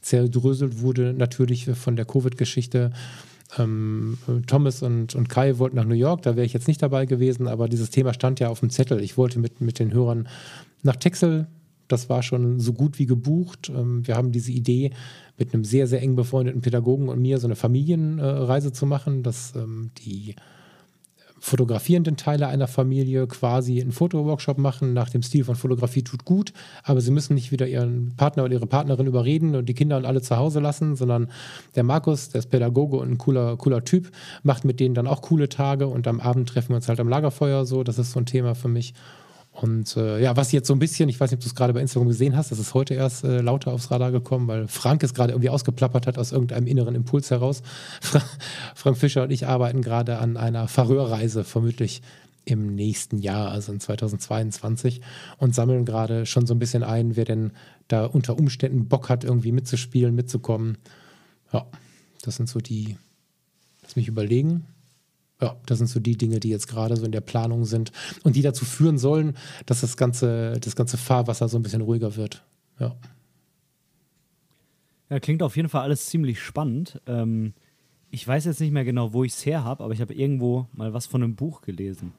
zerdröselt 0.00 0.82
wurde, 0.82 1.12
natürlich 1.14 1.64
von 1.64 1.96
der 1.96 2.04
Covid-Geschichte. 2.04 2.92
Ähm, 3.58 4.18
Thomas 4.46 4.84
und, 4.84 5.16
und 5.16 5.28
Kai 5.28 5.58
wollten 5.58 5.74
nach 5.74 5.84
New 5.84 5.94
York, 5.96 6.22
da 6.22 6.36
wäre 6.36 6.46
ich 6.46 6.52
jetzt 6.52 6.68
nicht 6.68 6.80
dabei 6.80 7.06
gewesen, 7.06 7.48
aber 7.48 7.68
dieses 7.68 7.90
Thema 7.90 8.14
stand 8.14 8.38
ja 8.38 8.50
auf 8.50 8.60
dem 8.60 8.70
Zettel. 8.70 9.00
Ich 9.02 9.18
wollte 9.18 9.40
mit, 9.40 9.60
mit 9.60 9.80
den 9.80 9.92
Hörern 9.92 10.28
nach 10.84 10.94
Texel 10.94 11.48
das 11.90 12.08
war 12.08 12.22
schon 12.22 12.60
so 12.60 12.72
gut 12.72 12.98
wie 12.98 13.06
gebucht. 13.06 13.70
Ähm, 13.74 14.06
wir 14.06 14.16
haben 14.16 14.32
diese 14.32 14.52
Idee, 14.52 14.92
mit 15.40 15.54
einem 15.54 15.64
sehr, 15.64 15.88
sehr 15.88 16.02
eng 16.02 16.14
befreundeten 16.14 16.60
Pädagogen 16.60 17.08
und 17.08 17.20
mir 17.20 17.38
so 17.38 17.46
eine 17.46 17.56
Familienreise 17.56 18.72
zu 18.72 18.86
machen, 18.86 19.24
dass 19.24 19.54
ähm, 19.56 19.90
die 19.98 20.36
fotografierenden 21.40 22.18
Teile 22.18 22.48
einer 22.48 22.68
Familie 22.68 23.26
quasi 23.26 23.80
einen 23.80 23.92
Fotoworkshop 23.92 24.58
machen 24.58 24.92
nach 24.92 25.08
dem 25.08 25.22
Stil 25.22 25.44
von 25.44 25.56
Fotografie 25.56 26.02
tut 26.02 26.26
gut, 26.26 26.52
aber 26.84 27.00
sie 27.00 27.10
müssen 27.10 27.34
nicht 27.34 27.50
wieder 27.50 27.66
ihren 27.66 28.14
Partner 28.16 28.44
oder 28.44 28.52
ihre 28.52 28.66
Partnerin 28.66 29.06
überreden 29.06 29.56
und 29.56 29.66
die 29.66 29.74
Kinder 29.74 29.96
und 29.96 30.04
alle 30.04 30.20
zu 30.20 30.36
Hause 30.36 30.60
lassen, 30.60 30.96
sondern 30.96 31.30
der 31.74 31.82
Markus, 31.82 32.28
der 32.28 32.40
ist 32.40 32.50
Pädagoge 32.50 32.98
und 32.98 33.10
ein 33.10 33.18
cooler, 33.18 33.56
cooler 33.56 33.82
Typ, 33.82 34.10
macht 34.42 34.66
mit 34.66 34.78
denen 34.78 34.94
dann 34.94 35.06
auch 35.06 35.22
coole 35.22 35.48
Tage 35.48 35.86
und 35.86 36.06
am 36.06 36.20
Abend 36.20 36.50
treffen 36.50 36.70
wir 36.70 36.76
uns 36.76 36.88
halt 36.88 37.00
am 37.00 37.08
Lagerfeuer 37.08 37.64
so, 37.64 37.82
das 37.82 37.98
ist 37.98 38.12
so 38.12 38.20
ein 38.20 38.26
Thema 38.26 38.54
für 38.54 38.68
mich. 38.68 38.92
Und 39.52 39.96
äh, 39.96 40.22
ja, 40.22 40.36
was 40.36 40.52
jetzt 40.52 40.68
so 40.68 40.74
ein 40.74 40.78
bisschen, 40.78 41.08
ich 41.08 41.18
weiß 41.18 41.30
nicht, 41.30 41.38
ob 41.38 41.42
du 41.42 41.48
es 41.48 41.54
gerade 41.54 41.72
bei 41.72 41.80
Instagram 41.80 42.08
gesehen 42.08 42.36
hast, 42.36 42.50
das 42.52 42.58
ist 42.58 42.72
heute 42.72 42.94
erst 42.94 43.24
äh, 43.24 43.40
lauter 43.40 43.72
aufs 43.72 43.90
Radar 43.90 44.12
gekommen, 44.12 44.46
weil 44.46 44.68
Frank 44.68 45.02
es 45.02 45.12
gerade 45.12 45.32
irgendwie 45.32 45.50
ausgeplappert 45.50 46.06
hat 46.06 46.18
aus 46.18 46.32
irgendeinem 46.32 46.66
inneren 46.66 46.94
Impuls 46.94 47.30
heraus. 47.30 47.62
Frank 48.74 48.96
Fischer 48.96 49.24
und 49.24 49.30
ich 49.30 49.46
arbeiten 49.46 49.82
gerade 49.82 50.18
an 50.18 50.36
einer 50.36 50.68
Faröerreise, 50.68 51.44
vermutlich 51.44 52.00
im 52.44 52.74
nächsten 52.74 53.18
Jahr, 53.18 53.50
also 53.50 53.72
in 53.72 53.80
2022, 53.80 55.00
und 55.38 55.54
sammeln 55.54 55.84
gerade 55.84 56.26
schon 56.26 56.46
so 56.46 56.54
ein 56.54 56.58
bisschen 56.58 56.82
ein, 56.82 57.16
wer 57.16 57.24
denn 57.24 57.52
da 57.88 58.06
unter 58.06 58.38
Umständen 58.38 58.88
Bock 58.88 59.08
hat, 59.08 59.24
irgendwie 59.24 59.52
mitzuspielen, 59.52 60.14
mitzukommen. 60.14 60.78
Ja, 61.52 61.66
das 62.22 62.36
sind 62.36 62.48
so 62.48 62.60
die, 62.60 62.96
lass 63.82 63.96
mich 63.96 64.08
überlegen, 64.08 64.66
ja, 65.40 65.56
das 65.66 65.78
sind 65.78 65.86
so 65.86 66.00
die 66.00 66.16
Dinge, 66.16 66.40
die 66.40 66.48
jetzt 66.48 66.68
gerade 66.68 66.96
so 66.96 67.04
in 67.04 67.12
der 67.12 67.20
Planung 67.20 67.64
sind 67.64 67.92
und 68.24 68.36
die 68.36 68.42
dazu 68.42 68.64
führen 68.64 68.98
sollen, 68.98 69.36
dass 69.66 69.80
das 69.80 69.96
ganze, 69.96 70.58
das 70.60 70.76
ganze 70.76 70.96
Fahrwasser 70.96 71.48
so 71.48 71.58
ein 71.58 71.62
bisschen 71.62 71.80
ruhiger 71.80 72.16
wird. 72.16 72.44
Ja. 72.78 72.94
Ja, 75.08 75.18
klingt 75.18 75.42
auf 75.42 75.56
jeden 75.56 75.68
Fall 75.68 75.82
alles 75.82 76.06
ziemlich 76.06 76.40
spannend. 76.40 77.00
Ähm, 77.06 77.54
ich 78.10 78.26
weiß 78.26 78.44
jetzt 78.44 78.60
nicht 78.60 78.72
mehr 78.72 78.84
genau, 78.84 79.12
wo 79.12 79.24
ich 79.24 79.32
es 79.32 79.46
her 79.46 79.64
habe, 79.64 79.82
aber 79.82 79.92
ich 79.92 80.00
habe 80.00 80.14
irgendwo 80.14 80.66
mal 80.72 80.92
was 80.92 81.06
von 81.06 81.22
einem 81.22 81.34
Buch 81.34 81.62
gelesen, 81.62 82.12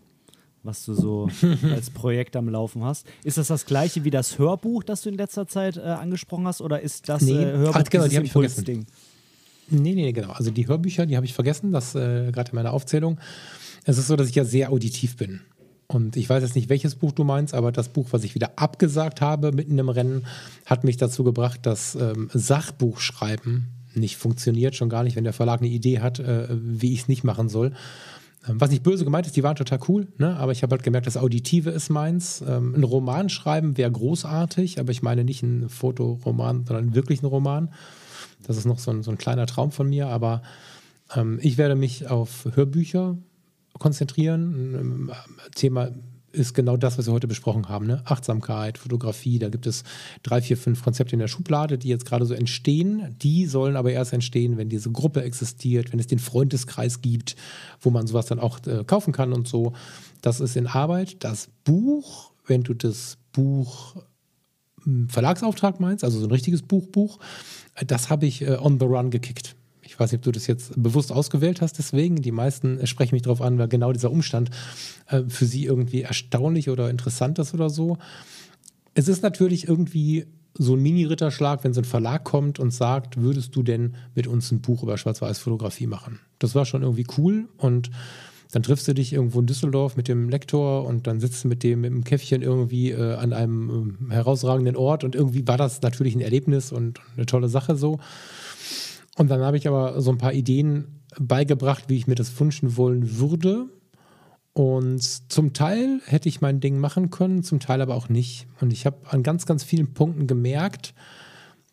was 0.63 0.85
du 0.85 0.93
so 0.93 1.29
als 1.71 1.89
Projekt 1.89 2.35
am 2.35 2.49
Laufen 2.49 2.83
hast. 2.83 3.07
Ist 3.23 3.37
das 3.37 3.47
das 3.47 3.65
gleiche 3.65 4.03
wie 4.03 4.09
das 4.09 4.39
Hörbuch, 4.39 4.83
das 4.83 5.03
du 5.03 5.09
in 5.09 5.15
letzter 5.15 5.47
Zeit 5.47 5.77
äh, 5.77 5.81
angesprochen 5.81 6.47
hast, 6.47 6.61
oder 6.61 6.81
ist 6.81 7.07
das 7.07 7.21
nee, 7.21 7.41
äh, 7.41 7.57
Hörbuch 7.57 7.81
Ach, 7.81 7.89
genau, 7.89 8.07
die 8.07 8.15
Impulsding? 8.15 8.85
Nee, 9.71 9.95
nee, 9.95 10.11
genau. 10.11 10.31
Also 10.31 10.51
die 10.51 10.67
Hörbücher, 10.67 11.05
die 11.05 11.15
habe 11.15 11.25
ich 11.25 11.33
vergessen, 11.33 11.71
das 11.71 11.95
äh, 11.95 12.31
gerade 12.31 12.51
in 12.51 12.55
meiner 12.55 12.73
Aufzählung. 12.73 13.19
Es 13.85 13.97
ist 13.97 14.07
so, 14.07 14.15
dass 14.15 14.29
ich 14.29 14.35
ja 14.35 14.45
sehr 14.45 14.71
auditiv 14.71 15.17
bin. 15.17 15.41
Und 15.87 16.15
ich 16.15 16.29
weiß 16.29 16.43
jetzt 16.43 16.55
nicht, 16.55 16.69
welches 16.69 16.95
Buch 16.95 17.11
du 17.11 17.23
meinst, 17.23 17.53
aber 17.53 17.71
das 17.71 17.89
Buch, 17.89 18.07
was 18.11 18.23
ich 18.23 18.35
wieder 18.35 18.51
abgesagt 18.57 19.19
habe 19.19 19.51
mitten 19.51 19.77
im 19.77 19.89
Rennen, 19.89 20.25
hat 20.65 20.83
mich 20.83 20.97
dazu 20.97 21.23
gebracht, 21.23 21.65
dass 21.65 21.95
ähm, 21.95 22.29
Sachbuchschreiben 22.33 23.67
nicht 23.93 24.15
funktioniert, 24.15 24.75
schon 24.75 24.89
gar 24.89 25.03
nicht, 25.03 25.15
wenn 25.15 25.25
der 25.25 25.33
Verlag 25.33 25.59
eine 25.59 25.69
Idee 25.69 25.99
hat, 25.99 26.19
äh, 26.19 26.47
wie 26.51 26.93
ich 26.93 27.01
es 27.01 27.07
nicht 27.07 27.23
machen 27.23 27.49
soll. 27.49 27.73
Ähm, 28.47 28.61
was 28.61 28.71
nicht 28.71 28.83
böse 28.83 29.03
gemeint 29.03 29.27
ist, 29.27 29.35
die 29.35 29.43
waren 29.43 29.55
total 29.55 29.79
cool, 29.87 30.07
ne? 30.17 30.37
aber 30.37 30.51
ich 30.53 30.63
habe 30.63 30.71
halt 30.71 30.83
gemerkt, 30.83 31.07
das 31.07 31.17
Auditive 31.17 31.69
ist 31.69 31.89
meins. 31.89 32.41
Ähm, 32.47 32.73
ein 32.75 32.83
Roman 32.83 33.29
schreiben 33.29 33.77
wäre 33.77 33.91
großartig, 33.91 34.79
aber 34.79 34.91
ich 34.91 35.01
meine 35.01 35.23
nicht 35.23 35.43
einen 35.43 35.67
Fotoroman, 35.67 36.65
sondern 36.65 36.95
wirklich 36.95 37.19
einen 37.19 37.29
Roman. 37.29 37.69
Das 38.47 38.57
ist 38.57 38.65
noch 38.65 38.79
so 38.79 38.91
ein, 38.91 39.03
so 39.03 39.11
ein 39.11 39.17
kleiner 39.17 39.45
Traum 39.45 39.71
von 39.71 39.89
mir, 39.89 40.07
aber 40.07 40.41
Ähm, 41.15 41.39
ich 41.41 41.57
werde 41.57 41.75
mich 41.75 42.07
auf 42.07 42.47
Hörbücher 42.53 43.17
konzentrieren. 43.77 45.11
Thema 45.55 45.91
ist 46.31 46.53
genau 46.53 46.77
das, 46.77 46.97
was 46.97 47.07
wir 47.07 47.13
heute 47.13 47.27
besprochen 47.27 47.67
haben. 47.67 47.87
Ne? 47.87 48.01
Achtsamkeit, 48.05 48.77
Fotografie, 48.77 49.37
da 49.37 49.49
gibt 49.49 49.67
es 49.67 49.83
drei, 50.23 50.41
vier, 50.41 50.55
fünf 50.55 50.81
Konzepte 50.81 51.13
in 51.13 51.19
der 51.19 51.27
Schublade, 51.27 51.77
die 51.77 51.89
jetzt 51.89 52.05
gerade 52.05 52.25
so 52.25 52.33
entstehen. 52.33 53.15
Die 53.21 53.47
sollen 53.47 53.75
aber 53.75 53.91
erst 53.91 54.13
entstehen, 54.13 54.55
wenn 54.55 54.69
diese 54.69 54.91
Gruppe 54.91 55.23
existiert, 55.23 55.91
wenn 55.91 55.99
es 55.99 56.07
den 56.07 56.19
Freundeskreis 56.19 57.01
gibt, 57.01 57.35
wo 57.81 57.89
man 57.89 58.07
sowas 58.07 58.27
dann 58.27 58.39
auch 58.39 58.65
äh, 58.65 58.85
kaufen 58.85 59.11
kann 59.11 59.33
und 59.33 59.47
so. 59.49 59.73
Das 60.21 60.39
ist 60.39 60.55
in 60.55 60.67
Arbeit. 60.67 61.21
Das 61.25 61.49
Buch, 61.65 62.31
wenn 62.47 62.63
du 62.63 62.73
das 62.73 63.17
Buch 63.33 63.97
Verlagsauftrag 65.07 65.79
meinst, 65.79 66.03
also 66.03 66.19
so 66.19 66.25
ein 66.25 66.31
richtiges 66.31 66.61
Buchbuch, 66.61 67.19
äh, 67.75 67.85
das 67.85 68.09
habe 68.09 68.25
ich 68.25 68.41
äh, 68.41 68.57
on 68.57 68.79
the 68.79 68.85
run 68.85 69.09
gekickt. 69.09 69.55
Ich 69.81 69.99
weiß 69.99 70.11
nicht, 70.11 70.19
ob 70.19 70.23
du 70.23 70.31
das 70.31 70.47
jetzt 70.47 70.71
bewusst 70.81 71.11
ausgewählt 71.11 71.61
hast, 71.61 71.77
deswegen. 71.77 72.21
Die 72.21 72.31
meisten 72.31 72.85
sprechen 72.87 73.13
mich 73.13 73.23
darauf 73.23 73.41
an, 73.41 73.57
weil 73.57 73.67
genau 73.67 73.91
dieser 73.91 74.11
Umstand 74.11 74.49
äh, 75.07 75.23
für 75.27 75.45
sie 75.45 75.65
irgendwie 75.65 76.03
erstaunlich 76.03 76.69
oder 76.69 76.89
interessant 76.89 77.39
ist 77.39 77.53
oder 77.53 77.69
so. 77.69 77.97
Es 78.93 79.07
ist 79.07 79.21
natürlich 79.21 79.67
irgendwie 79.67 80.27
so 80.57 80.75
ein 80.75 80.81
Mini-Ritterschlag, 80.81 81.63
wenn 81.63 81.73
so 81.73 81.81
ein 81.81 81.85
Verlag 81.85 82.23
kommt 82.23 82.59
und 82.59 82.71
sagt, 82.71 83.17
würdest 83.17 83.55
du 83.55 83.63
denn 83.63 83.95
mit 84.15 84.27
uns 84.27 84.51
ein 84.51 84.61
Buch 84.61 84.83
über 84.83 84.97
Schwarz-Weiß-Fotografie 84.97 85.87
machen? 85.87 86.19
Das 86.39 86.55
war 86.55 86.65
schon 86.65 86.83
irgendwie 86.83 87.07
cool 87.17 87.47
und 87.57 87.89
dann 88.51 88.63
triffst 88.63 88.87
du 88.87 88.93
dich 88.93 89.13
irgendwo 89.13 89.39
in 89.39 89.45
Düsseldorf 89.45 89.95
mit 89.95 90.07
dem 90.07 90.29
Lektor 90.29 90.85
und 90.85 91.07
dann 91.07 91.19
sitzt 91.19 91.43
du 91.43 91.47
mit 91.47 91.63
dem 91.63 91.83
im 91.83 92.03
Käffchen 92.03 92.41
irgendwie 92.41 92.91
äh, 92.91 93.15
an 93.15 93.33
einem 93.33 94.09
äh, 94.09 94.13
herausragenden 94.13 94.75
Ort 94.75 95.03
und 95.03 95.15
irgendwie 95.15 95.47
war 95.47 95.57
das 95.57 95.81
natürlich 95.81 96.15
ein 96.15 96.21
Erlebnis 96.21 96.71
und 96.71 96.99
eine 97.15 97.25
tolle 97.25 97.49
Sache 97.49 97.75
so. 97.75 97.99
Und 99.17 99.29
dann 99.29 99.41
habe 99.41 99.57
ich 99.57 99.67
aber 99.67 100.01
so 100.01 100.11
ein 100.11 100.17
paar 100.17 100.33
Ideen 100.33 101.01
beigebracht, 101.19 101.85
wie 101.87 101.97
ich 101.97 102.07
mir 102.07 102.15
das 102.15 102.39
wünschen 102.39 102.77
wollen 102.77 103.19
würde. 103.19 103.67
Und 104.53 105.01
zum 105.31 105.53
Teil 105.53 106.01
hätte 106.05 106.27
ich 106.27 106.41
mein 106.41 106.59
Ding 106.59 106.77
machen 106.77 107.09
können, 107.09 107.43
zum 107.43 107.59
Teil 107.59 107.81
aber 107.81 107.95
auch 107.95 108.09
nicht. 108.09 108.47
Und 108.59 108.73
ich 108.73 108.85
habe 108.85 108.97
an 109.09 109.23
ganz, 109.23 109.45
ganz 109.45 109.63
vielen 109.63 109.93
Punkten 109.93 110.27
gemerkt, 110.27 110.93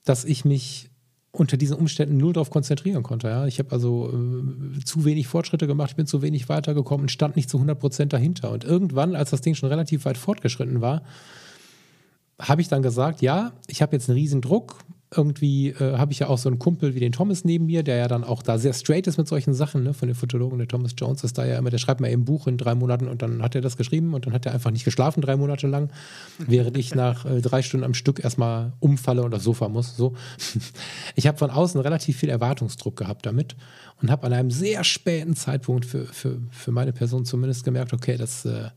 dass 0.04 0.24
ich 0.24 0.44
mich 0.44 0.87
unter 1.30 1.56
diesen 1.56 1.76
Umständen 1.76 2.16
null 2.16 2.32
darauf 2.32 2.50
konzentrieren 2.50 3.02
konnte. 3.02 3.28
Ja? 3.28 3.46
Ich 3.46 3.58
habe 3.58 3.70
also 3.72 4.12
äh, 4.12 4.84
zu 4.84 5.04
wenig 5.04 5.26
Fortschritte 5.26 5.66
gemacht, 5.66 5.96
bin 5.96 6.06
zu 6.06 6.22
wenig 6.22 6.48
weitergekommen 6.48 7.04
und 7.04 7.10
stand 7.10 7.36
nicht 7.36 7.50
zu 7.50 7.58
100 7.58 7.78
Prozent 7.78 8.12
dahinter. 8.12 8.50
Und 8.50 8.64
irgendwann, 8.64 9.14
als 9.14 9.30
das 9.30 9.40
Ding 9.40 9.54
schon 9.54 9.68
relativ 9.68 10.04
weit 10.04 10.18
fortgeschritten 10.18 10.80
war, 10.80 11.02
habe 12.40 12.60
ich 12.60 12.68
dann 12.68 12.82
gesagt, 12.82 13.20
ja, 13.20 13.52
ich 13.66 13.82
habe 13.82 13.96
jetzt 13.96 14.08
einen 14.08 14.18
riesen 14.18 14.40
Druck, 14.40 14.78
irgendwie 15.14 15.70
äh, 15.70 15.96
habe 15.96 16.12
ich 16.12 16.18
ja 16.18 16.28
auch 16.28 16.36
so 16.36 16.48
einen 16.48 16.58
Kumpel 16.58 16.94
wie 16.94 17.00
den 17.00 17.12
Thomas 17.12 17.44
neben 17.44 17.66
mir, 17.66 17.82
der 17.82 17.96
ja 17.96 18.08
dann 18.08 18.24
auch 18.24 18.42
da 18.42 18.58
sehr 18.58 18.74
straight 18.74 19.06
ist 19.06 19.16
mit 19.16 19.26
solchen 19.26 19.54
Sachen, 19.54 19.82
ne? 19.82 19.94
von 19.94 20.08
den 20.08 20.14
Fotologen. 20.14 20.58
Der 20.58 20.68
Thomas 20.68 20.94
Jones 20.98 21.24
ist 21.24 21.38
da 21.38 21.46
ja 21.46 21.58
immer, 21.58 21.70
der 21.70 21.78
schreibt 21.78 22.00
mal 22.00 22.10
eben 22.10 22.22
ein 22.22 22.24
Buch 22.26 22.46
in 22.46 22.58
drei 22.58 22.74
Monaten 22.74 23.08
und 23.08 23.22
dann 23.22 23.42
hat 23.42 23.54
er 23.54 23.62
das 23.62 23.76
geschrieben 23.78 24.12
und 24.12 24.26
dann 24.26 24.34
hat 24.34 24.44
er 24.44 24.52
einfach 24.52 24.70
nicht 24.70 24.84
geschlafen 24.84 25.22
drei 25.22 25.36
Monate 25.36 25.66
lang, 25.66 25.90
während 26.38 26.76
ich 26.76 26.94
nach 26.94 27.24
äh, 27.24 27.40
drei 27.40 27.62
Stunden 27.62 27.84
am 27.84 27.94
Stück 27.94 28.22
erstmal 28.22 28.72
umfalle 28.80 29.22
und 29.22 29.34
aufs 29.34 29.44
Sofa 29.44 29.68
muss. 29.68 29.96
So. 29.96 30.14
Ich 31.14 31.26
habe 31.26 31.38
von 31.38 31.50
außen 31.50 31.80
relativ 31.80 32.18
viel 32.18 32.28
Erwartungsdruck 32.28 32.96
gehabt 32.96 33.26
damit 33.26 33.56
und 34.00 34.10
habe 34.10 34.26
an 34.26 34.32
einem 34.32 34.50
sehr 34.50 34.84
späten 34.84 35.34
Zeitpunkt 35.34 35.84
für, 35.84 36.04
für, 36.06 36.38
für 36.50 36.70
meine 36.70 36.92
Person 36.92 37.24
zumindest 37.24 37.64
gemerkt, 37.64 37.92
okay, 37.92 38.16
das 38.16 38.44
äh, 38.44 38.68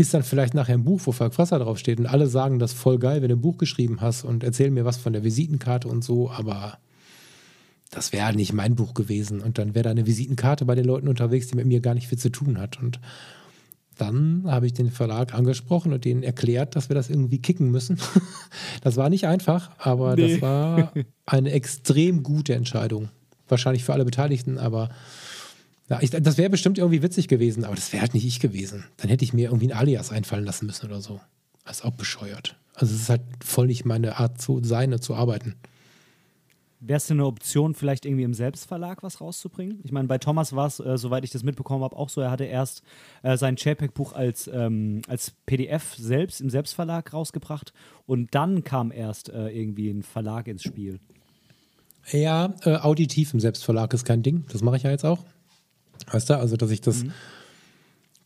ist 0.00 0.14
dann 0.14 0.22
vielleicht 0.22 0.54
nachher 0.54 0.74
ein 0.74 0.84
Buch, 0.84 1.00
wo 1.04 1.12
Falk 1.12 1.34
Frasser 1.34 1.58
draufsteht 1.58 1.98
und 1.98 2.06
alle 2.06 2.26
sagen, 2.26 2.58
das 2.58 2.72
ist 2.72 2.78
voll 2.78 2.98
geil, 2.98 3.22
wenn 3.22 3.28
du 3.28 3.36
ein 3.36 3.40
Buch 3.40 3.58
geschrieben 3.58 4.00
hast 4.00 4.24
und 4.24 4.44
erzählen 4.44 4.72
mir 4.72 4.84
was 4.84 4.96
von 4.96 5.12
der 5.12 5.24
Visitenkarte 5.24 5.88
und 5.88 6.04
so, 6.04 6.30
aber 6.30 6.78
das 7.90 8.12
wäre 8.12 8.34
nicht 8.34 8.52
mein 8.52 8.74
Buch 8.74 8.94
gewesen 8.94 9.40
und 9.40 9.58
dann 9.58 9.74
wäre 9.74 9.84
da 9.84 9.90
eine 9.90 10.06
Visitenkarte 10.06 10.64
bei 10.64 10.74
den 10.74 10.84
Leuten 10.84 11.08
unterwegs, 11.08 11.48
die 11.48 11.56
mit 11.56 11.66
mir 11.66 11.80
gar 11.80 11.94
nicht 11.94 12.08
viel 12.08 12.18
zu 12.18 12.30
tun 12.30 12.58
hat 12.58 12.78
und 12.80 13.00
dann 13.96 14.44
habe 14.46 14.66
ich 14.66 14.72
den 14.72 14.90
Verlag 14.90 15.34
angesprochen 15.34 15.92
und 15.92 16.04
denen 16.04 16.22
erklärt, 16.22 16.76
dass 16.76 16.88
wir 16.88 16.94
das 16.94 17.10
irgendwie 17.10 17.40
kicken 17.40 17.70
müssen. 17.70 17.98
das 18.82 18.96
war 18.96 19.10
nicht 19.10 19.26
einfach, 19.26 19.70
aber 19.78 20.14
nee. 20.14 20.34
das 20.34 20.42
war 20.42 20.92
eine 21.26 21.50
extrem 21.50 22.22
gute 22.22 22.54
Entscheidung. 22.54 23.08
Wahrscheinlich 23.48 23.84
für 23.84 23.92
alle 23.92 24.04
Beteiligten, 24.04 24.58
aber 24.58 24.90
ja, 25.88 25.98
ich, 26.02 26.10
das 26.10 26.36
wäre 26.36 26.50
bestimmt 26.50 26.78
irgendwie 26.78 27.02
witzig 27.02 27.28
gewesen, 27.28 27.64
aber 27.64 27.74
das 27.74 27.92
wäre 27.92 28.02
halt 28.02 28.14
nicht 28.14 28.26
ich 28.26 28.40
gewesen. 28.40 28.84
Dann 28.98 29.08
hätte 29.08 29.24
ich 29.24 29.32
mir 29.32 29.46
irgendwie 29.46 29.68
ein 29.68 29.76
Alias 29.76 30.10
einfallen 30.10 30.44
lassen 30.44 30.66
müssen 30.66 30.86
oder 30.86 31.00
so. 31.00 31.20
Das 31.64 31.78
ist 31.78 31.84
auch 31.84 31.92
bescheuert. 31.92 32.56
Also 32.74 32.94
es 32.94 33.02
ist 33.02 33.08
halt 33.08 33.22
voll 33.44 33.66
nicht 33.66 33.84
meine 33.84 34.18
Art 34.18 34.40
zu 34.40 34.62
sein 34.62 34.92
und 34.92 35.02
zu 35.02 35.14
arbeiten. 35.14 35.56
Wäre 36.80 36.98
es 36.98 37.10
eine 37.10 37.26
Option, 37.26 37.74
vielleicht 37.74 38.04
irgendwie 38.04 38.22
im 38.22 38.34
Selbstverlag 38.34 39.02
was 39.02 39.20
rauszubringen? 39.20 39.80
Ich 39.82 39.90
meine, 39.90 40.06
bei 40.06 40.18
Thomas 40.18 40.54
war 40.54 40.68
es, 40.68 40.78
äh, 40.78 40.96
soweit 40.96 41.24
ich 41.24 41.30
das 41.30 41.42
mitbekommen 41.42 41.82
habe, 41.82 41.96
auch 41.96 42.08
so, 42.08 42.20
er 42.20 42.30
hatte 42.30 42.44
erst 42.44 42.82
äh, 43.22 43.36
sein 43.36 43.56
JPEG-Buch 43.56 44.12
als, 44.12 44.48
ähm, 44.52 45.02
als 45.08 45.32
PDF 45.46 45.96
selbst 45.96 46.40
im 46.40 46.50
Selbstverlag 46.50 47.12
rausgebracht 47.12 47.72
und 48.06 48.32
dann 48.32 48.62
kam 48.62 48.92
erst 48.92 49.28
äh, 49.28 49.48
irgendwie 49.48 49.90
ein 49.90 50.04
Verlag 50.04 50.46
ins 50.46 50.62
Spiel. 50.62 51.00
Ja, 52.12 52.54
äh, 52.62 52.76
auditiv 52.76 53.34
im 53.34 53.40
Selbstverlag 53.40 53.92
ist 53.92 54.04
kein 54.04 54.22
Ding. 54.22 54.44
Das 54.52 54.62
mache 54.62 54.76
ich 54.76 54.84
ja 54.84 54.90
jetzt 54.90 55.04
auch. 55.04 55.24
Weißt 56.10 56.30
du, 56.30 56.38
also 56.38 56.56
dass 56.56 56.70
ich 56.70 56.80
das 56.80 57.04
mhm. 57.04 57.12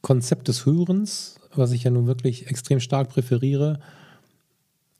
Konzept 0.00 0.48
des 0.48 0.66
Hörens, 0.66 1.36
was 1.54 1.72
ich 1.72 1.84
ja 1.84 1.90
nun 1.90 2.06
wirklich 2.06 2.48
extrem 2.48 2.80
stark 2.80 3.08
präferiere, 3.08 3.80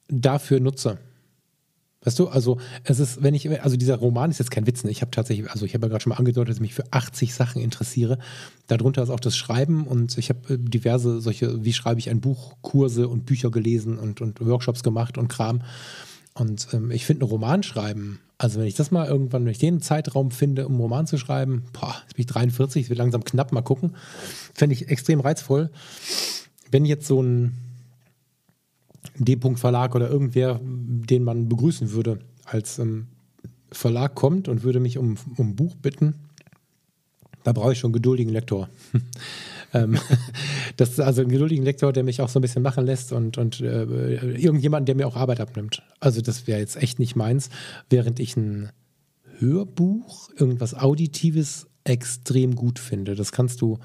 dafür 0.09 0.61
nutze. 0.61 0.99
Weißt 2.05 2.19
du, 2.19 2.29
also 2.29 2.59
es 2.83 2.99
ist, 2.99 3.23
wenn 3.23 3.33
ich, 3.33 3.49
also 3.63 3.77
dieser 3.77 3.97
Roman 3.97 4.31
ist 4.31 4.39
jetzt 4.39 4.51
kein 4.51 4.67
Witz, 4.67 4.83
ne? 4.83 4.91
ich 4.91 5.03
habe 5.03 5.13
tatsächlich, 5.13 5.49
also 5.51 5.65
ich 5.65 5.75
habe 5.75 5.87
ja 5.87 5.91
gerade 5.91 6.03
schon 6.03 6.11
mal 6.11 6.17
angedeutet, 6.17 6.51
dass 6.51 6.57
ich 6.57 6.63
mich 6.63 6.75
für 6.75 6.93
80 6.93 7.33
Sachen 7.33 7.63
interessiere. 7.63 8.19
Darunter 8.67 9.05
ist 9.05 9.11
auch 9.11 9.21
das 9.21 9.37
Schreiben 9.37 9.87
und 9.87 10.19
ich 10.19 10.29
habe 10.29 10.55
äh, 10.55 10.59
diverse 10.59 11.21
solche, 11.21 11.65
wie 11.65 11.73
schreibe 11.73 12.01
ich 12.01 12.11
ein 12.11 12.21
Buch, 12.21 12.57
Kurse 12.61 13.07
und 13.07 13.25
Bücher 13.25 13.53
gelesen 13.53 13.99
und, 13.99 14.21
und 14.21 14.45
Workshops 14.45 14.83
gemacht 14.83 15.17
und 15.17 15.29
Kram. 15.29 15.63
Und 16.35 16.69
ähm, 16.73 16.91
ich 16.91 17.05
finde, 17.05 17.27
ein 17.27 17.29
Roman 17.29 17.63
schreiben 17.63 18.21
also 18.43 18.59
wenn 18.59 18.67
ich 18.67 18.75
das 18.75 18.91
mal 18.91 19.07
irgendwann, 19.07 19.45
wenn 19.45 19.53
ich 19.53 19.59
den 19.59 19.81
Zeitraum 19.81 20.33
finde, 20.33 20.67
um 20.67 20.73
einen 20.73 20.81
Roman 20.81 21.07
zu 21.07 21.17
schreiben, 21.17 21.63
boah, 21.73 21.95
jetzt 22.03 22.17
bin 22.17 22.23
ich 22.23 22.27
43, 22.27 22.83
es 22.83 22.89
wird 22.89 22.99
langsam 22.99 23.23
knapp, 23.23 23.53
mal 23.53 23.63
gucken, 23.63 23.95
fände 24.53 24.75
ich 24.75 24.89
extrem 24.89 25.21
reizvoll. 25.21 25.71
Wenn 26.69 26.85
jetzt 26.85 27.07
so 27.07 27.23
ein 27.23 27.57
D-Punkt-Verlag 29.17 29.95
oder 29.95 30.11
irgendwer, 30.11 30.61
den 30.61 31.23
man 31.23 31.49
begrüßen 31.49 31.93
würde, 31.93 32.19
als 32.45 32.81
ähm, 32.81 33.07
Verlag 33.71 34.17
kommt 34.17 34.49
und 34.49 34.65
würde 34.65 34.81
mich 34.81 34.99
um, 34.99 35.17
um 35.37 35.51
ein 35.51 35.57
Buch 35.57 35.77
bitten, 35.77 36.15
da 37.45 37.53
brauche 37.53 37.75
ich 37.75 37.79
schon 37.79 37.91
einen 37.91 37.95
geduldigen 37.95 38.33
Lektor. 38.33 38.69
Ähm, 39.73 39.99
das 40.77 40.91
ist 40.91 41.01
also 41.01 41.23
ein 41.23 41.29
geduldigen 41.29 41.65
Lektor, 41.65 41.93
der 41.93 42.05
mich 42.05 42.21
auch 42.21 42.29
so 42.29 42.39
ein 42.39 42.43
bisschen 42.43 42.63
machen 42.63 42.85
lässt 42.85 43.13
und, 43.13 43.39
und 43.39 43.61
äh, 43.61 43.83
irgendjemanden, 44.37 44.87
der 44.87 44.95
mir 44.95 45.07
auch 45.07 45.17
Arbeit 45.17 45.41
abnimmt. 45.41 45.83
Also 46.01 46.21
das 46.21 46.47
wäre 46.47 46.61
jetzt 46.61 46.77
echt 46.77 46.99
nicht 46.99 47.17
meins, 47.17 47.51
während 47.91 48.21
ich 48.21 48.37
ein 48.37 48.71
Hörbuch, 49.39 50.31
irgendwas 50.37 50.75
Auditives 50.75 51.67
extrem 51.85 52.55
gut 52.55 52.79
finde. 52.79 53.15
Das 53.15 53.33
kannst 53.33 53.61
du, 53.61 53.79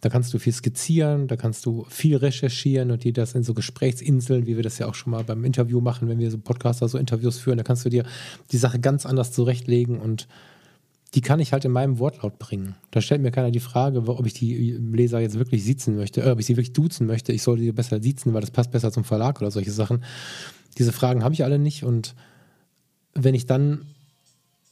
da 0.00 0.08
kannst 0.08 0.34
du 0.34 0.38
viel 0.38 0.52
skizzieren, 0.52 1.28
da 1.28 1.36
kannst 1.36 1.64
du 1.64 1.86
viel 1.88 2.16
recherchieren 2.16 2.90
und 2.90 3.04
dir 3.04 3.12
das 3.12 3.34
in 3.34 3.42
so 3.42 3.54
Gesprächsinseln, 3.54 4.46
wie 4.46 4.56
wir 4.56 4.62
das 4.62 4.78
ja 4.78 4.86
auch 4.86 4.94
schon 4.94 5.12
mal 5.12 5.24
beim 5.24 5.44
Interview 5.44 5.80
machen, 5.80 6.08
wenn 6.08 6.18
wir 6.18 6.30
so 6.30 6.38
Podcaster 6.38 6.88
so 6.88 6.98
Interviews 6.98 7.38
führen, 7.38 7.56
da 7.56 7.64
kannst 7.64 7.84
du 7.84 7.88
dir 7.88 8.04
die 8.50 8.58
Sache 8.58 8.80
ganz 8.80 9.06
anders 9.06 9.32
zurechtlegen 9.32 9.98
und 9.98 10.28
die 11.14 11.20
kann 11.20 11.40
ich 11.40 11.52
halt 11.52 11.64
in 11.64 11.72
meinem 11.72 11.98
Wortlaut 11.98 12.38
bringen. 12.38 12.74
Da 12.90 13.00
stellt 13.00 13.20
mir 13.20 13.30
keiner 13.30 13.50
die 13.50 13.60
Frage, 13.60 14.02
ob 14.06 14.26
ich 14.26 14.32
die 14.32 14.72
Leser 14.72 15.20
jetzt 15.20 15.38
wirklich 15.38 15.62
siezen 15.62 15.96
möchte, 15.96 16.22
äh, 16.22 16.30
ob 16.30 16.40
ich 16.40 16.46
sie 16.46 16.56
wirklich 16.56 16.72
duzen 16.72 17.06
möchte. 17.06 17.32
Ich 17.32 17.42
sollte 17.42 17.62
sie 17.62 17.72
besser 17.72 18.02
siezen, 18.02 18.32
weil 18.32 18.40
das 18.40 18.50
passt 18.50 18.70
besser 18.70 18.90
zum 18.92 19.04
Verlag 19.04 19.40
oder 19.40 19.50
solche 19.50 19.72
Sachen. 19.72 20.02
Diese 20.78 20.92
Fragen 20.92 21.22
habe 21.22 21.34
ich 21.34 21.44
alle 21.44 21.58
nicht. 21.58 21.84
Und 21.84 22.14
wenn 23.14 23.34
ich 23.34 23.44
dann 23.44 23.84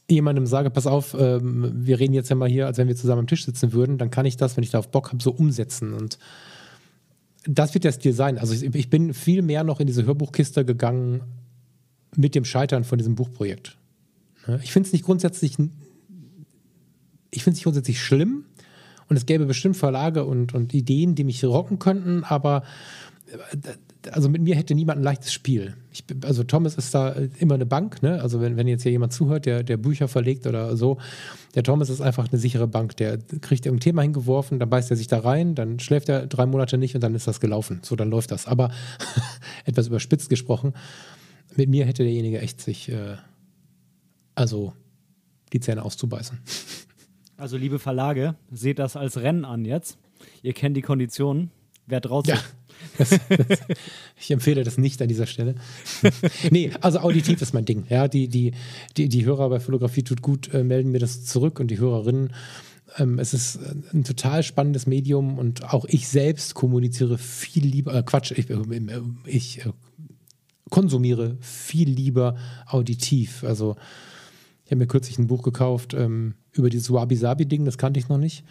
jemandem 0.09 0.47
sage, 0.47 0.71
pass 0.71 0.87
auf, 0.87 1.15
ähm, 1.19 1.73
wir 1.75 2.01
reden 2.01 2.15
jetzt 2.15 2.31
ja 2.31 2.37
mal 2.37 2.49
hier, 2.49 2.67
als 2.67 2.79
wenn 2.79 2.89
wir 2.89 2.97
zusammen 2.97 3.21
am 3.21 3.27
Tisch 3.27 3.45
sitzen 3.45 3.73
würden, 3.73 3.99
dann 3.99 4.11
kann 4.11 4.25
ich 4.25 4.39
das, 4.39 4.57
wenn 4.57 4.65
ich 4.65 4.71
darauf 4.71 4.91
Bock 4.91 5.13
habe, 5.13 5.23
so 5.23 5.33
umsetzen. 5.33 5.93
Und 5.93 6.19
das 7.45 7.75
wird 7.75 7.85
der 7.85 7.93
Stil 7.93 8.15
sein. 8.15 8.39
Also 8.39 8.55
ich, 8.55 8.75
ich 8.75 8.89
bin 8.89 9.13
viel 9.13 9.43
mehr 9.43 9.63
noch 9.63 9.79
in 9.79 9.87
diese 9.87 10.07
Hörbuchkiste 10.07 10.65
gegangen 10.65 11.21
mit 12.17 12.35
dem 12.35 12.47
Scheitern 12.47 12.85
von 12.85 12.99
diesem 12.99 13.15
Buchprojekt. 13.15 13.77
Ich 14.63 14.73
finde 14.73 14.87
es 14.87 14.93
nicht 14.93 15.05
grundsätzlich 15.05 15.59
ich 17.31 17.43
finde 17.45 17.55
es 17.55 17.59
nicht 17.59 17.65
grundsätzlich 17.65 18.01
schlimm 18.01 18.45
und 19.09 19.17
es 19.17 19.27
gäbe 19.27 19.47
bestimmt 19.47 19.77
Verlage 19.77 20.25
und, 20.25 20.55
und 20.55 20.75
Ideen, 20.75 21.15
die 21.15 21.25
mich 21.25 21.45
rocken 21.45 21.79
könnten, 21.79 22.25
aber 22.25 22.63
äh, 23.27 23.57
also 24.13 24.29
mit 24.29 24.41
mir 24.43 24.57
hätte 24.57 24.75
niemand 24.75 25.01
ein 25.01 25.03
leichtes 25.03 25.33
Spiel. 25.33 25.75
Ich, 25.93 26.05
also 26.25 26.43
Thomas 26.45 26.75
ist 26.77 26.95
da 26.95 27.11
immer 27.39 27.55
eine 27.55 27.67
Bank, 27.67 28.03
ne? 28.03 28.21
Also 28.23 28.41
wenn, 28.41 28.57
wenn 28.57 28.67
jetzt 28.67 28.83
hier 28.83 28.93
jemand 28.93 29.13
zuhört, 29.13 29.47
der, 29.47 29.63
der 29.63 29.77
Bücher 29.77 30.09
verlegt 30.09 30.47
oder 30.47 30.77
so, 30.77 30.99
der 31.55 31.63
Thomas 31.63 31.91
ist 31.91 32.01
einfach 32.01 32.29
eine 32.31 32.39
sichere 32.41 32.67
Bank. 32.67 32.97
Der 32.97 33.19
kriegt 33.19 33.67
irgendein 33.67 33.85
Thema 33.85 34.03
hingeworfen, 34.03 34.59
dann 34.59 34.71
beißt 34.71 34.91
er 34.91 34.97
sich 34.97 35.07
da 35.07 35.19
rein, 35.19 35.55
dann 35.55 35.81
schläft 35.81 36.09
er 36.09 36.27
drei 36.27 36.47
Monate 36.47 36.79
nicht 36.79 36.95
und 36.95 37.03
dann 37.03 37.15
ist 37.15 37.27
das 37.27 37.41
gelaufen. 37.41 37.81
So, 37.83 37.97
dann 37.97 38.11
läuft 38.11 38.31
das. 38.31 38.47
Aber 38.47 38.71
etwas 39.65 39.89
überspitzt 39.89 40.31
gesprochen, 40.31 40.73
mit 41.57 41.69
mir 41.69 41.85
hätte 41.85 42.03
derjenige 42.03 42.41
echt 42.41 42.61
sich, 42.61 42.91
äh, 42.91 43.17
also 44.35 44.73
die 45.53 45.61
Zähne 45.61 45.85
auszubeißen. 45.85 46.39
Also, 47.41 47.57
liebe 47.57 47.79
Verlage, 47.79 48.35
seht 48.53 48.79
das 48.79 48.97
als 48.97 49.17
Rennen 49.17 49.47
an 49.47 49.65
jetzt. 49.65 49.97
Ihr 50.43 50.53
kennt 50.53 50.77
die 50.77 50.83
Konditionen. 50.83 51.51
Wer 51.87 52.03
draußen. 52.03 52.35
Ja. 52.35 52.41
Das, 52.99 53.09
das, 53.09 53.59
ich 54.21 54.31
empfehle 54.31 54.63
das 54.63 54.77
nicht 54.77 55.01
an 55.01 55.09
dieser 55.09 55.25
Stelle. 55.27 55.55
nee, 56.51 56.71
also 56.83 56.99
auditiv 56.99 57.41
ist 57.41 57.55
mein 57.55 57.65
Ding. 57.65 57.87
Ja, 57.89 58.09
die, 58.09 58.29
die, 58.29 58.53
die, 58.99 59.09
die 59.09 59.25
Hörer 59.25 59.49
bei 59.49 59.59
Fotografie 59.59 60.03
tut 60.03 60.21
gut, 60.21 60.53
äh, 60.53 60.63
melden 60.63 60.91
mir 60.91 60.99
das 60.99 61.25
zurück 61.25 61.61
und 61.61 61.71
die 61.71 61.79
Hörerinnen. 61.79 62.35
Ähm, 62.99 63.19
es 63.19 63.33
ist 63.33 63.59
ein 63.95 64.05
total 64.05 64.43
spannendes 64.43 64.87
Medium 64.87 65.39
und 65.39 65.65
auch 65.73 65.87
ich 65.87 66.09
selbst 66.09 66.53
kommuniziere 66.53 67.17
viel 67.17 67.65
lieber, 67.65 67.95
äh, 67.95 68.03
Quatsch, 68.03 68.33
ich, 68.33 68.51
äh, 68.51 68.59
ich 69.25 69.65
äh, 69.65 69.73
konsumiere 70.69 71.39
viel 71.41 71.89
lieber 71.89 72.37
auditiv. 72.67 73.45
Also 73.45 73.77
ich 74.71 74.73
habe 74.73 74.85
mir 74.85 74.87
kürzlich 74.87 75.19
ein 75.19 75.27
Buch 75.27 75.43
gekauft 75.43 75.95
ähm, 75.95 76.35
über 76.53 76.71
dieses 76.71 76.93
Wabi-Sabi-Ding, 76.93 77.65
das 77.65 77.77
kannte 77.77 77.99
ich 77.99 78.09
noch 78.09 78.19
nicht. 78.19 78.45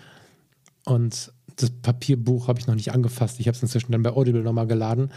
Und 0.84 1.32
das 1.56 1.70
Papierbuch 1.70 2.50
habe 2.50 2.60
ich 2.60 2.68
noch 2.68 2.76
nicht 2.76 2.92
angefasst. 2.92 3.40
Ich 3.40 3.48
habe 3.48 3.56
es 3.56 3.64
inzwischen 3.64 3.94
dann 3.94 4.04
bei 4.04 4.12
Audible 4.12 4.44
nochmal 4.44 4.68
geladen. 4.68 5.14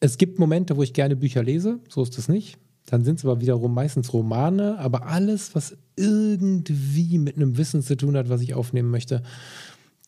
Es 0.00 0.18
gibt 0.18 0.40
Momente, 0.40 0.76
wo 0.76 0.82
ich 0.82 0.94
gerne 0.94 1.14
Bücher 1.14 1.44
lese, 1.44 1.78
so 1.88 2.02
ist 2.02 2.18
es 2.18 2.26
nicht. 2.26 2.58
Dann 2.86 3.04
sind 3.04 3.20
es 3.20 3.24
aber 3.24 3.40
wiederum 3.40 3.72
meistens 3.72 4.12
Romane, 4.12 4.80
aber 4.80 5.06
alles, 5.06 5.54
was 5.54 5.76
irgendwie 5.94 7.18
mit 7.18 7.36
einem 7.36 7.56
Wissen 7.56 7.80
zu 7.80 7.96
tun 7.96 8.16
hat, 8.16 8.28
was 8.28 8.40
ich 8.40 8.54
aufnehmen 8.54 8.90
möchte, 8.90 9.22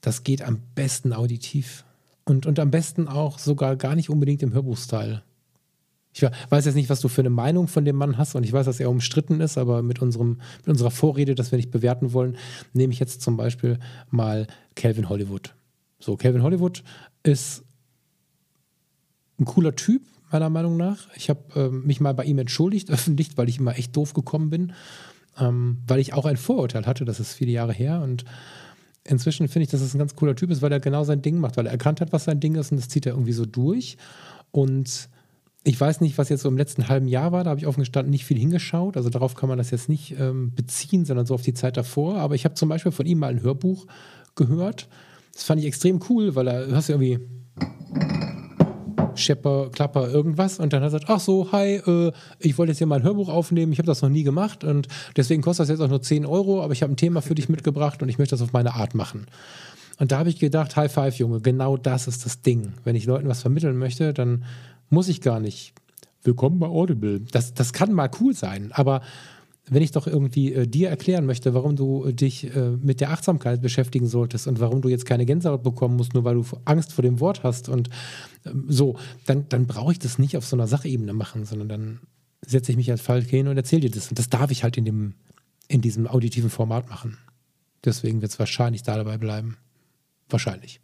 das 0.01 0.25
geht 0.25 0.43
am 0.43 0.63
besten 0.75 1.13
auditiv. 1.13 1.85
Und, 2.25 2.45
und 2.45 2.59
am 2.59 2.73
besten 2.73 3.07
auch 3.07 3.39
sogar 3.39 3.77
gar 3.77 3.95
nicht 3.95 4.11
unbedingt 4.11 4.43
im 4.43 4.53
Hörbuchstyle. 4.53 5.23
Ich 6.15 6.23
weiß 6.23 6.65
jetzt 6.65 6.77
nicht, 6.77 6.89
was 6.89 7.01
du 7.01 7.09
für 7.09 7.23
eine 7.23 7.31
Meinung 7.31 7.67
von 7.67 7.85
dem 7.85 7.97
Mann 7.97 8.17
hast 8.17 8.37
und 8.37 8.45
ich 8.45 8.53
weiß, 8.53 8.67
dass 8.67 8.79
er 8.79 8.89
umstritten 8.89 9.41
ist, 9.41 9.59
aber 9.59 9.83
mit, 9.83 10.01
unserem, 10.01 10.41
mit 10.59 10.69
unserer 10.69 10.93
Vorrede, 10.93 11.35
dass 11.35 11.51
wir 11.51 11.57
nicht 11.57 11.73
bewerten 11.73 12.13
wollen, 12.13 12.37
nehme 12.73 12.93
ich 12.93 13.01
jetzt 13.01 13.21
zum 13.21 13.37
Beispiel 13.37 13.79
mal 14.11 14.47
Calvin 14.77 15.09
Hollywood. 15.09 15.55
So, 15.99 16.17
Calvin 16.17 16.43
Hollywood 16.43 16.85
ist 17.25 17.65
ein 19.41 19.45
cooler 19.45 19.75
Typ, 19.75 20.03
meiner 20.31 20.51
Meinung 20.51 20.77
nach. 20.77 21.09
Ich 21.17 21.29
habe 21.29 21.41
ähm, 21.57 21.85
mich 21.85 22.01
mal 22.01 22.15
bei 22.15 22.25
ihm 22.25 22.39
entschuldigt, 22.39 22.91
öffentlich, 22.93 23.37
weil 23.37 23.49
ich 23.49 23.59
immer 23.59 23.77
echt 23.77 23.97
doof 23.97 24.15
gekommen 24.15 24.51
bin, 24.51 24.73
ähm, 25.39 25.79
weil 25.87 25.99
ich 25.99 26.15
auch 26.15 26.27
ein 26.27 26.37
Vorurteil 26.37 26.87
hatte, 26.87 27.05
das 27.05 27.19
ist 27.19 27.33
viele 27.33 27.51
Jahre 27.51 27.73
her 27.73 28.03
und 28.03 28.25
inzwischen 29.03 29.49
finde 29.49 29.65
ich, 29.65 29.71
dass 29.71 29.81
es 29.81 29.95
ein 29.95 29.99
ganz 29.99 30.15
cooler 30.15 30.37
Typ 30.37 30.51
ist, 30.51 30.63
weil 30.63 30.73
er 30.73 30.81
genau 30.81 31.03
sein 31.03 31.23
Ding 31.23 31.39
macht, 31.39 31.57
weil 31.57 31.67
er 31.67 31.73
erkannt 31.73 32.01
hat, 32.01 32.13
was 32.13 32.25
sein 32.25 32.41
Ding 32.41 32.55
ist 32.55 32.71
und 32.71 32.79
das 32.79 32.89
zieht 32.89 33.05
er 33.05 33.13
irgendwie 33.13 33.33
so 33.33 33.45
durch 33.45 33.97
und 34.53 35.09
ich 35.65 35.81
weiß 35.81 36.03
nicht, 36.03 36.19
was 36.19 36.29
jetzt 36.29 36.43
so 36.43 36.49
im 36.49 36.59
letzten 36.59 36.89
halben 36.89 37.09
Jahr 37.09 37.33
war, 37.33 37.43
da 37.43 37.51
habe 37.51 37.61
ich 37.61 37.67
offen 37.67 37.81
gestanden 37.81 38.11
nicht 38.11 38.27
viel 38.27 38.39
hingeschaut, 38.39 38.97
also 38.97 39.09
darauf 39.09 39.35
kann 39.35 39.49
man 39.49 39.59
das 39.59 39.71
jetzt 39.71 39.89
nicht 39.89 40.15
ähm, 40.21 40.53
beziehen, 40.55 41.05
sondern 41.07 41.25
so 41.25 41.35
auf 41.35 41.43
die 41.43 41.55
Zeit 41.55 41.77
davor, 41.77 42.17
aber 42.17 42.35
ich 42.35 42.45
habe 42.45 42.55
zum 42.55 42.69
Beispiel 42.69 42.93
von 42.93 43.07
ihm 43.07 43.19
mal 43.19 43.31
ein 43.31 43.43
Hörbuch 43.43 43.87
gehört, 44.35 44.89
das 45.33 45.45
fand 45.45 45.61
ich 45.61 45.67
extrem 45.67 46.01
cool, 46.09 46.35
weil 46.35 46.47
er, 46.47 46.67
du 46.67 46.77
hast 46.77 46.89
ja 46.89 46.95
irgendwie 46.95 47.19
Schepper, 49.17 49.71
Klapper, 49.71 50.09
irgendwas. 50.09 50.59
Und 50.59 50.73
dann 50.73 50.83
hat 50.83 50.93
er 50.93 50.99
gesagt, 50.99 51.11
ach 51.11 51.21
so, 51.21 51.53
hi, 51.53 51.77
äh, 51.77 52.13
ich 52.41 52.59
wollte 52.59 52.73
jetzt 52.73 52.79
hier 52.79 52.87
mal 52.87 52.97
ein 52.97 53.03
Hörbuch 53.05 53.29
aufnehmen, 53.29 53.73
ich 53.73 53.79
habe 53.79 53.87
das 53.87 54.03
noch 54.03 54.09
nie 54.09 54.23
gemacht 54.23 54.65
und 54.65 54.89
deswegen 55.17 55.43
kostet 55.43 55.65
das 55.65 55.71
jetzt 55.71 55.81
auch 55.81 55.89
nur 55.89 56.03
10 56.03 56.27
Euro, 56.27 56.63
aber 56.63 56.73
ich 56.73 56.83
habe 56.83 56.93
ein 56.93 56.97
Thema 56.97 57.23
für 57.23 57.35
dich 57.35 57.49
mitgebracht 57.49 58.03
und 58.03 58.09
ich 58.09 58.19
möchte 58.19 58.35
das 58.35 58.43
auf 58.43 58.53
meine 58.53 58.75
Art 58.75 58.95
machen. 58.95 59.27
Und 59.99 60.11
da 60.11 60.19
habe 60.19 60.29
ich 60.29 60.41
gedacht, 60.41 60.75
High 60.75 60.93
Five, 60.93 61.17
Junge, 61.17 61.41
genau 61.41 61.77
das 61.77 62.09
ist 62.09 62.25
das 62.25 62.43
Ding. 62.43 62.73
Wenn 62.83 62.97
ich 62.97 63.07
Leuten 63.07 63.29
was 63.29 63.43
vermitteln 63.43 63.79
möchte, 63.79 64.13
dann 64.13 64.45
muss 64.95 65.09
ich 65.09 65.21
gar 65.21 65.41
nicht. 65.41 65.75
Willkommen 66.23 66.59
bei 66.59 66.69
Audible. 66.69 67.21
Das, 67.21 67.53
das 67.53 67.73
kann 67.73 67.93
mal 67.93 68.11
cool 68.21 68.33
sein, 68.33 68.71
aber 68.73 69.03
wenn 69.69 69.83
ich 69.83 69.91
doch 69.91 70.07
irgendwie 70.07 70.53
äh, 70.53 70.67
dir 70.67 70.89
erklären 70.89 71.27
möchte, 71.27 71.53
warum 71.53 71.75
du 71.75 72.05
äh, 72.05 72.15
dich 72.15 72.55
äh, 72.55 72.71
mit 72.71 73.01
der 73.01 73.11
Achtsamkeit 73.11 73.61
beschäftigen 73.61 74.07
solltest 74.07 74.47
und 74.47 74.61
warum 74.61 74.83
du 74.83 74.89
jetzt 74.89 75.05
keine 75.05 75.27
Gänsehaut 75.27 75.63
bekommen 75.63 75.97
musst, 75.97 76.15
nur 76.15 76.25
weil 76.25 76.35
du 76.35 76.45
Angst 76.65 76.93
vor 76.93 77.03
dem 77.03 77.19
Wort 77.19 77.43
hast 77.43 77.69
und 77.69 77.91
ähm, 78.47 78.67
so, 78.69 78.97
dann, 79.27 79.49
dann 79.49 79.67
brauche 79.67 79.93
ich 79.93 79.99
das 79.99 80.19
nicht 80.19 80.37
auf 80.37 80.47
so 80.47 80.55
einer 80.55 80.67
Sachebene 80.67 81.13
machen, 81.13 81.45
sondern 81.45 81.69
dann 81.69 82.01
setze 82.47 82.71
ich 82.71 82.77
mich 82.77 82.91
als 82.91 83.01
Falk 83.01 83.27
hin 83.27 83.49
und 83.49 83.57
erzähle 83.57 83.83
dir 83.83 83.91
das. 83.91 84.09
Und 84.09 84.19
das 84.19 84.29
darf 84.29 84.51
ich 84.51 84.63
halt 84.63 84.77
in, 84.77 84.85
dem, 84.85 85.15
in 85.67 85.81
diesem 85.81 86.07
auditiven 86.07 86.51
Format 86.51 86.89
machen. 86.89 87.19
Deswegen 87.85 88.23
wird 88.23 88.33
es 88.33 88.39
wahrscheinlich 88.39 88.83
da 88.83 88.97
dabei 88.97 89.19
bleiben. 89.19 89.57
Wahrscheinlich. 90.29 90.81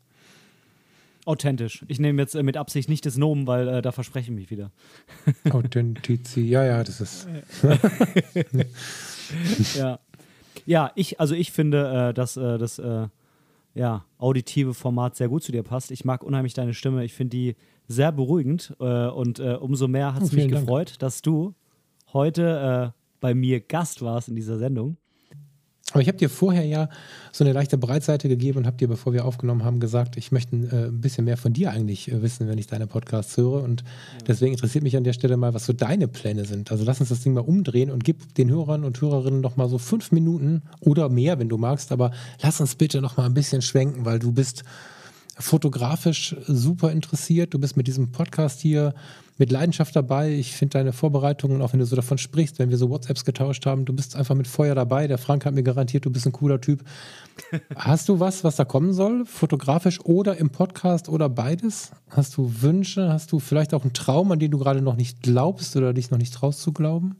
Authentisch. 1.30 1.84
Ich 1.86 2.00
nehme 2.00 2.20
jetzt 2.20 2.34
äh, 2.34 2.42
mit 2.42 2.56
Absicht 2.56 2.88
nicht 2.88 3.06
das 3.06 3.16
Nomen, 3.16 3.46
weil 3.46 3.68
äh, 3.68 3.82
da 3.82 3.92
verspreche 3.92 4.32
ich 4.32 4.36
mich 4.36 4.50
wieder. 4.50 4.72
Authentizi, 5.50 6.40
ja, 6.40 6.64
ja, 6.64 6.82
das 6.82 7.00
ist. 7.00 7.28
ja. 9.76 10.00
Ja, 10.66 10.90
ich, 10.96 11.20
also 11.20 11.36
ich 11.36 11.52
finde, 11.52 12.08
äh, 12.10 12.14
dass 12.14 12.36
äh, 12.36 12.58
das 12.58 12.80
äh, 12.80 13.06
ja, 13.74 14.04
auditive 14.18 14.74
Format 14.74 15.14
sehr 15.14 15.28
gut 15.28 15.44
zu 15.44 15.52
dir 15.52 15.62
passt. 15.62 15.92
Ich 15.92 16.04
mag 16.04 16.24
unheimlich 16.24 16.54
deine 16.54 16.74
Stimme. 16.74 17.04
Ich 17.04 17.14
finde 17.14 17.36
die 17.36 17.56
sehr 17.86 18.10
beruhigend 18.10 18.74
und 18.78 19.40
umso 19.40 19.88
mehr 19.88 20.14
hat 20.14 20.22
es 20.22 20.32
oh, 20.32 20.36
mich 20.36 20.46
Dank. 20.46 20.60
gefreut, 20.60 20.94
dass 21.00 21.22
du 21.22 21.54
heute 22.12 22.92
bei 23.20 23.34
mir 23.34 23.60
Gast 23.60 24.02
warst 24.02 24.28
in 24.28 24.36
dieser 24.36 24.58
Sendung. 24.58 24.96
Aber 25.92 26.02
ich 26.02 26.08
habe 26.08 26.18
dir 26.18 26.30
vorher 26.30 26.64
ja 26.64 26.88
so 27.32 27.44
eine 27.44 27.52
leichte 27.52 27.78
Breitseite 27.78 28.28
gegeben 28.28 28.58
und 28.58 28.66
habe 28.66 28.76
dir, 28.76 28.88
bevor 28.88 29.12
wir 29.12 29.24
aufgenommen 29.24 29.64
haben, 29.64 29.80
gesagt, 29.80 30.16
ich 30.16 30.30
möchte 30.30 30.56
äh, 30.56 30.86
ein 30.86 31.00
bisschen 31.00 31.24
mehr 31.24 31.36
von 31.36 31.52
dir 31.52 31.72
eigentlich 31.72 32.10
äh, 32.10 32.22
wissen, 32.22 32.48
wenn 32.48 32.58
ich 32.58 32.66
deine 32.66 32.86
Podcasts 32.86 33.36
höre. 33.36 33.62
Und 33.62 33.80
ja. 33.80 34.24
deswegen 34.28 34.52
interessiert 34.52 34.84
mich 34.84 34.96
an 34.96 35.04
der 35.04 35.12
Stelle 35.12 35.36
mal, 35.36 35.54
was 35.54 35.66
so 35.66 35.72
deine 35.72 36.08
Pläne 36.08 36.44
sind. 36.44 36.70
Also 36.70 36.84
lass 36.84 37.00
uns 37.00 37.08
das 37.08 37.20
Ding 37.20 37.34
mal 37.34 37.40
umdrehen 37.40 37.90
und 37.90 38.04
gib 38.04 38.34
den 38.34 38.50
Hörern 38.50 38.84
und 38.84 39.00
Hörerinnen 39.00 39.40
noch 39.40 39.56
mal 39.56 39.68
so 39.68 39.78
fünf 39.78 40.12
Minuten 40.12 40.62
oder 40.80 41.08
mehr, 41.08 41.38
wenn 41.38 41.48
du 41.48 41.58
magst. 41.58 41.92
Aber 41.92 42.12
lass 42.42 42.60
uns 42.60 42.76
bitte 42.76 43.00
noch 43.00 43.16
mal 43.16 43.26
ein 43.26 43.34
bisschen 43.34 43.62
schwenken, 43.62 44.04
weil 44.04 44.18
du 44.18 44.32
bist 44.32 44.64
fotografisch 45.40 46.36
super 46.46 46.92
interessiert. 46.92 47.54
Du 47.54 47.58
bist 47.58 47.76
mit 47.76 47.86
diesem 47.86 48.12
Podcast 48.12 48.60
hier 48.60 48.94
mit 49.40 49.50
Leidenschaft 49.50 49.96
dabei. 49.96 50.32
Ich 50.32 50.52
finde 50.52 50.74
deine 50.74 50.92
Vorbereitungen, 50.92 51.62
auch 51.62 51.72
wenn 51.72 51.80
du 51.80 51.86
so 51.86 51.96
davon 51.96 52.18
sprichst, 52.18 52.58
wenn 52.58 52.68
wir 52.68 52.76
so 52.76 52.90
WhatsApps 52.90 53.24
getauscht 53.24 53.64
haben, 53.64 53.86
du 53.86 53.94
bist 53.94 54.14
einfach 54.14 54.34
mit 54.34 54.46
Feuer 54.46 54.74
dabei. 54.74 55.06
Der 55.06 55.16
Frank 55.16 55.46
hat 55.46 55.54
mir 55.54 55.62
garantiert, 55.62 56.04
du 56.04 56.10
bist 56.10 56.26
ein 56.26 56.32
cooler 56.32 56.60
Typ. 56.60 56.84
Hast 57.74 58.10
du 58.10 58.20
was, 58.20 58.44
was 58.44 58.56
da 58.56 58.66
kommen 58.66 58.92
soll? 58.92 59.24
Fotografisch 59.24 59.98
oder 60.04 60.36
im 60.36 60.50
Podcast 60.50 61.08
oder 61.08 61.30
beides? 61.30 61.90
Hast 62.10 62.36
du 62.36 62.52
Wünsche? 62.60 63.10
Hast 63.10 63.32
du 63.32 63.38
vielleicht 63.38 63.72
auch 63.72 63.82
einen 63.82 63.94
Traum, 63.94 64.30
an 64.30 64.38
den 64.38 64.50
du 64.50 64.58
gerade 64.58 64.82
noch 64.82 64.96
nicht 64.96 65.22
glaubst 65.22 65.74
oder 65.74 65.94
dich 65.94 66.10
noch 66.10 66.18
nicht 66.18 66.34
traust 66.34 66.60
zu 66.60 66.72
glauben? 66.72 67.16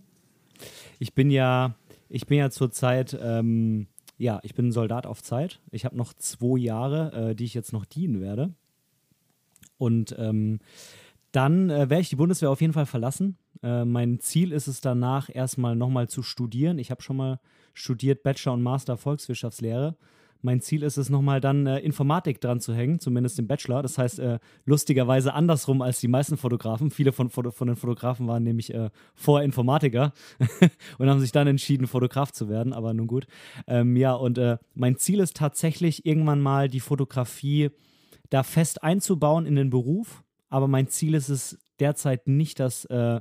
Ich 0.98 1.14
bin 1.14 1.30
ja, 1.30 1.74
ich 2.10 2.26
bin 2.26 2.36
ja 2.36 2.50
zurzeit, 2.50 3.18
ähm, 3.18 3.86
ja, 4.18 4.40
ich 4.42 4.54
bin 4.54 4.68
ein 4.68 4.72
Soldat 4.72 5.06
auf 5.06 5.22
Zeit. 5.22 5.60
Ich 5.70 5.86
habe 5.86 5.96
noch 5.96 6.12
zwei 6.12 6.58
Jahre, 6.58 7.30
äh, 7.30 7.34
die 7.34 7.44
ich 7.44 7.54
jetzt 7.54 7.72
noch 7.72 7.86
dienen 7.86 8.20
werde. 8.20 8.52
Und 9.78 10.14
ähm, 10.18 10.60
dann 11.32 11.70
äh, 11.70 11.90
werde 11.90 12.00
ich 12.00 12.08
die 12.08 12.16
Bundeswehr 12.16 12.50
auf 12.50 12.60
jeden 12.60 12.72
Fall 12.72 12.86
verlassen. 12.86 13.38
Äh, 13.62 13.84
mein 13.84 14.20
Ziel 14.20 14.52
ist 14.52 14.66
es 14.66 14.80
danach 14.80 15.28
erstmal 15.32 15.76
nochmal 15.76 16.08
zu 16.08 16.22
studieren. 16.22 16.78
Ich 16.78 16.90
habe 16.90 17.02
schon 17.02 17.16
mal 17.16 17.40
studiert 17.74 18.22
Bachelor 18.22 18.54
und 18.54 18.62
Master 18.62 18.96
Volkswirtschaftslehre. 18.96 19.96
Mein 20.42 20.62
Ziel 20.62 20.82
ist 20.82 20.96
es 20.96 21.10
nochmal 21.10 21.40
dann 21.40 21.66
äh, 21.66 21.78
Informatik 21.80 22.40
dran 22.40 22.60
zu 22.60 22.74
hängen, 22.74 22.98
zumindest 22.98 23.38
im 23.38 23.46
Bachelor. 23.46 23.82
Das 23.82 23.98
heißt, 23.98 24.18
äh, 24.20 24.38
lustigerweise 24.64 25.34
andersrum 25.34 25.82
als 25.82 26.00
die 26.00 26.08
meisten 26.08 26.38
Fotografen. 26.38 26.90
Viele 26.90 27.12
von, 27.12 27.28
von 27.28 27.66
den 27.66 27.76
Fotografen 27.76 28.26
waren 28.26 28.42
nämlich 28.42 28.72
äh, 28.72 28.88
vorher 29.14 29.44
Informatiker 29.44 30.12
und 30.98 31.10
haben 31.10 31.20
sich 31.20 31.32
dann 31.32 31.46
entschieden, 31.46 31.86
Fotograf 31.86 32.32
zu 32.32 32.48
werden, 32.48 32.72
aber 32.72 32.94
nun 32.94 33.06
gut. 33.06 33.26
Ähm, 33.66 33.96
ja, 33.96 34.14
und 34.14 34.38
äh, 34.38 34.56
mein 34.74 34.96
Ziel 34.96 35.20
ist 35.20 35.36
tatsächlich 35.36 36.06
irgendwann 36.06 36.40
mal 36.40 36.68
die 36.68 36.80
Fotografie 36.80 37.70
da 38.30 38.42
fest 38.42 38.82
einzubauen 38.82 39.44
in 39.44 39.56
den 39.56 39.68
Beruf 39.68 40.22
aber 40.50 40.68
mein 40.68 40.88
Ziel 40.88 41.14
ist 41.14 41.30
es 41.30 41.58
derzeit 41.78 42.28
nicht, 42.28 42.60
das 42.60 42.84
äh, 42.86 43.20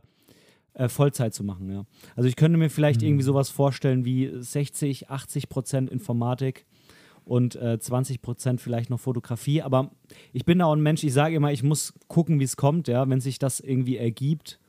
äh, 0.73 0.89
Vollzeit 0.89 1.33
zu 1.33 1.43
machen. 1.43 1.71
Ja. 1.71 1.85
Also 2.15 2.27
ich 2.27 2.35
könnte 2.35 2.57
mir 2.57 2.69
vielleicht 2.69 3.01
mhm. 3.01 3.07
irgendwie 3.07 3.23
sowas 3.23 3.49
vorstellen 3.49 4.05
wie 4.05 4.31
60, 4.33 5.09
80 5.09 5.49
Prozent 5.49 5.89
Informatik 5.89 6.65
und 7.23 7.55
äh, 7.55 7.79
20 7.79 8.21
Prozent 8.21 8.61
vielleicht 8.61 8.89
noch 8.89 8.99
Fotografie. 8.99 9.61
Aber 9.61 9.91
ich 10.33 10.45
bin 10.45 10.59
da 10.59 10.65
auch 10.65 10.73
ein 10.73 10.81
Mensch, 10.81 11.03
ich 11.03 11.13
sage 11.13 11.35
immer, 11.35 11.51
ich 11.51 11.63
muss 11.63 11.93
gucken, 12.07 12.39
wie 12.39 12.45
es 12.45 12.57
kommt, 12.57 12.87
ja, 12.87 13.07
wenn 13.07 13.21
sich 13.21 13.39
das 13.39 13.59
irgendwie 13.59 13.97
ergibt. 13.97 14.59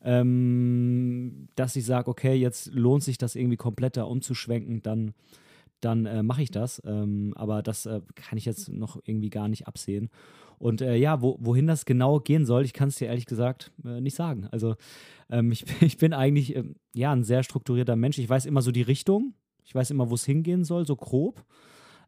Ähm, 0.00 1.48
dass 1.56 1.74
ich 1.74 1.84
sage, 1.84 2.08
okay, 2.08 2.34
jetzt 2.34 2.72
lohnt 2.72 3.02
sich 3.02 3.18
das 3.18 3.34
irgendwie 3.34 3.56
komplett 3.56 3.96
da 3.96 4.04
umzuschwenken, 4.04 4.80
dann, 4.80 5.12
dann 5.80 6.06
äh, 6.06 6.22
mache 6.22 6.42
ich 6.42 6.52
das. 6.52 6.80
Ähm, 6.86 7.32
aber 7.36 7.62
das 7.62 7.84
äh, 7.84 8.00
kann 8.14 8.38
ich 8.38 8.44
jetzt 8.44 8.68
noch 8.68 9.00
irgendwie 9.04 9.30
gar 9.30 9.48
nicht 9.48 9.66
absehen. 9.66 10.08
Und 10.58 10.80
äh, 10.80 10.96
ja, 10.96 11.22
wo, 11.22 11.36
wohin 11.40 11.66
das 11.66 11.84
genau 11.84 12.20
gehen 12.20 12.44
soll, 12.44 12.64
ich 12.64 12.72
kann 12.72 12.88
es 12.88 12.96
dir 12.96 13.08
ehrlich 13.08 13.26
gesagt 13.26 13.70
äh, 13.84 14.00
nicht 14.00 14.16
sagen. 14.16 14.48
Also 14.50 14.76
ähm, 15.30 15.52
ich, 15.52 15.64
ich, 15.82 15.98
bin 15.98 16.12
eigentlich 16.12 16.56
ähm, 16.56 16.76
ja 16.94 17.12
ein 17.12 17.24
sehr 17.24 17.42
strukturierter 17.42 17.96
Mensch. 17.96 18.18
Ich 18.18 18.28
weiß 18.28 18.46
immer 18.46 18.62
so 18.62 18.70
die 18.70 18.82
Richtung. 18.82 19.34
Ich 19.64 19.74
weiß 19.74 19.90
immer, 19.90 20.10
wo 20.10 20.14
es 20.14 20.24
hingehen 20.24 20.64
soll, 20.64 20.86
so 20.86 20.96
grob. 20.96 21.44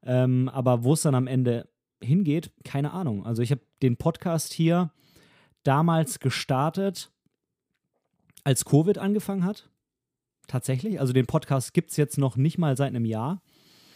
Ähm, 0.02 0.48
aber 0.48 0.84
wo 0.84 0.94
es 0.94 1.02
dann 1.02 1.14
am 1.14 1.26
Ende 1.26 1.68
hingeht, 2.02 2.50
keine 2.64 2.92
Ahnung. 2.92 3.26
Also 3.26 3.42
ich 3.42 3.50
habe 3.50 3.60
den 3.82 3.96
Podcast 3.96 4.52
hier 4.52 4.90
damals 5.62 6.20
gestartet, 6.20 7.10
als 8.44 8.64
Covid 8.64 8.98
angefangen 8.98 9.44
hat. 9.44 9.70
Tatsächlich. 10.46 10.98
Also 10.98 11.12
den 11.12 11.26
Podcast 11.26 11.74
gibt 11.74 11.90
es 11.90 11.96
jetzt 11.96 12.18
noch 12.18 12.36
nicht 12.36 12.58
mal 12.58 12.76
seit 12.76 12.88
einem 12.88 13.04
Jahr. 13.04 13.42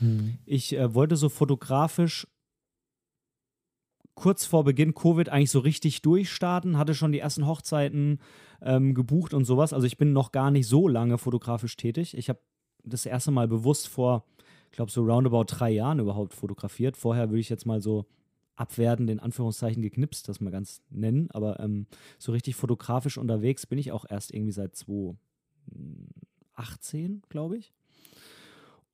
Mhm. 0.01 0.39
Ich 0.45 0.77
äh, 0.77 0.95
wollte 0.95 1.17
so 1.17 1.29
fotografisch 1.29 2.27
kurz 4.15 4.45
vor 4.45 4.65
Beginn 4.65 4.95
Covid 4.95 5.29
eigentlich 5.29 5.51
so 5.51 5.59
richtig 5.59 6.03
durchstarten, 6.03 6.79
hatte 6.79 6.95
schon 6.95 7.13
die 7.13 7.19
ersten 7.19 7.47
Hochzeiten 7.47 8.21
ähm, 8.63 8.95
gebucht 8.95 9.35
und 9.35 9.45
sowas. 9.45 9.73
Also 9.73 9.87
ich 9.87 9.99
bin 9.99 10.13
noch 10.13 10.33
gar 10.33 10.51
nicht 10.51 10.67
so 10.67 10.89
lange 10.89 11.19
fotografisch 11.19 11.77
tätig. 11.77 12.17
Ich 12.17 12.29
habe 12.29 12.41
das 12.85 13.07
erste 13.07 13.31
Mal 13.31 13.49
bewusst 13.49 13.89
vor, 13.89 14.25
ich 14.71 14.77
glaube, 14.77 14.91
so 14.91 15.05
roundabout 15.05 15.45
drei 15.49 15.71
Jahren 15.71 16.01
überhaupt 16.01 16.35
fotografiert. 16.35 16.97
Vorher 16.97 17.31
würde 17.31 17.41
ich 17.41 17.49
jetzt 17.49 17.67
mal 17.67 17.81
so 17.81 18.07
abwertend 18.57 19.11
in 19.11 19.21
Anführungszeichen 19.21 19.83
geknipst, 19.83 20.29
das 20.29 20.41
mal 20.41 20.51
ganz 20.51 20.83
nennen. 20.91 21.29
Aber 21.33 21.61
ähm, 21.61 21.87
so 22.19 22.33
richtig 22.33 22.57
fotografisch 22.57 23.19
unterwegs 23.19 23.67
bin 23.67 23.79
ich 23.79 23.93
auch 23.93 24.05
erst 24.09 24.33
irgendwie 24.33 24.53
seit 24.53 24.77
2018, 24.77 27.23
glaube 27.29 27.57
ich. 27.57 27.73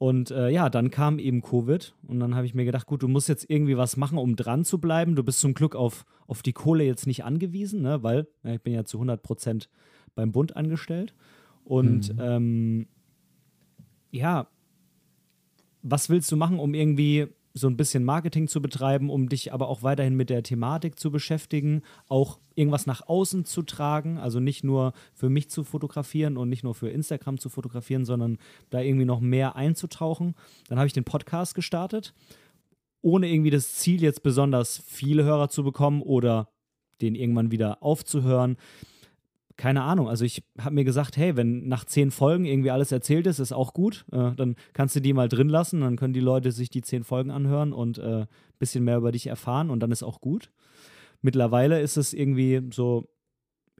Und 0.00 0.30
äh, 0.30 0.48
ja, 0.48 0.70
dann 0.70 0.90
kam 0.90 1.18
eben 1.18 1.42
Covid 1.42 1.94
und 2.08 2.20
dann 2.20 2.34
habe 2.34 2.46
ich 2.46 2.54
mir 2.54 2.64
gedacht, 2.64 2.86
gut, 2.86 3.02
du 3.02 3.06
musst 3.06 3.28
jetzt 3.28 3.50
irgendwie 3.50 3.76
was 3.76 3.98
machen, 3.98 4.16
um 4.16 4.34
dran 4.34 4.64
zu 4.64 4.80
bleiben. 4.80 5.14
Du 5.14 5.22
bist 5.22 5.40
zum 5.40 5.52
Glück 5.52 5.76
auf, 5.76 6.06
auf 6.26 6.40
die 6.40 6.54
Kohle 6.54 6.84
jetzt 6.84 7.06
nicht 7.06 7.22
angewiesen, 7.22 7.82
ne? 7.82 8.02
weil 8.02 8.26
ja, 8.42 8.54
ich 8.54 8.62
bin 8.62 8.72
ja 8.72 8.86
zu 8.86 8.96
100 8.96 9.22
Prozent 9.22 9.68
beim 10.14 10.32
Bund 10.32 10.56
angestellt. 10.56 11.12
Und 11.64 12.14
mhm. 12.14 12.18
ähm, 12.22 12.88
ja, 14.10 14.48
was 15.82 16.08
willst 16.08 16.32
du 16.32 16.36
machen, 16.36 16.60
um 16.60 16.72
irgendwie 16.72 17.26
so 17.52 17.66
ein 17.66 17.76
bisschen 17.76 18.04
Marketing 18.04 18.48
zu 18.48 18.62
betreiben, 18.62 19.10
um 19.10 19.28
dich 19.28 19.52
aber 19.52 19.68
auch 19.68 19.82
weiterhin 19.82 20.14
mit 20.14 20.30
der 20.30 20.42
Thematik 20.42 20.98
zu 20.98 21.10
beschäftigen, 21.10 21.82
auch 22.08 22.38
irgendwas 22.54 22.86
nach 22.86 23.06
außen 23.08 23.44
zu 23.44 23.62
tragen, 23.62 24.18
also 24.18 24.38
nicht 24.40 24.62
nur 24.62 24.92
für 25.14 25.28
mich 25.28 25.50
zu 25.50 25.64
fotografieren 25.64 26.36
und 26.36 26.48
nicht 26.48 26.62
nur 26.62 26.74
für 26.74 26.90
Instagram 26.90 27.38
zu 27.38 27.48
fotografieren, 27.48 28.04
sondern 28.04 28.38
da 28.70 28.80
irgendwie 28.80 29.04
noch 29.06 29.20
mehr 29.20 29.56
einzutauchen. 29.56 30.34
Dann 30.68 30.78
habe 30.78 30.86
ich 30.86 30.92
den 30.92 31.04
Podcast 31.04 31.54
gestartet, 31.54 32.14
ohne 33.02 33.28
irgendwie 33.28 33.50
das 33.50 33.74
Ziel, 33.74 34.02
jetzt 34.02 34.22
besonders 34.22 34.82
viele 34.86 35.24
Hörer 35.24 35.48
zu 35.48 35.64
bekommen 35.64 36.02
oder 36.02 36.48
den 37.00 37.14
irgendwann 37.14 37.50
wieder 37.50 37.82
aufzuhören 37.82 38.56
keine 39.60 39.82
Ahnung. 39.82 40.08
Also 40.08 40.24
ich 40.24 40.42
habe 40.58 40.74
mir 40.74 40.84
gesagt, 40.84 41.18
hey, 41.18 41.36
wenn 41.36 41.68
nach 41.68 41.84
zehn 41.84 42.10
Folgen 42.10 42.46
irgendwie 42.46 42.70
alles 42.70 42.92
erzählt 42.92 43.26
ist, 43.26 43.40
ist 43.40 43.52
auch 43.52 43.74
gut. 43.74 44.06
Äh, 44.10 44.32
dann 44.34 44.56
kannst 44.72 44.96
du 44.96 45.00
die 45.00 45.12
mal 45.12 45.28
drin 45.28 45.50
lassen, 45.50 45.82
dann 45.82 45.96
können 45.96 46.14
die 46.14 46.20
Leute 46.20 46.50
sich 46.50 46.70
die 46.70 46.80
zehn 46.80 47.04
Folgen 47.04 47.30
anhören 47.30 47.74
und 47.74 47.98
ein 47.98 48.22
äh, 48.22 48.26
bisschen 48.58 48.84
mehr 48.84 48.96
über 48.96 49.12
dich 49.12 49.26
erfahren 49.26 49.68
und 49.68 49.80
dann 49.80 49.92
ist 49.92 50.02
auch 50.02 50.22
gut. 50.22 50.50
Mittlerweile 51.20 51.78
ist 51.82 51.98
es 51.98 52.14
irgendwie 52.14 52.62
so 52.72 53.10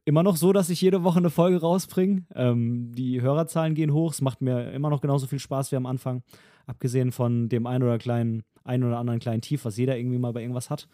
immer 0.05 0.23
noch 0.23 0.37
so, 0.37 0.53
dass 0.53 0.69
ich 0.69 0.83
jede 0.83 1.03
Woche 1.03 1.19
eine 1.19 1.31
Folge 1.31 1.63
rausbringe. 1.63 2.27
Ähm, 2.35 2.93
die 2.95 3.23
Hörerzahlen 3.23 3.75
gehen 3.75 3.95
hoch, 3.95 4.13
es 4.13 4.21
macht 4.21 4.43
mir 4.43 4.73
immer 4.73 4.91
noch 4.91 5.01
genauso 5.01 5.29
viel 5.29 5.39
Spaß 5.39 5.73
wie 5.73 5.77
am 5.77 5.87
Anfang. 5.87 6.23
Abgesehen 6.67 7.11
von 7.11 7.49
dem 7.49 7.67
ein 7.67 7.83
oder 7.83 7.97
kleinen, 7.97 8.43
ein 8.65 8.85
oder 8.85 8.99
anderen 8.99 9.19
kleinen 9.19 9.41
Tief, 9.41 9.65
was 9.65 9.79
jeder 9.79 9.97
irgendwie 9.97 10.19
mal 10.19 10.35
bei 10.35 10.43
irgendwas 10.43 10.69
hat 10.69 10.89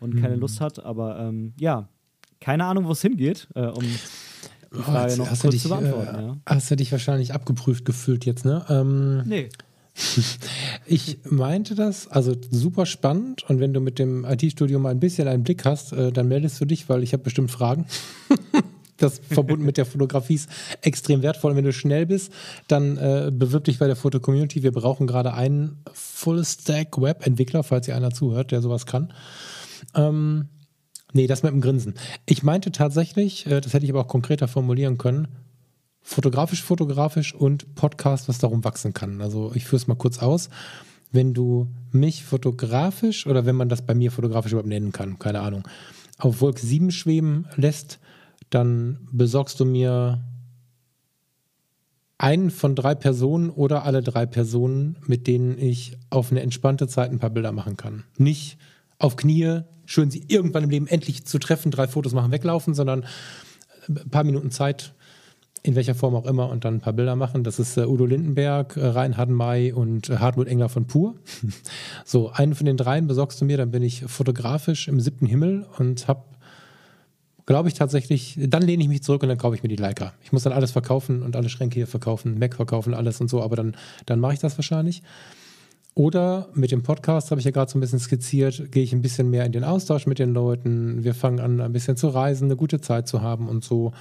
und 0.00 0.14
mhm. 0.14 0.20
keine 0.20 0.34
Lust 0.34 0.60
hat. 0.60 0.84
Aber 0.84 1.20
ähm, 1.20 1.54
ja, 1.60 1.88
keine 2.40 2.64
Ahnung, 2.64 2.86
wo 2.86 2.90
es 2.90 3.02
hingeht, 3.02 3.46
äh, 3.54 3.66
um 3.66 3.84
die 4.74 4.80
oh, 4.80 4.82
Frage 4.82 5.14
oh, 5.14 5.16
noch 5.16 5.28
kurz 5.28 5.52
dich, 5.52 5.62
zu 5.62 5.68
beantworten. 5.68 6.16
Äh, 6.16 6.22
ja. 6.22 6.36
Hast 6.46 6.70
du 6.70 6.76
dich 6.76 6.92
wahrscheinlich 6.92 7.34
abgeprüft 7.34 7.84
gefühlt 7.84 8.24
jetzt, 8.24 8.44
ne? 8.44 8.64
Ähm, 8.68 9.22
nee. 9.26 9.48
Ich 10.86 11.18
meinte 11.28 11.74
das, 11.74 12.08
also 12.08 12.34
super 12.50 12.86
spannend 12.86 13.44
und 13.48 13.60
wenn 13.60 13.74
du 13.74 13.80
mit 13.80 13.98
dem 13.98 14.24
IT-Studio 14.24 14.78
mal 14.78 14.90
ein 14.90 15.00
bisschen 15.00 15.28
einen 15.28 15.42
Blick 15.42 15.64
hast, 15.64 15.92
äh, 15.92 16.10
dann 16.10 16.28
meldest 16.28 16.60
du 16.60 16.64
dich, 16.64 16.88
weil 16.88 17.02
ich 17.02 17.12
habe 17.12 17.22
bestimmt 17.22 17.50
Fragen. 17.50 17.86
das 19.02 19.20
verbunden 19.28 19.64
mit 19.64 19.76
der 19.76 19.86
Fotografie 19.86 20.34
ist 20.34 20.48
extrem 20.80 21.22
wertvoll. 21.22 21.50
Und 21.50 21.56
wenn 21.56 21.64
du 21.64 21.72
schnell 21.72 22.06
bist, 22.06 22.32
dann 22.68 22.96
äh, 22.96 23.30
bewirb 23.32 23.64
dich 23.64 23.78
bei 23.78 23.86
der 23.86 23.96
Foto-Community. 23.96 24.62
Wir 24.62 24.72
brauchen 24.72 25.06
gerade 25.06 25.34
einen 25.34 25.78
Full-Stack-Web-Entwickler, 25.92 27.62
falls 27.62 27.88
ihr 27.88 27.96
einer 27.96 28.12
zuhört, 28.12 28.52
der 28.52 28.62
sowas 28.62 28.86
kann. 28.86 29.12
Ähm, 29.94 30.48
Nee, 31.12 31.26
das 31.26 31.42
mit 31.42 31.52
dem 31.52 31.60
Grinsen. 31.60 31.94
Ich 32.26 32.42
meinte 32.42 32.72
tatsächlich, 32.72 33.46
äh, 33.46 33.60
das 33.60 33.74
hätte 33.74 33.84
ich 33.84 33.90
aber 33.90 34.00
auch 34.00 34.08
konkreter 34.08 34.48
formulieren 34.48 34.98
können, 34.98 35.28
fotografisch, 36.00 36.62
fotografisch 36.62 37.34
und 37.34 37.74
Podcast, 37.74 38.28
was 38.28 38.38
darum 38.38 38.64
wachsen 38.64 38.94
kann. 38.94 39.20
Also 39.20 39.52
ich 39.54 39.64
führe 39.64 39.76
es 39.76 39.86
mal 39.86 39.94
kurz 39.94 40.18
aus. 40.18 40.48
Wenn 41.12 41.34
du 41.34 41.68
mich 41.90 42.24
fotografisch 42.24 43.26
oder 43.26 43.44
wenn 43.44 43.56
man 43.56 43.68
das 43.68 43.82
bei 43.82 43.94
mir 43.94 44.10
fotografisch 44.10 44.52
überhaupt 44.52 44.68
nennen 44.68 44.92
kann, 44.92 45.18
keine 45.18 45.40
Ahnung, 45.40 45.68
auf 46.18 46.40
Wolk 46.40 46.58
7 46.58 46.90
schweben 46.90 47.46
lässt, 47.56 47.98
dann 48.50 49.08
besorgst 49.12 49.60
du 49.60 49.64
mir 49.64 50.22
einen 52.18 52.50
von 52.50 52.74
drei 52.76 52.94
Personen 52.94 53.50
oder 53.50 53.84
alle 53.84 54.02
drei 54.02 54.26
Personen, 54.26 54.96
mit 55.06 55.26
denen 55.26 55.58
ich 55.58 55.98
auf 56.08 56.30
eine 56.30 56.40
entspannte 56.40 56.86
Zeit 56.86 57.10
ein 57.10 57.18
paar 57.18 57.30
Bilder 57.30 57.52
machen 57.52 57.76
kann. 57.76 58.04
Nicht 58.16 58.58
auf 58.98 59.16
Knie, 59.16 59.62
schön 59.92 60.10
sie 60.10 60.24
irgendwann 60.28 60.64
im 60.64 60.70
Leben 60.70 60.86
endlich 60.86 61.24
zu 61.24 61.38
treffen, 61.38 61.70
drei 61.70 61.86
Fotos 61.86 62.14
machen, 62.14 62.32
weglaufen, 62.32 62.74
sondern 62.74 63.04
ein 63.88 64.10
paar 64.10 64.24
Minuten 64.24 64.50
Zeit, 64.50 64.94
in 65.62 65.74
welcher 65.74 65.94
Form 65.94 66.14
auch 66.14 66.24
immer, 66.24 66.48
und 66.48 66.64
dann 66.64 66.76
ein 66.76 66.80
paar 66.80 66.94
Bilder 66.94 67.14
machen. 67.14 67.44
Das 67.44 67.58
ist 67.58 67.76
äh, 67.76 67.84
Udo 67.84 68.06
Lindenberg, 68.06 68.76
äh, 68.76 68.86
Reinhard 68.86 69.28
May 69.28 69.72
und 69.72 70.08
äh, 70.08 70.16
Hartmut 70.16 70.48
Engler 70.48 70.68
von 70.68 70.86
Pur. 70.86 71.14
so, 72.04 72.30
einen 72.30 72.54
von 72.54 72.66
den 72.66 72.76
dreien 72.76 73.06
besorgst 73.06 73.40
du 73.40 73.44
mir, 73.44 73.58
dann 73.58 73.70
bin 73.70 73.82
ich 73.82 74.04
fotografisch 74.06 74.88
im 74.88 74.98
siebten 75.00 75.26
Himmel 75.26 75.66
und 75.78 76.08
habe 76.08 76.24
glaube 77.44 77.68
ich 77.68 77.74
tatsächlich, 77.74 78.38
dann 78.38 78.62
lehne 78.62 78.84
ich 78.84 78.88
mich 78.88 79.02
zurück 79.02 79.22
und 79.22 79.28
dann 79.28 79.36
kaufe 79.36 79.56
ich 79.56 79.62
mir 79.62 79.68
die 79.68 79.76
Leica. 79.76 80.14
Ich 80.22 80.32
muss 80.32 80.44
dann 80.44 80.52
alles 80.52 80.70
verkaufen 80.70 81.22
und 81.22 81.34
alle 81.36 81.48
Schränke 81.48 81.74
hier 81.74 81.88
verkaufen, 81.88 82.38
Mac 82.38 82.54
verkaufen, 82.54 82.94
alles 82.94 83.20
und 83.20 83.28
so, 83.28 83.42
aber 83.42 83.56
dann, 83.56 83.76
dann 84.06 84.20
mache 84.20 84.34
ich 84.34 84.38
das 84.38 84.56
wahrscheinlich. 84.56 85.02
Oder 85.94 86.48
mit 86.54 86.72
dem 86.72 86.82
Podcast 86.82 87.30
habe 87.30 87.40
ich 87.40 87.44
ja 87.44 87.50
gerade 87.50 87.70
so 87.70 87.76
ein 87.76 87.80
bisschen 87.80 87.98
skizziert, 87.98 88.72
gehe 88.72 88.82
ich 88.82 88.94
ein 88.94 89.02
bisschen 89.02 89.28
mehr 89.28 89.44
in 89.44 89.52
den 89.52 89.64
Austausch 89.64 90.06
mit 90.06 90.18
den 90.18 90.32
Leuten. 90.32 91.04
Wir 91.04 91.14
fangen 91.14 91.38
an, 91.38 91.60
ein 91.60 91.72
bisschen 91.72 91.98
zu 91.98 92.08
reisen, 92.08 92.46
eine 92.46 92.56
gute 92.56 92.80
Zeit 92.80 93.08
zu 93.08 93.20
haben 93.20 93.48
und 93.48 93.62
so. 93.62 93.92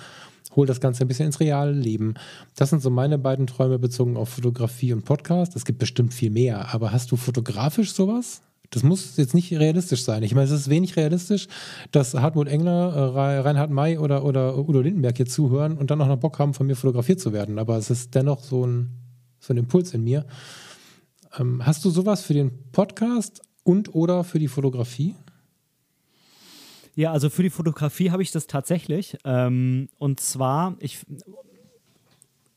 Hol 0.56 0.66
das 0.66 0.80
Ganze 0.80 1.04
ein 1.04 1.08
bisschen 1.08 1.28
ins 1.28 1.40
reale 1.40 1.72
Leben. 1.72 2.16
Das 2.56 2.70
sind 2.70 2.82
so 2.82 2.90
meine 2.90 3.18
beiden 3.18 3.48
Träume 3.48 3.78
bezogen 3.80 4.18
auf 4.18 4.30
Fotografie 4.30 4.94
und 4.94 5.04
Podcast. 5.04 5.56
Es 5.56 5.66
gibt 5.66 5.80
bestimmt 5.80 6.14
viel 6.14 6.30
mehr, 6.30 6.74
aber 6.74 6.92
hast 6.92 7.12
du 7.12 7.18
fotografisch 7.18 7.94
sowas? 7.94 8.42
Das 8.70 8.84
muss 8.84 9.18
jetzt 9.18 9.34
nicht 9.34 9.52
realistisch 9.52 10.04
sein. 10.04 10.24
Ich 10.24 10.34
meine, 10.34 10.46
es 10.46 10.52
ist 10.52 10.70
wenig 10.70 10.96
realistisch, 10.96 11.48
dass 11.92 12.14
Hartmut 12.14 12.48
Engler, 12.48 12.96
äh, 12.96 13.40
Reinhard 13.40 13.70
May 13.70 13.98
oder, 13.98 14.24
oder 14.24 14.58
Udo 14.58 14.80
Lindenberg 14.80 15.18
hier 15.18 15.26
zuhören 15.26 15.78
und 15.78 15.92
dann 15.92 16.02
auch 16.02 16.08
noch 16.08 16.18
Bock 16.18 16.40
haben, 16.40 16.54
von 16.54 16.68
mir 16.68 16.78
fotografiert 16.78 17.20
zu 17.20 17.34
werden. 17.34 17.60
Aber 17.60 17.78
es 17.78 17.90
ist 17.90 18.16
dennoch 18.16 18.42
so 18.44 18.66
ein, 18.66 18.92
so 19.40 19.54
ein 19.54 19.58
Impuls 19.58 19.94
in 19.94 20.06
mir. 20.06 20.26
Ähm, 21.40 21.66
hast 21.66 21.86
du 21.86 21.90
sowas 21.90 22.24
für 22.24 22.34
den 22.34 22.52
Podcast 22.72 23.42
und 23.64 23.96
oder 23.96 24.24
für 24.24 24.40
die 24.40 24.48
Fotografie? 24.48 25.16
Ja, 26.96 27.12
also 27.12 27.30
für 27.30 27.44
die 27.44 27.50
Fotografie 27.50 28.12
habe 28.12 28.22
ich 28.22 28.32
das 28.32 28.48
tatsächlich. 28.48 29.18
Ähm, 29.24 29.88
und 29.98 30.20
zwar, 30.20 30.76
ich, 30.80 31.00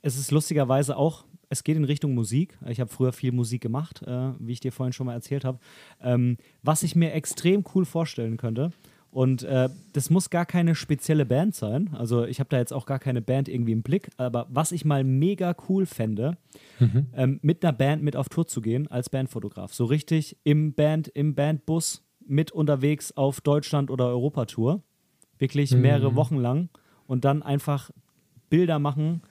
es 0.02 0.18
ist 0.18 0.32
lustigerweise 0.32 0.96
auch, 0.96 1.24
es 1.48 1.62
geht 1.62 1.76
in 1.76 1.84
Richtung 1.84 2.14
Musik. 2.14 2.58
Ich 2.66 2.80
habe 2.80 2.90
früher 2.90 3.12
viel 3.12 3.30
Musik 3.30 3.62
gemacht, 3.62 4.02
äh, 4.02 4.32
wie 4.40 4.52
ich 4.52 4.60
dir 4.60 4.72
vorhin 4.72 4.92
schon 4.92 5.06
mal 5.06 5.12
erzählt 5.12 5.44
habe. 5.44 5.60
Ähm, 6.02 6.36
was 6.62 6.82
ich 6.82 6.96
mir 6.96 7.12
extrem 7.12 7.64
cool 7.74 7.84
vorstellen 7.84 8.36
könnte, 8.36 8.72
und 9.14 9.44
äh, 9.44 9.68
das 9.92 10.10
muss 10.10 10.28
gar 10.28 10.44
keine 10.44 10.74
spezielle 10.74 11.24
Band 11.24 11.54
sein. 11.54 11.90
Also 11.92 12.24
ich 12.24 12.40
habe 12.40 12.48
da 12.50 12.58
jetzt 12.58 12.72
auch 12.72 12.84
gar 12.84 12.98
keine 12.98 13.22
Band 13.22 13.48
irgendwie 13.48 13.70
im 13.70 13.82
Blick. 13.82 14.10
Aber 14.16 14.48
was 14.50 14.72
ich 14.72 14.84
mal 14.84 15.04
mega 15.04 15.54
cool 15.68 15.86
fände, 15.86 16.36
mhm. 16.80 17.06
ähm, 17.14 17.38
mit 17.40 17.64
einer 17.64 17.72
Band 17.72 18.02
mit 18.02 18.16
auf 18.16 18.28
Tour 18.28 18.48
zu 18.48 18.60
gehen 18.60 18.88
als 18.88 19.10
Bandfotograf. 19.10 19.72
So 19.72 19.84
richtig 19.84 20.36
im 20.42 20.74
Band, 20.74 21.06
im 21.06 21.36
Bandbus 21.36 22.02
mit 22.26 22.50
unterwegs 22.50 23.12
auf 23.12 23.40
Deutschland- 23.40 23.88
oder 23.88 24.08
Europatour. 24.08 24.82
Wirklich 25.38 25.70
mhm. 25.70 25.82
mehrere 25.82 26.16
Wochen 26.16 26.38
lang. 26.38 26.68
Und 27.06 27.24
dann 27.24 27.44
einfach 27.44 27.92
Bilder 28.50 28.80
machen, 28.80 29.22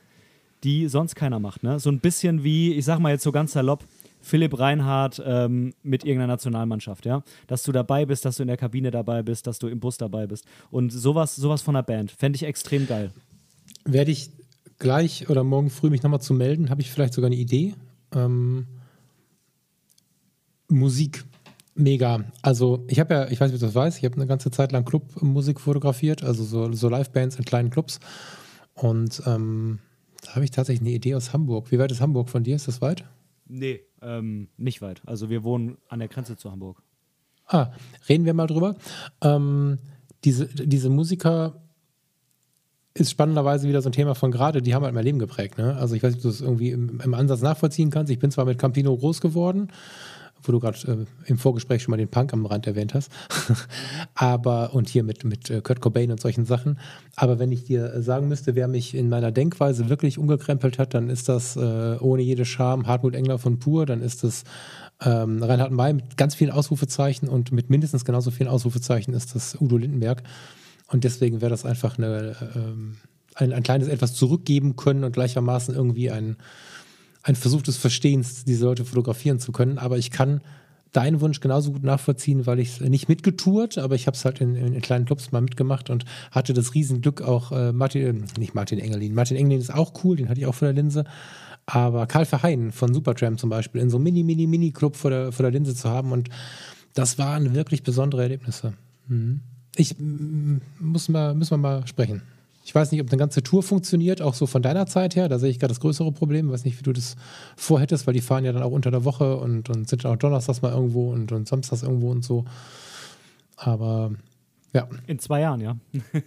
die 0.64 0.88
sonst 0.88 1.16
keiner 1.16 1.42
macht. 1.42 1.62
Ne? 1.62 1.78
So 1.80 1.90
ein 1.90 2.00
bisschen 2.00 2.46
wie, 2.46 2.72
ich 2.74 2.86
sag 2.86 3.00
mal 3.00 3.12
jetzt 3.12 3.24
so 3.24 3.34
ganz 3.34 3.52
salopp, 3.52 3.84
Philipp 4.24 4.58
Reinhardt 4.58 5.22
ähm, 5.24 5.74
mit 5.84 6.06
irgendeiner 6.06 6.34
Nationalmannschaft, 6.34 7.06
ja. 7.06 7.24
Dass 7.48 7.64
du 7.64 7.72
dabei 7.72 8.06
bist, 8.06 8.24
dass 8.24 8.38
du 8.38 8.44
in 8.44 8.48
der 8.48 8.58
Kabine 8.58 8.90
dabei 8.90 9.22
bist, 9.22 9.46
dass 9.46 9.60
du 9.60 9.68
im 9.68 9.80
Bus 9.80 9.98
dabei 9.98 10.28
bist. 10.28 10.46
Und 10.72 10.92
sowas, 10.92 11.36
sowas 11.36 11.62
von 11.62 11.76
der 11.76 11.84
Band. 11.84 12.12
Fände 12.12 12.38
ich 12.38 12.44
extrem 12.44 12.88
geil. 12.88 13.12
Werde 13.84 14.12
ich 14.12 14.32
gleich 14.80 15.30
oder 15.30 15.44
morgen 15.44 15.70
früh 15.70 15.90
mich 15.90 16.04
nochmal 16.04 16.22
zu 16.22 16.34
melden, 16.34 16.70
habe 16.70 16.82
ich 16.82 16.90
vielleicht 16.90 17.14
sogar 17.14 17.28
eine 17.28 17.36
Idee. 17.36 17.76
Ähm, 18.16 18.66
Musik. 20.70 21.26
Mega. 21.76 22.24
Also 22.42 22.86
ich 22.88 23.00
habe 23.00 23.14
ja, 23.14 23.28
ich 23.30 23.42
weiß 23.42 23.52
nicht, 23.52 23.56
ob 23.56 23.60
du 23.60 23.66
das 23.66 23.76
weißt, 23.76 23.98
ich 23.98 24.06
habe 24.06 24.16
eine 24.16 24.28
ganze 24.28 24.52
Zeit 24.52 24.72
lang 24.72 24.86
Clubmusik 24.86 25.60
fotografiert, 25.60 26.24
also 26.24 26.44
so, 26.44 26.72
so 26.72 26.88
Live-Bands 26.88 27.36
in 27.36 27.46
kleinen 27.46 27.72
Clubs. 27.72 28.00
Und 28.74 29.22
ähm, 29.26 29.80
da 30.24 30.36
habe 30.36 30.46
ich 30.46 30.52
tatsächlich 30.52 30.82
eine 30.82 30.96
Idee 30.96 31.16
aus 31.16 31.34
Hamburg. 31.34 31.72
Wie 31.72 31.80
weit 31.80 31.92
ist 31.92 32.00
Hamburg 32.00 32.30
von 32.30 32.44
dir? 32.44 32.56
Ist 32.56 32.68
das 32.68 32.82
weit? 32.82 33.04
Nee, 33.48 33.82
ähm, 34.06 34.50
nicht 34.58 34.82
weit. 34.82 35.02
Also 35.06 35.30
wir 35.30 35.44
wohnen 35.44 35.78
an 35.90 36.00
der 36.00 36.08
Grenze 36.08 36.38
zu 36.38 36.52
Hamburg. 36.52 36.82
Ah, 37.48 37.72
reden 38.08 38.26
wir 38.26 38.34
mal 38.34 38.48
drüber. 38.48 38.76
Ähm, 39.22 39.80
diese, 40.24 40.48
diese 40.48 40.90
Musiker 40.90 41.62
ist 42.94 43.10
spannenderweise 43.12 43.68
wieder 43.68 43.82
so 43.82 43.90
ein 43.90 43.94
Thema 43.94 44.14
von 44.14 44.32
gerade, 44.32 44.62
die 44.62 44.76
haben 44.76 44.84
halt 44.84 44.94
mein 44.94 45.04
Leben 45.04 45.20
geprägt. 45.20 45.58
Ne? 45.58 45.76
Also 45.76 45.96
ich 45.96 46.04
weiß 46.04 46.14
nicht, 46.14 46.20
ob 46.20 46.24
du 46.24 46.30
das 46.30 46.42
irgendwie 46.42 46.70
im, 46.70 47.00
im 47.02 47.14
Ansatz 47.14 47.42
nachvollziehen 47.42 47.90
kannst. 47.90 48.12
Ich 48.12 48.20
bin 48.20 48.32
zwar 48.32 48.46
mit 48.46 48.60
Campino 48.60 48.96
groß 48.96 49.20
geworden, 49.20 49.70
wo 50.44 50.52
du 50.52 50.60
gerade 50.60 50.78
äh, 50.88 51.30
im 51.30 51.38
Vorgespräch 51.38 51.84
schon 51.84 51.92
mal 51.92 51.98
den 51.98 52.10
Punk 52.10 52.34
am 52.34 52.46
Rand 52.46 52.68
erwähnt 52.68 52.94
hast. 52.94 53.12
aber, 54.16 54.74
und 54.74 54.90
hier 54.90 55.04
mit, 55.04 55.24
mit 55.24 55.50
äh, 55.50 55.62
Kurt 55.62 55.82
Cobain 55.82 56.12
und 56.12 56.22
solchen 56.22 56.46
Sachen. 56.46 56.80
Aber 57.16 57.40
wenn 57.40 57.52
ich 57.52 57.64
dir 57.64 58.02
sagen 58.02 58.28
müsste, 58.28 58.56
wer 58.56 58.68
mich 58.68 58.96
in 58.96 59.10
meiner 59.10 59.32
Denkweise 59.32 59.90
wirklich 59.90 60.18
umgekrempelt 60.18 60.80
hat, 60.80 60.94
dann 60.94 61.10
ist 61.10 61.30
das 61.30 61.56
äh, 61.56 61.98
ohne 62.00 62.22
jede 62.22 62.46
Scham 62.46 62.88
Hartmut 62.88 63.16
Engler 63.16 63.40
von 63.40 63.60
Pur, 63.60 63.86
dann 63.86 64.02
ist 64.02 64.24
das 64.24 64.44
ähm, 65.02 65.42
Reinhard 65.42 65.72
May 65.72 65.94
mit 65.94 66.18
ganz 66.18 66.36
vielen 66.36 66.52
Ausrufezeichen 66.52 67.28
und 67.28 67.52
mit 67.52 67.70
mindestens 67.70 68.06
genauso 68.06 68.32
vielen 68.32 68.50
Ausrufezeichen 68.50 69.14
ist 69.14 69.36
das 69.36 69.60
Udo 69.60 69.78
Lindenberg. 69.78 70.24
Und 70.88 71.04
deswegen 71.04 71.42
wäre 71.42 71.50
das 71.50 71.66
einfach 71.66 71.98
eine, 71.98 72.36
ähm, 72.56 72.98
ein, 73.36 73.54
ein 73.54 73.64
kleines 73.64 73.88
etwas 73.88 74.14
zurückgeben 74.14 74.76
können 74.76 75.04
und 75.04 75.14
gleichermaßen 75.14 75.74
irgendwie 75.74 76.12
ein 76.12 76.38
ein 77.24 77.36
Versuch 77.36 77.62
des 77.62 77.78
Verstehens, 77.78 78.44
diese 78.46 78.66
Leute 78.66 78.86
fotografieren 78.86 79.40
zu 79.40 79.52
können. 79.52 79.78
Aber 79.78 79.98
ich 79.98 80.12
kann 80.12 80.42
deinen 80.92 81.22
Wunsch 81.22 81.40
genauso 81.40 81.72
gut 81.72 81.84
nachvollziehen, 81.84 82.46
weil 82.46 82.60
ich 82.60 82.80
es 82.82 82.82
nicht 82.82 83.10
mitgetourt, 83.10 83.78
aber 83.78 83.96
ich 83.96 84.08
habe 84.08 84.16
es 84.16 84.24
halt 84.26 84.40
in, 84.42 84.56
in, 84.56 84.80
kleinen 84.82 85.06
Clubs 85.06 85.32
mal 85.32 85.42
mitgemacht 85.42 85.90
und 85.90 86.06
hatte 86.32 86.54
das 86.54 86.76
Riesenglück 86.76 87.22
auch 87.22 87.52
äh, 87.52 87.74
Martin, 87.74 88.02
äh, 88.02 88.40
nicht 88.40 88.54
Martin 88.54 88.80
Engelin, 88.80 89.16
Martin 89.16 89.36
Engelin 89.36 89.60
ist 89.60 89.74
auch 89.74 89.94
cool, 90.04 90.18
den 90.18 90.30
hatte 90.30 90.40
ich 90.40 90.46
auch 90.46 90.54
vor 90.54 90.68
der 90.68 90.76
Linse, 90.76 91.04
aber 91.66 92.06
Karl 92.06 92.26
Verheyen 92.26 92.72
von 92.72 92.94
Supertramp 92.94 93.40
zum 93.40 93.50
Beispiel 93.50 93.82
in 93.82 93.90
so 93.90 93.98
einem 93.98 94.04
Mini, 94.04 94.24
Mini, 94.24 94.46
Mini-Club 94.46 94.96
vor 94.96 95.10
der, 95.10 95.32
vor 95.32 95.44
der 95.44 95.52
Linse 95.52 95.76
zu 95.76 95.90
haben 95.90 96.12
und 96.12 96.30
das 96.94 97.18
waren 97.18 97.56
wirklich 97.56 97.82
besondere 97.82 98.22
Erlebnisse. 98.22 98.74
Mhm. 99.08 99.40
Ich 99.76 99.96
muss 100.80 101.10
mal, 101.10 101.34
müssen 101.34 101.52
wir 101.52 101.58
mal 101.58 101.88
sprechen. 101.88 102.22
Ich 102.66 102.74
weiß 102.74 102.92
nicht, 102.92 103.02
ob 103.02 103.10
eine 103.10 103.18
ganze 103.18 103.44
Tour 103.44 103.62
funktioniert, 103.62 104.22
auch 104.22 104.34
so 104.34 104.48
von 104.48 104.62
deiner 104.62 104.86
Zeit 104.88 105.16
her. 105.16 105.28
Da 105.28 105.38
sehe 105.38 105.50
ich 105.50 105.60
gerade 105.60 105.74
das 105.74 105.82
größere 105.82 106.12
Problem. 106.14 106.48
Ich 106.48 106.54
weiß 106.54 106.66
nicht, 106.66 106.80
wie 106.80 106.84
du 106.84 106.94
das 106.94 107.16
vorhättest, 107.58 108.08
weil 108.08 108.14
die 108.14 108.22
fahren 108.22 108.46
ja 108.46 108.54
dann 108.54 108.64
auch 108.64 108.72
unter 108.72 108.90
der 108.90 109.04
Woche 109.04 109.38
und, 109.38 109.70
und 109.70 109.90
sind 109.90 110.06
auch 110.06 110.16
donnerstags 110.16 110.62
mal 110.62 110.72
irgendwo 110.72 111.12
und, 111.12 111.32
und 111.32 111.48
samstags 111.48 111.84
irgendwo 111.84 112.10
und 112.12 112.24
so. 112.24 112.46
Aber 113.58 114.12
ja. 114.74 114.88
In 115.08 115.20
zwei 115.20 115.42
Jahren, 115.42 115.60
ja. 115.62 115.78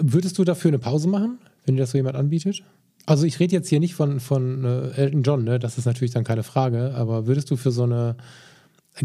Würdest 0.00 0.38
du 0.38 0.44
dafür 0.44 0.70
eine 0.70 0.78
Pause 0.78 1.08
machen, 1.08 1.38
wenn 1.64 1.76
dir 1.76 1.82
das 1.82 1.90
so 1.90 1.98
jemand 1.98 2.16
anbietet? 2.16 2.62
Also 3.06 3.26
ich 3.26 3.40
rede 3.40 3.54
jetzt 3.54 3.68
hier 3.68 3.80
nicht 3.80 3.94
von, 3.94 4.20
von 4.20 4.64
äh, 4.64 4.90
Elton 4.92 5.22
John, 5.22 5.44
ne? 5.44 5.58
das 5.58 5.78
ist 5.78 5.84
natürlich 5.84 6.12
dann 6.12 6.24
keine 6.24 6.42
Frage, 6.42 6.94
aber 6.94 7.26
würdest 7.26 7.50
du 7.50 7.56
für 7.56 7.70
so 7.70 7.84
eine 7.84 8.16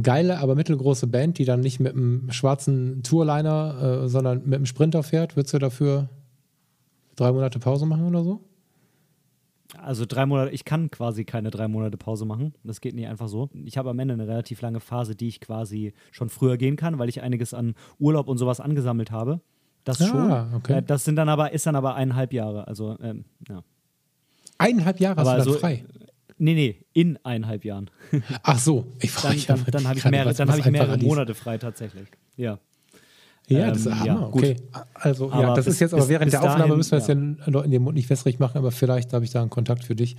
geile, 0.01 0.39
aber 0.39 0.55
mittelgroße 0.55 1.07
Band, 1.07 1.37
die 1.37 1.45
dann 1.45 1.61
nicht 1.61 1.79
mit 1.79 1.93
einem 1.93 2.31
schwarzen 2.31 3.03
Tourliner, 3.03 4.03
äh, 4.03 4.09
sondern 4.09 4.43
mit 4.45 4.55
einem 4.55 4.65
Sprinter 4.65 5.03
fährt, 5.03 5.35
würdest 5.35 5.53
du 5.53 5.59
dafür 5.59 6.09
drei 7.15 7.31
Monate 7.31 7.59
Pause 7.59 7.85
machen 7.85 8.07
oder 8.07 8.23
so? 8.23 8.41
Also 9.77 10.05
drei 10.05 10.25
Monate, 10.25 10.51
ich 10.51 10.63
kann 10.63 10.91
quasi 10.91 11.25
keine 11.25 11.49
drei 11.49 11.67
Monate 11.67 11.97
Pause 11.97 12.25
machen. 12.25 12.53
Das 12.63 12.81
geht 12.81 12.95
nicht 12.95 13.07
einfach 13.07 13.27
so. 13.27 13.49
Ich 13.65 13.77
habe 13.77 13.89
am 13.89 13.99
Ende 13.99 14.13
eine 14.13 14.27
relativ 14.27 14.61
lange 14.61 14.79
Phase, 14.79 15.15
die 15.15 15.27
ich 15.27 15.41
quasi 15.41 15.93
schon 16.11 16.29
früher 16.29 16.57
gehen 16.57 16.75
kann, 16.75 16.99
weil 16.99 17.09
ich 17.09 17.21
einiges 17.21 17.53
an 17.53 17.75
Urlaub 17.99 18.27
und 18.27 18.37
sowas 18.37 18.59
angesammelt 18.59 19.11
habe. 19.11 19.41
Das 19.83 20.01
ah, 20.01 20.05
schon. 20.05 20.55
Okay. 20.55 20.77
Äh, 20.77 20.81
das 20.83 21.03
sind 21.03 21.15
dann 21.15 21.29
aber, 21.29 21.51
ist 21.51 21.65
dann 21.65 21.75
aber 21.75 21.95
eineinhalb 21.95 22.33
Jahre. 22.33 22.67
Also, 22.67 22.97
ähm, 23.01 23.25
ja. 23.49 23.63
Eineinhalb 24.57 24.99
Jahre 24.99 25.19
aber 25.19 25.31
hast 25.31 25.45
du 25.45 25.51
also, 25.51 25.59
frei? 25.59 25.83
Nee, 26.37 26.53
nee, 26.53 26.85
in 26.93 27.17
eineinhalb 27.23 27.63
Jahren. 27.63 27.89
Ach 28.43 28.59
so, 28.59 28.85
ich 28.99 29.11
frage 29.11 29.39
Dann, 29.47 29.63
dann, 29.63 29.71
dann 29.71 29.87
habe 29.87 29.99
ich 29.99 30.05
mehrere, 30.05 30.33
dann 30.33 30.51
hab 30.51 30.59
ich 30.59 30.65
mehrere 30.65 30.97
Monate 30.97 31.33
frei 31.33 31.57
tatsächlich. 31.57 32.09
Ja. 32.35 32.59
Ja, 33.47 33.69
das 33.69 33.79
ist 33.79 33.85
ähm, 33.85 34.05
ja, 34.05 34.21
okay. 34.21 34.55
Also, 34.95 35.31
aber 35.31 35.41
ja, 35.41 35.53
das 35.53 35.65
bis, 35.65 35.75
ist 35.75 35.79
jetzt 35.79 35.93
aber 35.93 36.09
während 36.09 36.33
der 36.33 36.41
Aufnahme 36.41 36.63
dahin, 36.63 36.77
müssen 36.77 36.91
wir 36.91 36.97
es 36.97 37.07
ja. 37.07 37.13
ja 37.13 37.63
in 37.63 37.71
den 37.71 37.83
Mund 37.83 37.95
nicht 37.95 38.09
wässrig 38.09 38.39
machen, 38.39 38.57
aber 38.57 38.71
vielleicht 38.71 39.13
habe 39.13 39.23
ich 39.23 39.31
da 39.31 39.41
einen 39.41 39.51
Kontakt 39.51 39.83
für 39.83 39.95
dich, 39.95 40.15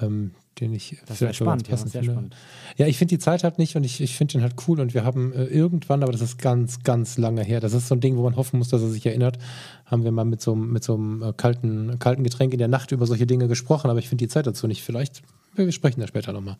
ähm, 0.00 0.30
den 0.60 0.72
ich 0.72 0.96
das 1.06 1.18
vielleicht 1.18 1.36
spannend, 1.36 1.68
passend 1.68 1.92
ja, 1.92 2.00
finde. 2.00 2.14
Spannend. 2.14 2.36
Ja, 2.78 2.86
ich 2.86 2.96
finde 2.96 3.10
die 3.10 3.18
Zeit 3.18 3.44
halt 3.44 3.58
nicht 3.58 3.76
und 3.76 3.84
ich, 3.84 4.00
ich 4.00 4.16
finde 4.16 4.32
den 4.32 4.42
halt 4.42 4.54
cool 4.66 4.80
und 4.80 4.94
wir 4.94 5.04
haben 5.04 5.34
äh, 5.34 5.44
irgendwann, 5.44 6.02
aber 6.02 6.12
das 6.12 6.22
ist 6.22 6.38
ganz, 6.38 6.82
ganz 6.82 7.18
lange 7.18 7.42
her, 7.42 7.60
das 7.60 7.74
ist 7.74 7.88
so 7.88 7.96
ein 7.96 8.00
Ding, 8.00 8.16
wo 8.16 8.22
man 8.22 8.36
hoffen 8.36 8.58
muss, 8.58 8.68
dass 8.68 8.80
er 8.80 8.88
sich 8.88 9.04
erinnert, 9.04 9.36
haben 9.84 10.04
wir 10.04 10.10
mal 10.10 10.24
mit 10.24 10.40
so, 10.40 10.54
mit 10.54 10.82
so 10.82 10.94
einem 10.94 11.22
äh, 11.22 11.32
kalten, 11.36 11.98
kalten 11.98 12.24
Getränk 12.24 12.54
in 12.54 12.58
der 12.58 12.68
Nacht 12.68 12.92
über 12.92 13.06
solche 13.06 13.26
Dinge 13.26 13.46
gesprochen, 13.46 13.90
aber 13.90 13.98
ich 13.98 14.08
finde 14.08 14.24
die 14.24 14.28
Zeit 14.28 14.46
dazu 14.46 14.66
nicht. 14.66 14.82
Vielleicht 14.82 15.22
wir 15.56 15.70
sprechen 15.72 16.00
da 16.00 16.06
später 16.06 16.32
nochmal. 16.32 16.56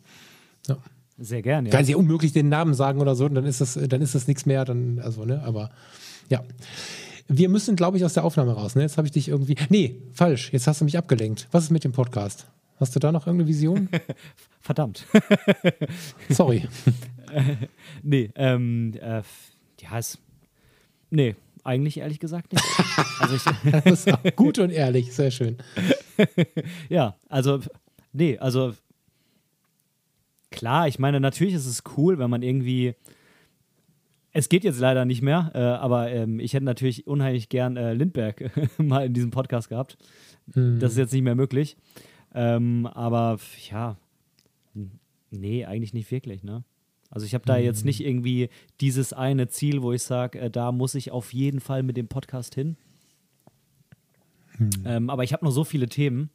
Ja. 0.67 0.77
Sehr 1.17 1.41
gerne. 1.41 1.69
Ja. 1.69 1.75
Kann 1.75 1.85
sie 1.85 1.95
unmöglich 1.95 2.33
den 2.33 2.49
Namen 2.49 2.73
sagen 2.73 2.99
oder 2.99 3.15
so, 3.15 3.27
dann 3.29 3.45
ist 3.45 3.61
das, 3.61 3.75
dann 3.75 4.01
ist 4.01 4.15
das 4.15 4.27
nichts 4.27 4.45
mehr, 4.45 4.65
dann, 4.65 4.99
also, 4.99 5.23
ne, 5.23 5.41
aber 5.43 5.69
ja. 6.29 6.43
Wir 7.27 7.49
müssen, 7.49 7.75
glaube 7.75 7.97
ich, 7.97 8.05
aus 8.05 8.13
der 8.13 8.23
Aufnahme 8.23 8.51
raus. 8.51 8.75
Ne? 8.75 8.83
Jetzt 8.83 8.97
habe 8.97 9.07
ich 9.07 9.11
dich 9.11 9.29
irgendwie. 9.29 9.55
Nee, 9.69 9.99
falsch. 10.13 10.53
Jetzt 10.53 10.67
hast 10.67 10.81
du 10.81 10.85
mich 10.85 10.95
abgelenkt. 10.95 11.47
Was 11.51 11.63
ist 11.63 11.71
mit 11.71 11.83
dem 11.83 11.91
Podcast? 11.91 12.45
Hast 12.79 12.95
du 12.95 12.99
da 12.99 13.11
noch 13.11 13.25
irgendeine 13.25 13.47
Vision? 13.49 13.89
Verdammt. 14.61 15.07
Sorry. 16.29 16.67
nee, 18.03 18.29
ähm, 18.35 18.93
äh, 19.01 19.23
ja, 19.81 19.97
es. 19.97 20.19
Nee, 21.09 21.35
eigentlich 21.63 21.97
ehrlich 21.97 22.19
gesagt 22.19 22.53
nicht. 22.53 22.63
Also 23.19 23.35
ich, 23.35 23.71
das 23.71 23.85
ist 23.85 24.13
auch 24.13 24.35
gut 24.35 24.59
und 24.59 24.69
ehrlich, 24.69 25.13
sehr 25.13 25.31
schön. 25.31 25.57
ja, 26.89 27.15
also 27.27 27.59
nee, 28.13 28.37
also 28.37 28.73
klar, 30.55 30.87
ich 30.87 30.99
meine, 30.99 31.19
natürlich 31.19 31.53
ist 31.53 31.65
es 31.65 31.83
cool, 31.97 32.17
wenn 32.19 32.29
man 32.29 32.41
irgendwie. 32.41 32.95
Es 34.31 34.49
geht 34.49 34.65
jetzt 34.65 34.79
leider 34.79 35.05
nicht 35.05 35.21
mehr, 35.21 35.51
äh, 35.53 35.59
aber 35.59 36.11
ähm, 36.11 36.41
ich 36.41 36.53
hätte 36.53 36.65
natürlich 36.65 37.07
unheimlich 37.07 37.47
gern 37.47 37.77
äh, 37.77 37.93
Lindberg 37.93 38.51
mal 38.77 39.05
in 39.05 39.13
diesem 39.13 39.31
Podcast 39.31 39.69
gehabt. 39.69 39.97
Hm. 40.53 40.77
Das 40.79 40.91
ist 40.91 40.97
jetzt 40.97 41.13
nicht 41.13 41.21
mehr 41.21 41.35
möglich. 41.35 41.77
Ähm, 42.33 42.85
aber 42.85 43.39
ja, 43.71 43.95
nee, 45.31 45.63
eigentlich 45.63 45.93
nicht 45.93 46.11
wirklich, 46.11 46.43
ne? 46.43 46.65
Also 47.09 47.25
ich 47.25 47.33
habe 47.33 47.45
da 47.45 47.55
jetzt 47.55 47.85
nicht 47.85 47.99
hm. 47.99 48.07
irgendwie 48.07 48.49
dieses 48.81 49.13
eine 49.13 49.47
Ziel, 49.47 49.81
wo 49.81 49.93
ich 49.93 50.03
sage, 50.03 50.39
äh, 50.39 50.51
da 50.51 50.73
muss 50.73 50.95
ich 50.95 51.11
auf 51.11 51.33
jeden 51.33 51.61
Fall 51.61 51.81
mit 51.81 51.95
dem 51.95 52.09
Podcast 52.09 52.55
hin. 52.55 52.75
Hm. 54.57 54.69
Ähm, 54.85 55.09
aber 55.09 55.23
ich 55.23 55.31
habe 55.31 55.45
noch 55.45 55.51
so 55.51 55.63
viele 55.63 55.87
Themen. 55.87 56.29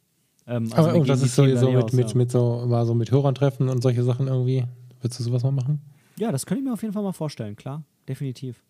Ähm, 0.51 0.69
also 0.73 0.89
Aber 0.89 1.05
das 1.05 1.23
ist 1.23 1.35
sowieso 1.35 1.71
mit, 1.71 1.85
aus, 1.85 1.93
mit, 1.93 2.09
ja. 2.09 2.17
mit 2.17 2.29
so, 2.29 2.65
mal 2.67 2.85
so 2.85 2.93
mit 2.93 3.09
Hörern 3.09 3.33
treffen 3.33 3.69
und 3.69 3.81
solche 3.81 4.03
Sachen 4.03 4.27
irgendwie. 4.27 4.65
Würdest 4.99 5.21
du 5.21 5.23
sowas 5.23 5.43
mal 5.43 5.51
machen? 5.51 5.79
Ja, 6.17 6.29
das 6.31 6.45
könnte 6.45 6.59
ich 6.59 6.65
mir 6.65 6.73
auf 6.73 6.81
jeden 6.81 6.93
Fall 6.93 7.03
mal 7.03 7.13
vorstellen, 7.13 7.55
klar, 7.55 7.83
definitiv. 8.07 8.61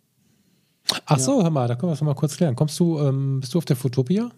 Ach 1.06 1.18
ja. 1.18 1.24
so, 1.24 1.41
hör 1.41 1.49
mal, 1.49 1.68
da 1.68 1.76
können 1.76 1.90
wir 1.90 1.94
es 1.94 2.02
mal 2.02 2.14
kurz 2.14 2.38
klären. 2.38 2.56
Kommst 2.56 2.80
du, 2.80 2.99
ähm, 2.99 3.40
bist 3.40 3.52
du 3.53 3.58
auf 3.58 3.66
der 3.66 3.76
Fotopia? 3.76 4.30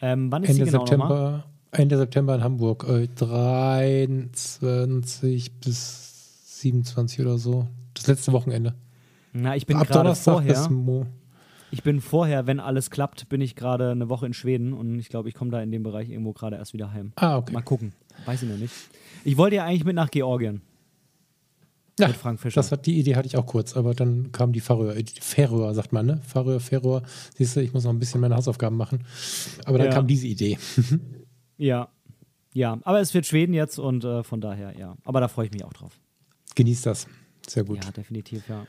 Ähm, 0.00 0.30
wann 0.30 0.44
ist 0.44 0.50
Ende 0.50 0.66
genau 0.66 0.80
September, 0.80 1.44
Ende 1.70 1.96
September 1.96 2.34
in 2.34 2.44
Hamburg. 2.44 2.86
Äh, 2.86 3.08
23 3.08 5.60
bis 5.60 6.60
27 6.60 7.20
oder 7.20 7.38
so. 7.38 7.66
Das 7.94 8.06
letzte 8.06 8.32
Wochenende. 8.32 8.74
Na, 9.32 9.56
ich 9.56 9.64
bin 9.66 9.78
gerade 9.78 10.14
vorher. 10.14 10.68
Ich 11.74 11.82
bin 11.82 12.00
vorher, 12.00 12.46
wenn 12.46 12.60
alles 12.60 12.88
klappt, 12.88 13.28
bin 13.28 13.40
ich 13.40 13.56
gerade 13.56 13.90
eine 13.90 14.08
Woche 14.08 14.26
in 14.26 14.32
Schweden 14.32 14.72
und 14.72 14.96
ich 15.00 15.08
glaube, 15.08 15.28
ich 15.28 15.34
komme 15.34 15.50
da 15.50 15.60
in 15.60 15.72
dem 15.72 15.82
Bereich 15.82 16.08
irgendwo 16.08 16.32
gerade 16.32 16.54
erst 16.54 16.72
wieder 16.72 16.92
heim. 16.92 17.12
Ah, 17.16 17.36
okay. 17.38 17.52
Mal 17.52 17.62
gucken. 17.62 17.92
Weiß 18.26 18.44
ich 18.44 18.48
noch 18.48 18.56
nicht. 18.56 18.72
Ich 19.24 19.36
wollte 19.36 19.56
ja 19.56 19.64
eigentlich 19.64 19.84
mit 19.84 19.96
nach 19.96 20.08
Georgien. 20.08 20.62
Ja, 21.98 22.06
mit 22.06 22.16
Frank 22.16 22.38
Fischer. 22.38 22.60
Das 22.60 22.70
hat, 22.70 22.86
die 22.86 22.96
Idee 22.96 23.16
hatte 23.16 23.26
ich 23.26 23.36
auch 23.36 23.46
kurz, 23.46 23.76
aber 23.76 23.92
dann 23.92 24.30
kam 24.30 24.52
die 24.52 24.60
Färöer, 24.60 24.94
die 24.94 25.20
Färöer 25.20 25.74
sagt 25.74 25.92
man, 25.92 26.06
ne? 26.06 26.20
Färöer, 26.24 26.60
Färöer. 26.60 27.02
Siehst 27.36 27.56
du, 27.56 27.60
ich 27.60 27.72
muss 27.72 27.82
noch 27.82 27.92
ein 27.92 27.98
bisschen 27.98 28.20
meine 28.20 28.36
Hausaufgaben 28.36 28.76
machen. 28.76 29.02
Aber 29.64 29.78
dann 29.78 29.88
ja. 29.88 29.94
kam 29.94 30.06
diese 30.06 30.28
Idee. 30.28 30.56
ja, 31.56 31.88
ja. 32.52 32.78
Aber 32.84 33.00
es 33.00 33.12
wird 33.14 33.26
Schweden 33.26 33.52
jetzt 33.52 33.80
und 33.80 34.04
äh, 34.04 34.22
von 34.22 34.40
daher, 34.40 34.78
ja. 34.78 34.94
Aber 35.02 35.18
da 35.18 35.26
freue 35.26 35.46
ich 35.46 35.52
mich 35.52 35.64
auch 35.64 35.72
drauf. 35.72 35.98
Genieß 36.54 36.82
das. 36.82 37.08
Sehr 37.48 37.64
gut. 37.64 37.84
Ja, 37.84 37.90
definitiv, 37.90 38.48
ja. 38.48 38.64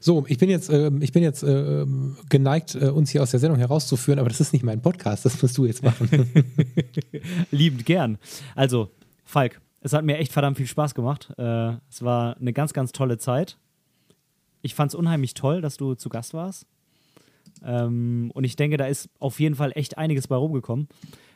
So, 0.00 0.24
ich 0.28 0.38
bin 0.38 0.50
jetzt, 0.50 0.70
äh, 0.70 0.90
ich 1.00 1.12
bin 1.12 1.22
jetzt 1.22 1.42
äh, 1.42 1.86
geneigt, 2.28 2.74
äh, 2.74 2.88
uns 2.88 3.10
hier 3.10 3.22
aus 3.22 3.30
der 3.30 3.40
Sendung 3.40 3.58
herauszuführen, 3.58 4.18
aber 4.18 4.28
das 4.28 4.40
ist 4.40 4.52
nicht 4.52 4.64
mein 4.64 4.82
Podcast, 4.82 5.24
das 5.24 5.40
musst 5.40 5.56
du 5.58 5.66
jetzt 5.66 5.82
machen. 5.82 6.08
Liebend 7.50 7.86
gern. 7.86 8.18
Also, 8.54 8.90
Falk, 9.24 9.60
es 9.80 9.92
hat 9.92 10.04
mir 10.04 10.18
echt 10.18 10.32
verdammt 10.32 10.56
viel 10.56 10.66
Spaß 10.66 10.94
gemacht. 10.94 11.32
Äh, 11.38 11.74
es 11.90 12.02
war 12.02 12.36
eine 12.38 12.52
ganz, 12.52 12.72
ganz 12.72 12.92
tolle 12.92 13.18
Zeit. 13.18 13.58
Ich 14.62 14.74
fand 14.74 14.90
es 14.90 14.94
unheimlich 14.94 15.34
toll, 15.34 15.60
dass 15.60 15.76
du 15.76 15.94
zu 15.94 16.08
Gast 16.08 16.34
warst. 16.34 16.66
Ähm, 17.64 18.30
und 18.34 18.44
ich 18.44 18.56
denke, 18.56 18.76
da 18.76 18.86
ist 18.86 19.08
auf 19.18 19.40
jeden 19.40 19.54
Fall 19.54 19.72
echt 19.74 19.98
einiges 19.98 20.28
bei 20.28 20.36
rumgekommen. 20.36 20.88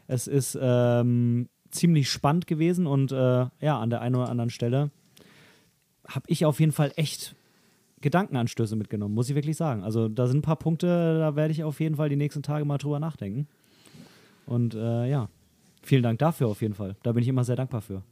Es 0.06 0.26
ist 0.26 0.58
ähm, 0.60 1.48
ziemlich 1.70 2.10
spannend 2.10 2.46
gewesen 2.46 2.86
und 2.86 3.12
äh, 3.12 3.46
ja, 3.60 3.78
an 3.78 3.90
der 3.90 4.00
einen 4.00 4.16
oder 4.16 4.28
anderen 4.28 4.50
Stelle 4.50 4.90
habe 6.08 6.24
ich 6.26 6.44
auf 6.44 6.58
jeden 6.60 6.72
Fall 6.72 6.92
echt 6.96 7.36
Gedankenanstöße 8.00 8.76
mitgenommen, 8.76 9.14
muss 9.14 9.28
ich 9.28 9.34
wirklich 9.34 9.56
sagen. 9.56 9.84
Also 9.84 10.08
da 10.08 10.26
sind 10.26 10.38
ein 10.38 10.42
paar 10.42 10.56
Punkte, 10.56 11.18
da 11.18 11.36
werde 11.36 11.52
ich 11.52 11.64
auf 11.64 11.80
jeden 11.80 11.96
Fall 11.96 12.08
die 12.08 12.16
nächsten 12.16 12.42
Tage 12.42 12.64
mal 12.64 12.78
drüber 12.78 12.98
nachdenken. 12.98 13.46
Und 14.46 14.74
äh, 14.74 15.08
ja, 15.08 15.28
vielen 15.82 16.02
Dank 16.02 16.18
dafür 16.18 16.48
auf 16.48 16.62
jeden 16.62 16.74
Fall. 16.74 16.96
Da 17.02 17.12
bin 17.12 17.22
ich 17.22 17.28
immer 17.28 17.44
sehr 17.44 17.56
dankbar 17.56 17.82
für. 17.82 18.02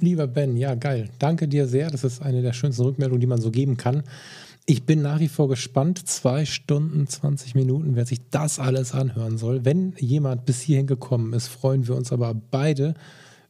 Lieber 0.00 0.26
Ben, 0.26 0.56
ja, 0.56 0.74
geil. 0.74 1.08
Danke 1.18 1.48
dir 1.48 1.66
sehr. 1.66 1.90
Das 1.90 2.04
ist 2.04 2.20
eine 2.20 2.42
der 2.42 2.52
schönsten 2.52 2.82
Rückmeldungen, 2.82 3.20
die 3.20 3.26
man 3.26 3.40
so 3.40 3.50
geben 3.50 3.76
kann. 3.76 4.02
Ich 4.66 4.84
bin 4.84 5.00
nach 5.00 5.18
wie 5.18 5.28
vor 5.28 5.48
gespannt. 5.48 6.06
Zwei 6.06 6.44
Stunden, 6.44 7.06
20 7.06 7.54
Minuten, 7.54 7.96
wer 7.96 8.04
sich 8.04 8.28
das 8.30 8.58
alles 8.58 8.92
anhören 8.92 9.38
soll. 9.38 9.64
Wenn 9.64 9.94
jemand 9.98 10.44
bis 10.44 10.60
hierhin 10.60 10.86
gekommen 10.86 11.32
ist, 11.32 11.48
freuen 11.48 11.88
wir 11.88 11.96
uns 11.96 12.12
aber 12.12 12.34
beide 12.34 12.94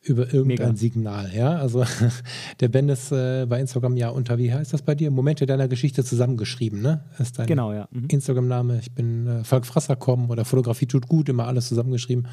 über 0.09 0.25
irgendein 0.33 0.47
Mega. 0.47 0.77
Signal. 0.77 1.31
Ja, 1.35 1.57
also 1.57 1.85
der 2.61 2.69
Ben 2.69 2.89
ist 2.89 3.13
äh, 3.13 3.47
bei 3.47 3.61
Instagram 3.61 3.97
ja 3.97 4.09
unter, 4.09 4.39
wie 4.39 4.53
heißt 4.53 4.73
das 4.73 4.83
bei 4.83 4.95
dir? 4.95 5.11
Momente 5.11 5.47
deiner 5.47 5.69
Geschichte 5.69 6.05
zusammengeschrieben, 6.05 6.81
ne? 6.81 7.05
Ist 7.19 7.39
dein 7.39 7.47
genau, 7.47 7.73
ja. 7.73 7.89
Mhm. 7.91 8.09
Instagram-Name. 8.11 8.79
Ich 8.81 8.93
bin 8.93 9.27
äh, 9.27 9.45
Falk 9.45 9.67
Frasser.com 9.67 10.31
oder 10.31 10.45
Fotografie 10.45 10.87
tut 10.87 11.09
gut, 11.09 11.29
immer 11.29 11.47
alles 11.47 11.69
zusammengeschrieben. 11.69 12.29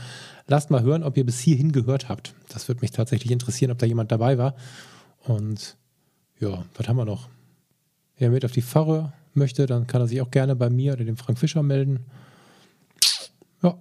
Lasst 0.48 0.72
mal 0.72 0.84
hören, 0.84 1.04
ob 1.04 1.18
ihr 1.18 1.26
bis 1.26 1.40
hierhin 1.40 1.72
gehört 1.72 2.10
habt. 2.10 2.34
Das 2.50 2.68
würde 2.68 2.82
mich 2.82 2.92
tatsächlich 2.92 3.32
interessieren, 3.32 3.72
ob 3.72 3.78
da 3.78 3.86
jemand 3.86 4.12
dabei 4.12 4.38
war. 4.38 4.56
Und 5.24 5.78
ja, 6.40 6.64
was 6.76 6.88
haben 6.88 6.98
wir 6.98 7.06
noch? 7.06 7.30
Wer 8.18 8.30
mit 8.30 8.46
auf 8.46 8.52
die 8.52 8.62
Pfarre 8.62 9.14
möchte, 9.34 9.66
dann 9.66 9.88
kann 9.88 10.02
er 10.02 10.08
sich 10.08 10.22
auch 10.22 10.32
gerne 10.32 10.56
bei 10.56 10.70
mir 10.70 10.94
oder 10.94 11.04
dem 11.04 11.18
Frank 11.18 11.40
Fischer 11.40 11.64
melden. 11.64 12.06
Ja, 13.62 13.78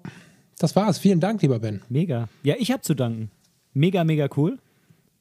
das 0.58 0.74
war's. 0.76 0.98
Vielen 0.98 1.20
Dank, 1.20 1.42
lieber 1.42 1.58
Ben. 1.58 1.82
Mega. 1.88 2.28
Ja, 2.42 2.54
ich 2.58 2.70
habe 2.70 2.82
zu 2.82 2.94
danken. 2.94 3.30
Mega, 3.74 4.04
mega 4.04 4.28
cool. 4.36 4.58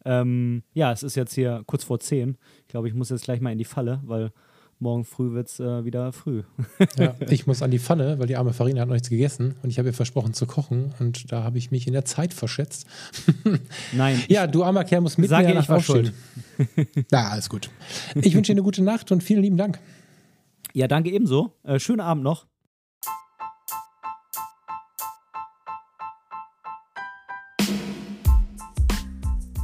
Ähm, 0.06 0.64
ja, 0.74 0.92
es 0.92 1.04
ist 1.04 1.16
jetzt 1.16 1.34
hier 1.34 1.64
kurz 1.66 1.84
vor 1.84 2.00
10. 2.00 2.38
Ich 2.62 2.68
glaube, 2.68 2.88
ich 2.88 2.94
muss 2.94 3.10
jetzt 3.10 3.24
gleich 3.24 3.42
mal 3.42 3.52
in 3.52 3.58
die 3.58 3.66
Falle, 3.66 4.02
weil 4.06 4.32
morgen 4.80 5.06
früh 5.06 5.34
wird 5.34 5.48
es 5.48 5.60
äh, 5.60 5.86
wieder 5.86 6.12
früh. 6.12 6.44
ja, 6.98 7.16
ich 7.30 7.48
muss 7.48 7.62
an 7.62 7.72
die 7.72 7.80
Pfanne, 7.80 8.20
weil 8.20 8.28
die 8.28 8.36
arme 8.36 8.54
Farina 8.54 8.82
hat 8.82 8.88
noch 8.88 8.94
nichts 8.94 9.10
gegessen 9.10 9.56
und 9.64 9.70
ich 9.70 9.80
habe 9.80 9.90
ihr 9.90 9.94
versprochen 9.94 10.34
zu 10.34 10.46
kochen 10.46 10.94
und 11.00 11.32
da 11.32 11.44
habe 11.44 11.58
ich 11.58 11.72
mich 11.72 11.88
in 11.88 11.94
der 11.94 12.06
Zeit 12.06 12.34
verschätzt. 12.34 12.86
Nein. 13.94 14.22
ja, 14.28 14.46
du 14.46 14.64
armer 14.64 14.84
Kerl 14.84 15.02
musst 15.02 15.18
mit 15.18 15.30
sage, 15.30 15.48
mir 15.48 15.60
ich 15.60 15.70
war 15.70 15.82
schuld. 15.82 16.14
Na, 17.12 17.30
alles 17.30 17.50
gut. 17.50 17.70
Ich 18.16 18.36
wünsche 18.36 18.52
dir 18.52 18.56
eine 18.56 18.64
gute 18.64 18.84
Nacht 18.84 19.12
und 19.12 19.24
vielen 19.24 19.42
lieben 19.42 19.58
Dank. 19.58 19.80
Ja, 20.74 20.88
danke 20.88 21.12
ebenso. 21.12 21.54
Äh, 21.64 21.80
schönen 21.80 22.02
Abend 22.02 22.24
noch. 22.24 22.46